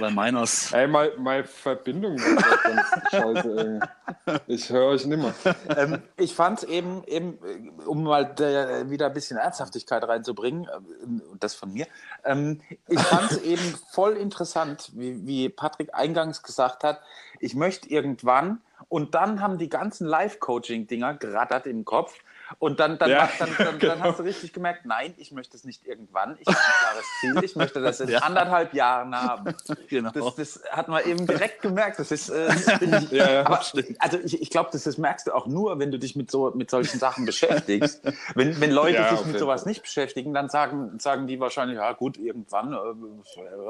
Bei 0.00 0.10
meiner 0.10 0.42
ist. 0.42 0.72
Ey, 0.72 0.86
meine, 0.86 1.12
meine 1.18 1.44
Verbindung 1.44 2.14
ist 2.14 2.36
ganz 2.36 3.10
scheiße. 3.10 3.80
Ey. 4.26 4.38
Ich 4.46 4.70
höre 4.70 4.86
euch 4.88 5.06
nimmer. 5.06 5.34
ähm, 5.76 6.02
ich 6.16 6.34
fand 6.34 6.62
eben, 6.64 7.04
eben, 7.04 7.38
um 7.86 8.04
mal 8.04 8.24
der, 8.24 8.90
wieder 8.90 9.06
ein 9.06 9.12
bisschen 9.12 9.36
Ernsthaftigkeit 9.36 10.02
reinzubringen, 10.02 10.64
äh, 10.64 11.36
das 11.38 11.54
von 11.54 11.72
mir, 11.72 11.86
ähm, 12.24 12.60
ich 12.88 13.00
fand 13.00 13.30
es 13.32 13.38
eben 13.42 13.74
voll 13.92 14.16
interessant, 14.16 14.90
wie, 14.94 15.26
wie 15.26 15.48
Patrick 15.48 15.94
eingangs 15.94 16.42
gesagt 16.42 16.84
hat, 16.84 17.00
ich 17.40 17.54
möchte 17.54 17.88
irgendwann, 17.88 18.60
und 18.88 19.14
dann 19.14 19.40
haben 19.40 19.58
die 19.58 19.68
ganzen 19.68 20.06
Live-Coaching-Dinger 20.06 21.14
gerattert 21.14 21.66
im 21.66 21.84
Kopf, 21.84 22.14
und 22.58 22.80
dann, 22.80 22.98
dann, 22.98 23.10
Ja, 23.10 23.28
dann, 23.38 23.50
dann, 23.58 23.78
genau. 23.78 23.94
dann 23.94 24.02
hast 24.02 24.18
du 24.18 24.22
richtig 24.22 24.52
gemerkt, 24.52 24.86
nein, 24.86 25.14
ich 25.16 25.32
möchte 25.32 25.56
es 25.56 25.64
nicht 25.64 25.86
irgendwann. 25.86 26.36
Ich 26.40 26.46
habe 26.48 26.58
ein 26.58 26.72
klares 26.80 27.06
Ziel. 27.20 27.44
Ich 27.44 27.56
möchte 27.56 27.80
das 27.80 28.00
in 28.00 28.08
Ja. 28.08 28.18
anderthalb 28.20 28.74
Jahren 28.74 29.14
haben. 29.20 29.54
Genau. 29.88 30.10
Das, 30.10 30.34
das 30.36 30.62
hat 30.70 30.88
man 30.88 31.04
eben 31.04 31.26
direkt 31.26 31.62
gemerkt. 31.62 31.98
Das 31.98 32.10
ist, 32.12 32.28
äh, 32.28 32.48
ich, 32.80 33.10
Ja, 33.10 33.30
ja, 33.30 33.46
aber, 33.46 33.60
also 33.98 34.18
ich, 34.24 34.40
ich 34.42 34.50
glaube, 34.50 34.70
das, 34.72 34.84
das 34.84 34.98
merkst 34.98 35.26
du 35.26 35.32
auch 35.34 35.46
nur, 35.46 35.78
wenn 35.78 35.90
du 35.90 35.98
dich 35.98 36.16
mit, 36.16 36.30
so, 36.30 36.50
mit 36.54 36.70
solchen 36.70 36.98
Sachen 36.98 37.24
beschäftigst. 37.26 38.02
Wenn, 38.34 38.60
wenn 38.60 38.70
Leute 38.70 38.94
Ja, 38.98 39.16
sich 39.16 39.24
mit 39.26 39.38
sowas 39.38 39.66
nicht 39.66 39.82
beschäftigen, 39.82 40.32
dann 40.34 40.48
sagen, 40.48 40.98
sagen 40.98 41.26
die 41.26 41.40
wahrscheinlich, 41.40 41.76
ja 41.76 41.92
gut, 41.92 42.16
irgendwann. 42.16 42.72
Äh, 42.72 42.76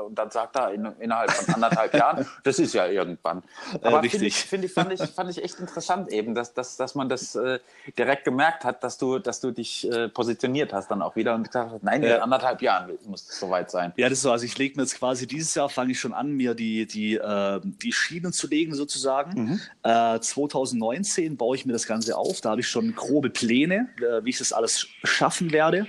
und 0.01 0.15
dann 0.19 0.31
sagt 0.31 0.57
er 0.57 0.73
in, 0.73 0.85
innerhalb 0.99 1.31
von 1.33 1.55
anderthalb 1.55 1.95
Jahren, 1.95 2.27
das 2.45 2.59
ist 2.59 2.75
ja 2.75 2.87
irgendwann. 2.87 3.43
Aber 3.83 4.03
richtig. 4.03 4.11
finde 4.13 4.27
ich, 4.27 4.37
find 4.45 4.65
ich, 4.65 4.73
fand 4.73 4.93
ich, 4.93 5.01
fand 5.01 5.31
ich 5.31 5.43
echt 5.43 5.59
interessant 5.61 6.09
eben, 6.09 6.35
dass, 6.35 6.55
dass, 6.55 6.77
dass 6.77 6.95
man 6.95 7.09
das 7.09 7.35
äh, 7.35 7.59
direkt 7.99 8.25
gemerkt 8.25 8.65
hat, 8.65 8.66
dass 8.73 8.99
du, 8.99 9.19
dass 9.19 9.41
du 9.41 9.51
dich 9.51 9.91
äh, 9.91 10.09
positioniert 10.09 10.73
hast 10.73 10.91
dann 10.91 11.03
auch 11.03 11.17
wieder 11.17 11.35
und 11.35 11.45
gesagt 11.45 11.71
hast, 11.73 11.83
nein, 11.83 12.03
in 12.03 12.09
Ja. 12.11 12.19
anderthalb 12.23 12.63
Jahren 12.63 12.91
muss 13.07 13.29
es 13.29 13.39
soweit 13.39 13.71
sein. 13.71 13.93
Ja, 13.97 14.09
das 14.09 14.19
ist 14.19 14.23
so. 14.23 14.31
Also 14.33 14.45
ich 14.45 14.57
lege 14.59 14.77
mir 14.77 14.83
jetzt 14.83 14.99
quasi 14.99 15.27
dieses 15.27 15.55
Jahr 15.55 15.69
fange 15.69 15.93
ich 15.93 16.01
schon 16.01 16.13
an, 16.13 16.33
mir 16.33 16.55
die, 16.55 16.87
die, 16.87 17.15
äh, 17.15 17.61
die 17.63 17.93
Schienen 17.93 18.33
zu 18.33 18.47
legen 18.49 18.75
sozusagen. 18.75 19.61
Äh, 19.83 20.19
2019 20.21 21.37
baue 21.37 21.57
ich 21.57 21.67
mir 21.67 21.73
das 21.73 21.87
Ganze 21.87 22.17
auf. 22.17 22.41
Da 22.41 22.51
habe 22.51 22.61
ich 22.61 22.69
schon 22.69 22.95
grobe 22.95 23.31
Pläne, 23.31 23.89
äh, 23.99 24.25
wie 24.25 24.31
ich 24.31 24.39
das 24.39 24.53
alles 24.53 24.87
schaffen 25.05 25.53
werde. 25.53 25.87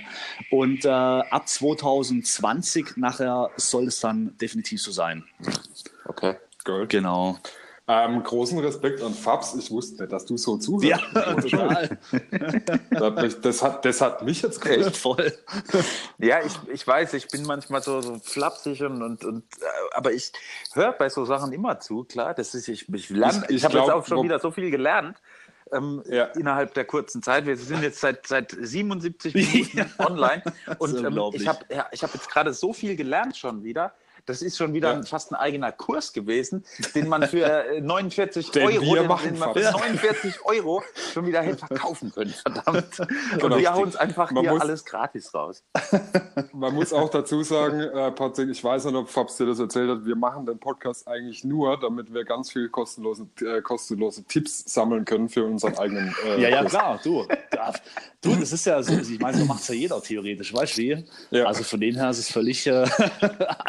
Und 0.50 0.84
äh, 0.84 0.88
ab 0.88 1.48
2020 1.48 2.96
nachher 2.96 3.50
soll 3.56 3.86
es 3.86 4.00
dann 4.00 4.36
definitiv 4.38 4.80
so 4.82 4.90
sein. 4.92 5.24
Okay. 6.06 6.36
Gold. 6.64 6.90
Genau. 6.90 7.38
Ähm, 7.90 8.22
großen 8.22 8.58
Respekt 8.58 9.02
an 9.02 9.14
Fabs. 9.14 9.54
Ich 9.54 9.70
wusste 9.70 10.02
nicht, 10.02 10.12
dass 10.12 10.26
du 10.26 10.36
so 10.36 10.58
zuhörst. 10.58 10.84
Ja, 11.14 11.34
total. 11.34 11.98
Das 12.90 13.00
hat 13.02 13.22
mich, 13.22 13.40
das, 13.40 14.02
hat, 14.02 14.22
mich 14.24 14.42
jetzt 14.42 14.60
gefreut. 14.60 14.94
Voll. 14.94 15.32
Ja, 16.18 16.40
ich, 16.44 16.52
ich 16.70 16.86
weiß, 16.86 17.14
ich 17.14 17.28
bin 17.28 17.44
manchmal 17.46 17.82
so, 17.82 18.00
so 18.02 18.18
flapsig 18.22 18.82
und, 18.82 19.02
und, 19.02 19.24
und 19.24 19.42
äh, 19.60 19.64
aber 19.92 20.12
ich 20.12 20.32
höre 20.74 20.92
bei 20.92 21.08
so 21.08 21.24
Sachen 21.24 21.52
immer 21.52 21.80
zu, 21.80 22.04
klar. 22.04 22.34
Das 22.34 22.54
ist, 22.54 22.68
ich, 22.68 22.92
ich 22.92 23.08
lerne, 23.08 23.38
Ich- 23.44 23.50
ich, 23.50 23.56
ich 23.56 23.64
habe 23.64 23.78
jetzt 23.78 23.90
auch 23.90 24.06
schon 24.06 24.22
wieder 24.22 24.38
so 24.38 24.50
viel 24.50 24.70
gelernt. 24.70 25.16
Ähm, 25.72 26.02
Ja. 26.06 26.24
innerhalb 26.24 26.72
der 26.74 26.84
kurzen 26.86 27.22
Zeit. 27.22 27.44
Wir 27.46 27.56
sind 27.56 27.82
jetzt 27.82 28.00
seit, 28.00 28.26
seit 28.26 28.56
77 28.58 29.34
Minuten 29.34 29.90
online 29.98 30.42
und 30.78 30.96
ähm, 31.04 31.20
ich 31.34 31.46
habe 31.46 31.58
ja, 31.70 31.86
ich 31.92 32.02
hab 32.02 32.14
jetzt 32.14 32.30
gerade 32.30 32.52
so 32.54 32.72
viel 32.72 32.96
gelernt 32.96 33.36
schon 33.36 33.64
wieder. 33.64 33.92
Das 34.28 34.42
ist 34.42 34.56
schon 34.58 34.74
wieder 34.74 34.94
Ja. 34.94 35.02
fast 35.02 35.32
ein 35.32 35.36
eigener 35.36 35.72
Kurs 35.72 36.12
gewesen, 36.12 36.64
den 36.94 37.08
man 37.08 37.22
für 37.26 37.44
äh, 37.74 37.80
49 37.80 38.50
Den 38.50 38.66
Euro, 38.68 38.80
den, 38.94 38.94
den 38.94 39.06
man 39.08 39.18
für 39.18 39.62
Fabs. 39.62 39.72
49 39.72 40.34
Euro 40.44 40.82
schon 41.12 41.26
wieder 41.26 41.40
hätte 41.42 41.66
verkaufen 41.66 42.12
können, 42.12 42.30
verdammt. 42.32 43.00
Und 43.00 43.40
Genau. 43.40 43.56
wir 43.58 43.72
hauen 43.72 43.84
uns 43.84 43.96
einfach 43.96 44.30
Man 44.30 44.42
hier 44.44 44.52
muss- 44.52 44.60
alles 44.60 44.84
gratis 44.84 45.32
raus. 45.34 45.64
Man 46.52 46.74
muss 46.74 46.92
auch 46.92 47.08
dazu 47.08 47.42
sagen, 47.42 47.80
äh, 47.80 48.10
Patrick, 48.12 48.50
ich 48.50 48.62
weiß 48.62 48.84
nicht, 48.86 48.94
ob 48.94 49.08
Fabs 49.08 49.36
dir 49.36 49.46
das 49.46 49.58
erzählt 49.58 49.88
hat, 49.90 50.04
wir 50.04 50.16
machen 50.16 50.44
den 50.46 50.58
Podcast 50.58 51.08
eigentlich 51.08 51.42
nur, 51.44 51.78
damit 51.80 52.12
wir 52.12 52.24
ganz 52.24 52.50
viel 52.52 52.68
kostenlose, 52.68 53.26
äh, 53.40 53.60
kostenlose 53.62 54.24
Tipps 54.24 54.64
sammeln 54.72 55.04
können 55.04 55.28
für 55.28 55.44
unseren 55.44 55.76
eigenen 55.78 56.14
äh, 56.26 56.42
Ja, 56.42 56.48
ja, 56.48 56.60
Kurs. 56.60 56.70
klar, 56.72 57.00
du. 57.02 57.26
Du, 58.20 58.34
das 58.34 58.52
ist 58.52 58.66
ja 58.66 58.82
so, 58.82 58.92
ich 58.94 59.18
meine, 59.20 59.38
so 59.38 59.44
macht 59.44 59.60
es 59.60 59.68
ja 59.68 59.74
jeder 59.74 60.02
theoretisch, 60.02 60.52
weißt 60.52 60.76
du 60.78 60.82
wie? 60.82 61.04
Ja. 61.30 61.44
Also 61.46 61.62
von 61.62 61.80
dem 61.80 61.94
her 61.94 62.10
ist 62.10 62.18
es 62.18 62.30
völlig 62.32 62.66
äh, 62.66 62.84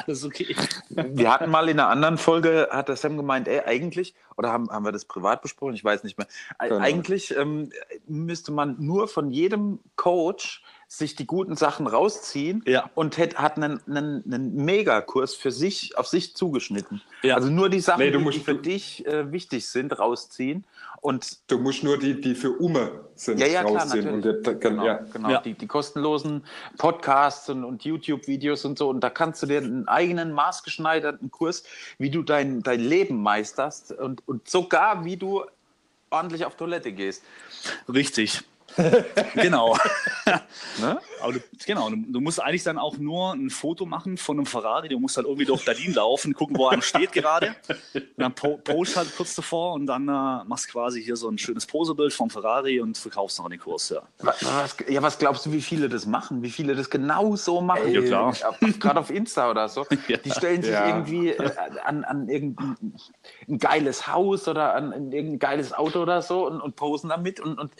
alles 0.05 0.23
okay. 0.25 0.48
Wir 0.89 1.33
hatten 1.33 1.49
mal 1.49 1.69
in 1.69 1.79
einer 1.79 1.89
anderen 1.89 2.17
Folge, 2.17 2.69
hat 2.71 2.89
der 2.89 2.95
Sam 2.95 3.17
gemeint, 3.17 3.47
ey, 3.47 3.61
eigentlich, 3.65 4.15
oder 4.37 4.51
haben, 4.51 4.69
haben 4.69 4.85
wir 4.85 4.91
das 4.91 5.05
privat 5.05 5.41
besprochen? 5.41 5.73
Ich 5.73 5.83
weiß 5.83 6.03
nicht 6.03 6.17
mehr. 6.17 6.27
Keine 6.57 6.77
Eigentlich 6.79 7.35
ähm, 7.35 7.71
müsste 8.07 8.51
man 8.51 8.75
nur 8.79 9.07
von 9.07 9.31
jedem 9.31 9.79
Coach 9.95 10.63
sich 10.91 11.15
die 11.15 11.27
guten 11.27 11.55
Sachen 11.55 11.85
rausziehen 11.85 12.63
Ja. 12.65 12.89
und 12.95 13.17
hätte, 13.19 13.37
hat 13.37 13.57
einen, 13.57 13.79
einen, 13.87 14.23
einen 14.25 14.55
Megakurs 14.65 15.35
für 15.35 15.51
sich, 15.51 15.95
auf 15.99 16.07
sich 16.07 16.35
zugeschnitten. 16.35 17.01
Ja. 17.21 17.35
Also 17.35 17.49
nur 17.51 17.69
die 17.69 17.79
Sachen, 17.79 17.99
Nee, 17.99 18.09
die, 18.11 18.17
die 18.31 18.39
für 18.39 18.55
dich 18.55 19.05
äh, 19.05 19.31
wichtig 19.31 19.67
sind, 19.67 19.97
rausziehen. 19.99 20.65
Und 21.01 21.37
Du 21.51 21.59
musst 21.59 21.83
nur 21.83 21.99
die, 21.99 22.19
die 22.19 22.33
für 22.33 22.59
Ume 22.59 23.05
sind, 23.13 23.39
ja, 23.39 23.45
ja, 23.45 23.63
klar, 23.63 23.83
rausziehen. 23.83 24.03
natürlich. 24.03 24.35
Und 24.35 24.45
der, 24.47 24.55
genau, 24.55 24.85
ja. 24.85 24.93
genau. 25.13 25.29
Ja. 25.29 25.41
Die, 25.41 25.53
die 25.53 25.67
kostenlosen 25.67 26.43
Podcasts 26.79 27.47
und, 27.49 27.63
und 27.63 27.85
YouTube-Videos 27.85 28.65
und 28.65 28.79
so. 28.79 28.89
Und 28.89 29.01
da 29.01 29.11
kannst 29.11 29.43
du 29.43 29.45
dir 29.45 29.59
einen 29.59 29.87
eigenen 29.87 30.31
maßgeschneiderten 30.31 31.29
Kurs, 31.29 31.63
wie 31.99 32.09
du 32.09 32.23
dein, 32.23 32.63
dein 32.63 32.79
Leben 32.79 33.21
meisterst 33.21 33.91
und, 33.91 34.27
und 34.27 34.49
sogar 34.49 35.05
wie 35.05 35.17
du 35.17 35.43
ordentlich 36.09 36.45
auf 36.45 36.55
Toilette 36.55 36.91
gehst. 36.91 37.23
Richtig. 37.87 38.41
Genau. 39.35 39.77
Ne? 40.79 40.99
Aber 41.21 41.33
du, 41.33 41.39
genau, 41.65 41.89
du, 41.89 42.19
musst 42.21 42.41
eigentlich 42.41 42.63
dann 42.63 42.77
auch 42.77 42.97
nur 42.97 43.33
ein 43.33 43.49
Foto 43.49 43.85
machen 43.85 44.17
von 44.17 44.37
einem 44.37 44.45
Ferrari. 44.45 44.87
Du 44.87 44.99
musst 44.99 45.17
halt 45.17 45.25
irgendwie 45.27 45.45
durch 45.45 45.65
Berlin 45.65 45.93
laufen, 45.93 46.33
gucken, 46.33 46.57
wo 46.57 46.67
einer 46.67 46.81
steht 46.81 47.11
gerade. 47.11 47.55
Und 47.93 48.03
dann 48.17 48.33
po 48.33 48.57
post 48.57 48.95
halt 48.95 49.13
kurz 49.15 49.35
davor 49.35 49.73
und 49.73 49.87
dann 49.87 50.07
äh, 50.07 50.43
machst 50.45 50.69
quasi 50.69 51.03
hier 51.03 51.15
so 51.15 51.27
ein 51.29 51.37
schönes 51.37 51.65
Posebild 51.65 52.13
vom 52.13 52.29
Ferrari 52.29 52.79
und 52.79 52.97
verkaufst 52.97 53.39
noch 53.39 53.49
den 53.49 53.59
Kurs. 53.59 53.89
Ja. 53.89 54.03
Was, 54.19 54.45
was, 54.45 54.77
ja, 54.87 55.01
was 55.01 55.17
glaubst 55.17 55.45
du, 55.45 55.51
wie 55.51 55.61
viele 55.61 55.89
das 55.89 56.05
machen? 56.05 56.41
Wie 56.41 56.51
viele 56.51 56.75
das 56.75 56.89
genau 56.89 57.35
so 57.35 57.61
machen? 57.61 57.91
Ja, 57.91 58.01
klar. 58.01 58.33
Gerade 58.79 58.99
auf 58.99 59.09
Insta 59.09 59.49
oder 59.49 59.67
so. 59.67 59.85
Ja. 60.07 60.17
Die 60.17 60.31
stellen 60.31 60.63
sich 60.63 60.71
Ja. 60.71 60.87
irgendwie 60.87 61.29
äh, 61.29 61.51
an, 61.83 62.03
an 62.03 62.29
irgendein 62.29 62.95
ein 63.47 63.59
geiles 63.59 64.07
Haus 64.07 64.47
oder 64.47 64.73
an, 64.73 64.93
an 64.93 65.11
irgendein 65.11 65.39
geiles 65.39 65.73
Auto 65.73 66.01
oder 66.01 66.21
so 66.21 66.47
und, 66.47 66.61
und 66.61 66.75
posen 66.75 67.09
damit 67.09 67.39
und, 67.39 67.59
und 67.59 67.71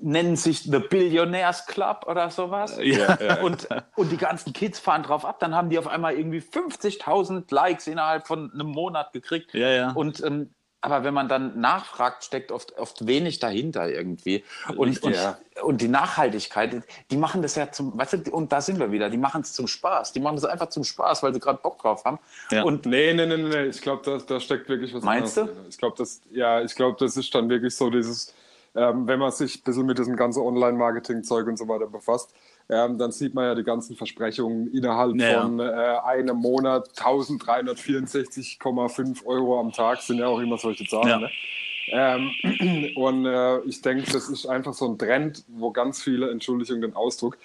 nennen 0.00 0.36
sich 0.36 0.64
The 0.64 0.80
Billionaires 0.80 1.66
Club 1.66 2.04
oder 2.08 2.30
sowas. 2.30 2.78
Ja, 2.82 3.18
ja. 3.20 3.40
Und, 3.42 3.68
und 3.96 4.10
die 4.10 4.16
ganzen 4.16 4.52
Kids 4.52 4.78
fahren 4.78 5.02
drauf 5.02 5.24
ab. 5.24 5.38
Dann 5.38 5.54
haben 5.54 5.70
die 5.70 5.78
auf 5.78 5.86
einmal 5.86 6.14
irgendwie 6.14 6.40
50.000 6.40 7.52
Likes 7.54 7.86
innerhalb 7.86 8.26
von 8.26 8.52
einem 8.52 8.68
Monat 8.68 9.12
gekriegt. 9.12 9.54
Ja, 9.54 9.68
ja. 9.68 9.92
Und 9.92 10.22
ähm, 10.24 10.50
aber 10.84 11.04
wenn 11.04 11.14
man 11.14 11.28
dann 11.28 11.60
nachfragt, 11.60 12.24
steckt 12.24 12.50
oft, 12.50 12.76
oft 12.76 13.06
wenig 13.06 13.38
dahinter 13.38 13.88
irgendwie. 13.88 14.42
Und, 14.76 14.88
Richtig, 14.88 15.04
und, 15.04 15.14
ja. 15.14 15.38
und 15.62 15.80
die 15.80 15.86
Nachhaltigkeit, 15.86 16.82
die 17.08 17.16
machen 17.16 17.40
das 17.40 17.54
ja 17.54 17.70
zum, 17.70 17.96
weißt 17.96 18.26
du, 18.26 18.32
und 18.32 18.50
da 18.50 18.60
sind 18.60 18.80
wir 18.80 18.90
wieder, 18.90 19.08
die 19.08 19.16
machen 19.16 19.42
es 19.42 19.52
zum 19.52 19.68
Spaß. 19.68 20.12
Die 20.12 20.18
machen 20.18 20.34
das 20.34 20.44
einfach 20.44 20.70
zum 20.70 20.82
Spaß, 20.82 21.22
weil 21.22 21.32
sie 21.32 21.38
gerade 21.38 21.60
Bock 21.62 21.78
drauf 21.78 22.04
haben. 22.04 22.18
Ja. 22.50 22.64
Und 22.64 22.84
Nee, 22.84 23.14
nee, 23.14 23.26
nee, 23.26 23.36
nee, 23.36 23.48
nee. 23.48 23.66
Ich 23.66 23.80
glaube, 23.80 24.02
da, 24.04 24.18
da 24.18 24.40
steckt 24.40 24.68
wirklich 24.68 24.92
was 24.92 25.04
Meinst 25.04 25.38
anderes 25.38 25.56
drin. 25.56 25.66
Ich 25.68 25.78
glaube, 25.78 25.94
das, 25.96 26.20
ja, 26.32 26.60
ich 26.60 26.74
glaube, 26.74 26.96
das 26.98 27.16
ist 27.16 27.32
dann 27.32 27.48
wirklich 27.48 27.76
so 27.76 27.88
dieses, 27.88 28.34
ähm, 28.74 29.06
wenn 29.06 29.18
man 29.18 29.30
sich 29.30 29.58
ein 29.58 29.62
bisschen 29.64 29.84
mit 29.86 29.98
diesem 29.98 30.16
ganzen 30.16 30.40
Online-Marketing-Zeug 30.40 31.46
und 31.46 31.58
so 31.58 31.68
weiter 31.68 31.86
befasst, 31.86 32.34
ähm, 32.68 32.98
dann 32.98 33.12
sieht 33.12 33.34
man 33.34 33.44
ja 33.44 33.54
die 33.54 33.64
ganzen 33.64 33.96
Versprechungen 33.96 34.72
innerhalb 34.72 35.14
Ja, 35.16 35.30
ja. 35.30 35.42
von 35.42 35.60
äh, 35.60 35.98
einem 36.04 36.38
Monat 36.38 36.88
1364,5 36.96 39.24
Euro 39.26 39.60
am 39.60 39.72
Tag, 39.72 40.00
sind 40.00 40.18
ja 40.18 40.26
auch 40.26 40.40
immer 40.40 40.58
solche 40.58 40.84
Zahlen. 40.86 41.08
Ja. 41.08 41.18
Ne? 41.18 41.30
Ähm, 41.88 42.30
und 42.96 43.26
äh, 43.26 43.58
ich 43.60 43.82
denke, 43.82 44.10
das 44.10 44.28
ist 44.28 44.46
einfach 44.46 44.72
so 44.72 44.88
ein 44.88 44.98
Trend, 44.98 45.44
wo 45.48 45.70
ganz 45.70 46.02
viele, 46.02 46.30
Entschuldigung 46.30 46.80
den 46.80 46.94
Ausdruck, 46.94 47.36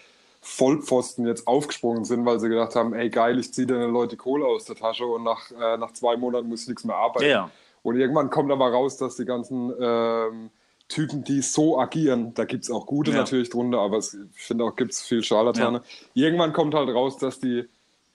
Vollpfosten 0.42 1.28
jetzt 1.28 1.48
aufgesprungen 1.48 2.06
sind, 2.06 2.26
weil 2.26 2.40
sie 2.40 2.48
gedacht 2.48 2.76
haben, 2.76 2.94
ey 2.94 3.10
geil, 3.10 3.40
ich 3.40 3.54
ziehe 3.54 3.68
den 3.68 3.92
Leute 3.92 4.16
Kohle 4.16 4.46
aus 4.46 4.66
der 4.66 4.76
Tasche 4.76 5.06
und 5.06 5.24
nach, 5.24 5.52
äh, 5.52 5.78
nach 5.78 5.92
zwei 5.92 6.16
Monaten 6.16 6.48
muss 6.48 6.62
ich 6.62 6.70
nichts 6.70 6.86
mehr 6.86 6.96
arbeiten. 6.96 7.30
Ja. 7.30 7.50
Und 7.84 8.00
irgendwann 8.00 8.30
kommt 8.30 8.52
aber 8.52 8.72
raus, 8.72 8.98
dass 8.98 9.18
die 9.18 9.26
ganzen 9.26 9.74
ähm, 9.80 10.50
Typen, 10.88 11.24
die 11.24 11.42
so 11.42 11.80
agieren, 11.80 12.34
da 12.34 12.46
gibt 12.46 12.64
es 12.64 12.72
auch 12.72 12.86
gute 12.86 13.12
Ja. 13.12 13.18
natürlich 13.18 13.50
drunter, 13.50 13.80
aber 13.80 13.98
es, 13.98 14.14
ich 14.14 14.42
finde 14.42 14.64
auch, 14.64 14.76
gibt 14.76 14.94
es 14.94 15.02
viel 15.02 15.22
Scharlatane. 15.24 15.82
Irgendwann 16.14 16.54
kommt 16.54 16.74
halt 16.74 16.90
raus, 16.90 17.18
dass 17.18 17.40
die 17.40 17.68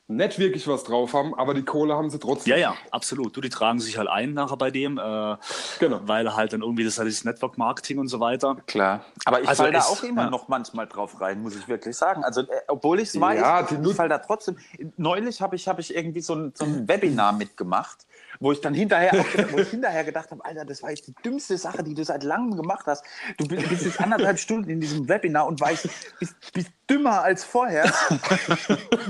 nicht 0.09 0.39
wirklich 0.39 0.67
was 0.69 0.85
drauf 0.85 1.15
haben, 1.15 1.35
aber 1.35 1.55
die 1.55 1.63
Kohle 1.65 1.95
haben 1.95 2.11
sie 2.11 2.19
trotzdem. 2.19 2.51
Ja, 2.53 2.57
ja, 2.59 2.75
absolut. 2.91 3.35
Du, 3.37 3.41
die 3.41 3.49
tragen 3.49 3.79
sich 3.79 3.97
halt 3.97 4.09
ein 4.09 4.35
nachher 4.35 4.57
bei 4.57 4.71
dem, 4.71 4.99
äh, 4.99 5.37
Genau. 5.79 6.01
weil 6.05 6.35
halt 6.35 6.53
dann 6.53 6.61
irgendwie 6.61 6.85
das, 6.85 6.99
halt 6.99 7.09
dieses 7.09 7.25
Network-Marketing 7.25 7.99
und 7.99 8.09
so 8.09 8.21
weiter. 8.21 8.57
klar. 8.67 9.05
Aber 9.25 9.41
ich 9.41 9.49
Also 9.49 9.63
falle 9.63 9.73
da 9.75 9.81
auch 9.83 10.03
immer 10.03 10.23
ja. 10.25 10.31
noch 10.31 10.49
manchmal 10.49 10.87
drauf 10.87 11.21
rein, 11.21 11.41
muss 11.41 11.57
ich 11.57 11.67
wirklich 11.69 11.97
sagen. 11.97 12.25
Also, 12.25 12.43
äh, 12.43 12.47
obwohl 12.69 13.01
ich 13.01 13.09
es 13.09 13.21
weiß, 13.21 13.41
Ja, 13.41 13.67
ich 13.71 13.95
falle 13.97 14.09
da 14.11 14.19
trotzdem. 14.19 14.57
Neulich 14.97 15.41
habe 15.41 15.57
ich, 15.57 15.67
hab 15.69 15.79
ich 15.79 15.95
irgendwie 15.95 16.21
so 16.21 16.35
ein, 16.35 16.53
so 16.55 16.65
ein 16.65 16.87
Webinar 16.89 17.33
mitgemacht, 17.33 18.05
wo 18.43 18.51
ich 18.51 18.61
dann 18.61 18.75
hinterher, 18.75 19.13
auch, 19.13 19.53
wo 19.53 19.59
ich 19.59 19.69
hinterher 19.69 20.03
gedacht 20.03 20.31
habe, 20.33 20.45
Alter, 20.45 20.65
das 20.65 20.83
war 20.83 20.91
jetzt 20.91 21.07
die 21.07 21.15
dümmste 21.25 21.57
Sache, 21.57 21.85
die 21.85 21.95
du 21.95 22.05
seit 22.05 22.25
langem 22.25 22.57
gemacht 22.57 22.87
hast. 22.87 23.05
Du 23.39 23.47
bist 23.47 23.69
bist 23.69 23.85
jetzt 23.85 24.01
anderthalb 24.01 24.39
Stunden 24.39 24.69
in 24.69 24.81
diesem 24.81 25.09
Webinar 25.09 25.47
und 25.47 25.61
weißt, 25.61 25.89
bist, 26.19 26.35
bist 26.53 26.71
dümmer 26.91 27.23
als 27.23 27.45
vorher. 27.45 27.85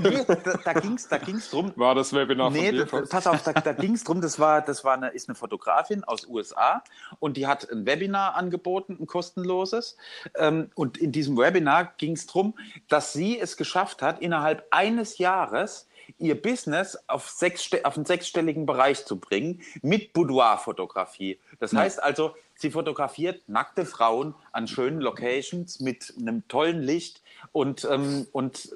nee, 0.03 0.23
da, 0.27 0.35
da 0.63 0.73
ging 0.73 0.93
es 0.93 1.07
da 1.07 1.17
ging's 1.17 1.49
drum. 1.49 1.73
War 1.75 1.95
das 1.95 2.13
Webinar 2.13 2.51
nee, 2.51 2.67
von 2.67 2.75
dir? 2.75 2.85
da, 2.85 3.01
pass 3.09 3.25
auf, 3.25 3.41
da, 3.41 3.53
da 3.53 3.73
ging 3.73 3.95
es 3.95 4.03
drum, 4.03 4.21
das 4.21 4.37
war, 4.37 4.61
das 4.61 4.83
war 4.83 4.93
eine, 4.93 5.09
ist 5.09 5.27
eine 5.27 5.35
Fotografin 5.35 6.03
aus 6.03 6.27
USA 6.27 6.83
und 7.19 7.35
die 7.35 7.47
hat 7.47 7.69
ein 7.71 7.87
Webinar 7.87 8.35
angeboten, 8.35 8.97
ein 8.99 9.07
kostenloses. 9.07 9.97
Ähm, 10.35 10.69
und 10.75 10.97
in 10.97 11.11
diesem 11.11 11.37
Webinar 11.37 11.93
ging 11.97 12.13
es 12.13 12.27
darum, 12.27 12.53
dass 12.87 13.13
sie 13.13 13.39
es 13.39 13.57
geschafft 13.57 14.03
hat, 14.03 14.21
innerhalb 14.21 14.67
eines 14.69 15.17
Jahres 15.17 15.87
ihr 16.17 16.41
Business 16.41 16.97
auf, 17.07 17.29
sechs, 17.29 17.69
auf 17.83 17.95
einen 17.95 18.05
sechsstelligen 18.05 18.65
Bereich 18.65 19.05
zu 19.05 19.19
bringen 19.19 19.61
mit 19.81 20.13
Boudoir-Fotografie. 20.13 21.39
Das 21.59 21.73
heißt 21.73 22.01
also, 22.01 22.35
sie 22.55 22.71
fotografiert 22.71 23.47
nackte 23.47 23.85
Frauen 23.85 24.35
an 24.51 24.67
schönen 24.67 24.99
Locations 24.99 25.79
mit 25.79 26.13
einem 26.19 26.47
tollen 26.47 26.81
Licht 26.81 27.21
und, 27.51 27.85
ähm, 27.89 28.27
und, 28.31 28.75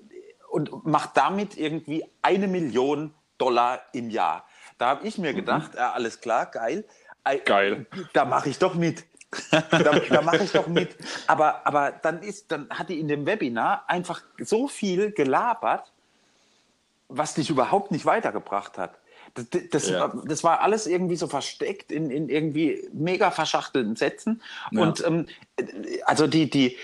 und 0.49 0.85
macht 0.85 1.15
damit 1.15 1.57
irgendwie 1.57 2.05
eine 2.21 2.47
Million 2.47 3.13
Dollar 3.37 3.81
im 3.93 4.09
Jahr. 4.09 4.45
Da 4.77 4.87
habe 4.87 5.07
ich 5.07 5.17
mir 5.17 5.33
gedacht, 5.33 5.75
äh, 5.75 5.79
alles 5.79 6.21
klar, 6.21 6.47
geil. 6.47 6.85
Ei- 7.23 7.37
Geil. 7.39 7.85
Da 8.13 8.25
mache 8.25 8.49
ich 8.49 8.57
doch 8.57 8.73
mit. 8.73 9.05
da 9.51 9.61
da 9.61 10.21
mache 10.21 10.43
ich 10.43 10.51
doch 10.53 10.67
mit. 10.67 10.95
Aber, 11.27 11.67
aber 11.67 11.91
dann, 11.91 12.21
ist, 12.23 12.51
dann 12.51 12.69
hat 12.69 12.87
die 12.89 12.99
in 12.99 13.07
dem 13.09 13.25
Webinar 13.25 13.83
einfach 13.87 14.21
so 14.39 14.67
viel 14.69 15.11
gelabert, 15.11 15.91
was 17.09 17.33
dich 17.33 17.49
überhaupt 17.49 17.91
nicht 17.91 18.05
weitergebracht 18.05 18.77
hat. 18.77 18.97
Das, 19.33 19.45
das, 19.71 19.89
Ja. 19.89 20.13
das 20.25 20.43
war 20.43 20.61
alles 20.61 20.87
irgendwie 20.87 21.15
so 21.15 21.27
versteckt 21.27 21.91
in, 21.91 22.09
in 22.11 22.29
irgendwie 22.29 22.87
mega 22.93 23.31
verschachtelten 23.31 23.95
Sätzen. 23.95 24.41
Ja. 24.71 24.81
Und 24.81 25.05
ähm, 25.05 25.27
also 26.05 26.27
die, 26.27 26.49
die, 26.49 26.77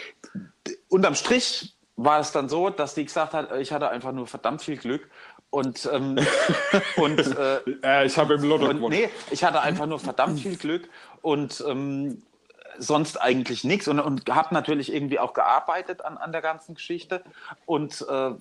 unterm 0.89 1.15
Strich 1.15 1.75
war 1.95 2.19
es 2.19 2.31
dann 2.31 2.49
so, 2.49 2.69
dass 2.69 2.95
die 2.95 3.05
gesagt 3.05 3.33
hat, 3.33 3.51
ich 3.57 3.71
hatte 3.71 3.89
einfach 3.89 4.11
nur 4.11 4.27
verdammt 4.27 4.61
viel 4.61 4.77
Glück. 4.77 5.09
Und, 5.49 5.87
ähm, 5.91 6.17
und 6.97 7.19
äh, 7.19 7.57
Äh, 7.83 8.05
ich 8.07 8.17
habe 8.17 8.35
im 8.35 8.43
Lotto 8.43 8.67
gewonnen. 8.67 8.89
nee, 8.89 9.09
ich 9.29 9.43
hatte 9.43 9.61
einfach 9.61 9.85
nur 9.85 9.99
verdammt 9.99 10.39
viel 10.39 10.57
Glück 10.57 10.89
und 11.21 11.63
ähm, 11.67 12.23
sonst 12.79 13.21
eigentlich 13.21 13.63
nichts 13.63 13.87
und, 13.87 13.99
und 13.99 14.27
habe 14.29 14.53
natürlich 14.53 14.91
irgendwie 14.91 15.19
auch 15.19 15.33
gearbeitet 15.33 16.03
an, 16.03 16.17
an 16.17 16.31
der 16.31 16.41
ganzen 16.41 16.73
Geschichte 16.73 17.23
und 17.67 18.03
äh, 18.09 18.31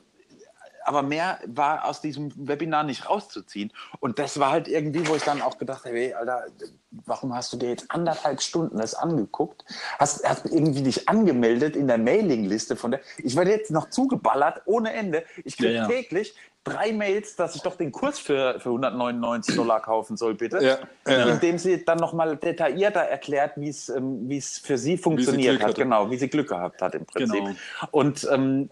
aber 0.85 1.03
mehr 1.03 1.39
war 1.47 1.87
aus 1.87 2.01
diesem 2.01 2.33
Webinar 2.37 2.85
nicht 2.85 3.09
rauszuziehen. 3.09 3.73
Und 4.01 4.19
das 4.19 4.39
war 4.39 4.51
halt 4.51 4.69
irgendwie, 4.69 5.07
wo 5.07 5.15
ich 5.15 5.23
dann 5.23 5.43
auch 5.43 5.59
gedacht 5.59 5.85
habe, 5.85 5.97
hey, 5.97 6.15
Alter, 6.15 6.47
warum 6.91 7.35
hast 7.35 7.53
du 7.53 7.57
dir 7.57 7.71
jetzt 7.71 7.91
anderthalb 7.91 8.43
Stunden 8.43 8.79
das 8.79 8.95
angeguckt? 8.95 9.65
Hast, 9.99 10.29
hast 10.29 10.47
irgendwie 10.47 10.83
dich 10.83 11.09
angemeldet 11.09 11.77
in 11.77 11.87
der 11.87 11.99
Mailingliste 11.99 12.77
von 12.77 12.93
der. 12.93 13.01
Ich 13.19 13.37
werde 13.37 13.51
jetzt 13.51 13.71
noch 13.71 13.91
zugeballert 13.91 14.63
ohne 14.67 14.93
Ende. 14.93 15.25
Ich 15.45 15.57
kriege 15.57 15.73
Ja, 15.73 15.83
ja. 15.83 15.89
täglich 15.89 16.35
drei 16.65 16.93
Mails, 16.93 17.37
dass 17.37 17.57
ich 17.57 17.63
doch 17.63 17.77
den 17.77 17.91
Kurs 17.91 18.19
für, 18.19 18.61
für 18.61 18.69
199 18.69 19.57
Dollar 19.57 19.81
kaufen 19.81 20.17
soll, 20.17 20.35
bitte. 20.35 20.63
Ja, 20.63 20.79
ja. 21.07 21.25
Indem 21.27 21.59
sie 21.59 21.85
dann 21.85 21.99
nochmal 21.99 22.37
detaillierter 22.37 23.01
erklärt, 23.01 23.53
wie 23.57 23.69
es 23.69 23.89
ähm, 23.89 24.31
es 24.31 24.59
für 24.59 24.79
sie 24.79 24.97
funktioniert 24.97 25.57
Glück 25.57 25.63
hat. 25.63 25.69
hatte. 25.71 25.83
Genau, 25.83 26.11
wie 26.11 26.17
sie 26.17 26.29
Glück 26.29 26.49
gehabt 26.49 26.81
hat 26.81 26.95
im 26.95 27.05
Prinzip. 27.05 27.45
Genau. 27.45 27.57
Und, 27.91 28.29
ähm, 28.31 28.71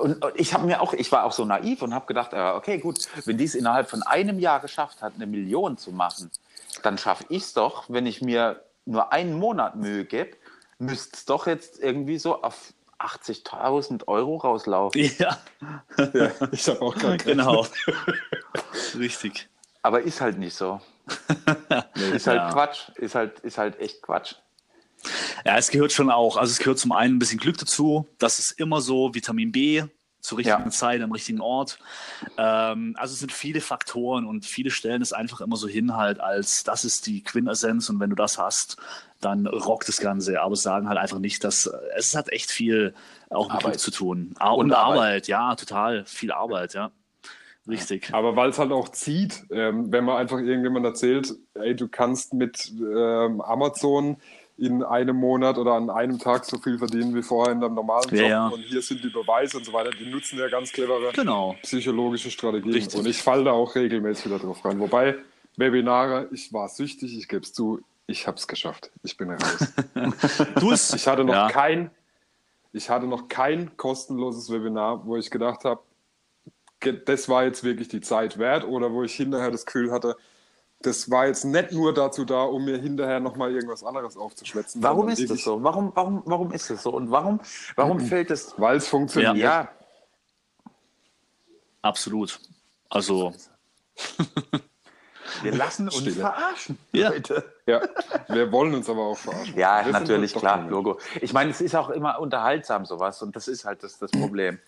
und, 0.00 0.24
und, 0.24 0.32
ich 0.36 0.54
habe 0.54 0.66
mir 0.66 0.80
auch, 0.80 0.92
ich 0.92 1.10
war 1.12 1.24
auch 1.24 1.32
so 1.32 1.44
naiv 1.44 1.82
und 1.82 1.94
habe 1.94 2.06
gedacht, 2.06 2.32
äh, 2.32 2.52
okay, 2.54 2.78
gut, 2.78 3.08
wenn 3.24 3.38
die 3.38 3.44
es 3.44 3.54
innerhalb 3.54 3.88
von 3.88 4.02
einem 4.02 4.38
Jahr 4.38 4.60
geschafft 4.60 5.02
hat, 5.02 5.14
eine 5.14 5.26
Million 5.26 5.76
zu 5.76 5.92
machen, 5.92 6.30
dann 6.82 6.98
schaffe 6.98 7.24
ich 7.28 7.42
es 7.42 7.52
doch, 7.54 7.84
wenn 7.88 8.06
ich 8.06 8.22
mir 8.22 8.62
nur 8.84 9.12
einen 9.12 9.34
Monat 9.34 9.76
Mühe 9.76 10.04
gebe, 10.04 10.36
müsste 10.78 11.16
es 11.16 11.24
doch 11.24 11.46
jetzt 11.46 11.80
irgendwie 11.80 12.18
so 12.18 12.42
auf 12.42 12.72
80.000 12.98 14.06
Euro 14.06 14.36
rauslaufen. 14.36 15.00
Ja, 15.18 15.38
Ja, 16.12 16.30
ich 16.52 16.68
habe 16.68 16.82
auch 16.82 16.94
gerade 16.94 17.18
genau. 17.18 17.66
Richtig. 18.98 19.48
Aber 19.82 20.02
ist 20.02 20.20
halt 20.20 20.38
nicht 20.38 20.54
so. 20.54 20.80
ist 22.14 22.26
halt 22.26 22.38
Ja. 22.38 22.50
Quatsch. 22.52 22.88
Ist 22.96 23.14
halt, 23.14 23.40
ist 23.40 23.58
halt 23.58 23.78
echt 23.78 24.02
Quatsch. 24.02 24.34
Ja, 25.44 25.56
es 25.56 25.70
gehört 25.70 25.92
schon 25.92 26.10
auch. 26.10 26.36
Also 26.36 26.50
es 26.52 26.58
gehört 26.58 26.78
zum 26.78 26.92
einen 26.92 27.16
ein 27.16 27.18
bisschen 27.18 27.38
Glück 27.38 27.58
dazu. 27.58 28.06
Das 28.18 28.38
ist 28.38 28.52
immer 28.58 28.80
so 28.80 29.14
Vitamin 29.14 29.52
B 29.52 29.84
zur 30.20 30.38
richtigen 30.38 30.64
Ja. 30.64 30.70
Zeit 30.70 31.00
am 31.02 31.12
richtigen 31.12 31.40
Ort. 31.40 31.78
Ähm, 32.36 32.96
also 32.98 33.12
es 33.12 33.20
sind 33.20 33.30
viele 33.32 33.60
Faktoren 33.60 34.26
und 34.26 34.44
viele 34.44 34.70
stellen 34.72 35.00
es 35.00 35.12
einfach 35.12 35.40
immer 35.40 35.56
so 35.56 35.68
hin 35.68 35.94
halt 35.96 36.18
als 36.18 36.64
das 36.64 36.84
ist 36.84 37.06
die 37.06 37.22
Quintessenz 37.22 37.88
und 37.90 38.00
wenn 38.00 38.10
du 38.10 38.16
das 38.16 38.36
hast, 38.36 38.76
dann 39.20 39.46
rockt 39.46 39.86
das 39.88 39.98
Ganze. 40.00 40.40
Aber 40.42 40.56
sagen 40.56 40.88
halt 40.88 40.98
einfach 40.98 41.20
nicht, 41.20 41.44
dass 41.44 41.70
es 41.96 42.16
hat 42.16 42.30
echt 42.32 42.50
viel 42.50 42.92
auch 43.30 43.44
mit 43.46 43.52
Arbeit. 43.58 43.62
Glück 43.72 43.78
zu 43.80 43.90
tun. 43.92 44.34
Ah, 44.40 44.50
Und 44.50 44.66
und, 44.66 44.72
Arbeit. 44.72 44.98
Arbeit. 44.98 45.28
ja, 45.28 45.54
total. 45.54 46.04
Viel 46.06 46.32
Arbeit, 46.32 46.74
ja. 46.74 46.90
Richtig. 47.68 48.10
Aber 48.12 48.36
weil 48.36 48.50
es 48.50 48.58
halt 48.60 48.70
auch 48.70 48.90
zieht, 48.90 49.44
ähm, 49.50 49.90
wenn 49.92 50.04
man 50.04 50.16
einfach 50.18 50.38
irgendjemand 50.38 50.86
erzählt, 50.86 51.34
ey, 51.54 51.74
du 51.74 51.88
kannst 51.88 52.32
mit 52.32 52.72
ähm, 52.80 53.40
Amazon 53.40 54.18
in 54.58 54.82
einem 54.82 55.16
Monat 55.16 55.58
oder 55.58 55.72
an 55.72 55.90
einem 55.90 56.18
Tag 56.18 56.44
so 56.46 56.58
viel 56.58 56.78
verdienen 56.78 57.14
wie 57.14 57.22
vorher 57.22 57.52
in 57.52 57.60
deinem 57.60 57.74
normalen 57.74 58.08
Job 58.08 58.28
ja. 58.28 58.48
und 58.48 58.60
hier 58.60 58.80
sind 58.80 59.04
die 59.04 59.10
Beweise 59.10 59.58
und 59.58 59.64
so 59.64 59.72
weiter, 59.72 59.90
die 59.90 60.06
nutzen 60.06 60.38
ja 60.38 60.48
ganz 60.48 60.72
clevere 60.72 61.12
Genau. 61.12 61.56
psychologische 61.62 62.30
Strategien 62.30 62.72
Richtig. 62.72 62.98
und 62.98 63.06
ich 63.06 63.22
falle 63.22 63.44
da 63.44 63.52
auch 63.52 63.74
regelmäßig 63.74 64.26
wieder 64.26 64.38
drauf 64.38 64.64
rein. 64.64 64.80
Wobei, 64.80 65.16
Webinare, 65.56 66.28
ich 66.32 66.52
war 66.52 66.68
süchtig, 66.68 67.16
ich 67.18 67.28
gebe 67.28 67.42
es 67.42 67.52
zu, 67.52 67.80
ich 68.06 68.26
habe 68.26 68.38
es 68.38 68.48
geschafft. 68.48 68.90
Ich 69.02 69.16
bin 69.16 69.30
raus. 69.30 69.72
Du 70.60 70.70
es. 70.70 70.92
Ich 70.94 71.06
hatte 71.06 71.24
noch 71.24 71.34
ja. 71.34 71.48
kein, 71.48 71.90
ich 72.72 72.88
hatte 72.88 73.06
noch 73.06 73.28
kein 73.28 73.76
kostenloses 73.76 74.50
Webinar, 74.50 75.06
wo 75.06 75.16
ich 75.16 75.30
gedacht 75.30 75.64
habe, 75.64 75.82
das 77.04 77.28
war 77.28 77.44
jetzt 77.44 77.62
wirklich 77.64 77.88
die 77.88 78.00
Zeit 78.00 78.38
wert 78.38 78.64
oder 78.64 78.92
wo 78.92 79.02
ich 79.02 79.14
hinterher 79.14 79.50
das 79.50 79.66
Gefühl 79.66 79.90
hatte, 79.90 80.16
das 80.80 81.10
war 81.10 81.26
jetzt 81.26 81.44
nicht 81.44 81.72
nur 81.72 81.92
dazu 81.94 82.24
da, 82.24 82.42
um 82.42 82.64
mir 82.64 82.78
hinterher 82.78 83.18
nochmal 83.18 83.52
irgendwas 83.52 83.82
anderes 83.82 84.16
aufzuschwätzen. 84.16 84.82
Warum 84.82 85.08
ist 85.08 85.28
das 85.28 85.42
so? 85.42 85.62
Warum, 85.62 85.90
warum, 85.94 86.22
warum 86.26 86.52
ist 86.52 86.70
das 86.70 86.82
so? 86.82 86.90
Und 86.90 87.10
warum, 87.10 87.40
warum 87.74 87.98
fällt 88.00 88.30
es. 88.30 88.54
Weil 88.56 88.76
es 88.76 88.86
funktioniert. 88.86 89.36
Ja, 89.36 89.70
Absolut. 91.86 92.40
Also, 92.90 93.32
wir 95.42 95.54
lassen 95.54 95.86
uns 95.86 95.98
Stille. 95.98 96.16
verarschen. 96.16 96.78
Ja. 96.92 97.10
Leute. 97.10 97.44
Ja, 97.66 97.80
wir 98.28 98.50
wollen 98.50 98.74
uns 98.74 98.90
aber 98.90 99.02
auch 99.02 99.18
verarschen. 99.18 99.56
Ja, 99.56 99.84
Wir 99.86 99.92
natürlich, 99.92 100.34
klar. 100.34 100.66
Logo. 100.68 100.98
Ich 101.20 101.32
meine, 101.32 101.50
es 101.50 101.60
ist 101.60 101.76
auch 101.76 101.90
immer 101.90 102.18
unterhaltsam, 102.18 102.86
sowas, 102.86 103.22
und 103.22 103.36
das 103.36 103.46
ist 103.46 103.64
halt 103.64 103.84
das, 103.84 103.98
das 103.98 104.10
Problem. 104.10 104.58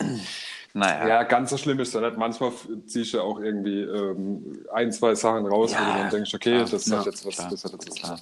Naja. 0.78 1.08
Ja, 1.08 1.22
ganz 1.24 1.50
so 1.50 1.56
schlimm 1.56 1.80
ist 1.80 1.92
ja 1.94 2.00
nicht. 2.00 2.16
Manchmal 2.16 2.52
ziehst 2.86 3.12
du 3.14 3.20
auch 3.20 3.40
irgendwie 3.40 3.80
ähm, 3.82 4.64
ein, 4.72 4.92
zwei 4.92 5.14
Sachen 5.14 5.46
raus, 5.46 5.72
wo 5.72 5.82
Ja, 5.82 5.92
du 5.92 5.98
dann 5.98 6.10
denkst, 6.10 6.34
okay, 6.34 6.52
klar, 6.56 6.68
das 6.70 6.86
ja, 6.86 6.98
hat 6.98 7.06
jetzt 7.06 7.26
was, 7.26 7.34
klar, 7.34 7.50
das 7.50 7.64
hat 7.64 7.72
jetzt 7.72 7.90
was. 7.90 7.98
klar. 7.98 8.20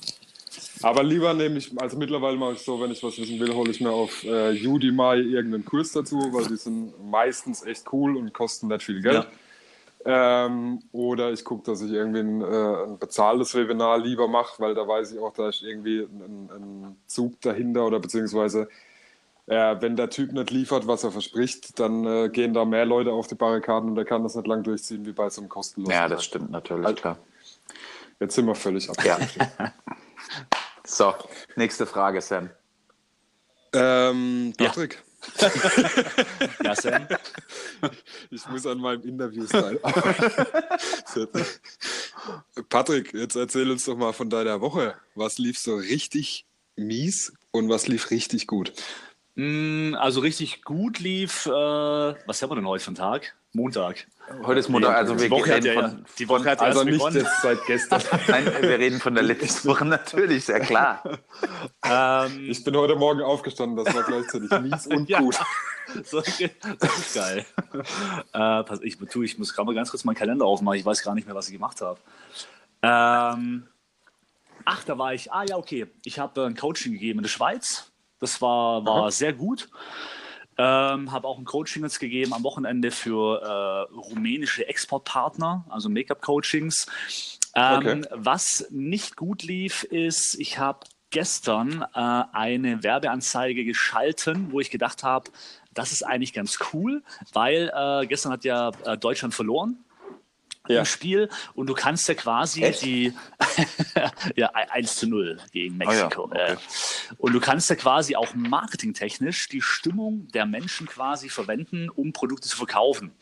Aber 0.82 1.02
lieber 1.02 1.34
nehme 1.34 1.58
ich, 1.58 1.70
also 1.78 1.96
mittlerweile 1.98 2.36
mache 2.36 2.52
ich 2.54 2.60
so, 2.60 2.80
wenn 2.80 2.90
ich 2.90 3.02
was 3.02 3.18
wissen 3.18 3.38
will, 3.40 3.54
hole 3.54 3.70
ich 3.70 3.80
mir 3.80 3.90
auf 3.90 4.24
äh, 4.24 4.66
Udemy 4.66 5.20
irgendeinen 5.20 5.64
Kurs 5.64 5.92
dazu, 5.92 6.16
weil 6.32 6.46
die 6.46 6.56
sind 6.56 6.92
meistens 7.10 7.62
echt 7.64 7.92
cool 7.92 8.16
und 8.16 8.32
kosten 8.32 8.68
nicht 8.68 8.82
viel 8.82 9.02
Geld. 9.02 9.26
Ähm, 10.04 10.82
oder 10.92 11.32
ich 11.32 11.44
gucke, 11.44 11.64
dass 11.70 11.82
ich 11.82 11.90
irgendwie 11.92 12.20
ein, 12.20 12.40
äh, 12.40 12.84
ein 12.86 12.98
bezahltes 12.98 13.54
Webinar 13.54 13.98
lieber 13.98 14.28
mache, 14.28 14.62
weil 14.62 14.74
da 14.74 14.86
weiß 14.86 15.12
ich 15.12 15.18
auch, 15.18 15.32
da 15.32 15.48
ist 15.48 15.62
irgendwie 15.62 16.00
ein, 16.00 16.48
ein 16.54 16.96
Zug 17.06 17.40
dahinter 17.40 17.86
oder 17.86 17.98
beziehungsweise 17.98 18.68
äh, 19.46 19.76
wenn 19.80 19.96
der 19.96 20.10
Typ 20.10 20.32
nicht 20.32 20.50
liefert, 20.50 20.86
was 20.86 21.04
er 21.04 21.12
verspricht, 21.12 21.78
dann 21.78 22.04
äh, 22.04 22.28
gehen 22.28 22.52
da 22.54 22.64
mehr 22.64 22.84
Leute 22.84 23.12
auf 23.12 23.26
die 23.26 23.34
Barrikaden 23.34 23.90
und 23.90 23.98
er 23.98 24.04
kann 24.04 24.22
das 24.22 24.34
nicht 24.34 24.46
lang 24.46 24.62
durchziehen 24.62 25.06
wie 25.06 25.12
bei 25.12 25.30
so 25.30 25.40
einem 25.40 25.48
kostenlosen. 25.48 25.94
ja, 25.94 26.08
das 26.08 26.24
stimmt 26.24 26.50
natürlich, 26.50 26.96
klar. 26.96 27.18
Jetzt 28.18 28.34
sind 28.34 28.46
wir 28.46 28.54
völlig 28.54 28.88
ab. 28.90 28.96
Ja. 29.04 29.18
So, 30.88 31.12
nächste 31.56 31.84
Frage, 31.84 32.20
Sam. 32.20 32.48
Ähm, 33.72 34.52
Patrick, 34.56 35.02
ja, 36.62 36.74
Sam. 36.76 37.08
ich 38.30 38.46
muss 38.46 38.66
an 38.66 38.78
meinem 38.78 39.02
Interview-Style 39.02 39.80
arbeiten. 39.82 41.44
Patrick, 42.68 43.12
jetzt 43.14 43.34
erzähl 43.34 43.68
uns 43.70 43.84
doch 43.84 43.96
mal 43.96 44.12
von 44.12 44.30
deiner 44.30 44.60
Woche. 44.60 44.94
Was 45.16 45.38
lief 45.38 45.58
so 45.58 45.74
richtig 45.74 46.46
mies 46.76 47.32
und 47.50 47.68
was 47.68 47.88
lief 47.88 48.12
richtig 48.12 48.46
gut? 48.46 48.72
Mm, 49.36 49.94
Also 49.94 50.20
richtig 50.20 50.64
gut 50.64 50.98
lief, 50.98 51.46
äh, 51.46 51.50
was 51.50 52.40
haben 52.42 52.50
wir 52.50 52.56
denn 52.56 52.66
heute 52.66 52.82
für 52.84 52.88
einen 52.88 52.96
Tag? 52.96 53.34
Montag. 53.52 54.06
Heute 54.42 54.60
ist 54.60 54.68
Montag, 54.68 54.94
also 54.96 55.14
wir 55.18 55.26
die 55.26 55.30
Woche 55.30 55.50
hat 55.54 55.64
reden 55.64 55.66
ja, 55.76 55.88
von, 55.88 56.04
die 56.18 56.28
Woche 56.28 56.50
hat 56.50 56.60
Also 56.60 56.84
nicht 56.84 57.00
seit 57.42 57.64
gestern. 57.66 58.02
Nein, 58.28 58.44
wir 58.60 58.78
reden 58.78 58.98
von 59.00 59.14
der 59.14 59.22
letzten 59.22 59.68
Woche 59.68 59.84
natürlich, 59.84 60.44
sehr 60.44 60.60
klar. 60.60 61.02
Ähm, 61.84 62.50
Ich 62.50 62.62
bin 62.64 62.76
heute 62.76 62.96
Morgen 62.96 63.22
aufgestanden, 63.22 63.82
das 63.82 63.94
war 63.94 64.02
gleichzeitig 64.02 64.50
mies 64.62 64.86
und 64.86 65.08
Ja. 65.08 65.20
gut. 65.20 65.38
so, 66.04 66.20
das 66.20 66.98
ist 66.98 67.14
geil. 67.14 67.44
äh, 68.32 68.62
pass, 68.64 68.80
ich, 68.82 68.96
tu, 69.10 69.22
ich 69.22 69.38
muss 69.38 69.54
gerade 69.54 69.66
mal 69.66 69.74
ganz 69.74 69.90
kurz 69.90 70.04
meinen 70.04 70.16
Kalender 70.16 70.44
aufmachen. 70.46 70.78
Ich 70.78 70.84
weiß 70.84 71.02
gar 71.02 71.14
nicht 71.14 71.26
mehr, 71.26 71.36
was 71.36 71.46
ich 71.46 71.54
gemacht 71.54 71.80
habe. 71.80 71.98
Ähm, 72.82 73.68
ach, 74.64 74.82
da 74.84 74.98
war 74.98 75.14
ich. 75.14 75.30
Ah, 75.32 75.44
ja, 75.48 75.56
okay. 75.56 75.86
Ich 76.04 76.18
habe 76.18 76.44
ein 76.46 76.56
Coaching 76.56 76.92
gegeben 76.92 77.20
in 77.20 77.22
der 77.22 77.30
Schweiz. 77.30 77.90
Das 78.26 78.42
war, 78.42 78.84
war 78.84 79.12
sehr 79.12 79.32
gut. 79.32 79.68
Ähm, 80.58 81.12
habe 81.12 81.28
auch 81.28 81.38
ein 81.38 81.44
Coaching 81.44 81.84
jetzt 81.84 82.00
gegeben 82.00 82.32
am 82.32 82.42
Wochenende 82.42 82.90
für 82.90 83.40
äh, 83.40 83.94
rumänische 83.94 84.66
Exportpartner, 84.66 85.64
also 85.68 85.88
Make-up-Coachings. 85.88 86.88
Ähm, 87.54 87.76
okay. 87.76 88.02
Was 88.10 88.66
nicht 88.70 89.14
gut 89.14 89.44
lief, 89.44 89.84
ist, 89.84 90.34
ich 90.40 90.58
habe 90.58 90.80
gestern 91.10 91.84
äh, 91.94 92.24
eine 92.32 92.82
Werbeanzeige 92.82 93.64
geschalten, 93.64 94.50
wo 94.50 94.58
ich 94.58 94.70
gedacht 94.70 95.04
habe, 95.04 95.30
das 95.72 95.92
ist 95.92 96.02
eigentlich 96.02 96.32
ganz 96.32 96.58
cool, 96.72 97.04
weil 97.32 97.70
äh, 97.72 98.06
gestern 98.08 98.32
hat 98.32 98.44
ja 98.44 98.72
äh, 98.84 98.98
Deutschland 98.98 99.34
verloren 99.34 99.84
ja. 100.68 100.80
im 100.80 100.84
Spiel 100.84 101.28
und 101.54 101.68
du 101.68 101.74
kannst 101.74 102.08
ja 102.08 102.14
quasi 102.14 102.62
Echt? 102.62 102.82
die 102.82 103.12
ja 104.36 104.50
1 104.54 104.96
zu 104.96 105.08
0 105.08 105.38
gegen 105.52 105.76
Mexiko. 105.76 106.30
Ah, 106.32 106.38
ja. 106.38 106.44
okay. 106.52 106.56
Und 107.18 107.32
du 107.32 107.40
kannst 107.40 107.70
ja 107.70 107.76
quasi 107.76 108.16
auch 108.16 108.34
marketingtechnisch 108.34 109.48
die 109.48 109.62
Stimmung 109.62 110.28
der 110.28 110.46
Menschen 110.46 110.86
quasi 110.86 111.28
verwenden, 111.28 111.88
um 111.90 112.12
Produkte 112.12 112.48
zu 112.48 112.56
verkaufen. 112.56 113.12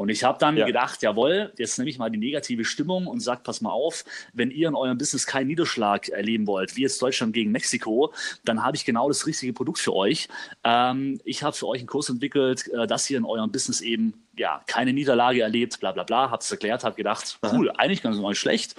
Und 0.00 0.08
ich 0.08 0.24
habe 0.24 0.38
dann 0.38 0.56
ja. 0.56 0.64
gedacht, 0.64 1.02
jawohl, 1.02 1.52
jetzt 1.58 1.76
nehme 1.76 1.90
ich 1.90 1.98
mal 1.98 2.08
die 2.08 2.16
negative 2.16 2.64
Stimmung 2.64 3.06
und 3.06 3.20
sage, 3.20 3.42
pass 3.44 3.60
mal 3.60 3.68
auf, 3.68 4.06
wenn 4.32 4.50
ihr 4.50 4.66
in 4.68 4.74
eurem 4.74 4.96
Business 4.96 5.26
keinen 5.26 5.48
Niederschlag 5.48 6.08
erleben 6.08 6.46
wollt, 6.46 6.74
wie 6.74 6.80
jetzt 6.80 7.02
Deutschland 7.02 7.34
gegen 7.34 7.52
Mexiko, 7.52 8.10
dann 8.46 8.64
habe 8.64 8.78
ich 8.78 8.86
genau 8.86 9.08
das 9.08 9.26
richtige 9.26 9.52
Produkt 9.52 9.78
für 9.78 9.94
euch. 9.94 10.30
Ähm, 10.64 11.20
ich 11.26 11.42
habe 11.42 11.54
für 11.54 11.68
euch 11.68 11.80
einen 11.80 11.86
Kurs 11.86 12.08
entwickelt, 12.08 12.66
äh, 12.68 12.86
dass 12.86 13.10
ihr 13.10 13.18
in 13.18 13.26
eurem 13.26 13.52
Business 13.52 13.82
eben 13.82 14.14
ja, 14.38 14.62
keine 14.66 14.94
Niederlage 14.94 15.42
erlebt, 15.42 15.78
bla 15.80 15.92
bla 15.92 16.04
bla, 16.04 16.30
habe 16.30 16.40
es 16.40 16.50
erklärt, 16.50 16.82
habe 16.82 16.96
gedacht, 16.96 17.38
cool, 17.52 17.70
eigentlich 17.76 18.02
ganz 18.02 18.16
neu 18.16 18.32
schlecht, 18.32 18.76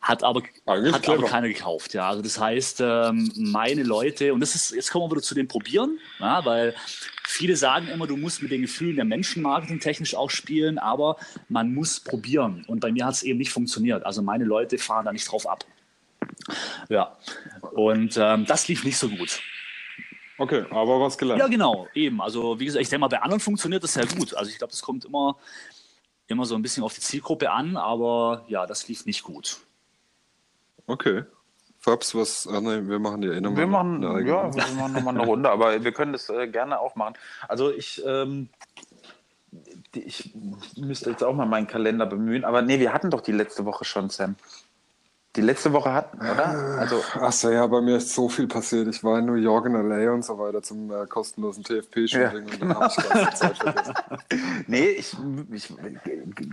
hat 0.00 0.22
aber, 0.22 0.42
hat 0.64 1.08
aber 1.08 1.26
keiner 1.26 1.48
gekauft. 1.48 1.92
Ja, 1.92 2.08
also 2.08 2.22
das 2.22 2.38
heißt, 2.38 2.80
ähm, 2.82 3.32
meine 3.34 3.82
Leute, 3.82 4.32
und 4.32 4.38
das 4.38 4.54
ist, 4.54 4.70
jetzt 4.70 4.92
kommen 4.92 5.06
wir 5.06 5.16
wieder 5.16 5.22
zu 5.22 5.34
dem 5.34 5.48
Probieren, 5.48 5.98
ja, 6.20 6.44
weil 6.44 6.76
viele 7.24 7.56
sagen 7.56 7.88
immer, 7.88 8.06
du 8.06 8.16
musst 8.16 8.42
mit 8.42 8.50
den 8.50 8.62
Gefühlen 8.62 8.96
der 8.96 9.04
Menschen 9.04 9.42
marketingtechnisch 9.42 10.14
auch 10.14 10.30
spielen, 10.30 10.78
aber 10.78 11.16
man 11.48 11.74
muss 11.74 12.00
probieren. 12.00 12.64
Und 12.66 12.80
bei 12.80 12.92
mir 12.92 13.06
hat 13.06 13.14
es 13.14 13.22
eben 13.22 13.38
nicht 13.38 13.52
funktioniert. 13.52 14.04
Also 14.04 14.22
meine 14.22 14.44
Leute 14.44 14.78
fahren 14.78 15.04
da 15.04 15.12
nicht 15.12 15.30
drauf 15.30 15.48
ab. 15.48 15.64
Ja, 16.88 17.16
und 17.72 18.16
ähm, 18.16 18.46
das 18.46 18.68
lief 18.68 18.84
nicht 18.84 18.96
so 18.96 19.08
gut. 19.08 19.40
Okay, 20.38 20.64
aber 20.70 21.00
was 21.00 21.18
gelernt. 21.18 21.40
Ja, 21.40 21.46
genau, 21.46 21.86
eben. 21.94 22.20
Also, 22.20 22.58
wie 22.58 22.64
gesagt, 22.64 22.82
ich 22.82 22.88
denke 22.88 23.00
mal, 23.00 23.08
bei 23.08 23.20
anderen 23.20 23.40
funktioniert 23.40 23.84
das 23.84 23.92
sehr 23.92 24.06
gut. 24.06 24.34
Also, 24.34 24.50
ich 24.50 24.58
glaube, 24.58 24.70
das 24.70 24.82
kommt 24.82 25.04
immer, 25.04 25.36
immer 26.26 26.46
so 26.46 26.54
ein 26.54 26.62
bisschen 26.62 26.82
auf 26.82 26.94
die 26.94 27.00
Zielgruppe 27.00 27.50
an, 27.50 27.76
aber 27.76 28.44
ja, 28.48 28.66
das 28.66 28.88
lief 28.88 29.06
nicht 29.06 29.22
gut. 29.22 29.58
Okay. 30.86 31.24
Fabs, 31.82 32.14
was, 32.14 32.48
ach 32.50 32.60
nee, 32.60 32.80
wir 32.86 33.00
machen 33.00 33.22
ja 33.24 33.32
eh 33.32 33.40
nochmal. 33.40 33.58
Wir 33.58 33.66
machen, 33.66 34.04
eine, 34.04 34.20
ja, 34.26 34.54
wir 34.54 34.74
machen 34.74 34.92
nochmal 34.92 35.16
eine 35.16 35.26
Runde, 35.26 35.50
aber 35.50 35.82
wir 35.82 35.92
können 35.92 36.12
das 36.12 36.28
äh, 36.30 36.46
gerne 36.46 36.78
auch 36.78 36.94
machen. 36.94 37.14
Also, 37.48 37.72
ich, 37.72 38.00
ähm, 38.06 38.48
ich 39.92 40.32
müsste 40.76 41.10
jetzt 41.10 41.24
auch 41.24 41.34
mal 41.34 41.46
meinen 41.46 41.66
Kalender 41.66 42.06
bemühen, 42.06 42.44
aber 42.44 42.62
nee, 42.62 42.78
wir 42.78 42.92
hatten 42.92 43.10
doch 43.10 43.20
die 43.20 43.32
letzte 43.32 43.64
Woche 43.64 43.84
schon, 43.84 44.10
Sam 44.10 44.36
die 45.34 45.40
letzte 45.40 45.72
Woche 45.72 45.92
hatten, 45.92 46.18
oder? 46.18 46.46
Also, 46.78 47.02
Achso, 47.14 47.50
ja, 47.50 47.66
bei 47.66 47.80
mir 47.80 47.96
ist 47.96 48.12
so 48.14 48.28
viel 48.28 48.46
passiert. 48.46 48.88
Ich 48.88 49.02
war 49.02 49.18
in 49.18 49.24
New 49.24 49.34
York 49.34 49.64
in 49.64 49.72
LA 49.72 50.12
und 50.12 50.22
so 50.22 50.38
weiter 50.38 50.62
zum 50.62 50.90
äh, 50.90 51.06
kostenlosen 51.06 51.64
TFP-Shooting 51.64 52.48
ja. 52.48 52.52
und 52.52 52.60
dann 52.60 52.74
habe 52.74 52.92
ich 52.94 53.08
ganze 53.08 53.38
Zeit 53.38 53.56
vergessen. 53.56 53.94
nee, 54.66 54.88
ich, 54.88 55.16
ich, 55.52 55.72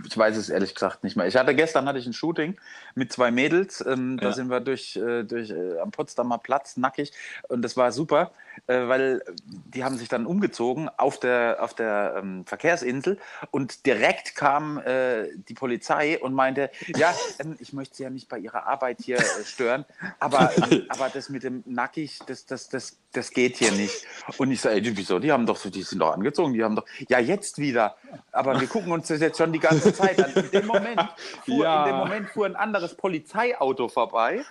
ich 0.06 0.18
weiß 0.18 0.34
es 0.36 0.48
ehrlich 0.48 0.74
gesagt 0.74 1.04
nicht 1.04 1.14
mehr. 1.14 1.26
Ich 1.26 1.36
hatte 1.36 1.54
gestern 1.54 1.86
hatte 1.86 1.98
ich 1.98 2.06
ein 2.06 2.14
Shooting 2.14 2.56
mit 2.94 3.12
zwei 3.12 3.30
Mädels. 3.30 3.84
Ähm, 3.86 4.16
ja. 4.18 4.28
Da 4.28 4.32
sind 4.32 4.48
wir 4.48 4.60
durch, 4.60 4.96
äh, 4.96 5.24
durch 5.24 5.50
äh, 5.50 5.78
am 5.78 5.90
Potsdamer 5.90 6.38
Platz 6.38 6.78
nackig 6.78 7.12
und 7.48 7.60
das 7.60 7.76
war 7.76 7.92
super, 7.92 8.30
äh, 8.66 8.88
weil 8.88 9.22
die 9.44 9.84
haben 9.84 9.96
sich 9.96 10.08
dann 10.08 10.26
umgezogen 10.26 10.88
auf 10.96 11.18
der, 11.20 11.58
auf 11.60 11.74
der 11.74 12.16
ähm, 12.18 12.44
Verkehrsinsel 12.46 13.18
und 13.50 13.86
direkt 13.86 14.34
kam 14.34 14.78
äh, 14.78 15.28
die 15.48 15.54
Polizei 15.54 16.18
und 16.18 16.34
meinte, 16.34 16.70
ja, 16.96 17.14
ähm, 17.38 17.56
ich 17.58 17.72
möchte 17.72 17.96
sie 17.96 18.02
ja 18.02 18.10
nicht 18.10 18.28
bei 18.28 18.38
ihrer 18.38 18.66
Arbeit 18.66 18.98
hier 19.02 19.18
äh, 19.18 19.44
stören. 19.44 19.84
Aber, 20.18 20.52
aber 20.88 21.08
das 21.08 21.28
mit 21.28 21.42
dem 21.42 21.62
Nackig, 21.66 22.18
das, 22.26 22.46
das, 22.46 22.68
das, 22.68 22.98
das 23.12 23.30
geht 23.30 23.56
hier 23.56 23.72
nicht. 23.72 24.06
Und 24.38 24.50
ich 24.50 24.60
sage, 24.60 24.80
wieso? 24.96 25.18
Die 25.18 25.32
haben 25.32 25.46
doch 25.46 25.56
so, 25.56 25.70
die 25.70 25.82
sind 25.82 25.98
doch 25.98 26.12
angezogen, 26.12 26.52
die 26.52 26.62
haben 26.62 26.76
doch, 26.76 26.86
ja, 27.08 27.18
jetzt 27.18 27.58
wieder. 27.58 27.96
Aber 28.32 28.60
wir 28.60 28.68
gucken 28.68 28.92
uns 28.92 29.08
das 29.08 29.20
jetzt 29.20 29.38
schon 29.38 29.52
die 29.52 29.58
ganze 29.58 29.92
Zeit 29.92 30.22
an. 30.22 30.32
In 30.32 30.50
dem 30.50 30.66
Moment 30.66 31.00
fuhr, 31.44 31.64
ja. 31.64 31.84
in 31.84 31.90
dem 31.90 31.98
Moment 31.98 32.30
fuhr 32.30 32.46
ein 32.46 32.56
anderes 32.56 32.94
Polizeiauto 32.94 33.88
vorbei 33.88 34.44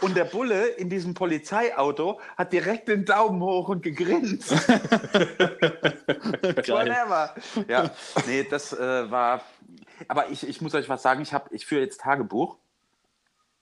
und 0.00 0.16
der 0.16 0.24
Bulle 0.24 0.66
in 0.66 0.88
diesem 0.88 1.14
Polizeiauto 1.14 2.20
hat 2.36 2.52
direkt 2.52 2.88
den 2.88 3.04
Daumen 3.04 3.39
hoch 3.42 3.68
und 3.68 3.82
gegrinst. 3.82 4.50
Whatever. 6.68 7.34
Ja, 7.68 7.90
nee, 8.26 8.44
das 8.48 8.72
äh, 8.72 9.10
war. 9.10 9.42
Aber 10.08 10.30
ich, 10.30 10.48
ich 10.48 10.60
muss 10.60 10.74
euch 10.74 10.88
was 10.88 11.02
sagen, 11.02 11.20
ich, 11.22 11.34
ich 11.50 11.66
führe 11.66 11.82
jetzt 11.82 12.00
Tagebuch. 12.00 12.56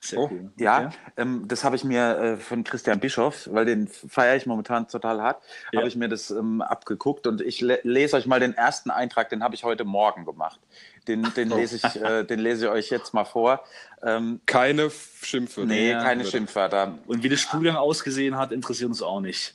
Sehr 0.01 0.21
oh, 0.21 0.29
cool. 0.31 0.53
Ja, 0.57 0.87
okay. 0.87 0.97
ähm, 1.17 1.45
das 1.49 1.65
habe 1.65 1.75
ich 1.75 1.83
mir 1.83 2.19
äh, 2.19 2.37
von 2.37 2.63
Christian 2.63 3.01
Bischoff, 3.01 3.49
weil 3.51 3.65
den 3.65 3.89
feiere 3.89 4.37
ich 4.37 4.47
momentan 4.47 4.87
total 4.87 5.21
hart, 5.21 5.43
ja. 5.73 5.81
habe 5.81 5.89
ich 5.89 5.97
mir 5.97 6.09
das 6.09 6.31
ähm, 6.31 6.63
abgeguckt 6.63 7.27
und 7.27 7.41
ich 7.41 7.61
le 7.61 7.81
lese 7.83 8.17
euch 8.17 8.27
mal 8.27 8.39
den 8.39 8.55
ersten 8.55 8.91
Eintrag, 8.91 9.29
den 9.29 9.43
habe 9.43 9.57
ich 9.57 9.65
heute 9.65 9.85
Morgen 9.85 10.25
gemacht. 10.25 10.61
Den, 11.09 11.27
den, 11.35 11.53
oh. 11.53 11.57
lese 11.57 11.77
ich, 11.77 11.85
äh, 12.03 12.23
den 12.23 12.39
lese 12.39 12.67
ich 12.67 12.71
euch 12.71 12.91
jetzt 12.91 13.13
mal 13.13 13.25
vor. 13.25 13.65
Ähm, 14.03 14.41
keine 14.47 14.91
Schimpfwörter. 14.91 15.69
Nee, 15.69 15.93
keine 15.93 16.25
Schimpfwörter. 16.25 16.99
Und 17.09 17.25
wie 17.25 17.29
das 17.29 17.41
Studium 17.41 17.75
ausgesehen 17.75 18.37
hat, 18.37 18.53
interessiert 18.53 18.91
uns 18.91 19.03
auch 19.03 19.21
nicht. 19.21 19.55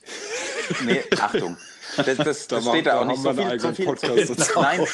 Nee, 0.84 1.04
Achtung. 1.22 1.58
Das, 1.98 2.18
das, 2.18 2.48
das 2.48 2.66
steht 2.66 2.86
da 2.86 3.00
auch 3.00 3.06
nicht. 3.06 3.22
So 3.22 3.34
viel, 3.34 3.60
so, 3.60 3.74
viel, 3.74 3.96
nein, 4.56 4.82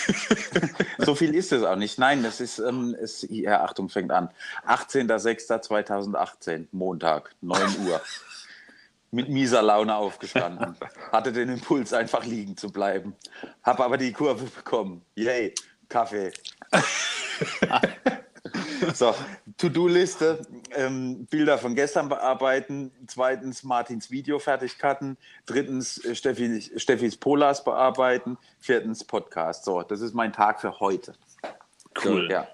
so 1.00 1.16
viel 1.16 1.36
ist 1.36 1.52
es 1.52 1.64
auch 1.64 1.76
nicht. 1.76 2.00
Nein, 2.00 2.24
das 2.24 2.42
ist, 2.42 2.60
ähm, 2.60 2.96
ist 3.00 3.24
ja, 3.30 3.64
Achtung, 3.64 3.90
fängt 3.90 4.12
an. 4.12 4.30
18.06.2018, 4.68 6.68
Montag, 6.72 7.36
9 7.42 7.88
Uhr. 7.88 8.02
Mit 9.12 9.28
mieser 9.28 9.64
Laune 9.64 9.96
aufgestanden. 9.96 10.76
Hatte 11.12 11.34
den 11.34 11.50
Impuls, 11.50 11.94
einfach 11.94 12.26
liegen 12.26 12.58
zu 12.58 12.72
bleiben. 12.72 13.16
Habe 13.64 13.84
aber 13.84 13.98
die 13.98 14.12
Kurve 14.12 14.46
bekommen. 14.46 15.02
Yay, 15.16 15.56
Kaffee. 15.88 16.32
So, 18.94 19.14
To-Do-Liste, 19.58 20.46
ähm, 20.76 21.26
Bilder 21.26 21.58
von 21.58 21.76
gestern 21.76 22.10
bearbeiten, 22.10 22.92
zweitens 23.08 23.64
Martins 23.64 24.12
Video 24.12 24.40
fertig 24.40 24.78
cutten, 24.78 25.18
drittens 25.46 26.04
äh, 26.06 26.16
Steffi, 26.16 26.62
Steffis 26.78 27.18
Polars 27.18 27.64
bearbeiten, 27.64 28.38
viertens 28.60 29.04
Podcast. 29.04 29.66
So, 29.66 29.82
das 29.82 30.02
ist 30.02 30.14
mein 30.14 30.34
Tag 30.34 30.62
für 30.62 30.80
heute. 30.80 31.14
Cool. 32.04 32.30
Ja. 32.32 32.48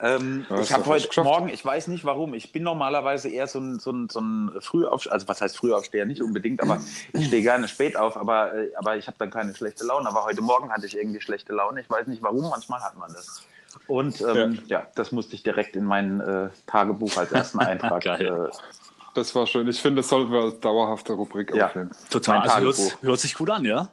Ähm, 0.00 0.46
ich 0.60 0.72
habe 0.72 0.86
heute 0.86 1.08
geschafft. 1.08 1.24
Morgen, 1.24 1.48
ich 1.48 1.64
weiß 1.64 1.88
nicht 1.88 2.04
warum, 2.04 2.34
ich 2.34 2.52
bin 2.52 2.62
normalerweise 2.62 3.28
eher 3.28 3.46
so 3.46 3.58
ein, 3.58 3.78
so 3.78 3.90
ein, 3.90 4.08
so 4.08 4.20
ein 4.20 4.52
Frühaufsteher, 4.60 5.12
also 5.12 5.28
was 5.28 5.40
heißt 5.40 5.56
Frühaufsteher, 5.56 6.04
nicht 6.04 6.22
unbedingt, 6.22 6.62
aber 6.62 6.80
ich 7.12 7.26
stehe 7.26 7.42
gerne 7.42 7.66
spät 7.68 7.96
auf, 7.96 8.16
aber, 8.16 8.54
äh, 8.54 8.70
aber 8.76 8.96
ich 8.96 9.06
habe 9.06 9.16
dann 9.18 9.30
keine 9.30 9.54
schlechte 9.54 9.84
Laune. 9.84 10.08
Aber 10.08 10.24
heute 10.24 10.42
Morgen 10.42 10.70
hatte 10.70 10.86
ich 10.86 10.96
irgendwie 10.96 11.20
schlechte 11.20 11.52
Laune, 11.52 11.80
ich 11.80 11.90
weiß 11.90 12.06
nicht 12.06 12.22
warum, 12.22 12.50
manchmal 12.50 12.80
hat 12.80 12.96
man 12.96 13.12
das. 13.12 13.42
Und 13.86 14.20
ähm, 14.20 14.58
ja. 14.66 14.80
ja. 14.80 14.86
das 14.94 15.12
musste 15.12 15.34
ich 15.34 15.42
direkt 15.42 15.76
in 15.76 15.84
mein 15.84 16.20
äh, 16.20 16.48
Tagebuch 16.66 17.16
als 17.16 17.32
ersten 17.32 17.58
Eintrag. 17.60 18.04
äh, 18.06 18.48
das 19.14 19.34
war 19.34 19.46
schön. 19.46 19.68
Ich 19.68 19.80
finde, 19.80 20.00
das 20.00 20.08
sollten 20.08 20.32
wir 20.32 20.40
als 20.40 20.60
dauerhafte 20.60 21.12
Rubrik 21.12 21.54
ja, 21.54 21.66
aufnehmen. 21.66 21.90
Total. 22.10 22.48
Also 22.48 22.82
hört, 22.82 23.02
hört, 23.02 23.20
sich 23.20 23.34
gut 23.34 23.50
an, 23.50 23.64
ja? 23.64 23.88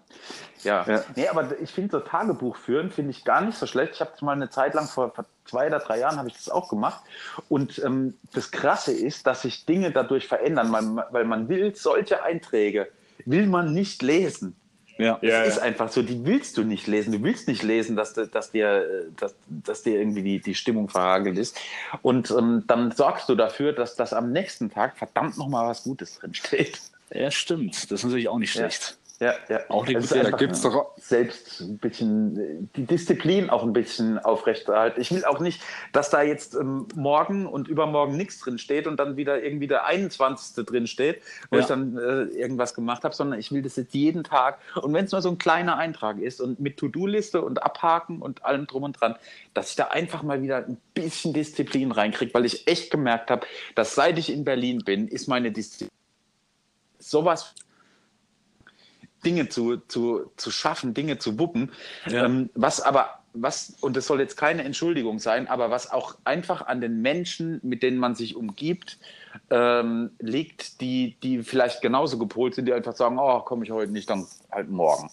Ja. 0.64 0.86
ja. 0.88 1.04
Nee, 1.16 1.28
aber 1.28 1.60
ich 1.60 1.72
finde 1.72 1.92
so 1.92 2.00
Tagebuch 2.00 2.56
führen 2.56 2.90
finde 2.90 3.12
ich 3.12 3.26
gar 3.26 3.42
nicht 3.42 3.58
so 3.58 3.66
schlecht. 3.66 3.96
Ich 3.96 4.02
habe 4.02 4.12
das 4.12 4.22
mal 4.22 4.34
eine 4.34 4.50
Zeit 4.50 4.74
lang 4.74 4.88
vor, 4.88 5.12
vor 5.12 5.26
zwei 5.46 5.68
oder 5.68 5.80
drei 5.80 6.00
Jahren 6.00 6.18
habe 6.18 6.30
ich 6.30 6.36
das 6.36 6.50
auch 6.50 6.70
gemacht. 6.70 7.04
Und 7.50 7.80
ähm, 7.84 8.18
das 8.34 8.52
Krasse 8.52 8.94
ist, 8.94 9.28
dass 9.28 9.42
sich 9.42 9.66
Dinge 9.66 9.92
dadurch 9.92 10.28
verändern, 10.28 10.72
weil, 10.72 11.06
weil 11.12 11.26
man 11.26 11.50
will 11.50 11.76
solche 11.76 12.24
Einträge 12.24 12.90
will 13.26 13.48
man 13.48 13.74
nicht 13.74 14.02
lesen. 14.02 14.56
Ja, 15.00 15.18
es 15.22 15.30
ja, 15.30 15.44
ist 15.44 15.58
ja. 15.58 15.64
einfach 15.64 15.90
so, 15.90 16.04
die 16.04 16.26
willst 16.26 16.58
du 16.58 16.64
nicht 16.64 16.86
lesen. 16.86 17.14
Du 17.14 17.24
willst 17.24 17.48
nicht 17.48 17.64
lesen, 17.64 17.96
dass, 17.96 18.14
dass, 18.14 18.52
dir, 18.52 19.08
dass, 19.16 19.34
dass 19.48 19.82
dir 19.84 19.98
irgendwie 19.98 20.22
die, 20.22 20.42
die 20.42 20.54
Stimmung 20.54 20.90
verhagelt 20.90 21.38
ist. 21.38 21.58
Und 22.02 22.30
ähm, 22.32 22.66
dann 22.68 22.92
sorgst 22.92 23.30
du 23.30 23.36
dafür, 23.36 23.72
dass 23.72 23.96
das 23.96 24.12
am 24.12 24.34
nächsten 24.34 24.70
Tag 24.70 24.98
verdammt 24.98 25.38
nochmal 25.38 25.70
was 25.70 25.84
Gutes 25.84 26.20
drin 26.20 26.34
steht. 26.34 26.80
Ja, 27.12 27.32
stimmt. 27.32 27.76
Das 27.84 27.92
ist 27.92 28.04
natürlich 28.04 28.28
auch 28.28 28.38
nicht 28.38 28.52
schlecht. 28.52 28.99
Ja, 29.20 29.34
ja. 29.50 29.60
Auch 29.68 29.86
die 29.86 29.98
also 29.98 30.16
da 30.16 30.30
gibt 30.32 30.54
es 30.54 30.62
doch 30.62 30.92
selbst 30.98 31.60
ein 31.60 31.78
bisschen 31.78 32.70
die 32.78 32.86
Disziplin 32.86 33.50
auch 33.50 33.64
ein 33.64 33.74
bisschen 33.74 34.18
aufrechterhalten. 34.18 35.02
Ich 35.02 35.12
will 35.12 35.26
auch 35.26 35.42
nicht, 35.42 35.62
dass 35.92 36.10
da 36.10 36.22
jetzt 36.22 36.56
ähm, 36.56 36.88
morgen 36.96 37.46
und 37.46 37.68
übermorgen 37.68 38.16
nichts 38.16 38.40
drin 38.40 38.58
steht 38.58 38.88
und 38.88 38.98
dann 38.98 39.18
wieder 39.18 39.44
irgendwie 39.44 39.68
der 39.68 39.86
21. 39.86 40.66
drin 40.66 40.88
steht, 40.88 41.22
wo 41.50 41.58
ja. 41.58 41.62
ich 41.62 41.68
dann 41.68 41.98
äh, 41.98 42.24
irgendwas 42.34 42.74
gemacht 42.74 43.04
habe, 43.04 43.14
sondern 43.14 43.40
ich 43.40 43.52
will 43.52 43.62
das 43.62 43.76
jetzt 43.76 43.94
jeden 43.94 44.24
Tag 44.24 44.60
und 44.82 44.94
wenn 44.94 45.04
es 45.04 45.12
nur 45.12 45.22
so 45.22 45.30
ein 45.30 45.38
kleiner 45.38 45.76
Eintrag 45.76 46.20
ist 46.20 46.40
und 46.40 46.62
mit 46.62 46.78
To-Do-Liste 46.78 47.42
und 47.42 47.62
Abhaken 47.62 48.22
und 48.22 48.46
allem 48.46 48.68
drum 48.68 48.84
und 48.84 48.94
dran, 49.02 49.16
dass 49.54 49.72
ich 49.72 49.76
da 49.76 49.88
einfach 49.88 50.24
mal 50.24 50.42
wieder 50.42 50.66
ein 50.66 50.78
bisschen 50.94 51.34
Disziplin 51.34 51.92
reinkriege, 51.92 52.34
weil 52.34 52.46
ich 52.46 52.68
echt 52.70 52.90
gemerkt 52.90 53.32
habe, 53.32 53.46
dass 53.76 53.96
seit 53.96 54.18
ich 54.18 54.32
in 54.32 54.46
Berlin 54.46 54.82
bin, 54.86 55.10
ist 55.10 55.28
meine 55.28 55.52
Disziplin 55.52 55.90
sowas 57.00 57.54
Dinge 59.26 59.50
zu, 59.50 59.78
zu, 59.78 60.32
zu 60.38 60.52
schaffen, 60.52 60.94
Dinge 60.94 61.18
zu 61.18 61.40
wuppen. 61.40 61.72
Ja. 62.08 62.26
Ähm, 62.26 62.50
was 62.56 62.82
aber, 62.82 63.20
was, 63.34 63.76
und 63.82 63.96
das 63.96 64.08
soll 64.08 64.20
jetzt 64.20 64.38
keine 64.38 64.64
Entschuldigung 64.64 65.20
sein, 65.20 65.48
aber 65.48 65.70
was 65.70 65.92
auch 65.92 66.16
einfach 66.24 66.66
an 66.68 66.82
den 66.82 67.02
Menschen, 67.02 67.60
mit 67.64 67.84
denen 67.84 67.98
man 67.98 68.16
sich 68.16 68.36
umgibt, 68.36 68.98
ähm, 69.50 70.12
liegt, 70.20 70.82
die, 70.82 71.16
die 71.22 71.44
vielleicht 71.44 71.82
genauso 71.82 72.18
gepolt 72.18 72.56
sind, 72.56 72.66
die 72.66 72.74
einfach 72.74 72.96
sagen, 72.96 73.18
oh, 73.20 73.40
komme 73.42 73.66
ich 73.66 73.72
heute 73.72 73.92
nicht, 73.92 74.10
dann 74.10 74.26
halt 74.52 74.70
morgen. 74.70 75.10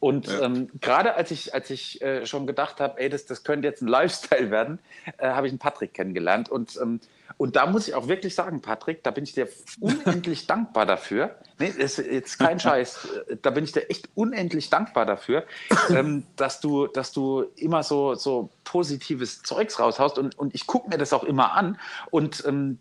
Und 0.00 0.28
ja. 0.28 0.42
ähm, 0.42 0.68
gerade 0.80 1.14
als 1.14 1.30
ich, 1.30 1.54
als 1.54 1.70
ich 1.70 2.00
äh, 2.02 2.24
schon 2.24 2.46
gedacht 2.46 2.80
habe, 2.80 3.00
ey, 3.00 3.08
das, 3.08 3.26
das 3.26 3.42
könnte 3.42 3.66
jetzt 3.66 3.82
ein 3.82 3.88
Lifestyle 3.88 4.50
werden, 4.50 4.78
äh, 5.18 5.28
habe 5.28 5.46
ich 5.46 5.52
einen 5.52 5.58
Patrick 5.58 5.94
kennengelernt. 5.94 6.48
Und, 6.48 6.78
ähm, 6.80 7.00
und 7.36 7.56
da 7.56 7.66
muss 7.66 7.88
ich 7.88 7.94
auch 7.94 8.08
wirklich 8.08 8.34
sagen, 8.34 8.62
Patrick, 8.62 9.02
da 9.02 9.10
bin 9.10 9.24
ich 9.24 9.32
dir 9.32 9.48
unendlich 9.80 10.46
dankbar 10.46 10.86
dafür. 10.86 11.36
Nee, 11.58 11.72
ist 11.76 11.98
jetzt 11.98 12.38
kein 12.38 12.60
Scheiß. 12.60 13.08
Da 13.42 13.50
bin 13.50 13.64
ich 13.64 13.72
dir 13.72 13.90
echt 13.90 14.08
unendlich 14.14 14.70
dankbar 14.70 15.04
dafür, 15.04 15.44
ähm, 15.90 16.24
dass, 16.36 16.60
du, 16.60 16.86
dass 16.86 17.12
du 17.12 17.44
immer 17.56 17.82
so, 17.82 18.14
so 18.14 18.50
positives 18.64 19.42
Zeugs 19.42 19.80
raushaust. 19.80 20.18
Und, 20.18 20.38
und 20.38 20.54
ich 20.54 20.66
gucke 20.66 20.88
mir 20.88 20.98
das 20.98 21.12
auch 21.12 21.24
immer 21.24 21.52
an. 21.52 21.78
Und 22.10 22.44
ähm, 22.46 22.78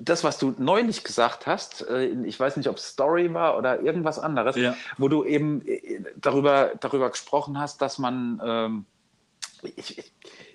das, 0.00 0.24
was 0.24 0.38
du 0.38 0.54
neulich 0.58 1.04
gesagt 1.04 1.46
hast, 1.46 1.86
äh, 1.88 2.06
ich 2.24 2.38
weiß 2.38 2.56
nicht, 2.56 2.68
ob 2.68 2.76
es 2.76 2.88
Story 2.88 3.32
war 3.34 3.56
oder 3.58 3.80
irgendwas 3.80 4.18
anderes, 4.18 4.56
ja. 4.56 4.76
wo 4.98 5.08
du 5.08 5.24
eben 5.24 5.66
äh, 5.66 6.02
darüber, 6.16 6.72
darüber 6.80 7.10
gesprochen 7.10 7.58
hast, 7.58 7.82
dass 7.82 7.98
man, 7.98 8.40
ähm, 8.44 8.86
ich, 9.76 10.12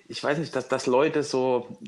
ich 0.08 0.22
weiß 0.22 0.38
nicht, 0.38 0.54
dass, 0.56 0.68
dass 0.68 0.86
Leute 0.86 1.22
so, 1.22 1.78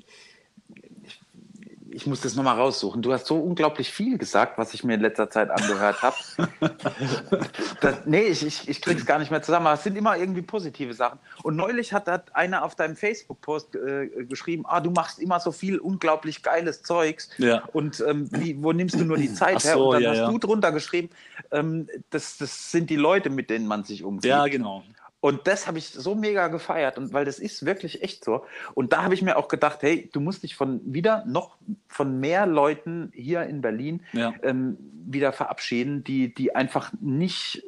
ich 1.95 2.07
muss 2.07 2.21
das 2.21 2.35
nochmal 2.35 2.57
raussuchen. 2.57 3.03
Du 3.03 3.13
hast 3.13 3.27
so 3.27 3.37
unglaublich 3.37 3.91
viel 3.91 4.19
gesagt, 4.19 4.59
was 4.59 4.75
ich 4.75 4.83
mir 4.83 4.95
in 4.95 5.01
letzter 5.01 5.31
Zeit 5.31 5.51
angehört 5.51 6.03
habe. 6.03 6.17
nee, 8.05 8.23
ich, 8.23 8.45
ich, 8.45 8.69
ich 8.69 8.83
krieg's 8.83 9.07
gar 9.07 9.19
nicht 9.19 9.31
mehr 9.31 9.43
zusammen. 9.43 9.67
Aber 9.67 9.77
es 9.77 9.85
sind 9.85 9.97
immer 9.97 10.17
irgendwie 10.17 10.43
positive 10.43 10.93
Sachen. 10.93 11.19
Und 11.43 11.57
neulich 11.57 11.93
hat, 11.93 12.09
hat 12.09 12.35
einer 12.35 12.65
auf 12.65 12.75
deinem 12.75 12.97
Facebook-Post 12.97 13.77
äh, 13.77 14.25
geschrieben, 14.25 14.65
ah, 14.67 14.81
du 14.81 14.91
machst 14.91 15.21
immer 15.21 15.39
so 15.39 15.53
viel 15.53 15.79
unglaublich 15.79 16.43
geiles 16.43 16.83
Zeugs. 16.83 17.31
Ja. 17.39 17.63
Und 17.73 18.03
ähm, 18.07 18.29
wie, 18.33 18.61
wo 18.63 18.73
nimmst 18.73 18.99
du 18.99 19.05
nur 19.05 19.17
die 19.17 19.33
Zeit 19.35 19.61
so, 19.61 19.69
her? 19.69 19.79
Und 19.79 19.93
dann 19.95 20.03
ja, 20.03 20.11
hast 20.11 20.19
ja. 20.19 20.31
du 20.31 20.39
drunter 20.39 20.73
geschrieben, 20.73 21.11
ähm, 21.53 21.89
das, 22.11 22.39
das 22.39 22.73
sind 22.73 22.91
die 22.91 22.97
Leute, 22.97 23.31
mit 23.31 23.51
denen 23.51 23.67
man 23.67 23.85
sich 23.85 24.03
umgeht. 24.03 24.29
Ja, 24.29 24.47
genau. 24.49 24.83
Und 25.25 25.47
das 25.47 25.67
habe 25.67 25.79
ich 25.79 25.89
so 25.89 26.15
mega 26.15 26.49
gefeiert 26.49 26.99
und 26.99 27.15
weil 27.15 27.25
das 27.25 27.39
ist 27.39 27.65
wirklich 27.65 28.03
echt 28.03 28.27
so. 28.27 28.45
Und 28.75 28.93
da 28.93 29.05
habe 29.05 29.15
ich 29.15 29.23
mir 29.23 29.39
auch 29.39 29.49
gedacht, 29.49 29.79
hey, 29.81 30.11
du 30.13 30.21
musst 30.21 30.43
dich 30.43 30.55
von 30.55 30.83
wieder 30.85 31.25
noch 31.25 31.57
von 31.89 32.21
mehr 32.21 32.45
Leuten 32.45 33.11
hier 33.15 33.45
in 33.45 33.63
Berlin 33.63 34.03
ja. 34.13 34.35
ähm, 34.43 34.77
wieder 35.07 35.33
verabschieden, 35.33 36.05
die, 36.05 36.35
die 36.35 36.55
einfach 36.55 36.93
nicht 37.01 37.65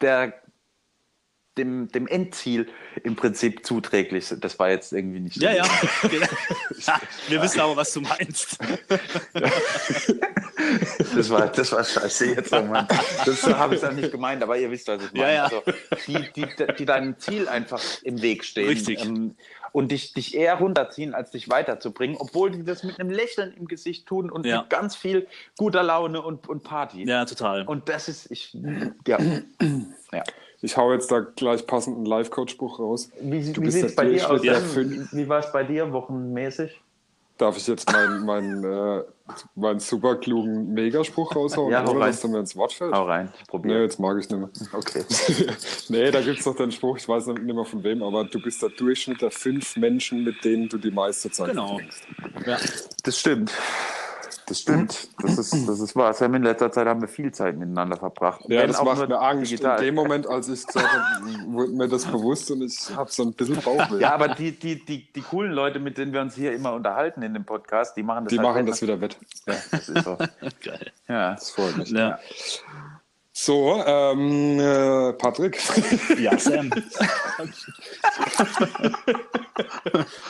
der 0.00 0.32
dem, 1.58 1.88
dem 1.88 2.06
Endziel 2.06 2.68
im 3.02 3.16
Prinzip 3.16 3.66
zuträglich 3.66 4.26
sind. 4.26 4.44
Das 4.44 4.58
war 4.58 4.70
jetzt 4.70 4.92
irgendwie 4.92 5.20
nicht 5.20 5.34
so. 5.34 5.44
Ja, 5.44 5.52
ja. 5.52 5.64
Wir 7.28 7.42
wissen 7.42 7.60
aber, 7.60 7.76
was 7.76 7.92
du 7.92 8.00
meinst. 8.00 8.58
Das 11.14 11.30
war, 11.30 11.48
das 11.48 11.72
war 11.72 11.82
scheiße 11.82 12.34
jetzt. 12.34 12.52
Oh 12.52 12.62
Mann. 12.62 12.86
Das 13.24 13.42
habe 13.44 13.74
ich 13.74 13.80
dann 13.80 13.96
nicht 13.96 14.12
gemeint, 14.12 14.42
aber 14.42 14.58
ihr 14.58 14.70
wisst, 14.70 14.88
was 14.88 15.02
ich 15.02 15.12
meine. 15.12 15.24
Ja, 15.24 15.32
ja. 15.32 15.44
Also, 15.44 15.62
die, 16.06 16.32
die, 16.36 16.46
die 16.78 16.84
deinem 16.84 17.18
Ziel 17.18 17.48
einfach 17.48 17.82
im 18.02 18.20
Weg 18.22 18.44
stehen. 18.44 18.68
Richtig. 18.68 19.04
Ähm, 19.04 19.36
und 19.72 19.90
dich, 19.90 20.12
dich 20.12 20.36
eher 20.36 20.56
runterziehen, 20.56 21.14
als 21.14 21.30
dich 21.30 21.48
weiterzubringen, 21.48 22.16
obwohl 22.18 22.50
die 22.50 22.64
das 22.64 22.82
mit 22.82 22.98
einem 23.00 23.10
Lächeln 23.10 23.54
im 23.54 23.66
Gesicht 23.66 24.06
tun 24.06 24.30
und 24.30 24.44
ja. 24.44 24.60
mit 24.60 24.70
ganz 24.70 24.96
viel 24.96 25.26
guter 25.56 25.82
Laune 25.82 26.22
und, 26.22 26.48
und 26.48 26.62
Party. 26.62 27.04
Ja, 27.08 27.24
total. 27.24 27.66
Und 27.66 27.88
das 27.88 28.08
ist, 28.08 28.30
ich, 28.30 28.56
ja. 29.06 29.18
ja. 30.12 30.24
Ich 30.62 30.76
hau 30.76 30.92
jetzt 30.92 31.10
da 31.10 31.20
gleich 31.20 31.66
passend 31.66 31.96
einen 31.96 32.06
Live-Coach-Spruch 32.06 32.78
raus. 32.78 33.10
Wie, 33.20 33.32
wie 33.32 33.70
sieht 33.70 33.84
es 33.84 33.94
bei 33.94 34.04
dir 34.04 34.30
aus? 34.30 34.42
Wie, 34.42 35.06
wie 35.12 35.28
war 35.28 35.38
es 35.38 35.50
bei 35.52 35.64
dir 35.64 35.90
wochenmäßig? 35.92 36.80
Darf 37.38 37.56
ich 37.56 37.66
jetzt 37.66 37.90
meinen, 37.90 38.24
meinen, 38.26 38.64
äh, 38.64 39.02
meinen 39.54 39.80
super 39.80 40.16
klugen 40.16 40.74
Megaspruch 40.74 41.34
raushauen, 41.34 41.72
ja, 41.72 41.88
ohne 41.88 42.00
dass 42.00 42.20
du 42.20 42.28
mir 42.28 42.40
ins 42.40 42.54
Wort 42.54 42.74
fällt? 42.74 42.92
Hau 42.92 43.06
rein, 43.06 43.32
ich 43.40 43.46
probiere. 43.48 43.78
Nee, 43.78 43.82
jetzt 43.84 43.98
mag 43.98 44.18
ich 44.18 44.28
nicht 44.28 44.38
mehr. 44.38 44.50
Okay. 44.74 45.02
nee, 45.88 46.10
da 46.10 46.20
gibt 46.20 46.38
es 46.40 46.44
doch 46.44 46.54
den 46.54 46.70
Spruch, 46.70 46.98
ich 46.98 47.08
weiß 47.08 47.28
nicht 47.28 47.42
mehr 47.42 47.64
von 47.64 47.82
wem, 47.82 48.02
aber 48.02 48.24
du 48.24 48.42
bist 48.42 48.60
der 48.60 48.68
Durchschnitt 48.68 49.22
der 49.22 49.30
fünf 49.30 49.76
Menschen, 49.76 50.24
mit 50.24 50.44
denen 50.44 50.68
du 50.68 50.76
die 50.76 50.90
meiste 50.90 51.30
Zeit 51.30 51.50
genau. 51.50 51.68
verbringst. 51.68 52.02
Ja, 52.44 52.58
das 53.02 53.18
stimmt. 53.18 53.50
Das 54.46 54.60
stimmt. 54.60 55.08
Das 55.22 55.38
ist, 55.38 55.68
das 55.68 55.80
ist 55.80 55.96
wahr. 55.96 56.12
Sam, 56.14 56.34
in 56.34 56.42
letzter 56.42 56.70
Zeit 56.72 56.86
haben 56.86 57.00
wir 57.00 57.08
viel 57.08 57.32
Zeit 57.32 57.56
miteinander 57.56 57.96
verbracht. 57.96 58.42
Ja, 58.48 58.66
das 58.66 58.82
macht 58.82 59.08
mir 59.08 59.20
Angst. 59.20 59.50
Digital. 59.50 59.78
In 59.78 59.84
dem 59.86 59.94
Moment, 59.94 60.26
als 60.26 60.48
ich 60.48 60.66
gesagt 60.66 60.88
habe, 60.88 61.26
wurde 61.46 61.72
mir 61.72 61.88
das 61.88 62.04
bewusst 62.06 62.50
und 62.50 62.62
ich 62.62 62.94
habe 62.94 63.10
so 63.10 63.22
ein 63.22 63.32
bisschen 63.32 63.60
Bauchweh. 63.60 64.00
Ja, 64.00 64.14
aber 64.14 64.28
die, 64.28 64.52
die, 64.52 64.84
die, 64.84 65.12
die 65.12 65.22
coolen 65.22 65.52
Leute, 65.52 65.78
mit 65.78 65.98
denen 65.98 66.12
wir 66.12 66.20
uns 66.20 66.34
hier 66.34 66.52
immer 66.52 66.72
unterhalten 66.72 67.22
in 67.22 67.34
dem 67.34 67.44
Podcast, 67.44 67.96
die 67.96 68.02
machen 68.02 68.24
das 68.24 68.30
Die 68.30 68.38
halt 68.38 68.48
machen 68.48 68.66
das 68.66 68.82
wieder 68.82 69.00
wett. 69.00 69.16
Ja, 69.46 69.54
das 69.70 69.88
ist 69.88 70.04
so. 70.04 70.16
Geil. 70.62 70.92
Ja. 71.08 71.32
Das 71.32 71.50
freut 71.50 71.76
mich. 71.76 71.90
Ja. 71.90 72.18
So, 73.32 73.82
ähm, 73.86 74.60
äh, 74.60 75.14
Patrick. 75.14 75.58
Ja, 76.18 76.38
Sam. 76.38 76.68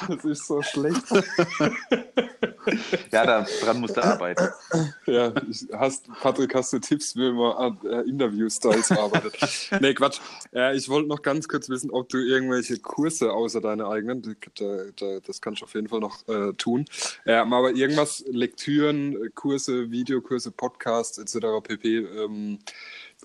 das 0.09 0.25
ist 0.25 0.47
so 0.47 0.63
schlecht. 0.63 1.03
Ja, 3.13 3.25
daran 3.25 3.81
musst 3.81 3.97
du 3.97 4.03
arbeiten. 4.03 4.49
Ja, 5.07 5.33
hast, 5.73 6.07
Patrick, 6.21 6.55
hast 6.55 6.73
du 6.73 6.79
Tipps, 6.79 7.17
wie 7.17 7.33
man 7.33 7.79
äh, 7.85 8.09
Interview-Styles 8.09 8.93
arbeitet? 8.93 9.37
nee, 9.81 9.95
Quatsch. 9.95 10.21
Äh, 10.55 10.77
ich 10.77 10.89
wollte 10.89 11.09
noch 11.09 11.23
ganz 11.23 11.49
kurz 11.49 11.69
wissen, 11.69 11.91
ob 11.91 12.09
du 12.09 12.19
irgendwelche 12.19 12.79
Kurse 12.79 13.33
außer 13.33 13.61
deine 13.61 13.89
eigenen, 13.89 14.23
da, 14.23 14.67
da, 14.97 15.21
das 15.21 15.41
kannst 15.41 15.63
du 15.63 15.65
auf 15.65 15.75
jeden 15.75 15.89
Fall 15.89 16.01
noch 16.01 16.27
äh, 16.29 16.53
tun, 16.55 16.85
ähm, 17.27 17.53
aber 17.53 17.73
irgendwas, 17.73 18.25
Lektüren, 18.31 19.17
Kurse, 19.35 19.91
Videokurse, 19.91 20.51
Podcasts 20.51 21.19
etc. 21.19 21.47
pp. 21.63 21.99
Ähm, 21.99 22.59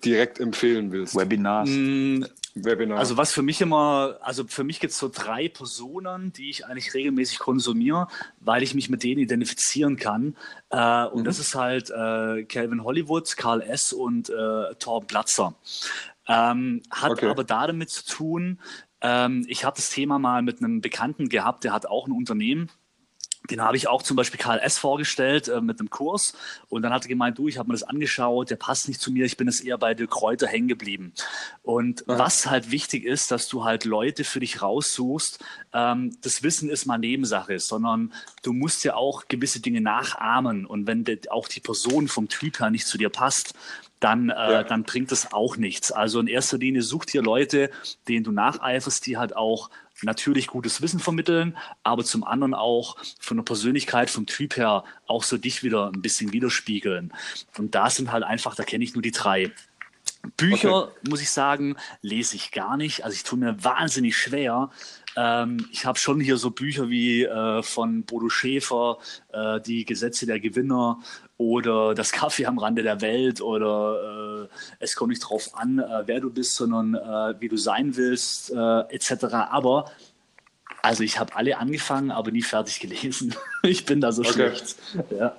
direkt 0.04 0.40
empfehlen 0.40 0.92
willst? 0.92 1.16
Webinars. 1.16 1.70
Mm, 1.70 2.26
Webinar. 2.56 2.98
Also 2.98 3.18
was 3.18 3.34
für 3.34 3.42
mich 3.42 3.60
immer, 3.60 4.18
also 4.22 4.46
für 4.48 4.64
mich 4.64 4.80
gibt 4.80 4.92
es 4.92 4.98
so 4.98 5.10
drei 5.14 5.50
Personen, 5.50 6.32
die 6.32 6.50
ich 6.50 6.66
eigentlich 6.66 6.94
regelmäßig 6.94 7.40
konsumiere, 7.40 8.08
weil 8.40 8.64
ich 8.64 8.74
mich 8.74 8.90
mit 8.90 9.04
denen 9.04 9.20
identifizieren 9.22 9.98
kann. 9.98 10.38
Äh, 10.70 11.06
und 11.06 11.22
mhm. 11.22 11.26
das 11.26 11.40
ist 11.40 11.54
halt 11.54 11.90
äh, 11.90 12.46
Calvin 12.46 12.84
Hollywood, 12.84 13.36
Karl 13.36 13.62
S. 13.62 13.92
und 13.92 14.30
äh, 14.30 14.76
Torben 14.80 15.08
Platzer. 15.08 15.54
Ähm, 16.28 16.82
hat 16.90 17.12
okay. 17.12 17.28
aber 17.28 17.44
damit 17.44 17.90
zu 17.90 18.06
tun, 18.06 18.60
ähm, 19.02 19.46
ich 19.48 19.66
habe 19.66 19.76
das 19.76 19.90
Thema 19.90 20.18
mal 20.18 20.42
mit 20.42 20.60
einem 20.60 20.80
Bekannten 20.80 21.28
gehabt, 21.28 21.66
der 21.66 21.74
hat 21.74 21.86
auch 21.86 22.08
ein 22.08 22.14
Unternehmen 22.14 22.72
den 23.48 23.62
habe 23.62 23.78
ich 23.78 23.88
auch 23.88 24.04
zum 24.04 24.18
Beispiel 24.18 24.40
Karl 24.40 24.60
S. 24.60 24.78
vorgestellt 24.78 25.48
äh, 25.48 25.62
mit 25.62 25.80
einem 25.80 25.90
Kurs 25.90 26.34
und 26.70 26.82
dann 26.82 26.94
hat 26.94 27.04
er 27.04 27.10
gemeint, 27.10 27.38
du, 27.38 27.48
ich 27.48 27.58
habe 27.58 27.68
mir 27.68 27.74
das 27.74 27.84
angeschaut, 27.84 28.50
der 28.50 28.56
passt 28.56 28.88
nicht 28.88 29.02
zu 29.02 29.12
mir, 29.12 29.26
ich 29.26 29.38
bin 29.38 29.48
jetzt 29.48 29.64
eher 29.64 29.78
bei 29.78 29.94
der 29.94 30.08
Kräuter 30.08 30.48
hängen 30.48 30.68
geblieben. 30.68 31.14
Und 31.64 32.02
ja. 32.08 32.20
was 32.20 32.48
halt 32.48 32.72
wichtig 32.72 33.06
ist, 33.06 33.32
dass 33.32 33.48
du 33.48 33.64
halt 33.64 33.86
Leute 33.86 34.24
für 34.24 34.40
dich 34.40 34.62
raussuchst, 34.62 35.44
ähm, 35.74 36.16
das 36.22 36.44
Wissen 36.44 36.70
ist 36.70 36.86
mal 36.86 36.98
Nebensache, 36.98 37.60
sondern 37.60 38.14
du 38.44 38.54
musst 38.54 38.84
ja 38.84 38.96
auch 38.96 39.28
gewisse 39.28 39.60
Dinge 39.60 39.82
nachahmen 39.82 40.66
und 40.66 40.88
wenn 40.88 41.04
de, 41.04 41.20
auch 41.30 41.48
die 41.48 41.60
Person 41.60 42.08
vom 42.08 42.30
Typ 42.30 42.60
her 42.60 42.70
nicht 42.70 42.88
zu 42.88 42.98
dir 42.98 43.10
passt, 43.10 43.54
dann, 44.00 44.30
äh, 44.30 44.34
ja. 44.34 44.64
dann 44.64 44.84
bringt 44.84 45.12
es 45.12 45.34
auch 45.34 45.58
nichts. 45.58 45.92
Also 45.92 46.20
in 46.20 46.28
erster 46.28 46.58
Linie 46.58 46.82
such 46.82 47.06
dir 47.06 47.22
Leute, 47.22 47.70
denen 48.08 48.24
du 48.24 48.32
nacheiferst, 48.32 49.06
die 49.06 49.18
halt 49.18 49.36
auch 49.36 49.70
natürlich 50.02 50.48
gutes 50.48 50.82
Wissen 50.82 51.00
vermitteln, 51.00 51.58
aber 51.84 52.04
zum 52.04 52.24
anderen 52.24 52.54
auch 52.54 52.98
von 53.20 53.38
der 53.38 53.44
Persönlichkeit, 53.44 54.10
vom 54.10 54.26
Typ 54.26 54.58
her 54.58 54.84
auch 55.08 55.24
so 55.24 55.38
dich 55.38 55.64
wieder 55.64 55.92
ein 55.92 56.02
bisschen 56.02 56.34
widerspiegeln. 56.34 57.14
Und 57.58 57.76
da 57.76 57.90
sind 57.90 58.12
halt 58.12 58.24
einfach, 58.24 58.56
da 58.56 58.64
kenne 58.64 58.84
ich 58.84 58.94
nur 58.94 59.02
die 59.02 59.12
drei. 59.12 59.52
Bücher, 60.38 60.88
okay. 60.88 61.10
muss 61.10 61.22
ich 61.22 61.30
sagen, 61.30 61.76
lese 62.02 62.36
ich 62.36 62.52
gar 62.52 62.78
nicht. 62.78 63.04
Also 63.04 63.16
ich 63.16 63.24
tue 63.24 63.38
mir 63.38 63.64
wahnsinnig 63.64 64.18
schwer. 64.18 64.72
Ähm, 65.16 65.68
ich 65.72 65.86
habe 65.86 65.98
schon 65.98 66.20
hier 66.20 66.38
so 66.38 66.52
Bücher 66.52 66.90
wie 66.90 67.24
äh, 67.24 67.64
von 67.64 68.04
Bodo 68.04 68.30
Schäfer, 68.30 68.98
äh, 69.32 69.62
Die 69.62 69.86
Gesetze 69.86 70.26
der 70.26 70.40
Gewinner 70.40 71.00
oder 71.38 71.96
Das 71.96 72.12
Kaffee 72.12 72.46
am 72.46 72.58
Rande 72.58 72.84
der 72.84 73.02
Welt 73.02 73.42
oder 73.42 74.48
äh, 74.50 74.56
Es 74.80 74.96
kommt 74.96 75.10
nicht 75.10 75.22
drauf 75.22 75.50
an, 75.54 75.80
äh, 75.80 76.04
wer 76.06 76.20
du 76.20 76.30
bist, 76.30 76.56
sondern 76.56 76.96
äh, 76.96 77.40
wie 77.40 77.50
du 77.50 77.58
sein 77.58 77.96
willst, 77.96 78.52
äh, 78.52 78.80
etc. 78.90 79.26
Aber 79.52 79.92
also 80.82 81.04
ich 81.04 81.20
habe 81.20 81.36
alle 81.36 81.58
angefangen, 81.58 82.12
aber 82.12 82.32
nie 82.32 82.44
fertig 82.44 82.80
gelesen. 82.80 83.36
ich 83.64 83.86
bin 83.86 84.02
da 84.02 84.12
so 84.12 84.22
okay. 84.22 84.34
schlecht. 84.34 84.76
Ja. 85.18 85.36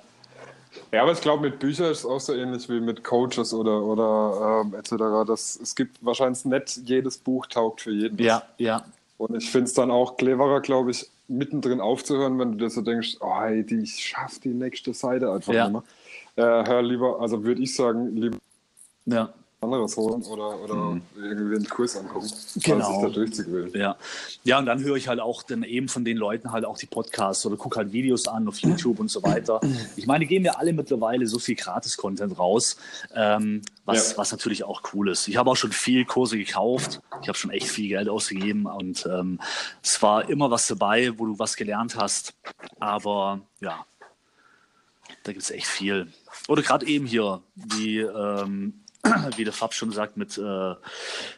Ja, 0.91 1.01
aber 1.01 1.11
ich 1.11 1.21
glaube, 1.21 1.49
mit 1.49 1.59
Büchern 1.59 1.91
ist 1.91 1.99
es 1.99 2.05
auch 2.05 2.19
so 2.19 2.33
ähnlich 2.33 2.69
wie 2.69 2.79
mit 2.79 3.03
Coaches 3.03 3.53
oder, 3.53 3.81
oder 3.81 4.61
ähm, 4.63 4.73
etc. 4.75 5.25
Das, 5.27 5.59
es 5.61 5.75
gibt 5.75 6.03
wahrscheinlich 6.05 6.45
nicht 6.45 6.81
jedes 6.85 7.17
Buch 7.17 7.45
taugt 7.47 7.81
für 7.81 7.91
jeden. 7.91 8.17
Ja, 8.23 8.43
ja. 8.57 8.85
Und 9.17 9.35
ich 9.35 9.49
finde 9.49 9.65
es 9.65 9.73
dann 9.73 9.91
auch 9.91 10.17
cleverer, 10.17 10.61
glaube 10.61 10.91
ich, 10.91 11.09
mittendrin 11.27 11.81
aufzuhören, 11.81 12.37
wenn 12.39 12.53
du 12.53 12.57
dir 12.57 12.69
so 12.69 12.81
denkst, 12.81 13.17
oh, 13.19 13.41
hey, 13.41 13.63
die, 13.63 13.79
ich 13.79 14.05
schaffe 14.05 14.39
die 14.41 14.53
nächste 14.53 14.93
Seite 14.93 15.31
einfach 15.31 15.53
ja. 15.53 15.69
nicht 15.69 15.83
mehr. 16.35 16.61
Äh, 16.61 16.67
hör 16.67 16.81
lieber, 16.83 17.19
also 17.19 17.43
würde 17.43 17.61
ich 17.61 17.75
sagen, 17.75 18.15
lieber 18.15 18.37
ja. 19.05 19.33
Anderes 19.73 19.95
holen 19.97 20.23
oder, 20.23 20.59
oder 20.63 20.75
Mhm. 20.75 21.01
irgendwie 21.15 21.55
einen 21.55 21.69
Kurs 21.69 21.95
angucken, 21.95 22.27
Genau. 22.63 22.91
sich 22.93 23.01
da 23.01 23.09
durchzuquälen. 23.09 23.71
Ja. 23.73 23.95
ja, 24.43 24.59
und 24.59 24.65
dann 24.65 24.83
höre 24.83 24.95
ich 24.95 25.07
halt 25.07 25.19
auch 25.19 25.43
dann 25.43 25.63
eben 25.63 25.87
von 25.87 26.03
den 26.05 26.17
Leuten 26.17 26.51
halt 26.51 26.65
auch 26.65 26.77
die 26.77 26.85
Podcasts 26.85 27.45
oder 27.45 27.55
gucke 27.57 27.77
halt 27.77 27.91
Videos 27.91 28.27
an 28.27 28.47
auf 28.47 28.57
YouTube 28.59 28.99
und 28.99 29.09
so 29.09 29.21
weiter. 29.23 29.59
Ich 29.95 30.07
meine, 30.07 30.25
die 30.25 30.27
geben 30.27 30.45
ja 30.45 30.53
alle 30.53 30.73
mittlerweile 30.73 31.27
so 31.27 31.39
viel 31.39 31.55
Gratis-Content 31.55 32.37
raus, 32.39 32.77
ähm, 33.15 33.61
was, 33.85 34.11
Ja. 34.11 34.17
was 34.17 34.31
natürlich 34.31 34.63
auch 34.63 34.81
cool 34.93 35.09
ist. 35.09 35.27
Ich 35.27 35.37
habe 35.37 35.49
auch 35.49 35.55
schon 35.57 35.71
viel 35.71 36.05
Kurse 36.05 36.37
gekauft. 36.37 37.01
Ich 37.21 37.27
habe 37.27 37.37
schon 37.37 37.51
echt 37.51 37.67
viel 37.69 37.89
Geld 37.89 38.09
ausgegeben 38.09 38.65
und 38.65 39.05
ähm, 39.05 39.39
es 39.83 40.01
war 40.01 40.29
immer 40.29 40.51
was 40.51 40.67
dabei, 40.67 41.17
wo 41.17 41.25
du 41.25 41.39
was 41.39 41.55
gelernt 41.55 41.95
hast. 41.95 42.33
Aber 42.79 43.41
ja, 43.61 43.85
da 45.23 45.31
gibt 45.31 45.43
es 45.43 45.51
echt 45.51 45.67
viel. 45.67 46.07
Oder 46.47 46.61
gerade 46.61 46.85
eben 46.85 47.05
hier, 47.05 47.41
wie, 47.55 47.99
ähm, 47.99 48.81
wie 49.37 49.43
der 49.43 49.53
Fab 49.53 49.73
schon 49.73 49.91
sagt, 49.91 50.17
mit 50.17 50.37
äh, 50.37 50.75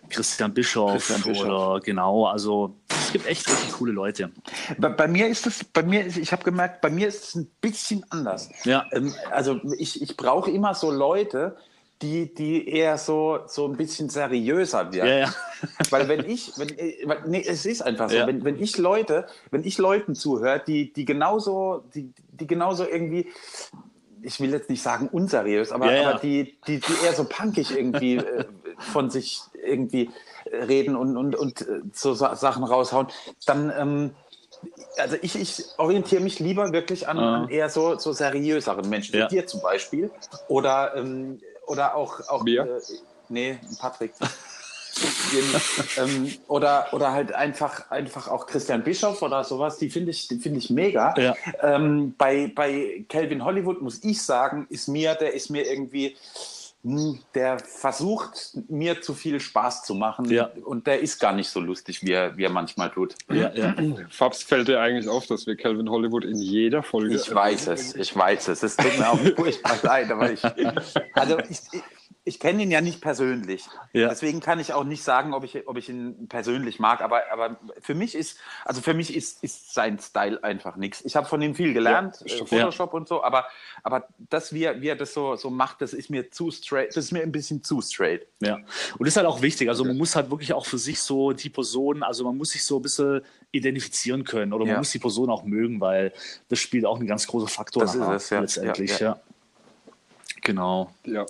Christian 0.10 0.54
Bischoff, 0.54 0.94
Christian 1.08 1.22
Bischoff. 1.22 1.46
oder 1.46 1.80
genau, 1.82 2.26
also 2.28 2.76
es 2.90 3.12
gibt 3.12 3.26
echt 3.28 3.48
richtig 3.50 3.72
coole 3.74 3.92
Leute. 3.92 4.32
Bei, 4.78 4.90
bei 4.90 5.08
mir 5.08 5.28
ist 5.28 5.48
es, 5.48 5.64
bei 5.64 5.84
mir 5.84 6.06
ist, 6.06 6.18
ich 6.18 6.32
habe 6.32 6.44
gemerkt, 6.44 6.82
bei 6.82 6.90
mir 6.90 7.08
ist 7.08 7.24
es 7.30 7.36
ein 7.36 7.50
bisschen 7.62 8.06
anders. 8.10 8.50
Ja. 8.66 8.86
Ähm, 8.92 9.14
also 9.32 9.60
ich, 9.78 10.02
ich 10.02 10.16
brauche 10.18 10.52
immer 10.52 10.74
so 10.76 10.92
Leute, 10.92 11.56
die, 12.02 12.34
die 12.34 12.70
eher 12.70 12.98
so, 12.98 13.40
so 13.48 13.68
ein 13.68 13.76
bisschen 13.76 14.10
seriöser 14.10 14.94
werden. 14.94 15.08
Ja, 15.10 15.18
ja. 15.18 15.34
Weil 15.90 16.08
wenn 16.08 16.30
ich, 16.30 16.54
wenn, 16.58 16.70
äh, 16.78 16.96
nee, 17.28 17.44
es 17.46 17.66
ist 17.66 17.82
einfach 17.82 18.10
so, 18.10 18.16
Ja. 18.16 18.28
wenn, 18.28 18.46
wenn 18.46 18.62
ich 18.62 18.78
Leute, 18.78 19.28
wenn 19.52 19.66
ich 19.66 19.78
Leuten 19.78 20.16
zuhöre, 20.16 20.64
die, 20.66 20.94
die 20.94 21.04
genauso, 21.04 21.84
die, 21.94 22.14
die 22.32 22.48
genauso 22.48 22.88
irgendwie, 22.88 23.28
ich 24.22 24.40
will 24.40 24.52
jetzt 24.52 24.70
nicht 24.70 24.82
sagen 24.82 25.08
unseriös, 25.12 25.72
aber, 25.72 25.92
Ja, 25.92 26.02
ja. 26.02 26.10
aber 26.12 26.20
die, 26.20 26.58
die, 26.68 26.80
die 26.80 27.06
eher 27.06 27.14
so 27.14 27.24
punkig 27.26 27.76
irgendwie 27.76 28.18
äh, 28.18 28.46
von 28.80 29.10
sich 29.10 29.42
irgendwie 29.54 30.10
reden 30.52 30.96
und, 30.96 31.18
und, 31.18 31.36
und 31.36 31.62
äh, 31.62 31.82
so 31.94 32.14
Sa 32.14 32.36
Sachen 32.36 32.64
raushauen, 32.64 33.08
dann, 33.46 33.72
ähm, 33.78 34.12
also 34.98 35.16
ich, 35.22 35.36
ich 35.36 35.64
orientiere 35.78 36.22
mich 36.22 36.40
lieber 36.40 36.72
wirklich 36.74 37.08
an, 37.08 37.18
an 37.20 37.50
eher 37.50 37.70
so, 37.70 37.98
so 37.98 38.12
seriöseren 38.12 38.90
Menschen, 38.90 39.18
Ja. 39.18 39.26
wie 39.26 39.36
dir 39.36 39.48
zum 39.48 39.62
Beispiel. 39.62 40.12
Oder, 40.48 40.96
ähm, 40.96 41.40
oder 41.68 41.96
auch, 41.96 42.20
auch 42.30 42.44
Mir? 42.44 42.64
Äh, 42.64 42.82
nee, 43.30 43.60
Patrick. 43.80 44.14
Ähm, 45.98 46.32
oder, 46.48 46.88
oder 46.92 47.12
halt 47.12 47.34
einfach, 47.34 47.92
einfach 47.92 48.28
auch 48.28 48.48
Christian 48.48 48.84
Bischoff 48.84 49.22
oder 49.22 49.44
sowas, 49.44 49.78
die 49.78 49.90
finde 49.90 50.12
ich, 50.12 50.28
die 50.28 50.38
finde 50.38 50.60
ich 50.60 50.70
mega. 50.70 51.14
Ja. 51.18 51.36
Ähm, 51.62 52.14
bei, 52.18 52.52
bei 52.54 53.06
Calvin 53.10 53.44
Hollywood 53.44 53.82
muss 53.82 54.04
ich 54.04 54.22
sagen, 54.22 54.68
ist 54.70 54.88
mir, 54.88 55.16
der 55.16 55.34
ist 55.34 55.50
mir 55.50 55.70
irgendwie, 55.70 56.16
hm, 56.84 57.20
der 57.36 57.60
versucht 57.60 58.58
mir 58.70 59.02
zu 59.02 59.14
viel 59.14 59.40
Spaß 59.40 59.84
zu 59.84 59.96
machen 59.96 60.30
Ja. 60.32 60.50
und 60.64 60.88
der 60.88 61.02
ist 61.02 61.20
gar 61.20 61.34
nicht 61.34 61.50
so 61.50 61.60
lustig, 61.60 62.04
wie 62.04 62.14
er, 62.14 62.38
wie 62.38 62.46
er 62.46 62.50
manchmal 62.50 62.90
tut. 62.90 63.16
Ja, 63.30 63.52
ja. 63.54 63.76
Fabs 64.10 64.44
fällt 64.44 64.70
dir 64.70 64.80
eigentlich 64.80 65.10
auf, 65.10 65.28
dass 65.28 65.46
wir 65.46 65.58
Calvin 65.58 65.90
Hollywood 65.90 66.24
in 66.24 66.38
jeder 66.38 66.82
Folge. 66.82 67.16
Ich 67.16 67.34
weiß 67.34 67.68
es, 67.68 67.96
ich 67.96 68.16
weiß 68.16 68.48
es. 68.48 68.64
Es 68.64 68.78
tut 68.78 68.98
mir 68.98 69.10
auch 69.10 69.20
furchtbar 69.36 69.78
leid, 69.84 70.12
aber 70.12 70.32
ich, 70.32 70.42
also 71.14 71.38
ich, 71.50 71.60
ich, 72.30 72.40
kenne 72.40 72.64
ihn 72.64 72.72
ja 72.72 72.82
nicht 72.82 73.02
persönlich. 73.02 73.66
Ja. 73.94 74.08
Deswegen 74.10 74.40
kann 74.40 74.60
ich 74.60 74.74
auch 74.74 74.84
nicht 74.84 75.04
sagen, 75.04 75.34
ob 75.34 75.44
ich, 75.44 75.68
ob 75.68 75.78
ich 75.78 75.90
ihn 75.90 76.28
persönlich 76.28 76.80
mag. 76.80 77.02
Aber, 77.02 77.24
aber 77.32 77.58
für 77.82 77.96
mich 77.96 78.16
ist, 78.16 78.38
also 78.64 78.82
für 78.82 78.94
mich 78.94 79.16
ist, 79.16 79.44
ist 79.44 79.74
sein 79.74 80.00
Style 80.00 80.44
einfach 80.44 80.76
nichts. 80.78 81.04
Ich 81.04 81.16
habe 81.16 81.28
von 81.28 81.42
ihm 81.42 81.56
viel 81.56 81.74
gelernt, 81.74 82.24
Ja, 82.26 82.36
äh, 82.38 82.46
Photoshop 82.46 82.94
und 82.94 83.08
so, 83.08 83.24
aber, 83.24 83.46
aber 83.84 84.08
das, 84.30 84.54
wie 84.54 84.64
er, 84.64 84.82
wie 84.82 84.88
er 84.88 84.96
das 84.96 85.14
so, 85.14 85.36
so 85.36 85.50
macht, 85.50 85.82
das 85.82 85.94
ist 85.94 86.10
mir 86.10 86.32
zu 86.32 86.52
straight, 86.52 86.90
das 86.90 87.06
ist 87.06 87.12
mir 87.12 87.22
ein 87.22 87.32
bisschen 87.32 87.64
zu 87.64 87.82
straight. 87.82 88.26
Ja, 88.40 88.56
und 88.56 88.66
das 89.00 89.10
ist 89.10 89.18
halt 89.18 89.28
auch 89.28 89.42
wichtig. 89.42 89.68
Also 89.70 89.84
man 89.84 89.98
muss 89.98 90.16
halt 90.16 90.30
wirklich 90.30 90.54
auch 90.54 90.66
für 90.66 90.78
sich 90.78 91.02
so 91.02 91.34
die 91.34 91.50
Person, 91.50 92.04
also 92.04 92.24
man 92.24 92.38
muss 92.38 92.52
sich 92.52 92.64
so 92.64 92.78
ein 92.78 92.82
bisschen 92.82 93.22
identifizieren 93.52 94.24
können 94.24 94.54
oder 94.54 94.64
man 94.66 94.74
Ja. 94.74 94.78
muss 94.78 94.92
die 94.92 95.00
Person 95.00 95.30
auch 95.30 95.44
mögen, 95.44 95.82
weil 95.82 96.14
das 96.50 96.60
spielt 96.60 96.86
auch 96.86 97.00
ein 97.00 97.08
ganz 97.08 97.26
großer 97.28 97.48
Faktor 97.48 97.82
Das 97.84 97.96
ist 97.96 98.00
nachher 98.00 98.16
es, 98.16 98.30
ja. 98.30 98.40
letztendlich. 98.40 98.92
Ja, 98.92 98.98
Ja, 99.00 99.06
ja. 99.14 99.20
Genau. 100.42 100.94
Ja, 101.06 101.26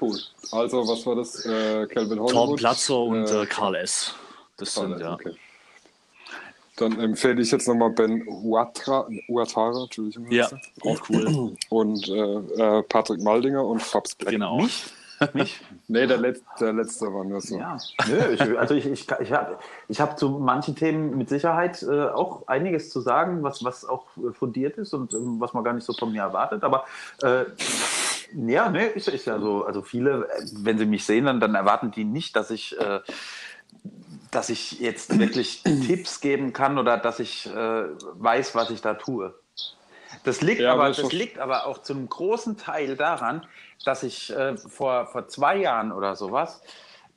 cool. 0.00 0.18
Also, 0.52 0.86
was 0.88 1.04
war 1.06 1.16
das? 1.16 1.44
Äh, 1.44 1.86
Calvin 1.86 2.18
Hollywood. 2.18 2.30
Torben 2.30 2.56
Platzer 2.56 2.98
und 2.98 3.24
Äh, 3.24 3.42
äh, 3.42 3.46
Karl 3.46 3.74
S. 3.76 4.14
Das 4.56 4.74
sind 4.74 4.92
Alles, 4.92 5.00
ja. 5.00 5.14
okay. 5.14 5.34
Dann 6.76 6.98
empfehle 7.00 7.42
ich 7.42 7.50
jetzt 7.50 7.66
nochmal 7.66 7.90
Ben 7.90 8.24
Uatra, 8.28 9.08
Uatara, 9.28 9.82
Entschuldigung. 9.82 10.30
Ja, 10.30 10.48
auch 10.82 11.00
cool. 11.08 11.56
Und 11.70 12.08
äh, 12.08 12.78
äh, 12.78 12.82
Patrick 12.84 13.20
Maldinger 13.20 13.64
und 13.64 13.82
Fabs 13.82 14.14
Black. 14.14 14.30
Genau. 14.30 14.58
Mich? 14.58 14.84
Mich? 15.32 15.60
Nee, 15.90 16.06
der, 16.06 16.18
Letz-, 16.18 16.42
der 16.60 16.74
letzte 16.74 17.06
war 17.06 17.24
nur 17.24 17.40
so. 17.40 17.58
Ja, 17.58 17.78
Nö, 18.06 18.34
ich, 18.34 18.58
also 18.58 18.74
ich, 18.74 18.84
ich, 18.84 19.06
ich 19.20 19.32
habe 19.32 19.58
ich 19.88 20.00
hab 20.02 20.18
zu 20.18 20.28
manchen 20.28 20.76
Themen 20.76 21.16
mit 21.16 21.30
Sicherheit 21.30 21.82
äh, 21.82 22.08
auch 22.08 22.46
einiges 22.46 22.90
zu 22.90 23.00
sagen, 23.00 23.42
was, 23.42 23.64
was 23.64 23.86
auch 23.86 24.04
fundiert 24.34 24.76
ist 24.76 24.92
und 24.92 25.14
ähm, 25.14 25.40
was 25.40 25.54
man 25.54 25.64
gar 25.64 25.72
nicht 25.72 25.84
so 25.84 25.94
von 25.94 26.12
mir 26.12 26.20
erwartet. 26.20 26.62
Aber 26.62 26.84
äh, 27.22 27.46
ja, 28.34 28.68
ne, 28.68 28.86
ist, 28.86 29.08
ist 29.08 29.26
ja 29.26 29.38
so. 29.40 29.64
Also 29.64 29.82
viele, 29.82 30.28
äh, 30.28 30.42
wenn 30.52 30.78
sie 30.78 30.86
mich 30.86 31.04
sehen, 31.04 31.24
dann, 31.26 31.40
dann 31.40 31.54
erwarten 31.54 31.90
die 31.90 32.04
nicht, 32.04 32.36
dass 32.36 32.50
ich, 32.50 32.78
äh, 32.78 33.00
dass 34.30 34.50
ich 34.50 34.78
jetzt 34.80 35.18
wirklich 35.18 35.62
Tipps 35.86 36.20
geben 36.20 36.52
kann 36.52 36.78
oder 36.78 36.98
dass 36.98 37.20
ich 37.20 37.46
äh, 37.46 37.50
weiß, 37.52 38.54
was 38.54 38.70
ich 38.70 38.80
da 38.80 38.94
tue. 38.94 39.34
Das 40.24 40.40
liegt, 40.40 40.60
Ja, 40.62 40.72
aber, 40.72 40.88
das 40.88 41.00
schon- 41.00 41.10
liegt 41.10 41.38
aber 41.38 41.66
auch 41.66 41.78
zu 41.78 41.92
einem 41.94 42.08
großen 42.08 42.56
Teil 42.56 42.96
daran, 42.96 43.46
dass 43.84 44.02
ich 44.02 44.30
äh, 44.34 44.56
vor, 44.56 45.06
vor 45.06 45.28
zwei 45.28 45.56
Jahren 45.58 45.92
oder 45.92 46.16
sowas 46.16 46.62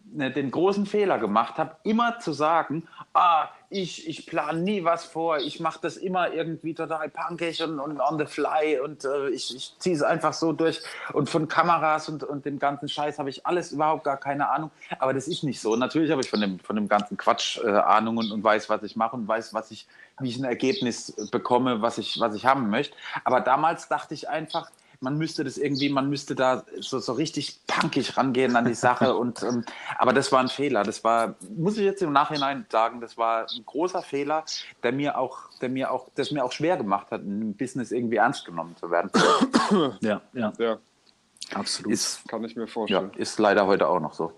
ne, 0.03 0.31
den 0.31 0.51
großen 0.51 0.85
Fehler 0.85 1.17
gemacht 1.19 1.57
habe, 1.57 1.77
immer 1.83 2.19
zu 2.19 2.33
sagen, 2.33 2.87
ah, 3.13 3.49
ich, 3.71 4.07
ich 4.07 4.25
plane 4.25 4.59
nie 4.59 4.83
was 4.83 5.05
vor, 5.05 5.37
ich 5.37 5.61
mache 5.61 5.79
das 5.81 5.95
immer 5.95 6.33
irgendwie 6.33 6.73
total 6.73 7.09
punkig 7.09 7.63
und, 7.63 7.79
und 7.79 8.01
on 8.01 8.19
the 8.19 8.25
fly 8.25 8.79
und 8.79 9.05
äh, 9.05 9.29
ich, 9.29 9.55
ich 9.55 9.73
ziehe 9.79 9.95
es 9.95 10.03
einfach 10.03 10.33
so 10.33 10.51
durch 10.51 10.81
und 11.13 11.29
von 11.29 11.47
Kameras 11.47 12.09
und, 12.09 12.23
und 12.23 12.45
dem 12.45 12.59
ganzen 12.59 12.89
Scheiß 12.89 13.17
habe 13.17 13.29
ich 13.29 13.45
alles 13.47 13.71
überhaupt 13.71 14.03
gar 14.03 14.17
keine 14.17 14.49
Ahnung, 14.49 14.71
aber 14.99 15.13
das 15.13 15.27
ist 15.27 15.43
nicht 15.43 15.61
so. 15.61 15.75
Natürlich 15.77 16.11
habe 16.11 16.21
ich 16.21 16.29
von 16.29 16.41
dem, 16.41 16.59
von 16.59 16.75
dem 16.75 16.89
ganzen 16.89 17.15
Quatsch 17.15 17.59
äh, 17.63 17.69
Ahnung 17.69 18.17
und, 18.17 18.31
und 18.31 18.43
weiß, 18.43 18.69
was 18.69 18.83
ich 18.83 18.97
mache 18.97 19.15
und 19.15 19.27
weiß, 19.27 19.53
was 19.53 19.71
ich, 19.71 19.87
wie 20.19 20.29
ich 20.29 20.37
ein 20.37 20.43
Ergebnis 20.43 21.15
bekomme, 21.31 21.81
was 21.81 21.97
ich, 21.97 22.19
was 22.19 22.35
ich 22.35 22.45
haben 22.45 22.69
möchte. 22.69 22.95
Aber 23.23 23.39
damals 23.39 23.87
dachte 23.87 24.13
ich 24.13 24.27
einfach, 24.27 24.69
man 25.01 25.17
müsste 25.17 25.43
das 25.43 25.57
irgendwie, 25.57 25.89
man 25.89 26.09
müsste 26.09 26.35
da 26.35 26.63
so, 26.79 26.99
so 26.99 27.13
richtig 27.13 27.59
punkig 27.65 28.17
rangehen 28.17 28.55
an 28.55 28.65
die 28.65 28.75
Sache. 28.75 29.15
Und, 29.17 29.43
ähm, 29.43 29.65
aber 29.97 30.13
das 30.13 30.31
war 30.31 30.39
ein 30.39 30.47
Fehler. 30.47 30.83
Das 30.83 31.03
war, 31.03 31.35
muss 31.57 31.77
ich 31.77 31.83
jetzt 31.83 32.01
im 32.01 32.13
Nachhinein 32.13 32.65
sagen, 32.69 33.01
das 33.01 33.17
war 33.17 33.47
ein 33.51 33.65
großer 33.65 34.03
Fehler, 34.03 34.45
der 34.83 34.91
mir 34.91 35.17
auch, 35.17 35.49
der 35.59 35.69
mir 35.69 35.91
auch, 35.91 36.07
das 36.15 36.31
mir 36.31 36.45
auch 36.45 36.51
schwer 36.51 36.77
gemacht 36.77 37.07
hat, 37.11 37.21
im 37.21 37.55
Business 37.55 37.91
irgendwie 37.91 38.17
ernst 38.17 38.45
genommen 38.45 38.75
zu 38.77 38.89
werden. 38.89 39.11
Ja, 40.01 40.21
ja, 40.33 40.53
Ja, 40.59 40.77
absolut. 41.53 41.93
Ist, 41.93 42.27
kann 42.27 42.43
ich 42.43 42.55
mir 42.55 42.63
ja, 42.63 42.67
vorstellen. 42.67 43.11
ist 43.15 43.39
leider 43.39 43.65
heute 43.65 43.87
auch 43.87 43.99
noch 43.99 44.13
so. 44.13 44.33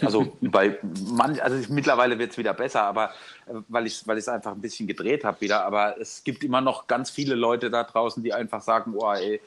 Also 0.00 0.32
bei 0.40 0.78
manch, 0.82 1.42
also 1.42 1.56
ich, 1.56 1.68
mittlerweile 1.68 2.18
wird 2.18 2.32
es 2.32 2.38
wieder 2.38 2.54
besser, 2.54 2.82
aber 2.82 3.10
äh, 3.46 3.54
weil 3.68 3.86
ich 3.86 4.06
weil 4.06 4.16
ich 4.16 4.22
es 4.22 4.28
einfach 4.28 4.52
ein 4.52 4.60
bisschen 4.60 4.86
gedreht 4.86 5.24
habe 5.24 5.40
wieder. 5.40 5.64
Aber 5.64 6.00
es 6.00 6.24
gibt 6.24 6.44
immer 6.44 6.60
noch 6.60 6.86
ganz 6.86 7.10
viele 7.10 7.34
Leute 7.34 7.70
da 7.70 7.84
draußen, 7.84 8.22
die 8.22 8.32
einfach 8.32 8.62
sagen, 8.62 8.94
oh, 8.96 9.12
ey, 9.12 9.40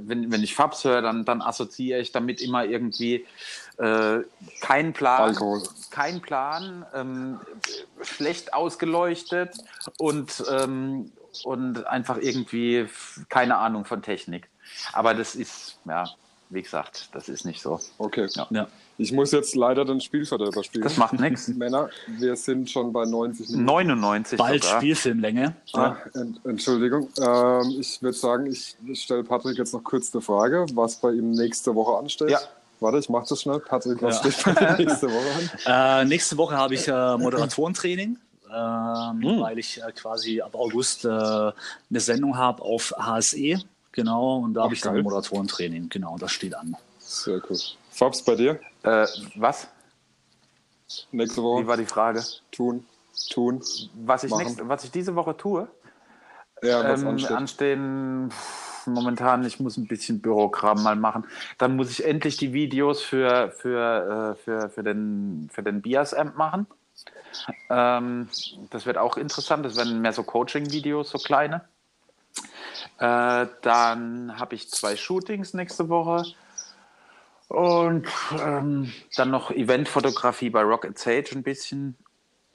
wenn, 0.00 0.30
wenn 0.30 0.42
ich 0.42 0.54
Fabs 0.54 0.84
höre, 0.84 1.02
dann, 1.02 1.24
dann 1.24 1.42
assoziiere 1.42 2.00
ich 2.00 2.12
damit 2.12 2.40
immer 2.40 2.64
irgendwie 2.64 3.26
äh, 3.78 4.20
keinen 4.60 4.92
Plan, 4.92 5.22
Alkohol. 5.22 5.62
kein 5.90 6.20
Plan, 6.20 6.84
ähm, 6.94 7.40
schlecht 8.02 8.54
ausgeleuchtet 8.54 9.56
und, 9.98 10.44
ähm, 10.50 11.12
und 11.44 11.86
einfach 11.86 12.18
irgendwie 12.18 12.88
keine 13.28 13.56
Ahnung 13.56 13.84
von 13.84 14.02
Technik. 14.02 14.48
Aber 14.92 15.14
das 15.14 15.34
ist, 15.34 15.78
ja, 15.84 16.08
wie 16.50 16.62
gesagt, 16.62 17.08
das 17.12 17.28
ist 17.28 17.44
nicht 17.44 17.62
so. 17.62 17.80
Okay. 17.98 18.28
ja. 18.50 18.68
Ich 19.00 19.12
muss 19.12 19.30
jetzt 19.30 19.54
leider 19.54 19.84
den 19.84 20.00
Spielverderber 20.00 20.64
spielen. 20.64 20.82
Das 20.82 20.96
macht 20.96 21.18
nichts. 21.20 21.46
Männer, 21.56 21.88
wir 22.18 22.34
sind 22.34 22.68
schon 22.68 22.92
bei 22.92 23.04
90 23.04 23.48
Minuten. 23.50 23.64
99 23.64 24.38
Bald 24.38 24.64
sogar. 24.64 24.80
Spielfilmlänge. 24.80 25.54
Ah, 25.72 25.94
ent, 26.14 26.40
Entschuldigung. 26.44 27.08
Ähm, 27.20 27.76
ich 27.78 28.02
würde 28.02 28.16
sagen, 28.18 28.46
ich 28.46 28.76
stelle 28.94 29.22
Patrick 29.22 29.56
jetzt 29.56 29.72
noch 29.72 29.84
kurz 29.84 30.12
eine 30.12 30.20
Frage, 30.20 30.66
was 30.74 30.96
bei 31.00 31.12
ihm 31.12 31.30
nächste 31.30 31.74
Woche 31.76 31.96
ansteht. 31.98 32.30
Ja. 32.30 32.40
Warte, 32.80 32.98
ich 32.98 33.08
mache 33.08 33.26
das 33.28 33.40
schnell. 33.42 33.60
Patrick, 33.60 34.02
was 34.02 34.22
Ja. 34.24 34.30
steht 34.32 34.54
bei 34.54 34.64
dir 34.76 34.84
nächste 34.86 35.08
Woche 35.08 35.26
an? 35.66 36.02
Äh, 36.02 36.04
nächste 36.06 36.36
Woche 36.36 36.56
habe 36.56 36.74
ich 36.74 36.86
äh, 36.88 37.16
Moderatorentraining, 37.18 38.18
ähm, 38.52 39.22
Hm. 39.22 39.40
weil 39.40 39.58
ich 39.60 39.80
äh, 39.80 39.92
quasi 39.92 40.40
ab 40.40 40.54
August 40.54 41.04
äh, 41.04 41.08
eine 41.08 41.52
Sendung 42.00 42.36
habe 42.36 42.62
auf 42.62 42.92
HSE. 42.98 43.60
Genau, 43.92 44.38
und 44.38 44.54
da 44.54 44.64
habe 44.64 44.74
ich 44.74 44.80
dann. 44.80 45.00
Moderatorentraining. 45.02 45.88
Genau, 45.88 46.16
das 46.18 46.32
steht 46.32 46.54
an. 46.54 46.76
Sehr 46.98 47.40
cool. 47.48 47.58
Fabs, 47.90 48.22
bei 48.22 48.36
dir? 48.36 48.60
Äh, 48.88 49.06
was? 49.36 49.68
Nächste 51.12 51.40
Wie 51.40 51.44
Woche? 51.44 51.66
war 51.66 51.76
die 51.76 51.84
Frage? 51.84 52.24
Tun, 52.50 52.86
tun. 53.30 53.62
Was 54.04 54.24
ich, 54.24 54.34
nächste, 54.34 54.68
was 54.68 54.84
ich 54.84 54.90
diese 54.90 55.14
Woche 55.14 55.36
tue? 55.36 55.68
Ja, 56.62 56.88
was 56.88 57.02
Ähm, 57.02 57.08
ansteht. 57.08 57.30
anstehen 57.30 58.32
momentan. 58.86 59.44
Ich 59.44 59.60
muss 59.60 59.76
ein 59.76 59.86
bisschen 59.86 60.20
Bürokram 60.20 60.82
mal 60.82 60.96
machen. 60.96 61.26
Dann 61.58 61.76
muss 61.76 61.90
ich 61.90 62.04
endlich 62.06 62.38
die 62.38 62.54
Videos 62.54 63.02
für, 63.02 63.50
für, 63.50 64.34
äh, 64.38 64.42
für, 64.42 64.70
für 64.70 64.82
den, 64.82 65.50
für 65.52 65.62
den 65.62 65.82
Bias-Amp 65.82 66.36
machen. 66.36 66.66
Ähm, 67.68 68.28
das 68.70 68.86
wird 68.86 68.96
auch 68.96 69.18
interessant. 69.18 69.66
Das 69.66 69.76
werden 69.76 70.00
mehr 70.00 70.14
so 70.14 70.22
Coaching-Videos, 70.22 71.10
so 71.10 71.18
kleine. 71.18 71.64
Äh, 72.98 73.46
dann 73.62 74.38
habe 74.38 74.54
ich 74.54 74.70
zwei 74.70 74.96
Shootings 74.96 75.52
nächste 75.52 75.88
Woche. 75.90 76.24
Und 77.48 78.06
ähm, 78.38 78.92
dann 79.16 79.30
noch 79.30 79.50
Eventfotografie 79.50 80.50
bei 80.50 80.62
Rocket 80.62 80.98
Sage 80.98 81.30
ein 81.32 81.42
bisschen. 81.42 81.96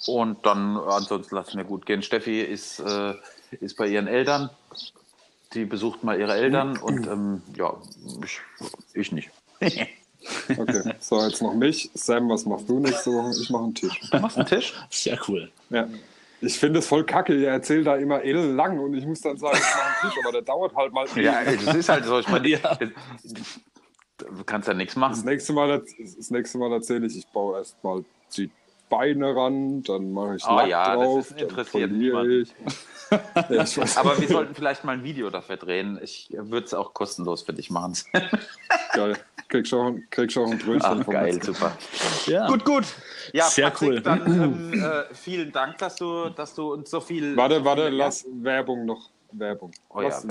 Und 0.05 0.45
dann 0.45 0.77
ansonsten 0.77 1.35
lassen 1.35 1.57
wir 1.57 1.63
gut 1.63 1.85
gehen. 1.85 2.03
Steffi 2.03 2.41
ist, 2.41 2.79
äh, 2.79 3.13
ist 3.59 3.77
bei 3.77 3.87
ihren 3.87 4.07
Eltern. 4.07 4.49
Die 5.53 5.65
besucht 5.65 6.03
mal 6.03 6.19
ihre 6.19 6.33
Eltern 6.33 6.77
und 6.77 7.07
ähm, 7.07 7.41
ja, 7.55 7.75
ich, 8.23 8.39
ich 8.93 9.11
nicht. 9.11 9.29
Okay, 10.57 10.93
so 11.01 11.21
jetzt 11.21 11.41
noch 11.41 11.53
mich. 11.53 11.89
Sam, 11.95 12.29
was 12.29 12.45
machst 12.45 12.69
du 12.69 12.79
nächste 12.79 13.11
Woche? 13.11 13.33
Ich 13.41 13.49
mache 13.49 13.63
einen 13.65 13.75
Tisch. 13.75 13.99
Du 14.09 14.19
machst 14.19 14.37
einen 14.37 14.47
Tisch? 14.47 14.73
Sehr 14.89 15.19
cool. 15.27 15.51
Ja. 15.69 15.85
Ich 16.39 16.57
finde 16.57 16.79
es 16.79 16.87
voll 16.87 17.05
kacke, 17.05 17.35
ihr 17.35 17.49
erzählt 17.49 17.87
da 17.87 17.97
immer 17.97 18.21
ellenlang 18.21 18.79
und 18.79 18.93
ich 18.93 19.05
muss 19.05 19.19
dann 19.19 19.37
sagen, 19.37 19.57
ich 19.57 19.61
mache 19.61 19.83
einen 19.83 20.11
Tisch, 20.11 20.19
aber 20.23 20.31
der 20.31 20.41
dauert 20.41 20.75
halt 20.75 20.93
mal. 20.93 21.07
Ja, 21.15 21.43
das 21.43 21.75
ist 21.75 21.89
halt 21.89 22.05
so. 22.05 22.19
Ich 22.19 22.27
meine, 22.29 22.47
du 24.17 24.43
kannst 24.45 24.67
ja 24.67 24.73
nichts 24.73 24.93
Das 24.95 24.99
machen. 24.99 25.25
nächste 25.25 25.53
Mal, 25.53 25.83
das 26.17 26.29
nächste 26.29 26.57
Mal 26.57 26.71
erzähle 26.71 27.07
ich, 27.07 27.17
ich 27.17 27.27
baue 27.27 27.57
erstmal 27.57 28.03
die 28.37 28.49
Beine 28.89 29.35
ran, 29.35 29.81
dann 29.83 30.11
mache 30.11 30.35
ich 30.35 30.43
Ah, 30.45 30.57
Lack 30.61 30.69
ja, 30.69 30.95
das 30.95 31.03
drauf, 31.03 31.19
ist- 31.19 31.31
dann 31.31 31.37
interessiert 31.39 31.89
poliere 31.91 32.27
niemanden. 32.27 32.41
ich. 32.41 32.53
ja, 33.49 33.63
ich 33.63 33.77
weiß, 33.77 33.97
Aber 33.97 34.19
wir 34.19 34.27
sollten 34.27 34.55
vielleicht 34.55 34.83
mal 34.83 34.91
ein 34.93 35.03
Video 35.03 35.29
dafür 35.29 35.57
drehen. 35.57 35.99
Ich 36.01 36.29
würde 36.31 36.65
es 36.65 36.73
auch 36.73 36.93
kostenlos 36.93 37.41
für 37.43 37.53
dich 37.53 37.69
machen. 37.71 37.93
geil. 38.93 39.17
Kriegst 39.49 39.71
du 39.71 39.79
auch, 39.79 39.93
kriegst 40.09 40.35
du 40.35 40.43
auch 40.43 40.49
ein 40.51 40.57
Brötchen 40.57 40.81
Ach, 41.01 41.03
vom 41.05 41.13
geil, 41.13 41.33
Metzger. 41.33 41.53
super. 41.53 41.77
Ja. 42.25 42.47
Gut, 42.47 42.65
gut. 42.65 42.85
Ja, 43.33 43.45
Sehr 43.45 43.69
Patrick, 43.69 43.89
cool. 43.89 44.01
Dann 44.01 44.25
ähm, 44.41 44.83
äh, 44.83 45.13
vielen 45.13 45.51
Dank, 45.51 45.77
dass 45.77 45.95
du, 45.95 46.29
dass 46.29 46.55
du 46.55 46.73
uns 46.73 46.89
so 46.89 46.99
viel. 47.01 47.35
Warte, 47.35 47.63
warte, 47.63 47.89
lass 47.89 48.25
Werbung 48.31 48.85
noch. 48.85 49.09
Werbung. 49.39 49.71
Oh 49.89 50.01
ja. 50.01 50.21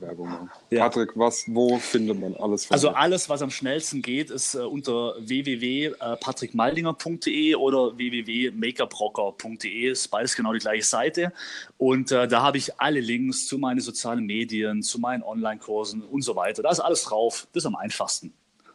Werbung 0.00 0.28
machen. 0.28 0.50
Ja. 0.70 0.84
Patrick, 0.84 1.10
was, 1.16 1.44
wo 1.48 1.78
findet 1.78 2.20
man 2.20 2.36
alles 2.36 2.66
von 2.66 2.74
Also 2.74 2.88
dir? 2.90 2.96
alles, 2.96 3.28
was 3.28 3.42
am 3.42 3.50
schnellsten 3.50 4.00
geht, 4.02 4.30
ist 4.30 4.54
äh, 4.54 4.58
unter 4.58 5.14
www.patrickmaldinger.de 5.18 7.54
oder 7.56 7.96
www.makerbrocker.de. 7.98 9.90
Ist 9.90 10.08
beides 10.08 10.36
genau 10.36 10.52
die 10.52 10.58
gleiche 10.60 10.84
Seite. 10.84 11.32
Und 11.78 12.12
äh, 12.12 12.28
da 12.28 12.42
habe 12.42 12.58
ich 12.58 12.78
alle 12.80 13.00
Links 13.00 13.46
zu 13.46 13.58
meinen 13.58 13.80
sozialen 13.80 14.24
Medien, 14.26 14.82
zu 14.82 14.98
meinen 14.98 15.22
Online-Kursen 15.22 16.02
und 16.02 16.22
so 16.22 16.36
weiter. 16.36 16.62
Da 16.62 16.70
ist 16.70 16.80
alles 16.80 17.02
drauf. 17.04 17.46
Das 17.52 17.62
ist 17.62 17.66
am 17.66 17.76
einfachsten. 17.76 18.32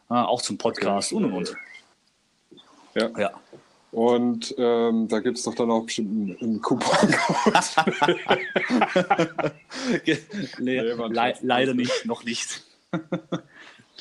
Äh, 0.10 0.14
auch 0.15 0.41
zum 0.41 0.57
Podcast 0.57 1.14
und 1.14 1.26
und 1.26 1.34
und. 1.34 1.56
Ja. 2.95 3.10
Ja. 3.18 3.31
Und 3.94 4.56
ähm, 4.57 5.07
da 5.07 5.20
gibt 5.20 5.38
es 5.38 5.44
doch 5.44 5.53
dann 5.53 5.70
auch 5.70 5.84
bestimmt 5.84 6.10
einen, 6.10 6.38
einen 6.41 6.61
Coupon-Code. 6.61 7.61
nee, 10.60 10.80
le 10.80 11.34
leider 11.41 11.74
nicht, 11.76 12.03
noch 12.06 12.24
nicht. 12.24 12.64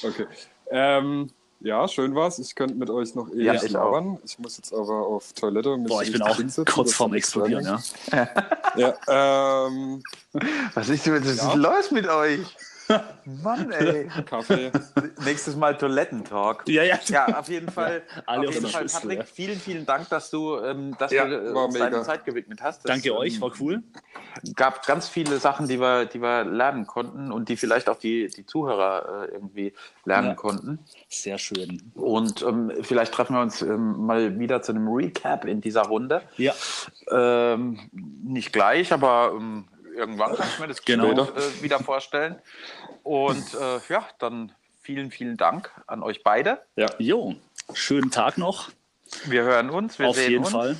okay. 0.02 0.26
Ähm, 0.70 1.28
ja, 1.60 1.86
schön 1.88 2.14
war's. 2.14 2.38
Ich 2.38 2.54
könnte 2.54 2.74
mit 2.74 2.88
euch 2.88 3.14
noch 3.14 3.28
ewig 3.28 3.44
Ja, 3.44 3.54
ich 3.54 3.70
labern. 3.70 4.18
Ich 4.24 4.38
muss 4.38 4.56
jetzt 4.56 4.72
aber 4.72 5.06
auf 5.06 5.34
Toilette. 5.34 5.72
und 5.72 5.82
mich 5.82 5.92
Boah, 5.92 6.02
ich 6.02 6.10
bin 6.10 6.22
auch 6.22 6.36
hinsetzen, 6.36 6.64
kurz 6.74 6.94
vorm 6.94 7.12
Explodieren. 7.12 7.64
Ja. 7.64 8.28
Ja, 8.74 9.66
ähm, 9.66 10.02
Was 10.72 10.88
ist, 10.88 11.06
was 11.10 11.26
ist 11.26 11.42
Ja. 11.42 11.52
los 11.52 11.90
mit 11.90 12.08
euch? 12.08 12.40
Mann, 13.42 13.70
ey. 13.72 14.08
Kaffee. 14.26 14.70
Nächstes 15.24 15.56
Mal 15.56 15.76
Toilettentalk. 15.76 16.68
Ja, 16.68 16.82
ja. 16.82 16.98
Ja, 17.06 17.38
auf 17.38 17.48
jeden 17.48 17.70
Fall, 17.70 18.02
alle 18.26 18.48
auf 18.48 18.54
jeden 18.54 18.66
Fall 18.68 18.82
Schüssel, 18.82 19.00
Patrick, 19.00 19.18
ja. 19.20 19.24
vielen, 19.24 19.58
vielen 19.60 19.86
Dank, 19.86 20.08
dass 20.08 20.30
du, 20.30 20.58
ähm, 20.58 20.94
dass 20.98 21.12
Ja, 21.12 21.26
du 21.26 21.34
äh, 21.34 21.50
uns 21.52 21.74
deine. 21.78 22.02
Zeit 22.02 22.24
gewidmet 22.24 22.62
hast. 22.62 22.84
Das, 22.84 22.90
Danke 22.90 23.16
euch, 23.16 23.34
ähm, 23.36 23.40
war 23.42 23.52
cool. 23.60 23.82
gab 24.56 24.86
ganz 24.86 25.08
viele 25.08 25.38
Sachen, 25.38 25.68
die 25.68 25.78
wir, 25.80 26.06
die 26.06 26.20
wir 26.20 26.44
lernen 26.44 26.86
konnten 26.86 27.30
und 27.32 27.48
die 27.48 27.56
vielleicht 27.56 27.88
auch 27.88 27.98
die, 27.98 28.28
die 28.28 28.44
Zuhörer 28.46 29.26
äh, 29.28 29.32
irgendwie 29.32 29.72
lernen 30.04 30.28
Ja. 30.28 30.34
konnten. 30.34 30.78
Sehr 31.08 31.38
schön. 31.38 31.92
Und 31.94 32.42
ähm, 32.42 32.72
vielleicht 32.82 33.12
treffen 33.14 33.34
wir 33.36 33.42
uns 33.42 33.62
ähm, 33.62 34.04
mal 34.06 34.38
wieder 34.38 34.62
zu 34.62 34.72
einem 34.72 34.88
Recap 34.88 35.44
in 35.44 35.60
dieser 35.60 35.82
Runde. 35.82 36.22
Ja, 36.36 36.52
Ähm, 37.10 37.78
nicht 37.92 38.52
gleich, 38.52 38.92
aber 38.92 39.32
ähm, 39.36 39.68
irgendwann 39.96 40.34
kann 40.34 40.46
ich 40.52 40.58
mir 40.58 40.68
das 40.68 40.82
Genau. 40.84 41.08
Kino, 41.10 41.22
äh, 41.24 41.62
wieder 41.62 41.78
vorstellen. 41.78 42.36
Und 43.02 43.54
äh, 43.54 43.80
ja, 43.92 44.06
dann 44.18 44.52
vielen, 44.80 45.10
vielen 45.10 45.36
Dank 45.36 45.70
an 45.86 46.02
euch 46.02 46.22
beide. 46.22 46.58
Ja, 46.76 46.86
jo, 46.98 47.34
schönen 47.74 48.10
Tag 48.10 48.38
noch. 48.38 48.70
Wir 49.26 49.42
hören 49.42 49.70
uns, 49.70 49.98
wir 49.98 50.08
Auf 50.08 50.16
sehen 50.16 50.30
jeden 50.30 50.44
uns. 50.44 50.52
Fall. 50.52 50.76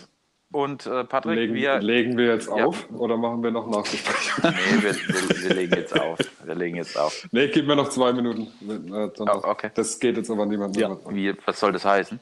Und 0.53 0.85
äh, 0.87 1.05
Patrick, 1.05 1.37
legen, 1.37 1.55
wir, 1.55 1.79
legen 1.81 2.19
wir 2.19 2.27
jetzt 2.35 2.47
Ja. 2.49 2.67
auf 2.67 2.91
oder 2.91 3.17
machen 3.17 3.43
wir 3.43 3.51
noch 3.51 3.69
Nachbesprechung? 3.71 4.43
nee, 4.55 4.83
wir, 4.83 4.95
wir, 4.95 5.43
wir 5.49 5.55
legen 5.55 5.75
jetzt 5.77 5.99
auf. 5.99 6.19
Wir 6.45 6.55
legen 6.55 6.77
jetzt 6.77 6.99
auf. 6.99 7.27
nee, 7.33 7.49
gib 7.49 7.67
mir 7.67 7.75
noch 7.77 7.89
zwei 7.89 8.13
Minuten. 8.13 8.49
Äh, 8.93 9.09
Oh, 9.19 9.41
okay. 9.45 9.71
Das 9.75 9.99
geht 9.99 10.17
jetzt 10.19 10.31
aber 10.31 10.45
niemand 10.45 10.77
mehr. 10.77 10.89
Ja. 10.91 11.11
Wie, 11.15 11.35
was 11.47 11.59
soll 11.59 11.73
das 11.73 11.85
heißen? 11.87 12.21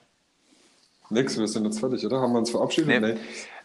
Nix, 1.11 1.37
wir 1.39 1.49
sind 1.49 1.65
jetzt 1.65 1.81
fertig, 1.81 2.07
oder? 2.07 2.21
Haben 2.21 2.33
wir 2.33 2.39
uns 2.39 2.51
verabschiedet? 2.51 3.01
Nee. 3.01 3.15
Nee. 3.15 3.21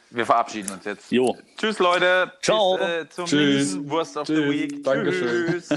Wir 0.09 0.25
verabschieden 0.25 0.71
uns 0.71 0.83
jetzt. 0.85 1.11
Jo. 1.11 1.37
Tschüss, 1.57 1.77
Leute. 1.77 2.31
Ciao. 2.41 2.77
Bis, 2.77 2.87
äh, 2.87 3.09
zum 3.09 3.25
Tschüss. 3.25 3.55
nächsten 3.75 3.89
Wurst 3.89 4.17
of 4.17 4.25
the 4.27 4.33
Tschüss. 4.33 4.51
Week. 4.51 4.83
Dankeschön. 4.83 5.61
Tschüss. 5.61 5.69